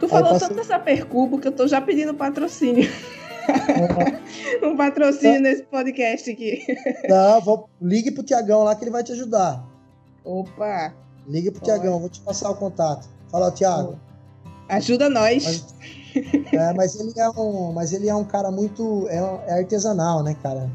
Tu 0.00 0.08
falou 0.08 0.30
passei... 0.30 0.48
tanto 0.48 0.56
dessa 0.56 0.78
percubo 0.78 1.38
que 1.38 1.48
eu 1.48 1.52
tô 1.52 1.66
já 1.66 1.80
pedindo 1.80 2.14
patrocínio. 2.14 2.88
Um 4.62 4.76
patrocínio 4.76 5.38
então... 5.38 5.42
nesse 5.42 5.62
podcast 5.64 6.30
aqui. 6.30 6.64
Não, 7.08 7.40
vou... 7.40 7.68
ligue 7.80 8.10
pro 8.10 8.22
Tiagão 8.22 8.64
lá 8.64 8.74
que 8.74 8.84
ele 8.84 8.90
vai 8.90 9.02
te 9.02 9.12
ajudar. 9.12 9.64
Opa! 10.24 10.94
Ligue 11.26 11.50
pro 11.50 11.62
Tiagão, 11.62 12.00
vou 12.00 12.08
te 12.08 12.20
passar 12.20 12.50
o 12.50 12.54
contato. 12.54 13.08
Fala, 13.30 13.50
Tiago. 13.50 13.98
Ajuda 14.68 15.08
nós. 15.08 15.44
Mas, 15.44 16.52
é, 16.52 16.72
mas 16.74 17.00
ele 17.00 17.12
é 17.16 17.30
um, 17.30 17.72
mas 17.72 17.92
ele 17.92 18.08
é 18.08 18.14
um 18.14 18.24
cara 18.24 18.50
muito 18.50 19.06
é, 19.08 19.16
é 19.46 19.52
artesanal, 19.58 20.22
né, 20.22 20.36
cara? 20.42 20.70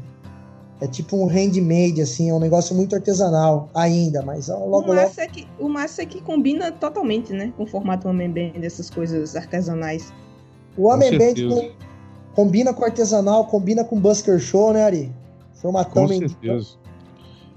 É 0.80 0.86
tipo 0.88 1.16
um 1.16 1.26
handmade, 1.26 2.02
assim, 2.02 2.30
é 2.30 2.34
um 2.34 2.40
negócio 2.40 2.74
muito 2.74 2.94
artesanal 2.94 3.70
ainda, 3.74 4.22
mas 4.22 4.48
logo 4.48 4.80
o 4.80 4.88
massa, 4.88 5.02
logo... 5.02 5.20
É 5.20 5.26
que, 5.28 5.48
o 5.58 5.68
massa 5.68 6.02
é 6.02 6.06
que 6.06 6.20
combina 6.20 6.72
totalmente, 6.72 7.32
né? 7.32 7.52
Com 7.56 7.62
o 7.62 7.66
formato 7.66 8.08
Homem 8.08 8.28
Band, 8.28 8.60
dessas 8.60 8.90
coisas 8.90 9.36
artesanais. 9.36 10.12
O 10.76 10.88
Homem 10.88 11.16
Band 11.16 11.34
com, 11.34 11.72
combina 12.34 12.72
com 12.72 12.84
artesanal, 12.84 13.46
combina 13.46 13.84
com 13.84 13.98
Busker 13.98 14.38
Show, 14.38 14.72
né, 14.72 14.84
Ari? 14.84 15.12
Formatão 15.54 16.06
com 16.06 16.08
certeza. 16.08 16.76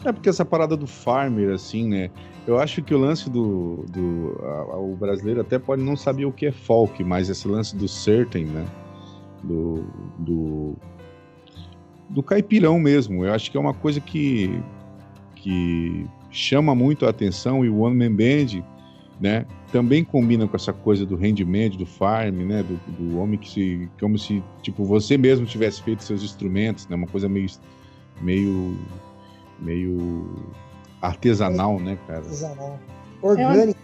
É 0.06 0.12
porque 0.12 0.30
essa 0.30 0.45
parada 0.45 0.78
do 0.78 0.88
farmer, 0.88 1.54
assim, 1.54 1.88
né? 1.88 2.10
Eu 2.45 2.58
acho 2.60 2.82
que 2.82 2.94
o 2.94 2.98
lance 2.98 3.30
do. 3.30 3.84
do 3.90 4.40
a, 4.44 4.76
a, 4.76 4.80
o 4.80 4.95
brasileiro 4.95 5.41
até 5.41 5.60
pode 5.60 5.84
não 5.84 5.98
saber 5.98 6.26
o 6.26 6.32
que 6.32 6.45
é 6.45 6.52
folk, 6.52 7.04
mas 7.04 7.30
esse 7.30 7.48
lance 7.48 7.76
do 7.76 7.88
certain, 7.88 8.45
né? 8.45 8.66
Do. 9.44 9.84
do 10.20 10.76
do 12.10 12.24
caipirão 12.24 12.80
mesmo. 12.80 13.26
Eu 13.26 13.34
acho 13.34 13.52
que 13.52 13.58
é 13.58 13.60
uma 13.60 13.74
coisa 13.74 13.99
que, 13.99 14.62
que 15.36 16.08
chama 16.32 16.74
muito 16.74 17.06
a 17.06 17.10
atenção 17.10 17.66
e 17.66 17.70
o 17.70 17.80
One 17.80 17.95
Man 17.95 18.16
Band, 18.16 18.64
né, 19.20 19.45
também 19.72 20.03
combina 20.03 20.48
com 20.48 20.56
essa 20.56 20.72
coisa 20.72 21.06
do 21.06 21.15
handmade, 21.15 21.77
do 21.77 21.85
farm, 21.85 22.35
né, 22.35 22.64
do, 22.64 22.80
do 22.94 23.19
homem 23.19 23.38
que 23.38 23.49
se, 23.49 23.89
como 23.99 24.18
se, 24.18 24.44
tipo, 24.61 24.84
você 24.85 25.18
mesmo 25.18 25.45
tivesse 25.45 25.81
feito 25.81 26.03
seus 26.03 26.23
instrumentos, 26.23 26.88
né, 26.88 26.95
uma 26.95 27.07
coisa 27.07 27.27
meio, 27.27 27.49
meio, 28.22 28.77
meio 29.60 30.35
artesanal, 31.02 31.80
né, 31.80 31.98
cara? 32.07 32.19
Artesanal. 32.19 32.80
Orgânico. 33.22 33.80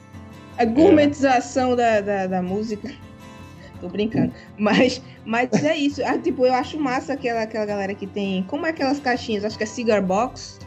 É 0.58 0.64
a 0.64 0.66
gourmetização 0.66 1.74
é. 1.74 1.76
da, 1.76 2.02
da, 2.02 2.28
da 2.28 2.42
música. 2.42 2.92
Tô 3.82 3.90
brincando. 3.90 4.34
Mas, 4.58 5.02
mas 5.26 5.52
é 5.64 5.76
isso. 5.76 6.02
Ah, 6.06 6.18
tipo, 6.18 6.46
eu 6.46 6.54
acho 6.54 6.80
massa 6.80 7.14
aquela, 7.14 7.42
aquela 7.42 7.66
galera 7.66 7.94
que 7.94 8.08
tem. 8.08 8.44
Como 8.44 8.66
é 8.66 8.70
aquelas 8.70 9.00
caixinhas? 9.00 9.44
Acho 9.44 9.58
que 9.58 9.64
é 9.64 9.68
Cigar 9.68 10.02
Box. 10.02 10.60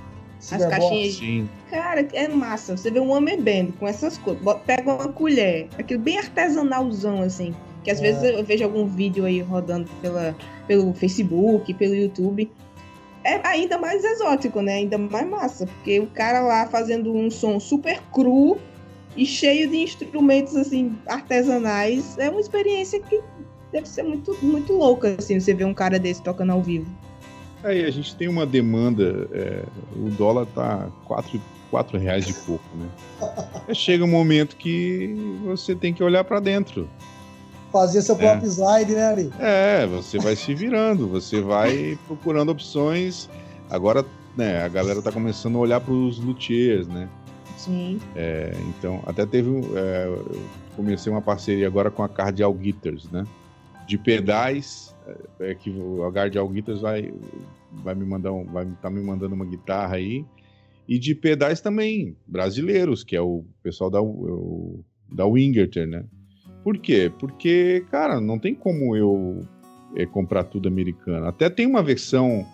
As 0.55 0.66
caixinhas. 0.66 1.14
Sim. 1.14 1.48
Cara, 1.70 2.06
é 2.12 2.28
massa. 2.28 2.77
Você 2.77 2.90
vê 2.90 3.01
um 3.01 3.10
homem 3.10 3.40
band 3.40 3.73
com 3.78 3.86
essas 3.86 4.16
coisas. 4.18 4.43
Pega 4.64 4.93
uma 4.93 5.09
colher. 5.09 5.68
Aquilo 5.78 6.01
bem 6.01 6.18
artesanalzão, 6.18 7.23
assim. 7.23 7.55
Que 7.82 7.90
às 7.90 7.98
é. 7.98 8.02
vezes 8.02 8.23
eu 8.23 8.44
vejo 8.44 8.64
algum 8.64 8.86
vídeo 8.86 9.24
aí 9.24 9.40
rodando 9.40 9.89
pela, 10.01 10.36
pelo 10.66 10.93
Facebook, 10.93 11.73
pelo 11.74 11.94
YouTube. 11.94 12.51
É 13.24 13.40
ainda 13.47 13.77
mais 13.78 14.05
exótico, 14.05 14.60
né? 14.60 14.74
Ainda 14.74 14.98
mais 14.98 15.28
massa. 15.28 15.66
Porque 15.66 15.98
o 15.98 16.06
cara 16.06 16.40
lá 16.40 16.66
fazendo 16.66 17.12
um 17.12 17.31
som 17.31 17.59
super 17.59 18.01
cru 18.12 18.59
e 19.16 19.24
cheio 19.24 19.68
de 19.68 19.78
instrumentos 19.78 20.55
assim 20.55 20.97
artesanais. 21.06 22.16
É 22.18 22.31
uma 22.31 22.40
experiência 22.40 23.01
que 23.01 23.20
deve 23.73 23.89
ser 23.89 24.02
muito, 24.02 24.36
muito 24.43 24.73
louca 24.73 25.16
assim, 25.18 25.40
você 25.40 25.55
ver 25.55 25.64
um 25.64 25.74
cara 25.74 25.98
desse 25.98 26.23
tocando 26.23 26.52
ao 26.52 26.62
vivo. 26.62 26.86
Aí 27.66 27.84
a 27.84 27.90
gente 27.90 28.14
tem 28.14 28.28
uma 28.28 28.47
demanda, 28.47 29.28
é, 29.32 29.64
o 29.97 30.09
dólar 30.10 30.47
tá 30.47 30.88
quatro, 31.05 31.40
quatro 31.68 31.98
reais 31.98 32.24
de 32.24 32.32
pouco, 32.32 32.64
né? 32.76 33.74
chega 33.74 34.05
um 34.05 34.09
momento 34.09 34.56
que 34.56 35.40
você 35.44 35.74
tem 35.74 35.93
que 35.93 36.01
olhar 36.01 36.22
para 36.22 36.38
dentro. 36.38 36.88
Fazer 37.72 38.02
seu 38.02 38.14
próprio 38.14 38.47
é. 38.47 38.52
slide, 38.52 38.93
né, 38.93 39.02
Ari? 39.02 39.32
É, 39.40 39.84
você 39.84 40.16
vai 40.16 40.36
se 40.36 40.55
virando, 40.55 41.09
você 41.09 41.40
vai 41.40 41.98
procurando 42.06 42.51
opções. 42.51 43.28
Agora, 43.68 44.06
né, 44.36 44.62
a 44.62 44.68
galera 44.68 45.02
tá 45.02 45.10
começando 45.10 45.56
a 45.56 45.59
olhar 45.59 45.80
para 45.80 45.93
os 45.93 46.18
luthiers, 46.20 46.86
né? 46.86 47.09
Sim. 47.56 48.01
É, 48.14 48.55
então, 48.68 49.02
até 49.05 49.26
teve. 49.26 49.51
É, 49.74 50.05
eu 50.06 50.40
comecei 50.76 51.10
uma 51.10 51.20
parceria 51.20 51.66
agora 51.66 51.90
com 51.90 52.05
a 52.05 52.09
Cardial 52.09 52.55
Guitars, 52.55 53.10
né? 53.10 53.26
De 53.88 53.98
pedais, 53.98 54.94
é, 55.40 55.55
que 55.55 55.74
a 56.06 56.12
Cardial 56.12 56.48
Guitars 56.48 56.80
vai, 56.80 57.12
vai 57.82 57.94
me 57.94 58.05
mandar 58.05 58.32
um, 58.32 58.44
vai 58.44 58.66
tá 58.81 58.90
me 58.90 59.01
mandando 59.01 59.35
uma 59.35 59.44
guitarra 59.44 59.97
aí. 59.97 60.24
E 60.89 60.98
de 60.98 61.15
pedais 61.15 61.61
também, 61.61 62.16
brasileiros, 62.27 63.03
que 63.03 63.16
é 63.16 63.20
o 63.20 63.44
pessoal 63.62 63.90
da, 63.90 64.01
o, 64.01 64.85
da 65.11 65.27
Wingerter, 65.27 65.86
né? 65.86 66.05
Por 66.62 66.78
quê? 66.78 67.12
Porque, 67.19 67.85
cara, 67.90 68.20
não 68.20 68.39
tem 68.39 68.55
como 68.55 68.97
eu 68.97 69.40
é, 69.97 70.07
comprar 70.07 70.44
tudo 70.44 70.69
americano. 70.69 71.27
Até 71.27 71.51
tem 71.51 71.66
uma 71.66 71.82
versão 71.82 72.47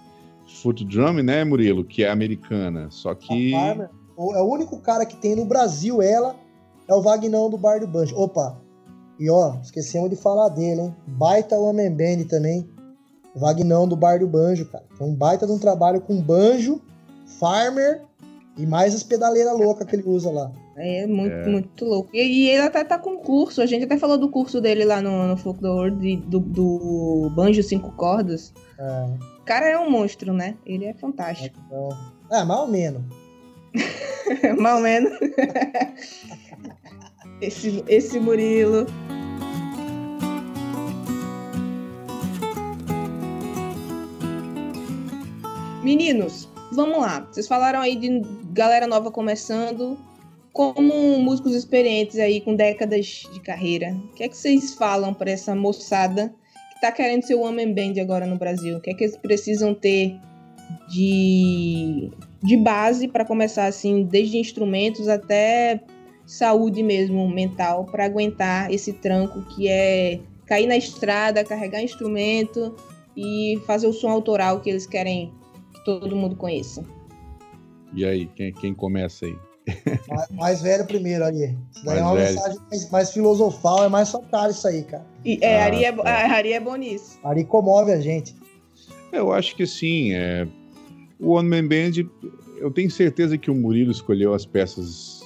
Foot 0.46 0.84
Drum, 0.84 1.22
né, 1.22 1.44
Murilo, 1.44 1.84
que 1.84 2.04
é 2.04 2.10
americana, 2.10 2.90
só 2.90 3.14
que 3.14 3.54
é 3.54 3.88
o 4.16 4.44
único 4.44 4.78
cara 4.80 5.06
que 5.06 5.16
tem 5.16 5.34
no 5.34 5.44
Brasil 5.44 6.02
ela 6.02 6.36
é 6.88 6.94
o 6.94 7.02
Vagnão 7.02 7.48
do 7.48 7.56
Bar 7.56 7.80
do 7.80 7.86
Banjo. 7.86 8.16
Opa! 8.16 8.60
E 9.18 9.30
ó, 9.30 9.56
esquecemos 9.62 10.10
de 10.10 10.16
falar 10.16 10.48
dele, 10.50 10.82
hein? 10.82 10.96
Baita 11.06 11.56
Homem 11.56 11.90
Band 11.90 12.24
também. 12.28 12.68
O 13.34 13.38
Vagnão 13.38 13.88
do 13.88 13.96
Bar 13.96 14.18
do 14.18 14.26
Banjo, 14.26 14.66
cara. 14.66 14.84
Foi 14.96 15.06
um 15.06 15.14
baita 15.14 15.46
de 15.46 15.52
um 15.52 15.58
trabalho 15.58 16.00
com 16.00 16.20
banjo, 16.20 16.80
farmer 17.38 18.02
e 18.56 18.66
mais 18.66 18.94
as 18.94 19.02
pedaleiras 19.02 19.56
loucas 19.56 19.86
que 19.86 19.96
ele 19.96 20.04
usa 20.06 20.30
lá. 20.30 20.52
É 20.76 21.06
muito, 21.06 21.34
é. 21.34 21.48
muito 21.48 21.84
louco. 21.84 22.10
E, 22.12 22.20
e, 22.20 22.48
ele 22.50 22.62
até 22.62 22.84
tá 22.84 22.98
com 22.98 23.16
curso. 23.18 23.60
A 23.60 23.66
gente 23.66 23.84
até 23.84 23.96
falou 23.96 24.18
do 24.18 24.28
curso 24.28 24.60
dele 24.60 24.84
lá 24.84 25.00
no, 25.00 25.28
no 25.28 25.36
Folk 25.36 25.64
World 25.64 26.16
do, 26.16 26.40
do 26.40 27.30
Banjo 27.34 27.62
Cinco 27.62 27.92
Cordas. 27.92 28.52
É. 28.78 29.04
O 29.38 29.44
cara 29.44 29.68
é 29.68 29.78
um 29.78 29.90
monstro, 29.90 30.32
né? 30.32 30.56
Ele 30.64 30.84
é 30.84 30.94
fantástico. 30.94 31.58
Então, 31.66 31.88
é, 32.30 32.42
ou 32.44 32.66
menos. 32.66 33.02
Mal 34.58 34.80
menos. 34.80 35.12
esse, 37.40 37.84
esse 37.88 38.20
Murilo. 38.20 38.86
Meninos, 45.82 46.48
vamos 46.70 46.98
lá. 46.98 47.26
Vocês 47.28 47.48
falaram 47.48 47.80
aí 47.80 47.96
de 47.96 48.22
galera 48.52 48.86
nova 48.86 49.10
começando. 49.10 49.98
Como 50.52 51.18
músicos 51.18 51.54
experientes 51.54 52.18
aí 52.18 52.40
com 52.40 52.54
décadas 52.54 53.26
de 53.32 53.40
carreira, 53.40 53.90
o 53.90 54.14
que 54.14 54.22
é 54.22 54.28
que 54.28 54.36
vocês 54.36 54.74
falam 54.74 55.12
para 55.12 55.30
essa 55.30 55.54
moçada 55.56 56.32
que 56.74 56.80
tá 56.80 56.92
querendo 56.92 57.24
ser 57.24 57.34
o 57.34 57.40
Homem 57.40 57.74
Band 57.74 58.00
agora 58.00 58.26
no 58.26 58.36
Brasil? 58.36 58.76
O 58.76 58.80
que 58.80 58.90
é 58.90 58.94
que 58.94 59.04
eles 59.04 59.16
precisam 59.16 59.74
ter 59.74 60.14
de 60.88 62.10
de 62.42 62.56
base 62.56 63.08
para 63.08 63.24
começar 63.24 63.66
assim, 63.66 64.04
desde 64.04 64.36
instrumentos 64.36 65.08
até 65.08 65.80
saúde 66.26 66.82
mesmo 66.82 67.28
mental 67.28 67.86
para 67.86 68.04
aguentar 68.04 68.72
esse 68.72 68.92
tranco 68.92 69.42
que 69.54 69.68
é 69.68 70.20
cair 70.46 70.66
na 70.66 70.76
estrada, 70.76 71.44
carregar 71.44 71.82
instrumento 71.82 72.74
e 73.16 73.60
fazer 73.66 73.86
o 73.86 73.92
som 73.92 74.10
autoral 74.10 74.60
que 74.60 74.70
eles 74.70 74.86
querem 74.86 75.32
que 75.40 75.41
todo 75.84 76.14
mundo 76.16 76.36
conheça. 76.36 76.84
E 77.94 78.04
aí, 78.04 78.26
quem, 78.34 78.52
quem 78.52 78.74
começa 78.74 79.26
aí? 79.26 79.36
mais, 80.08 80.28
mais, 80.30 80.62
velho 80.62 80.84
primeiro, 80.86 81.24
Ari. 81.24 81.56
Isso 81.70 81.84
daí 81.84 81.84
mais 81.84 81.98
é 81.98 82.02
uma 82.02 82.14
velho. 82.14 82.34
mensagem 82.34 82.58
mais, 82.68 82.90
mais, 82.90 83.12
filosofal, 83.12 83.84
é 83.84 83.88
mais 83.88 84.12
cara 84.30 84.50
isso 84.50 84.66
aí, 84.66 84.82
cara. 84.82 85.06
E, 85.24 85.38
é, 85.40 85.62
ah, 85.62 85.64
Ari, 85.66 85.84
é, 85.84 85.92
tá. 85.92 86.34
Ari 86.36 86.52
é 86.52 86.60
bom 86.60 86.76
nisso. 86.76 87.18
Ari 87.22 87.44
comove 87.44 87.92
a 87.92 88.00
gente. 88.00 88.34
Eu 89.12 89.32
acho 89.32 89.54
que 89.54 89.66
sim. 89.66 90.12
É, 90.14 90.46
o 91.20 91.32
One 91.32 91.48
Man 91.48 91.68
Band, 91.68 92.08
eu 92.58 92.70
tenho 92.70 92.90
certeza 92.90 93.36
que 93.38 93.50
o 93.50 93.54
Murilo 93.54 93.92
escolheu 93.92 94.34
as 94.34 94.46
peças. 94.46 95.22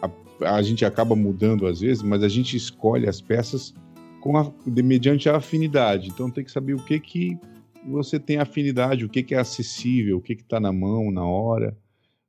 A, 0.00 0.56
a 0.56 0.62
gente 0.62 0.84
acaba 0.84 1.16
mudando 1.16 1.66
às 1.66 1.80
vezes, 1.80 2.02
mas 2.02 2.22
a 2.22 2.28
gente 2.28 2.56
escolhe 2.56 3.08
as 3.08 3.20
peças 3.20 3.74
com 4.20 4.36
a, 4.36 4.52
de, 4.66 4.82
mediante 4.82 5.28
a 5.28 5.36
afinidade. 5.36 6.08
Então 6.08 6.30
tem 6.30 6.44
que 6.44 6.52
saber 6.52 6.74
o 6.74 6.84
que 6.84 7.00
que 7.00 7.38
você 7.86 8.18
tem 8.18 8.38
afinidade, 8.38 9.04
o 9.04 9.08
que 9.08 9.22
que 9.22 9.34
é 9.34 9.38
acessível, 9.38 10.18
o 10.18 10.20
que 10.20 10.34
está 10.34 10.60
na 10.60 10.72
mão 10.72 11.10
na 11.10 11.24
hora. 11.24 11.76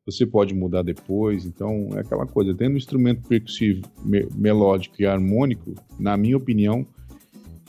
Você 0.06 0.26
pode 0.26 0.54
mudar 0.54 0.84
depois. 0.84 1.46
Então 1.46 1.90
é 1.94 2.00
aquela 2.00 2.26
coisa. 2.26 2.54
Tendo 2.54 2.74
um 2.74 2.78
instrumento 2.78 3.28
percussivo, 3.28 3.82
me, 4.04 4.28
melódico 4.36 5.02
e 5.02 5.06
harmônico, 5.06 5.74
na 6.00 6.18
minha 6.18 6.36
opinião, 6.36 6.86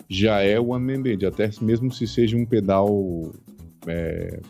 já 0.09 0.41
é 0.41 0.59
o 0.59 0.69
One 0.69 0.85
Man 0.85 1.03
Band, 1.03 1.27
até 1.27 1.51
mesmo 1.61 1.93
se 1.93 2.07
seja 2.07 2.37
um 2.37 2.45
pedal 2.45 3.33
é, 3.87 4.41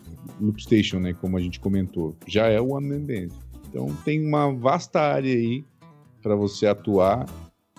Loop 0.40 0.60
Station, 0.62 0.98
né, 0.98 1.14
como 1.14 1.36
a 1.36 1.40
gente 1.40 1.60
comentou, 1.60 2.16
já 2.26 2.46
é 2.46 2.60
o 2.60 2.72
One 2.72 2.88
Man 2.88 3.04
Band. 3.04 3.28
Então 3.68 3.94
tem 4.04 4.24
uma 4.24 4.52
vasta 4.52 5.00
área 5.00 5.34
aí 5.34 5.64
para 6.22 6.34
você 6.34 6.66
atuar 6.66 7.26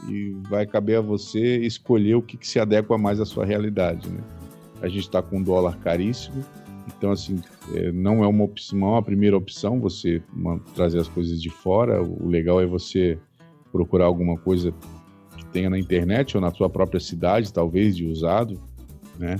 e 0.10 0.32
vai 0.49 0.65
caber 0.65 0.98
a 0.98 1.02
você 1.02 1.57
escolher 1.60 2.15
o 2.15 2.22
que, 2.22 2.38
que 2.38 2.48
se 2.48 2.60
adequa 2.60 2.98
mais 2.98 3.19
à 3.19 3.26
sua 3.26 3.45
realidade, 3.45 4.07
né? 4.10 4.22
A 4.81 4.88
gente 4.88 5.02
está 5.02 5.22
com 5.22 5.38
um 5.38 5.43
dólar 5.43 5.77
caríssimo, 5.80 6.43
então 6.88 7.11
assim 7.11 7.41
é, 7.73 7.91
não 7.91 8.23
é 8.23 8.27
uma 8.27 8.43
opção, 8.43 8.80
não 8.80 8.95
é 8.95 8.99
a 8.99 9.02
primeira 9.02 9.38
opção 9.38 9.80
você 9.80 10.22
trazer 10.76 10.99
as 10.99 11.07
coisas 11.07 11.41
de 11.41 11.49
fora. 11.49 12.02
O 12.02 12.27
legal 12.27 12.61
é 12.61 12.65
você 12.65 13.18
procurar 13.72 14.06
alguma 14.06 14.38
coisa 14.38 14.73
que 15.35 15.45
tenha 15.47 15.69
na 15.69 15.80
internet 15.80 16.35
ou 16.35 16.41
na 16.41 16.52
sua 16.52 16.69
própria 16.69 16.99
cidade, 16.99 17.52
talvez, 17.52 17.95
de 17.95 18.06
usado, 18.06 18.60
né? 19.18 19.38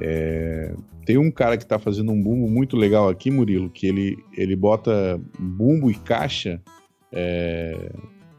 É, 0.00 0.74
tem 1.04 1.18
um 1.18 1.30
cara 1.30 1.56
que 1.56 1.64
está 1.64 1.78
fazendo 1.78 2.12
um 2.12 2.22
bumbo 2.22 2.48
muito 2.48 2.76
legal 2.76 3.08
aqui, 3.08 3.30
Murilo, 3.30 3.70
que 3.70 3.86
ele, 3.86 4.18
ele 4.36 4.54
bota 4.54 5.20
bumbo 5.38 5.90
e 5.90 5.94
caixa 5.94 6.60
é, 7.10 7.90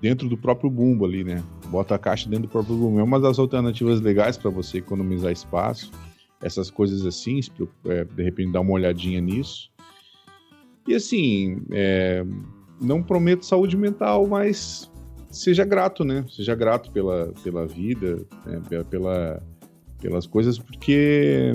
dentro 0.01 0.29
do 0.29 0.37
próprio 0.37 0.69
bumbo 0.69 1.05
ali, 1.05 1.23
né? 1.23 1.43
Bota 1.67 1.95
a 1.95 1.99
caixa 1.99 2.29
dentro 2.29 2.47
do 2.47 2.51
próprio 2.51 2.75
bumbo. 2.75 2.99
É 2.99 3.03
uma 3.03 3.19
das 3.19 3.39
alternativas 3.39 3.99
legais 3.99 4.37
para 4.37 4.49
você 4.49 4.77
economizar 4.77 5.31
espaço. 5.31 5.91
Essas 6.41 6.69
coisas 6.69 7.05
assim, 7.05 7.39
é, 7.85 8.03
de 8.03 8.23
repente 8.23 8.51
dar 8.51 8.61
uma 8.61 8.71
olhadinha 8.71 9.19
nisso. 9.19 9.69
E 10.87 10.95
assim, 10.95 11.61
é, 11.71 12.25
não 12.81 13.03
prometo 13.03 13.45
saúde 13.45 13.75
mental, 13.75 14.25
mas 14.27 14.89
seja 15.29 15.65
grato, 15.65 16.03
né? 16.03 16.25
Seja 16.29 16.55
grato 16.55 16.91
pela, 16.91 17.33
pela 17.43 17.67
vida, 17.67 18.25
né? 18.45 18.61
pela, 18.89 19.43
pelas 20.01 20.25
coisas, 20.25 20.57
porque 20.57 21.51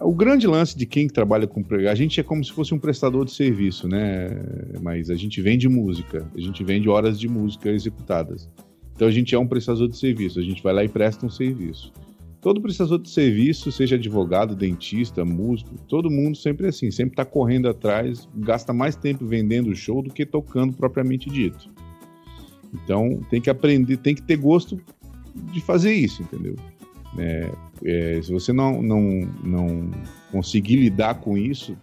o 0.00 0.14
grande 0.14 0.46
lance 0.46 0.76
de 0.76 0.84
quem 0.84 1.08
trabalha 1.08 1.46
com 1.46 1.62
a 1.88 1.94
gente 1.94 2.20
é 2.20 2.22
como 2.22 2.44
se 2.44 2.52
fosse 2.52 2.74
um 2.74 2.78
prestador 2.78 3.24
de 3.24 3.32
serviço, 3.32 3.88
né? 3.88 4.28
Mas 4.82 5.10
a 5.10 5.14
gente 5.14 5.40
vende 5.40 5.68
música, 5.68 6.28
a 6.34 6.40
gente 6.40 6.62
vende 6.62 6.88
horas 6.88 7.18
de 7.18 7.28
música 7.28 7.70
executadas. 7.70 8.48
Então 8.94 9.08
a 9.08 9.10
gente 9.10 9.34
é 9.34 9.38
um 9.38 9.46
prestador 9.46 9.88
de 9.88 9.96
serviço, 9.96 10.38
a 10.38 10.42
gente 10.42 10.62
vai 10.62 10.74
lá 10.74 10.84
e 10.84 10.88
presta 10.88 11.24
um 11.24 11.30
serviço. 11.30 11.92
Todo 12.46 12.60
prestador 12.60 13.00
de 13.00 13.10
serviço, 13.10 13.72
seja 13.72 13.96
advogado, 13.96 14.54
dentista, 14.54 15.24
músico, 15.24 15.74
todo 15.88 16.08
mundo 16.08 16.36
sempre 16.36 16.66
é 16.66 16.68
assim, 16.68 16.92
sempre 16.92 17.14
está 17.14 17.24
correndo 17.24 17.68
atrás, 17.68 18.28
gasta 18.36 18.72
mais 18.72 18.94
tempo 18.94 19.26
vendendo 19.26 19.68
o 19.68 19.74
show 19.74 20.00
do 20.00 20.10
que 20.10 20.24
tocando 20.24 20.72
propriamente 20.72 21.28
dito. 21.28 21.68
Então 22.72 23.18
tem 23.28 23.40
que 23.40 23.50
aprender, 23.50 23.96
tem 23.96 24.14
que 24.14 24.22
ter 24.22 24.36
gosto 24.36 24.80
de 25.52 25.60
fazer 25.60 25.92
isso, 25.92 26.22
entendeu? 26.22 26.54
É, 27.18 27.50
é, 27.84 28.22
se 28.22 28.32
você 28.32 28.52
não, 28.52 28.80
não, 28.80 29.28
não 29.42 29.90
conseguir 30.30 30.76
lidar 30.76 31.16
com 31.16 31.36
isso, 31.36 31.76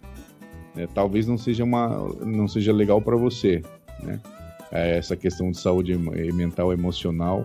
é, 0.76 0.86
talvez 0.86 1.26
não 1.26 1.36
seja, 1.36 1.62
uma, 1.62 2.08
não 2.24 2.48
seja 2.48 2.72
legal 2.72 3.02
para 3.02 3.16
você, 3.16 3.60
né? 4.02 4.18
É, 4.72 4.96
essa 4.96 5.14
questão 5.14 5.50
de 5.50 5.58
saúde 5.58 5.94
mental, 6.32 6.72
emocional. 6.72 7.44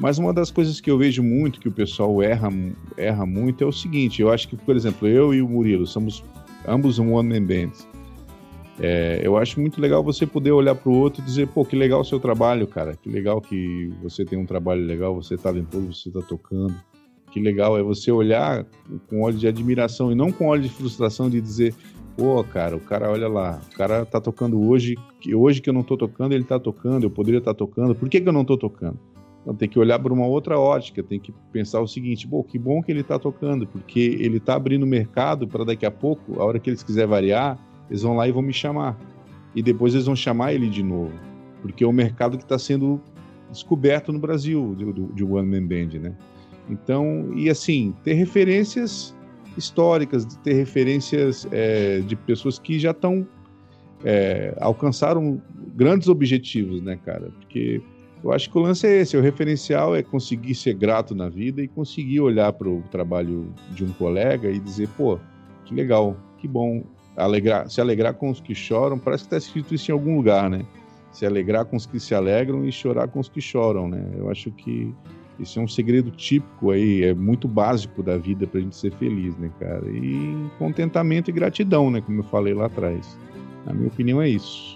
Mas 0.00 0.18
uma 0.18 0.32
das 0.32 0.50
coisas 0.50 0.80
que 0.80 0.90
eu 0.90 0.98
vejo 0.98 1.22
muito, 1.22 1.60
que 1.60 1.68
o 1.68 1.72
pessoal 1.72 2.22
erra, 2.22 2.48
erra 2.96 3.26
muito, 3.26 3.62
é 3.62 3.66
o 3.66 3.72
seguinte: 3.72 4.20
eu 4.20 4.30
acho 4.30 4.48
que, 4.48 4.56
por 4.56 4.74
exemplo, 4.74 5.06
eu 5.06 5.32
e 5.32 5.40
o 5.42 5.48
Murilo 5.48 5.86
somos 5.86 6.24
ambos 6.66 6.98
um 6.98 7.12
one-man 7.12 7.44
band. 7.44 7.72
É, 8.80 9.20
eu 9.22 9.36
acho 9.36 9.60
muito 9.60 9.80
legal 9.80 10.02
você 10.02 10.26
poder 10.26 10.50
olhar 10.50 10.74
para 10.74 10.90
o 10.90 10.94
outro 10.94 11.22
e 11.22 11.24
dizer, 11.24 11.46
pô, 11.46 11.64
que 11.64 11.76
legal 11.76 12.00
o 12.00 12.04
seu 12.04 12.18
trabalho, 12.18 12.66
cara. 12.66 12.96
Que 12.96 13.08
legal 13.08 13.40
que 13.40 13.92
você 14.02 14.24
tem 14.24 14.38
um 14.38 14.46
trabalho 14.46 14.84
legal, 14.84 15.14
você 15.14 15.34
é 15.34 15.36
talentoso, 15.36 15.92
você 15.92 16.08
está 16.08 16.22
tocando 16.22 16.74
que 17.32 17.40
legal 17.40 17.78
é 17.78 17.82
você 17.82 18.12
olhar 18.12 18.66
com 19.08 19.22
olhos 19.22 19.40
de 19.40 19.48
admiração 19.48 20.12
e 20.12 20.14
não 20.14 20.30
com 20.30 20.46
olhos 20.46 20.66
de 20.66 20.72
frustração 20.72 21.30
de 21.30 21.40
dizer, 21.40 21.74
pô, 22.14 22.44
cara, 22.44 22.76
o 22.76 22.80
cara 22.80 23.10
olha 23.10 23.26
lá, 23.26 23.60
o 23.72 23.74
cara 23.74 24.04
tá 24.04 24.20
tocando 24.20 24.60
hoje, 24.60 24.96
que 25.18 25.34
hoje 25.34 25.60
que 25.60 25.70
eu 25.70 25.72
não 25.72 25.82
tô 25.82 25.96
tocando, 25.96 26.34
ele 26.34 26.44
tá 26.44 26.60
tocando, 26.60 27.04
eu 27.04 27.10
poderia 27.10 27.38
estar 27.38 27.54
tá 27.54 27.58
tocando, 27.58 27.94
por 27.94 28.08
que, 28.08 28.20
que 28.20 28.28
eu 28.28 28.32
não 28.32 28.44
tô 28.44 28.58
tocando? 28.58 28.98
Então 29.42 29.54
tem 29.54 29.68
que 29.68 29.78
olhar 29.78 29.98
para 29.98 30.12
uma 30.12 30.26
outra 30.26 30.58
ótica, 30.58 31.02
tem 31.02 31.18
que 31.18 31.34
pensar 31.52 31.80
o 31.80 31.88
seguinte, 31.88 32.26
pô, 32.28 32.44
que 32.44 32.58
bom 32.58 32.80
que 32.80 32.92
ele 32.92 33.02
tá 33.02 33.18
tocando, 33.18 33.66
porque 33.66 34.16
ele 34.20 34.38
tá 34.38 34.54
abrindo 34.54 34.86
mercado 34.86 35.48
para 35.48 35.64
daqui 35.64 35.84
a 35.84 35.90
pouco, 35.90 36.40
a 36.40 36.44
hora 36.44 36.60
que 36.60 36.70
eles 36.70 36.82
quiser 36.82 37.06
variar, 37.06 37.58
eles 37.90 38.02
vão 38.02 38.14
lá 38.14 38.28
e 38.28 38.32
vão 38.32 38.42
me 38.42 38.52
chamar. 38.52 38.96
E 39.54 39.62
depois 39.62 39.94
eles 39.94 40.06
vão 40.06 40.14
chamar 40.14 40.54
ele 40.54 40.68
de 40.68 40.82
novo, 40.82 41.12
porque 41.60 41.82
é 41.82 41.86
o 41.86 41.92
mercado 41.92 42.38
que 42.38 42.44
está 42.44 42.58
sendo 42.58 43.00
descoberto 43.50 44.12
no 44.12 44.18
Brasil 44.18 44.74
de, 44.76 44.92
de 45.14 45.24
One 45.24 45.48
Man 45.48 45.66
Band, 45.66 45.98
né? 45.98 46.16
Então, 46.70 47.32
e 47.34 47.50
assim, 47.50 47.92
ter 48.04 48.14
referências 48.14 49.14
históricas, 49.58 50.24
ter 50.42 50.54
referências 50.54 51.46
é, 51.50 52.00
de 52.00 52.14
pessoas 52.14 52.58
que 52.58 52.78
já 52.78 52.92
estão 52.92 53.26
é, 54.04 54.54
alcançaram 54.60 55.42
grandes 55.74 56.08
objetivos, 56.08 56.80
né, 56.80 56.98
cara? 57.04 57.30
Porque 57.40 57.82
eu 58.22 58.32
acho 58.32 58.50
que 58.50 58.56
o 58.56 58.60
lance 58.60 58.86
é 58.86 59.00
esse, 59.00 59.16
o 59.16 59.20
referencial 59.20 59.96
é 59.96 60.02
conseguir 60.02 60.54
ser 60.54 60.74
grato 60.74 61.14
na 61.14 61.28
vida 61.28 61.60
e 61.60 61.68
conseguir 61.68 62.20
olhar 62.20 62.52
para 62.52 62.68
o 62.68 62.82
trabalho 62.90 63.52
de 63.70 63.84
um 63.84 63.92
colega 63.92 64.48
e 64.50 64.60
dizer, 64.60 64.88
pô, 64.96 65.18
que 65.64 65.74
legal, 65.74 66.16
que 66.38 66.46
bom, 66.46 66.84
alegrar, 67.16 67.68
se 67.68 67.80
alegrar 67.80 68.14
com 68.14 68.30
os 68.30 68.40
que 68.40 68.54
choram, 68.54 68.98
parece 68.98 69.24
que 69.24 69.34
está 69.34 69.36
escrito 69.36 69.74
isso 69.74 69.90
em 69.90 69.94
algum 69.94 70.16
lugar, 70.16 70.48
né? 70.48 70.64
Se 71.10 71.26
alegrar 71.26 71.64
com 71.64 71.76
os 71.76 71.84
que 71.84 71.98
se 71.98 72.14
alegram 72.14 72.64
e 72.64 72.72
chorar 72.72 73.08
com 73.08 73.20
os 73.20 73.28
que 73.28 73.40
choram, 73.40 73.88
né? 73.88 74.02
Eu 74.16 74.30
acho 74.30 74.50
que 74.52 74.94
isso 75.38 75.58
é 75.58 75.62
um 75.62 75.68
segredo 75.68 76.10
típico 76.10 76.70
aí, 76.70 77.02
é 77.02 77.14
muito 77.14 77.48
básico 77.48 78.02
da 78.02 78.16
vida 78.16 78.46
pra 78.46 78.60
gente 78.60 78.76
ser 78.76 78.92
feliz, 78.92 79.36
né, 79.36 79.50
cara? 79.58 79.84
E 79.90 80.48
contentamento 80.58 81.28
e 81.28 81.32
gratidão, 81.32 81.90
né, 81.90 82.00
como 82.00 82.20
eu 82.20 82.24
falei 82.24 82.54
lá 82.54 82.66
atrás. 82.66 83.18
Na 83.66 83.72
minha 83.72 83.88
opinião 83.88 84.22
é 84.22 84.28
isso. 84.28 84.71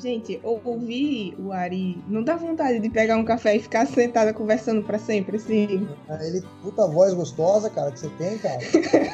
Gente, 0.00 0.40
ouvir 0.44 1.34
o 1.38 1.50
Ari 1.50 2.00
não 2.06 2.22
dá 2.22 2.36
vontade 2.36 2.78
de 2.78 2.88
pegar 2.88 3.16
um 3.16 3.24
café 3.24 3.56
e 3.56 3.60
ficar 3.60 3.84
sentada 3.86 4.32
conversando 4.32 4.82
para 4.82 4.98
sempre, 4.98 5.36
assim. 5.36 5.88
Ele, 6.20 6.42
puta 6.62 6.86
voz 6.86 7.12
gostosa, 7.14 7.68
cara, 7.68 7.90
que 7.90 7.98
você 7.98 8.08
tem, 8.10 8.38
cara. 8.38 8.58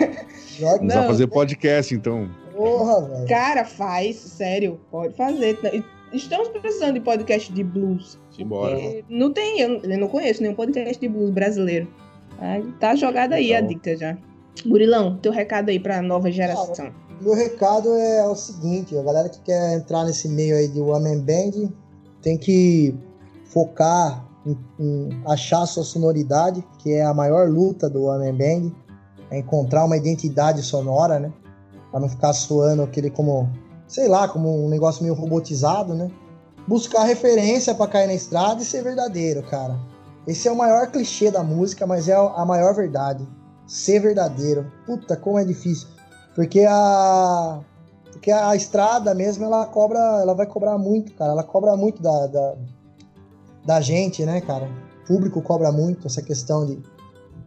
Vamos 0.60 0.94
não, 0.94 1.06
fazer 1.06 1.26
podcast, 1.28 1.94
então. 1.94 2.28
Porra, 2.54 3.08
velho. 3.08 3.28
Cara, 3.28 3.64
faz, 3.64 4.16
sério, 4.16 4.78
pode 4.90 5.14
fazer 5.16 5.58
estamos 6.16 6.48
precisando 6.48 6.94
de 6.94 7.00
podcast 7.00 7.52
de 7.52 7.64
blues. 7.64 8.18
Simbora. 8.30 8.78
Não 9.08 9.32
tem, 9.32 9.60
eu, 9.60 9.80
não 9.98 10.08
conheço 10.08 10.42
nenhum 10.42 10.54
podcast 10.54 11.00
de 11.00 11.08
blues 11.08 11.30
brasileiro. 11.30 11.88
Tá 12.78 12.94
jogada 12.94 13.36
aí 13.36 13.52
então... 13.52 13.64
a 13.64 13.68
dica 13.68 13.96
já. 13.96 14.16
Burilão, 14.64 15.18
teu 15.18 15.32
recado 15.32 15.70
aí 15.70 15.80
pra 15.80 16.00
nova 16.00 16.30
geração. 16.30 16.92
Meu 17.24 17.34
recado 17.34 17.88
é 17.94 18.28
o 18.28 18.36
seguinte, 18.36 18.96
a 18.98 19.02
galera 19.02 19.30
que 19.30 19.40
quer 19.40 19.72
entrar 19.72 20.04
nesse 20.04 20.28
meio 20.28 20.54
aí 20.54 20.68
de 20.68 20.78
One 20.78 21.08
Man 21.08 21.20
Band 21.22 21.72
tem 22.20 22.36
que 22.36 22.94
focar 23.46 24.28
em, 24.44 24.58
em 24.78 25.22
achar 25.26 25.64
sua 25.64 25.84
sonoridade, 25.84 26.62
que 26.78 26.92
é 26.92 27.02
a 27.02 27.14
maior 27.14 27.48
luta 27.48 27.88
do 27.88 28.04
One 28.04 28.30
Man 28.30 28.36
Band, 28.36 28.72
é 29.30 29.38
encontrar 29.38 29.86
uma 29.86 29.96
identidade 29.96 30.62
sonora, 30.62 31.18
né? 31.18 31.32
Pra 31.90 31.98
não 31.98 32.10
ficar 32.10 32.34
soando 32.34 32.82
aquele 32.82 33.08
como 33.08 33.50
sei 33.88 34.06
lá, 34.06 34.28
como 34.28 34.66
um 34.66 34.68
negócio 34.68 35.02
meio 35.02 35.14
robotizado, 35.14 35.94
né? 35.94 36.10
Buscar 36.68 37.04
referência 37.04 37.74
para 37.74 37.90
cair 37.90 38.06
na 38.06 38.14
estrada 38.14 38.60
e 38.60 38.66
ser 38.66 38.82
verdadeiro, 38.82 39.42
cara. 39.44 39.78
Esse 40.26 40.46
é 40.46 40.52
o 40.52 40.56
maior 40.56 40.90
clichê 40.90 41.30
da 41.30 41.42
música, 41.42 41.86
mas 41.86 42.06
é 42.06 42.14
a 42.14 42.44
maior 42.44 42.74
verdade. 42.74 43.26
Ser 43.66 44.00
verdadeiro. 44.00 44.70
Puta, 44.84 45.16
como 45.16 45.38
é 45.38 45.44
difícil. 45.44 45.88
Porque 46.34 46.64
a 46.68 47.60
porque 48.12 48.30
a 48.30 48.56
estrada 48.56 49.14
mesmo 49.14 49.44
ela 49.44 49.66
cobra, 49.66 49.98
ela 49.98 50.34
vai 50.34 50.46
cobrar 50.46 50.78
muito, 50.78 51.12
cara. 51.12 51.32
Ela 51.32 51.42
cobra 51.42 51.76
muito 51.76 52.00
da, 52.00 52.26
da, 52.26 52.54
da 53.66 53.80
gente, 53.80 54.24
né, 54.24 54.40
cara? 54.40 54.66
O 55.02 55.06
público 55.06 55.42
cobra 55.42 55.70
muito 55.70 56.06
essa 56.06 56.22
questão 56.22 56.64
de, 56.64 56.82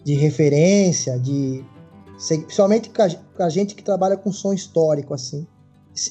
de 0.03 0.13
referência, 0.13 1.17
de 1.17 1.65
principalmente 2.27 2.91
com 2.91 3.43
a 3.43 3.49
gente 3.49 3.73
que 3.73 3.83
trabalha 3.83 4.17
com 4.17 4.31
som 4.31 4.53
histórico 4.53 5.13
assim 5.13 5.47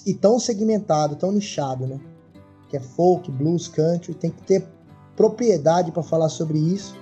e 0.05 0.15
tão 0.15 0.39
segmentado, 0.39 1.17
tão 1.17 1.31
nichado, 1.31 1.87
né? 1.87 2.01
Que 2.69 2.77
é 2.77 2.81
folk, 2.81 3.31
blues, 3.31 3.69
country, 3.69 4.15
tem 4.15 4.31
que 4.31 4.43
ter 4.43 4.67
propriedade 5.15 5.93
para 5.93 6.03
falar 6.03 6.29
sobre 6.29 6.59
isso, 6.59 6.97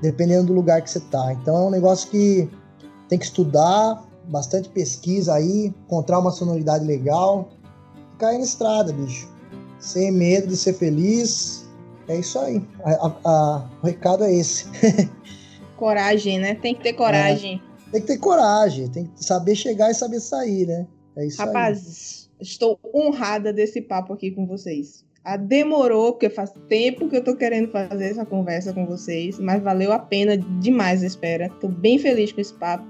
dependendo 0.00 0.48
do 0.48 0.52
lugar 0.52 0.82
que 0.82 0.90
você 0.90 1.00
tá. 1.00 1.32
Então 1.32 1.56
é 1.56 1.60
um 1.60 1.70
negócio 1.70 2.08
que 2.10 2.48
tem 3.08 3.18
que 3.18 3.24
estudar, 3.24 4.04
bastante 4.28 4.68
pesquisa 4.68 5.34
aí, 5.34 5.66
encontrar 5.84 6.18
uma 6.18 6.30
sonoridade 6.30 6.84
legal, 6.84 7.48
cair 8.18 8.38
na 8.38 8.44
estrada, 8.44 8.92
bicho. 8.92 9.28
Sem 9.78 10.10
medo 10.10 10.48
de 10.48 10.56
ser 10.56 10.74
feliz. 10.74 11.66
É 12.08 12.16
isso 12.16 12.38
aí. 12.38 12.62
A, 12.84 12.90
a, 12.90 13.12
a, 13.24 13.70
o 13.82 13.86
recado 13.86 14.24
é 14.24 14.32
esse. 14.32 14.66
coragem, 15.76 16.38
né? 16.38 16.54
Tem 16.54 16.74
que 16.74 16.82
ter 16.82 16.92
coragem. 16.92 17.62
É, 17.88 17.90
tem 17.92 18.00
que 18.00 18.06
ter 18.06 18.18
coragem, 18.18 18.88
tem 18.88 19.06
que 19.06 19.24
saber 19.24 19.54
chegar 19.54 19.90
e 19.90 19.94
saber 19.94 20.20
sair, 20.20 20.66
né? 20.66 20.86
É 21.16 21.26
isso 21.26 21.40
Rapazes, 21.40 22.28
aí. 22.38 22.46
Estou 22.46 22.78
honrada 22.94 23.52
desse 23.52 23.80
papo 23.80 24.12
aqui 24.12 24.30
com 24.30 24.46
vocês. 24.46 25.04
Ah, 25.24 25.36
demorou, 25.36 26.12
porque 26.12 26.30
faz 26.30 26.52
tempo 26.68 27.08
que 27.08 27.16
eu 27.16 27.24
tô 27.24 27.36
querendo 27.36 27.70
fazer 27.70 28.04
essa 28.04 28.24
conversa 28.24 28.72
com 28.72 28.86
vocês, 28.86 29.38
mas 29.38 29.62
valeu 29.62 29.92
a 29.92 29.98
pena 29.98 30.36
demais 30.36 31.02
a 31.02 31.06
espera. 31.06 31.50
Tô 31.60 31.68
bem 31.68 31.98
feliz 31.98 32.32
com 32.32 32.40
esse 32.40 32.54
papo. 32.54 32.86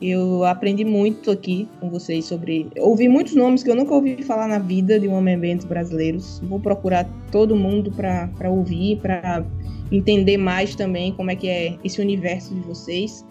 Eu 0.00 0.44
aprendi 0.44 0.84
muito 0.84 1.30
aqui 1.30 1.68
com 1.80 1.90
vocês 1.90 2.24
sobre. 2.24 2.68
Ouvi 2.78 3.08
muitos 3.08 3.34
nomes 3.34 3.62
que 3.62 3.70
eu 3.70 3.74
nunca 3.74 3.94
ouvi 3.94 4.22
falar 4.22 4.46
na 4.46 4.58
vida 4.58 4.98
de 4.98 5.08
homem 5.08 5.34
eventos 5.34 5.66
brasileiros. 5.66 6.40
Vou 6.44 6.60
procurar 6.60 7.08
todo 7.32 7.56
mundo 7.56 7.90
para 7.90 8.48
ouvir, 8.48 8.98
para 8.98 9.44
entender 9.90 10.36
mais 10.36 10.74
também 10.76 11.12
como 11.12 11.30
é 11.30 11.36
que 11.36 11.48
é 11.48 11.76
esse 11.82 12.00
universo 12.00 12.54
de 12.54 12.60
vocês. 12.60 13.24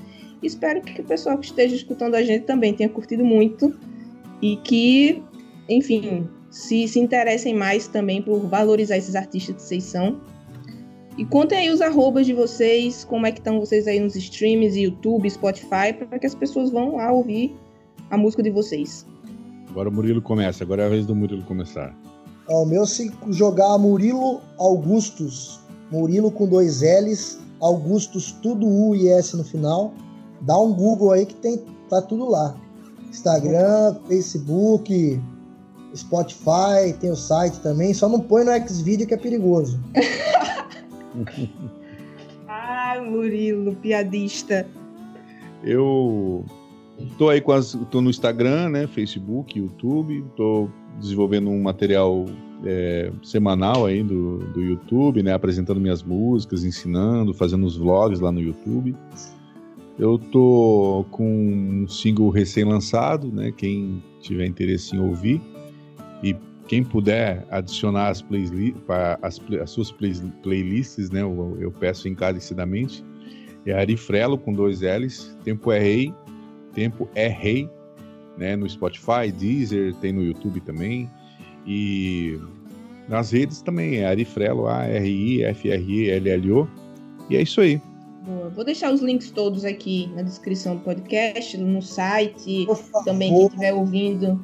Espero 0.44 0.81
que 0.81 0.99
o 0.99 1.06
pessoal 1.06 1.38
que 1.38 1.45
esteja 1.45 1.76
escutando 1.76 2.15
a 2.15 2.23
gente 2.23 2.45
também 2.45 2.73
tenha 2.73 2.89
curtido 2.89 3.23
muito 3.23 3.73
e 4.41 4.57
que 4.57 5.23
enfim, 5.69 6.27
se, 6.49 6.88
se 6.88 6.99
interessem 6.99 7.53
mais 7.53 7.88
também 7.88 8.22
por 8.22 8.39
valorizar 8.48 8.98
esses 8.98 9.15
artistas 9.15 9.56
que 9.56 9.61
vocês 9.61 9.84
são. 9.84 10.19
E 11.18 11.26
contem 11.26 11.57
aí 11.57 11.69
os 11.72 11.81
arrobas 11.81 12.27
de 12.27 12.34
vocês, 12.34 13.03
como 13.03 13.26
é 13.26 13.31
que 13.31 13.39
estão 13.39 13.60
vocês 13.60 13.88
aí 13.88 13.99
nos 13.99 14.15
streams, 14.15 14.80
YouTube, 14.80 15.27
Spotify, 15.27 15.91
para 15.98 16.19
que 16.19 16.27
as 16.27 16.35
pessoas 16.35 16.69
vão 16.69 16.98
lá 16.98 17.11
ouvir 17.11 17.57
a 18.11 18.18
música 18.18 18.44
de 18.44 18.52
vocês. 18.52 19.03
Agora 19.68 19.89
o 19.89 19.91
Murilo 19.91 20.22
começa, 20.22 20.64
agora 20.64 20.84
é 20.84 20.85
a 20.85 20.89
vez 20.89 21.07
do 21.07 21.15
Murilo 21.15 21.44
começar. 21.44 21.95
Ó, 22.48 22.61
o 22.61 22.65
meu 22.65 22.85
se 22.85 23.11
jogar 23.30 23.77
Murilo 23.80 24.41
Augustus, 24.60 25.60
Murilo 25.91 26.30
com 26.30 26.48
dois 26.48 26.81
L's, 26.81 27.39
Augustus 27.60 28.31
tudo 28.44 28.68
U 28.68 28.95
e 28.95 29.10
S 29.10 29.35
no 29.35 29.44
final. 29.44 29.94
Dá 30.41 30.57
um 30.60 30.72
Google 30.72 31.14
aí 31.14 31.26
que 31.26 31.35
tem 31.35 31.64
tá 31.89 31.99
tudo 32.02 32.30
lá. 32.30 32.56
Instagram, 33.10 33.95
Facebook, 34.07 35.19
Spotify, 35.95 36.94
tem 36.99 37.10
o 37.10 37.15
site 37.15 37.60
também. 37.61 37.94
Só 37.94 38.07
não 38.07 38.19
põe 38.19 38.44
no 38.44 38.52
Xvideo 38.68 39.07
que 39.07 39.14
é 39.15 39.18
perigoso. 39.18 39.80
ah, 42.47 43.01
Murilo, 43.05 43.75
piadista. 43.75 44.67
Eu 45.63 46.45
tô 47.17 47.29
aí 47.29 47.41
com 47.41 47.51
as, 47.51 47.77
tô 47.91 48.01
no 48.01 48.09
Instagram, 48.09 48.69
né, 48.69 48.88
Facebook, 48.88 49.57
YouTube, 49.57 50.23
tô 50.35 50.69
desenvolvendo 50.99 51.49
um 51.49 51.61
material 51.61 52.25
é, 52.65 53.11
semanal 53.23 53.85
aí 53.85 54.03
do, 54.03 54.39
do 54.53 54.61
YouTube, 54.61 55.21
né, 55.21 55.34
apresentando 55.34 55.79
minhas 55.79 56.03
músicas, 56.03 56.63
ensinando, 56.63 57.34
fazendo 57.34 57.65
os 57.65 57.77
vlogs 57.77 58.19
lá 58.19 58.31
no 58.31 58.41
YouTube. 58.41 58.95
Eu 59.99 60.19
tô 60.19 61.05
com 61.09 61.84
um 61.84 61.88
single 61.88 62.29
recém-lançado, 62.29 63.31
né? 63.31 63.51
Quem 63.51 64.03
tiver 64.21 64.45
interesse 64.45 64.95
em 64.95 64.99
ouvir 64.99 65.41
e 66.21 66.35
quem 66.68 66.84
puder 66.84 67.45
adicionar 67.49 68.10
as, 68.10 68.23
as, 69.22 69.41
as 69.61 69.69
suas 69.69 69.91
play 69.91 70.14
playlists, 70.44 71.10
né? 71.10 71.22
Eu, 71.22 71.57
eu, 71.60 71.72
peço 71.72 72.07
encarecidamente. 72.07 73.03
É 73.65 73.73
Arifrelo 73.73 74.38
com 74.38 74.53
dois 74.53 74.81
L's. 74.81 75.35
Tempo 75.44 75.72
é 75.72 75.80
Rei. 75.80 76.14
Tempo 76.73 77.10
é 77.15 77.27
Rei. 77.27 77.68
Né? 78.38 78.56
No 78.56 78.69
Spotify, 78.69 79.31
Deezer, 79.35 79.95
tem 79.95 80.14
no 80.14 80.23
YouTube 80.23 80.61
também. 80.61 81.10
E 81.65 82.39
nas 83.10 83.31
redes 83.31 83.61
também 83.61 83.98
é 83.98 84.06
Arifrelo, 84.06 84.68
A-R-I-F-R-E-L-L-O. 84.68 86.68
E 87.30 87.35
é 87.35 87.41
isso 87.41 87.61
aí. 87.61 87.81
Boa. 88.26 88.49
Vou 88.49 88.65
deixar 88.65 88.94
os 88.94 89.02
links 89.02 89.31
todos 89.31 89.64
aqui 89.64 90.11
na 90.14 90.22
descrição 90.22 90.76
do 90.76 90.81
podcast, 90.81 91.57
no 91.57 91.81
site, 91.81 92.68
também 93.06 93.34
quem 93.34 93.45
estiver 93.45 93.73
ouvindo. 93.73 94.39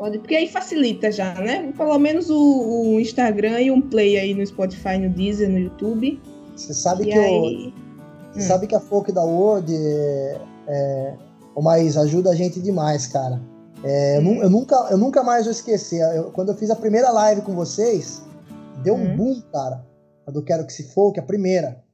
Pode, 0.00 0.18
porque 0.18 0.34
aí 0.34 0.48
facilita 0.48 1.12
já, 1.12 1.34
né? 1.34 1.74
Pelo 1.76 1.98
menos 1.98 2.30
o, 2.30 2.38
o, 2.38 2.98
Instagram 2.98 3.60
e 3.60 3.70
um 3.70 3.82
play 3.82 4.18
aí 4.18 4.32
no 4.32 4.46
Spotify, 4.46 4.96
no 4.96 5.10
Deezer, 5.10 5.46
no 5.46 5.58
YouTube. 5.58 6.18
Você 6.56 6.72
sabe 6.72 7.02
e 7.02 7.06
que 7.08 7.18
aí... 7.18 7.74
Você 8.32 8.38
hum. 8.38 8.42
sabe 8.42 8.66
que 8.66 8.74
a 8.74 8.80
Folk 8.80 9.12
da 9.12 9.22
World 9.22 9.70
é, 9.76 10.40
é, 10.68 11.14
o 11.54 11.60
mais 11.60 11.98
ajuda 11.98 12.30
a 12.30 12.34
gente 12.34 12.62
demais, 12.62 13.08
cara. 13.08 13.42
É, 13.84 14.18
hum. 14.18 14.36
eu, 14.36 14.44
eu, 14.44 14.48
nunca, 14.48 14.74
eu 14.90 14.96
nunca 14.96 15.22
mais 15.22 15.44
vou 15.44 15.52
esquecer. 15.52 16.00
Eu, 16.16 16.30
quando 16.30 16.48
eu 16.48 16.54
fiz 16.56 16.70
a 16.70 16.76
primeira 16.76 17.10
live 17.10 17.42
com 17.42 17.54
vocês, 17.54 18.22
deu 18.82 18.94
um 18.94 19.12
hum. 19.12 19.16
boom, 19.18 19.42
cara. 19.52 19.84
Quando 20.24 20.36
eu 20.36 20.42
quero 20.42 20.66
que 20.66 20.72
se 20.72 20.94
folk, 20.94 21.20
a 21.20 21.22
primeira. 21.22 21.84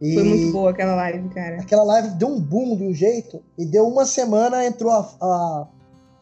E 0.00 0.14
Foi 0.14 0.22
muito 0.22 0.52
boa 0.52 0.70
aquela 0.70 0.94
live, 0.94 1.28
cara. 1.30 1.56
Aquela 1.56 1.82
live 1.82 2.10
deu 2.10 2.28
um 2.28 2.40
boom 2.40 2.76
de 2.76 2.84
um 2.84 2.94
jeito, 2.94 3.42
e 3.58 3.66
deu 3.66 3.88
uma 3.88 4.06
semana 4.06 4.64
entrou 4.64 4.92
a, 4.92 5.00
a, 5.20 5.66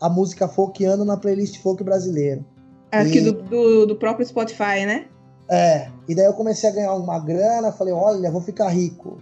a 0.01 0.09
música 0.09 0.49
folkando 0.49 1.05
na 1.05 1.17
playlist 1.17 1.61
folk 1.61 1.83
brasileiro. 1.83 2.45
Aqui 2.91 3.19
e... 3.19 3.21
do, 3.21 3.33
do, 3.33 3.87
do, 3.87 3.97
próprio 3.97 4.27
Spotify, 4.27 4.85
né? 4.87 5.07
É, 5.49 5.89
e 6.09 6.15
daí 6.15 6.27
eu 6.27 6.33
comecei 6.33 6.71
a 6.71 6.73
ganhar 6.73 6.95
uma 6.95 7.19
grana, 7.19 7.73
falei, 7.73 7.93
olha, 7.93 8.31
vou 8.31 8.41
ficar 8.41 8.69
rico. 8.69 9.19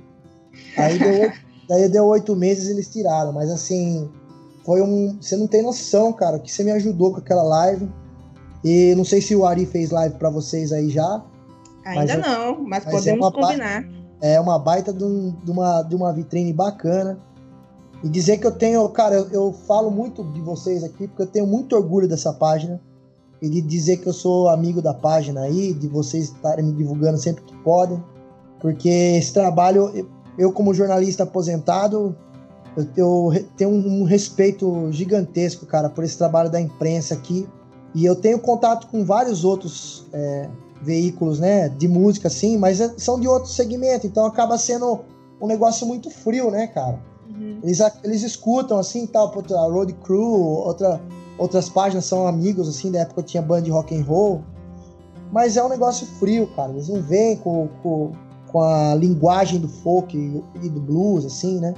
Aí 0.76 0.98
deu, 0.98 1.32
daí 1.68 1.88
deu 1.88 2.04
oito 2.06 2.36
meses 2.36 2.68
e 2.68 2.72
eles 2.72 2.88
tiraram, 2.88 3.32
mas 3.32 3.50
assim, 3.50 4.08
foi 4.64 4.80
um. 4.80 5.18
Você 5.20 5.36
não 5.36 5.46
tem 5.46 5.62
noção, 5.62 6.12
cara, 6.12 6.38
que 6.38 6.50
você 6.50 6.62
me 6.62 6.70
ajudou 6.72 7.12
com 7.12 7.18
aquela 7.18 7.42
live. 7.42 7.88
E 8.64 8.94
não 8.94 9.04
sei 9.04 9.20
se 9.20 9.34
o 9.34 9.44
Ari 9.44 9.66
fez 9.66 9.90
live 9.90 10.16
para 10.16 10.30
vocês 10.30 10.72
aí 10.72 10.88
já. 10.88 11.22
Ainda 11.84 12.16
mas 12.18 12.26
não, 12.26 12.62
mas, 12.62 12.84
mas 12.84 12.86
é 12.86 12.90
podemos 12.90 13.26
é 13.26 13.30
combinar. 13.32 13.84
É 14.20 14.40
uma 14.40 14.56
baita 14.56 14.92
de, 14.92 15.02
um, 15.02 15.34
de, 15.42 15.50
uma, 15.50 15.82
de 15.82 15.96
uma 15.96 16.12
vitrine 16.12 16.52
bacana. 16.52 17.18
E 18.02 18.08
dizer 18.08 18.38
que 18.38 18.46
eu 18.46 18.50
tenho, 18.50 18.88
cara, 18.88 19.14
eu, 19.14 19.28
eu, 19.30 19.52
falo 19.52 19.90
muito 19.90 20.24
de 20.24 20.40
vocês 20.40 20.82
aqui, 20.82 21.06
porque 21.06 21.22
eu 21.22 21.26
tenho 21.26 21.46
muito 21.46 21.76
orgulho 21.76 22.08
dessa 22.08 22.32
página. 22.32 22.80
E 23.40 23.48
de 23.48 23.60
dizer 23.60 23.96
que 23.96 24.08
eu 24.08 24.12
sou 24.12 24.48
amigo 24.48 24.80
da 24.80 24.94
página 24.94 25.42
aí, 25.42 25.72
de 25.72 25.88
vocês 25.88 26.26
estarem 26.26 26.64
me 26.64 26.72
divulgando 26.72 27.18
sempre 27.18 27.42
que 27.42 27.56
podem. 27.58 28.02
Porque 28.60 28.88
esse 28.88 29.32
trabalho, 29.32 30.08
eu 30.38 30.52
como 30.52 30.72
jornalista 30.72 31.24
aposentado, 31.24 32.16
eu, 32.76 32.86
eu 32.96 33.44
tenho 33.56 33.70
um, 33.70 34.04
respeito 34.04 34.90
gigantesco, 34.92 35.66
cara, 35.66 35.90
por 35.90 36.04
esse 36.04 36.16
trabalho 36.16 36.50
da 36.50 36.60
imprensa 36.60 37.14
aqui. 37.14 37.48
E 37.94 38.04
eu 38.04 38.14
tenho 38.14 38.38
contato 38.38 38.86
com 38.86 39.04
vários 39.04 39.44
outros 39.44 40.06
é, 40.12 40.48
veículos, 40.80 41.38
né, 41.38 41.68
de 41.68 41.86
música, 41.86 42.28
assim, 42.28 42.56
mas 42.56 42.80
é, 42.80 42.94
são 42.96 43.18
de 43.18 43.28
outro 43.28 43.50
segmento, 43.50 44.06
então 44.06 44.24
acaba 44.24 44.56
sendo 44.56 45.00
um 45.40 45.46
negócio 45.46 45.86
muito 45.86 46.10
frio, 46.10 46.50
né, 46.50 46.66
cara? 46.68 47.11
Uhum. 47.42 47.58
Eles, 47.62 47.80
eles 48.04 48.22
escutam, 48.22 48.78
assim, 48.78 49.06
tal, 49.06 49.28
a 49.28 49.66
Road 49.66 49.92
Crew, 49.94 50.22
outra, 50.22 51.00
outras 51.36 51.68
páginas 51.68 52.04
são 52.04 52.26
amigos, 52.26 52.68
assim, 52.68 52.92
da 52.92 53.00
época 53.00 53.20
eu 53.20 53.24
tinha 53.24 53.42
band 53.42 53.62
de 53.62 53.70
rock 53.70 53.96
and 53.96 54.04
roll, 54.04 54.42
mas 55.32 55.56
é 55.56 55.64
um 55.64 55.68
negócio 55.68 56.06
frio, 56.06 56.46
cara, 56.54 56.70
eles 56.72 56.88
não 56.88 57.02
vêm 57.02 57.36
com, 57.36 57.68
com, 57.82 58.12
com 58.50 58.60
a 58.60 58.94
linguagem 58.94 59.58
do 59.58 59.68
folk 59.68 60.16
e 60.62 60.68
do 60.68 60.80
blues, 60.80 61.24
assim, 61.24 61.58
né? 61.58 61.74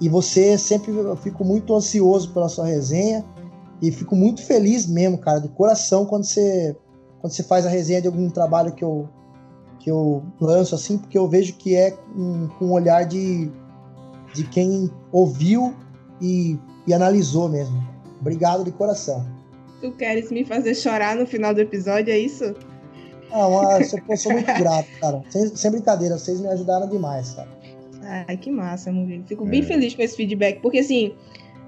E 0.00 0.08
você 0.08 0.58
sempre, 0.58 0.90
eu 0.90 1.16
fico 1.16 1.44
muito 1.44 1.72
ansioso 1.74 2.32
pela 2.32 2.48
sua 2.48 2.66
resenha 2.66 3.24
e 3.80 3.92
fico 3.92 4.16
muito 4.16 4.42
feliz 4.42 4.86
mesmo, 4.86 5.16
cara, 5.18 5.38
de 5.38 5.48
coração, 5.48 6.04
quando 6.04 6.24
você 6.24 6.76
quando 7.20 7.32
você 7.32 7.44
faz 7.44 7.64
a 7.64 7.68
resenha 7.68 8.00
de 8.00 8.08
algum 8.08 8.28
trabalho 8.28 8.72
que 8.72 8.82
eu, 8.82 9.08
que 9.78 9.88
eu 9.88 10.24
lanço, 10.40 10.74
assim, 10.74 10.98
porque 10.98 11.16
eu 11.16 11.28
vejo 11.28 11.54
que 11.54 11.76
é 11.76 11.92
com 11.92 12.20
um, 12.20 12.50
um, 12.60 12.72
olhar 12.72 13.04
de, 13.04 13.48
de 14.34 14.44
quem 14.44 14.90
ouviu 15.10 15.74
e, 16.20 16.58
e 16.86 16.94
analisou 16.94 17.48
mesmo. 17.48 17.82
Obrigado 18.20 18.64
de 18.64 18.72
coração. 18.72 19.26
Tu 19.80 19.90
queres 19.92 20.30
me 20.30 20.44
fazer 20.44 20.74
chorar 20.74 21.16
no 21.16 21.26
final 21.26 21.52
do 21.52 21.60
episódio, 21.60 22.12
é 22.12 22.18
isso? 22.18 22.54
Não, 23.30 23.78
eu 23.78 23.84
sou, 23.84 23.98
eu 24.08 24.16
sou 24.16 24.32
muito 24.32 24.52
grato, 24.54 24.88
cara. 25.00 25.22
Sem, 25.30 25.56
sem, 25.56 25.70
brincadeira, 25.70 26.18
vocês 26.18 26.40
me 26.40 26.48
ajudaram 26.48 26.88
demais, 26.88 27.32
cara. 27.32 27.48
Ai, 28.28 28.36
que 28.36 28.50
massa, 28.50 28.92
Murilo. 28.92 29.24
Fico 29.26 29.46
é. 29.46 29.48
bem 29.48 29.62
feliz 29.62 29.94
com 29.94 30.02
esse 30.02 30.16
feedback, 30.16 30.60
porque 30.60 30.78
assim, 30.78 31.14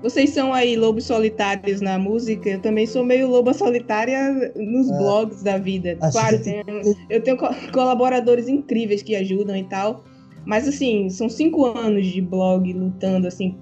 vocês 0.03 0.31
são 0.31 0.53
aí 0.53 0.77
lobos 0.77 1.05
solitários 1.05 1.81
na 1.81 1.99
música, 1.99 2.51
eu 2.51 2.61
também 2.61 2.87
sou 2.87 3.05
meio 3.05 3.27
loba 3.27 3.55
solitária 3.55 4.53
nos 4.55 4.91
é. 4.91 4.99
blogs 4.99 5.43
da 5.43 5.57
vida. 5.57 5.97
Claro, 6.13 6.43
tem, 6.43 6.63
eu 7.09 7.23
tenho 7.23 7.39
colaboradores 7.73 8.47
incríveis 8.47 9.03
que 9.03 9.17
ajudam 9.17 9.57
e 9.57 9.65
tal, 9.65 10.05
mas 10.47 10.69
assim, 10.69 11.09
são 11.09 11.29
cinco 11.29 11.65
anos 11.67 12.07
de 12.07 12.21
blog 12.21 12.73
lutando 12.73 13.27
assim 13.27 13.57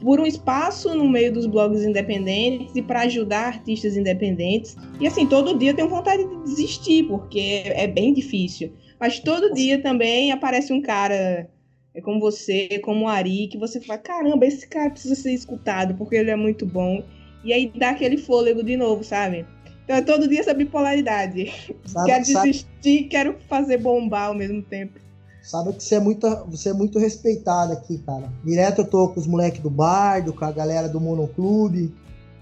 por 0.00 0.20
um 0.20 0.26
espaço 0.26 0.94
no 0.94 1.08
meio 1.08 1.32
dos 1.32 1.46
blogs 1.46 1.82
independentes 1.82 2.76
e 2.76 2.82
para 2.82 3.02
ajudar 3.02 3.46
artistas 3.46 3.96
independentes. 3.96 4.76
E 5.00 5.06
assim, 5.06 5.26
todo 5.26 5.56
dia 5.56 5.70
eu 5.70 5.74
tenho 5.74 5.88
vontade 5.88 6.22
de 6.28 6.42
desistir, 6.42 7.04
porque 7.04 7.62
é 7.64 7.86
bem 7.86 8.12
difícil. 8.12 8.70
Mas 9.00 9.18
todo 9.18 9.54
dia 9.54 9.80
também 9.80 10.30
aparece 10.30 10.74
um 10.74 10.82
cara 10.82 11.48
é 11.94 12.00
como 12.00 12.18
você, 12.18 12.80
como 12.80 13.04
o 13.04 13.08
Ari, 13.08 13.46
que 13.46 13.56
você 13.56 13.80
fala, 13.80 14.00
caramba, 14.00 14.44
esse 14.44 14.66
cara 14.66 14.90
precisa 14.90 15.14
ser 15.14 15.32
escutado, 15.32 15.94
porque 15.94 16.16
ele 16.16 16.30
é 16.30 16.36
muito 16.36 16.66
bom. 16.66 17.04
E 17.44 17.52
aí 17.52 17.70
dá 17.76 17.90
aquele 17.90 18.16
fôlego 18.16 18.64
de 18.64 18.76
novo, 18.76 19.04
sabe? 19.04 19.46
Então 19.84 19.96
é 19.96 20.02
todo 20.02 20.26
dia 20.26 20.40
essa 20.40 20.52
bipolaridade. 20.52 21.52
Sabe, 21.86 22.06
quero 22.06 22.24
desistir, 22.24 22.66
sabe... 22.82 23.04
quero 23.04 23.36
fazer 23.48 23.78
bombar 23.78 24.28
ao 24.28 24.34
mesmo 24.34 24.60
tempo. 24.60 24.98
Sabe 25.44 25.74
que 25.74 25.84
você 25.84 25.96
é 25.96 26.00
muito, 26.00 26.26
você 26.46 26.70
é 26.70 26.72
muito 26.72 26.98
respeitado 26.98 27.74
aqui, 27.74 27.98
cara. 27.98 28.32
Direto 28.42 28.80
eu 28.80 28.86
tô 28.86 29.08
com 29.10 29.20
os 29.20 29.26
moleques 29.26 29.60
do 29.60 29.68
Bardo, 29.68 30.32
com 30.32 30.42
a 30.42 30.50
galera 30.50 30.88
do 30.88 30.98
Monoclube. 30.98 31.94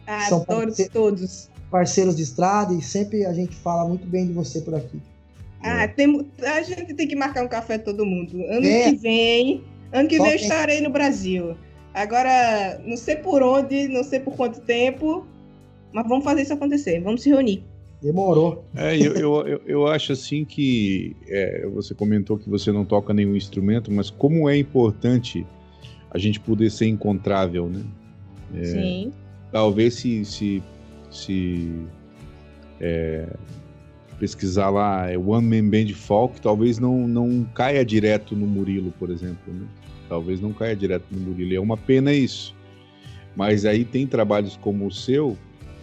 Ah, 0.07 0.21
São 0.29 0.45
todos, 0.45 0.77
todos. 0.93 1.51
Parceiros 1.69 2.15
de 2.15 2.23
estrada 2.23 2.73
e 2.73 2.81
sempre 2.81 3.27
a 3.27 3.33
gente 3.33 3.57
fala 3.57 3.89
muito 3.89 4.07
bem 4.07 4.29
de 4.29 4.33
você 4.33 4.61
por 4.61 4.77
aqui. 4.77 5.03
Ah, 5.65 5.89
tem, 5.89 6.31
a 6.45 6.63
gente 6.63 6.95
tem 6.95 7.09
que 7.09 7.17
marcar 7.17 7.45
um 7.45 7.49
café 7.49 7.77
todo 7.77 8.07
mundo. 8.07 8.41
Ano 8.45 8.67
é. 8.67 8.91
que 8.91 8.97
vem, 8.97 9.65
ano 9.93 10.09
que 10.09 10.19
Só 10.19 10.23
vem 10.23 10.33
eu 10.33 10.39
estarei 10.39 10.81
no 10.81 10.91
Brasil. 10.91 11.57
Agora, 11.93 12.81
não 12.87 12.97
sei 12.97 13.17
por 13.17 13.43
onde, 13.43 13.89
não 13.89 14.05
sei 14.05 14.21
por 14.21 14.37
quanto 14.37 14.61
tempo, 14.61 15.27
mas 15.93 16.07
vamos 16.07 16.25
fazer 16.25 16.43
isso 16.43 16.55
acontecer. 16.55 17.01
Vamos 17.01 17.23
se 17.23 17.31
reunir. 17.31 17.65
Demorou. 18.03 18.65
É, 18.75 18.97
eu, 18.97 19.15
eu, 19.15 19.47
eu, 19.47 19.63
eu 19.65 19.87
acho 19.87 20.13
assim 20.13 20.45
que 20.45 21.15
é, 21.29 21.67
você 21.73 21.95
comentou 21.95 22.37
que 22.37 22.51
você 22.51 22.73
não 22.73 22.85
toca 22.85 23.15
nenhum 23.15 23.37
instrumento, 23.37 23.93
mas 23.93 24.11
como 24.11 24.49
é 24.49 24.57
importante 24.57 25.47
a 26.11 26.19
gente 26.19 26.41
poder 26.41 26.71
ser 26.71 26.87
encontrável, 26.87 27.69
né? 27.69 27.85
É, 28.55 28.65
Sim. 28.65 29.13
Talvez 29.53 29.95
se, 29.95 30.25
se, 30.25 30.63
se 31.11 31.71
é, 32.81 33.29
pesquisar 34.19 34.71
lá 34.71 35.09
é 35.09 35.17
One 35.17 35.47
Man 35.47 35.71
Band 35.71 35.95
Folk, 35.95 36.41
talvez 36.41 36.79
não, 36.79 37.07
não 37.07 37.45
caia 37.55 37.85
direto 37.85 38.35
no 38.35 38.47
Murilo, 38.47 38.93
por 38.99 39.11
exemplo. 39.11 39.53
Né? 39.53 39.67
Talvez 40.09 40.41
não 40.41 40.53
caia 40.53 40.75
direto 40.75 41.05
no 41.11 41.21
Murilo. 41.21 41.55
É 41.55 41.61
uma 41.61 41.77
pena 41.77 42.13
isso. 42.13 42.55
Mas 43.37 43.65
aí 43.65 43.85
tem 43.85 44.07
trabalhos 44.07 44.57
como 44.57 44.87
o 44.87 44.93
seu 44.93 45.39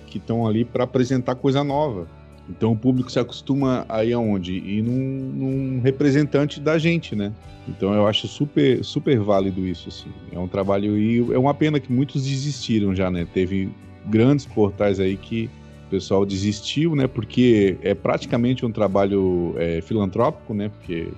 que 0.10 0.18
estão 0.18 0.48
ali 0.48 0.66
para 0.66 0.84
apresentar 0.84 1.36
coisa 1.36 1.64
nova. 1.64 2.08
Então 2.50 2.72
o 2.72 2.76
público 2.76 3.12
se 3.12 3.20
acostuma 3.20 3.86
aí 3.88 4.12
aonde? 4.12 4.58
E 4.58 4.82
num, 4.82 4.96
num, 4.96 5.82
representante 5.82 6.60
da 6.60 6.78
gente, 6.80 7.16
né? 7.16 7.32
Então 7.68 7.94
eu 7.94 8.08
acho 8.08 8.28
super, 8.28 8.84
super 8.84 9.20
válido 9.20 9.66
isso, 9.68 9.90
assim. 9.90 10.10
É 10.32 10.40
um 10.40 10.48
trabalho 10.48 10.98
e 10.98 11.32
é 11.32 11.38
uma 11.38 11.54
pena 11.54 11.80
que 11.80 11.92
muitos 11.94 12.24
desistiram 12.24 12.96
já, 12.96 13.12
né? 13.12 13.28
Teve 13.32 13.70
grandes 14.08 14.46
portais 14.46 15.00
aí 15.00 15.16
que 15.16 15.48
o 15.88 15.90
pessoal 15.92 16.26
desistiu, 16.26 16.96
né? 16.96 17.06
Porque 17.06 17.78
é 17.84 17.94
praticamente 17.94 18.66
um 18.66 18.72
trabalho 18.72 19.54
é, 19.58 19.82
filantrópico, 19.82 20.54
né? 20.54 20.70
Porque 20.70 21.10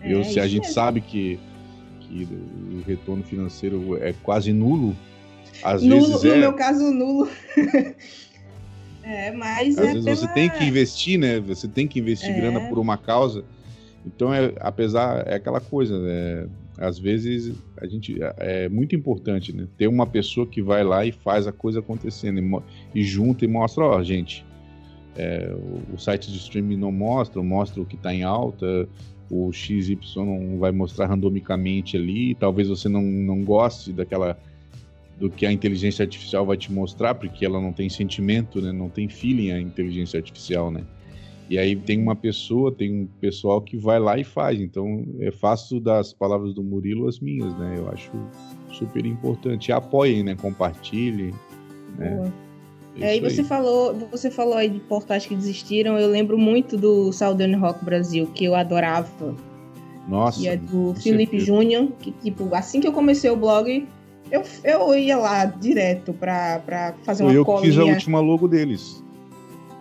é, 0.00 0.14
eu, 0.14 0.24
se 0.24 0.40
a 0.40 0.46
gente 0.46 0.62
mesmo. 0.62 0.74
sabe 0.74 1.02
que, 1.02 1.38
que 2.00 2.26
o 2.78 2.82
retorno 2.86 3.22
financeiro 3.22 3.98
é 4.02 4.14
quase 4.22 4.50
nulo, 4.50 4.96
às 5.62 5.82
nulo, 5.82 6.06
vezes 6.06 6.22
no 6.22 6.30
é... 6.30 6.38
meu 6.38 6.52
caso, 6.52 6.90
nulo. 6.90 7.28
É, 9.06 9.30
mas 9.32 9.76
Às 9.76 9.84
é 9.84 9.92
vezes 9.92 10.04
pela... 10.04 10.16
você 10.16 10.28
tem 10.28 10.48
que 10.48 10.64
investir, 10.64 11.18
né? 11.18 11.38
Você 11.40 11.68
tem 11.68 11.86
que 11.86 12.00
investir 12.00 12.30
é. 12.30 12.40
grana 12.40 12.68
por 12.70 12.78
uma 12.78 12.96
causa. 12.96 13.44
Então, 14.06 14.32
é, 14.32 14.54
apesar, 14.60 15.26
é 15.26 15.34
aquela 15.34 15.60
coisa, 15.60 15.98
né? 15.98 16.48
Às 16.78 16.98
vezes 16.98 17.54
a 17.76 17.86
gente 17.86 18.20
é, 18.22 18.34
é 18.38 18.68
muito 18.68 18.96
importante, 18.96 19.54
né? 19.54 19.68
Ter 19.76 19.88
uma 19.88 20.06
pessoa 20.06 20.46
que 20.46 20.62
vai 20.62 20.82
lá 20.82 21.04
e 21.04 21.12
faz 21.12 21.46
a 21.46 21.52
coisa 21.52 21.80
acontecendo 21.80 22.40
e, 22.40 23.00
e 23.00 23.04
junta 23.04 23.44
e 23.44 23.48
mostra, 23.48 23.84
ó, 23.84 24.02
gente, 24.02 24.44
é, 25.16 25.54
o, 25.54 25.94
o 25.94 25.98
site 25.98 26.32
de 26.32 26.38
streaming 26.38 26.78
não 26.78 26.90
mostra, 26.90 27.42
mostra 27.42 27.80
o 27.80 27.84
que 27.84 27.96
está 27.96 28.12
em 28.12 28.24
alta, 28.24 28.88
o 29.30 29.52
XY 29.52 29.98
vai 30.58 30.72
mostrar 30.72 31.06
randomicamente 31.06 31.96
ali, 31.96 32.34
talvez 32.34 32.68
você 32.68 32.88
não, 32.88 33.02
não 33.02 33.44
goste 33.44 33.92
daquela 33.92 34.38
do 35.18 35.30
que 35.30 35.46
a 35.46 35.52
inteligência 35.52 36.02
artificial 36.02 36.44
vai 36.44 36.56
te 36.56 36.72
mostrar, 36.72 37.14
porque 37.14 37.44
ela 37.44 37.60
não 37.60 37.72
tem 37.72 37.88
sentimento, 37.88 38.60
né? 38.60 38.72
Não 38.72 38.88
tem 38.88 39.08
feeling 39.08 39.52
a 39.52 39.60
inteligência 39.60 40.18
artificial, 40.18 40.70
né? 40.70 40.84
E 41.48 41.58
aí 41.58 41.76
tem 41.76 42.00
uma 42.00 42.16
pessoa, 42.16 42.72
tem 42.72 43.02
um 43.02 43.06
pessoal 43.20 43.60
que 43.60 43.76
vai 43.76 43.98
lá 43.98 44.18
e 44.18 44.24
faz. 44.24 44.60
Então, 44.60 45.04
é 45.20 45.30
fácil 45.30 45.78
das 45.78 46.12
palavras 46.12 46.54
do 46.54 46.62
Murilo 46.62 47.06
as 47.06 47.20
minhas, 47.20 47.56
né? 47.58 47.74
Eu 47.76 47.88
acho 47.90 48.10
super 48.72 49.04
importante. 49.04 49.70
Apoiem, 49.70 50.22
né? 50.22 50.34
Compartilhem, 50.34 51.32
né? 51.98 52.32
É, 52.98 53.14
é, 53.14 53.16
e 53.16 53.20
você 53.20 53.40
aí. 53.40 53.46
falou, 53.46 53.94
você 54.10 54.30
falou 54.30 54.54
aí 54.54 54.68
de 54.68 54.80
portais 54.80 55.26
que 55.26 55.34
desistiram. 55.34 55.98
Eu 55.98 56.08
lembro 56.08 56.38
muito 56.38 56.76
do 56.76 57.12
Southern 57.12 57.56
Rock 57.56 57.84
Brasil, 57.84 58.26
que 58.34 58.44
eu 58.44 58.54
adorava. 58.54 59.34
Nossa. 60.08 60.40
Que 60.40 60.48
é 60.48 60.56
do 60.56 60.94
Felipe 60.94 61.38
Júnior, 61.38 61.88
que 61.98 62.12
tipo, 62.12 62.54
assim 62.54 62.80
que 62.80 62.86
eu 62.86 62.92
comecei 62.92 63.30
o 63.30 63.36
blog, 63.36 63.86
eu, 64.34 64.42
eu 64.64 64.98
ia 64.98 65.16
lá 65.16 65.44
direto 65.44 66.12
pra, 66.12 66.58
pra 66.58 66.94
fazer 67.04 67.22
Foi 67.22 67.32
uma 67.32 67.38
eu 67.38 67.44
colinha. 67.44 67.68
Eu 67.68 67.72
fiz 67.72 67.78
a 67.78 67.84
última 67.84 68.20
logo 68.20 68.48
deles. 68.48 69.02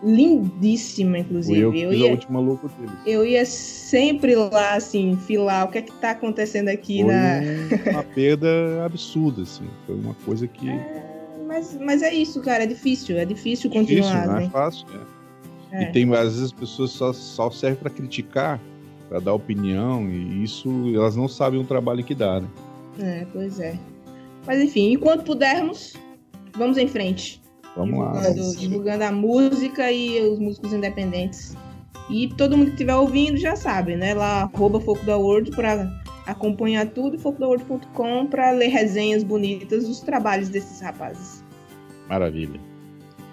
Lindíssima, 0.04 1.20
inclusive. 1.20 1.62
Foi 1.62 1.80
eu 1.80 1.84
eu 1.84 1.92
fiz 1.92 2.00
ia, 2.00 2.08
a 2.08 2.12
última 2.12 2.40
logo 2.40 2.70
deles. 2.78 2.94
Eu 3.06 3.26
ia 3.26 3.46
sempre 3.46 4.36
lá, 4.36 4.76
assim, 4.76 5.18
filar 5.26 5.66
o 5.66 5.72
que 5.72 5.78
é 5.80 5.82
que 5.82 5.92
tá 5.94 6.12
acontecendo 6.12 6.68
aqui 6.68 7.02
Foi 7.02 7.14
na. 7.14 7.92
uma 7.92 8.04
perda 8.14 8.86
absurda, 8.86 9.42
assim. 9.42 9.66
Foi 9.86 9.96
uma 9.96 10.14
coisa 10.26 10.48
que. 10.48 10.70
É, 10.70 11.04
mas, 11.48 11.78
mas 11.80 12.02
é 12.04 12.14
isso, 12.14 12.40
cara. 12.42 12.64
É 12.64 12.68
difícil. 12.68 13.18
É 13.18 13.26
difícil 13.26 13.72
continuar. 13.72 14.12
Difícil, 14.12 14.32
não 14.32 14.40
né? 14.40 14.46
é 14.46 14.50
fácil. 14.50 14.86
É. 14.94 15.24
É. 15.74 15.84
E 15.84 15.92
tem, 15.92 16.14
às 16.14 16.26
vezes, 16.26 16.44
as 16.44 16.52
pessoas 16.52 16.92
só, 16.92 17.12
só 17.12 17.50
servem 17.50 17.80
para 17.80 17.90
criticar, 17.90 18.62
para 19.10 19.20
dar 19.20 19.34
opinião, 19.34 20.08
e 20.08 20.44
isso 20.44 20.70
elas 20.94 21.16
não 21.16 21.28
sabem 21.28 21.60
o 21.60 21.64
trabalho 21.64 22.04
que 22.04 22.14
dá, 22.14 22.40
né? 22.40 22.48
É, 23.00 23.26
pois 23.34 23.60
é. 23.60 23.76
Mas 24.46 24.62
enfim, 24.62 24.94
enquanto 24.94 25.24
pudermos, 25.24 25.94
vamos 26.58 26.78
em 26.78 26.88
frente. 26.88 27.42
Vamos 27.76 27.96
divulgando, 27.96 28.42
lá. 28.42 28.56
Divulgando 28.56 29.04
a 29.04 29.12
música 29.12 29.92
e 29.92 30.22
os 30.22 30.40
músicos 30.40 30.74
independentes. 30.74 31.56
E 32.10 32.28
todo 32.36 32.58
mundo 32.58 32.68
que 32.68 32.74
estiver 32.74 32.96
ouvindo 32.96 33.38
já 33.38 33.56
sabe, 33.56 33.96
né? 33.96 34.14
Lá, 34.14 34.50
arroba 34.54 34.80
Foco 34.80 35.06
da 35.06 35.18
World 35.18 35.52
para 35.52 35.90
acompanhar 36.26 36.88
tudo 36.88 37.18
focodaworld.com 37.20 38.28
para 38.28 38.52
ler 38.52 38.68
resenhas 38.68 39.24
bonitas 39.24 39.88
dos 39.88 40.02
trabalhos 40.02 40.50
desses 40.50 40.80
rapazes. 40.82 41.44
Maravilha. 42.08 42.60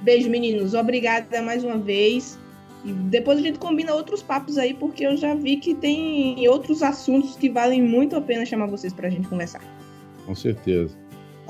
Beijo, 0.03 0.31
meninos. 0.31 0.75
Obrigada 0.75 1.43
mais 1.43 1.63
uma 1.65 1.77
vez. 1.77 2.39
E 2.85 2.93
depois 2.93 3.39
a 3.39 3.43
gente 3.43 3.59
combina 3.59 3.95
outros 3.95 4.23
papos 4.23 4.57
aí, 4.57 4.73
porque 4.73 5.05
eu 5.05 5.17
já 5.17 5.35
vi 5.35 5.57
que 5.57 5.75
tem 5.75 6.49
outros 6.49 6.83
assuntos 6.83 7.37
que 7.37 7.51
valem 7.51 7.83
muito 7.83 8.17
a 8.17 8.21
pena 8.21 8.47
chamar 8.47 8.67
vocês 8.67 8.93
para 8.93 9.09
a 9.09 9.11
gente 9.11 9.29
conversar. 9.29 9.61
Com 10.25 10.35
certeza. 10.35 10.97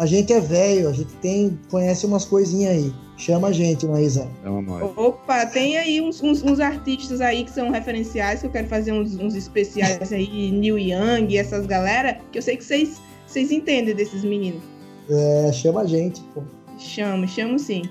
A 0.00 0.06
gente 0.06 0.32
é 0.32 0.40
velho, 0.40 0.88
a 0.88 0.94
gente 0.94 1.12
tem, 1.16 1.58
conhece 1.70 2.06
umas 2.06 2.24
coisinhas 2.24 2.72
aí. 2.72 2.92
Chama 3.18 3.48
a 3.48 3.52
gente, 3.52 3.86
Maísa. 3.86 4.26
Chama 4.42 4.62
nós. 4.62 4.96
Opa, 4.96 5.44
tem 5.44 5.76
aí 5.76 6.00
uns, 6.00 6.22
uns, 6.22 6.42
uns, 6.42 6.58
artistas 6.58 7.20
aí 7.20 7.44
que 7.44 7.50
são 7.50 7.70
referenciais, 7.70 8.40
que 8.40 8.46
eu 8.46 8.50
quero 8.50 8.66
fazer 8.66 8.92
uns, 8.92 9.14
uns 9.16 9.34
especiais 9.34 10.10
aí, 10.10 10.50
Neil 10.52 10.78
Young 10.78 11.26
e 11.28 11.36
essas 11.36 11.66
galera, 11.66 12.18
que 12.32 12.38
eu 12.38 12.42
sei 12.42 12.56
que 12.56 12.64
vocês, 12.64 12.98
vocês 13.26 13.52
entendem 13.52 13.94
desses 13.94 14.24
meninos. 14.24 14.62
É, 15.10 15.52
chama 15.52 15.82
a 15.82 15.86
gente, 15.86 16.22
pô. 16.34 16.40
Chamo, 16.78 17.28
chamo 17.28 17.58
sim. 17.58 17.82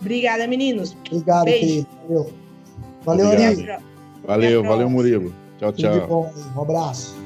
Obrigada, 0.00 0.46
meninos. 0.46 0.96
Obrigado, 1.04 1.46
Beijo. 1.46 1.66
querido. 1.66 1.88
Valeu. 2.06 2.32
Valeu, 3.04 3.28
Ari. 3.28 3.66
Valeu, 4.24 4.62
valeu, 4.62 4.88
Murilo. 4.88 5.34
Tchau, 5.58 5.72
tchau. 5.72 6.06
Bom, 6.06 6.32
um 6.54 6.62
abraço. 6.62 7.25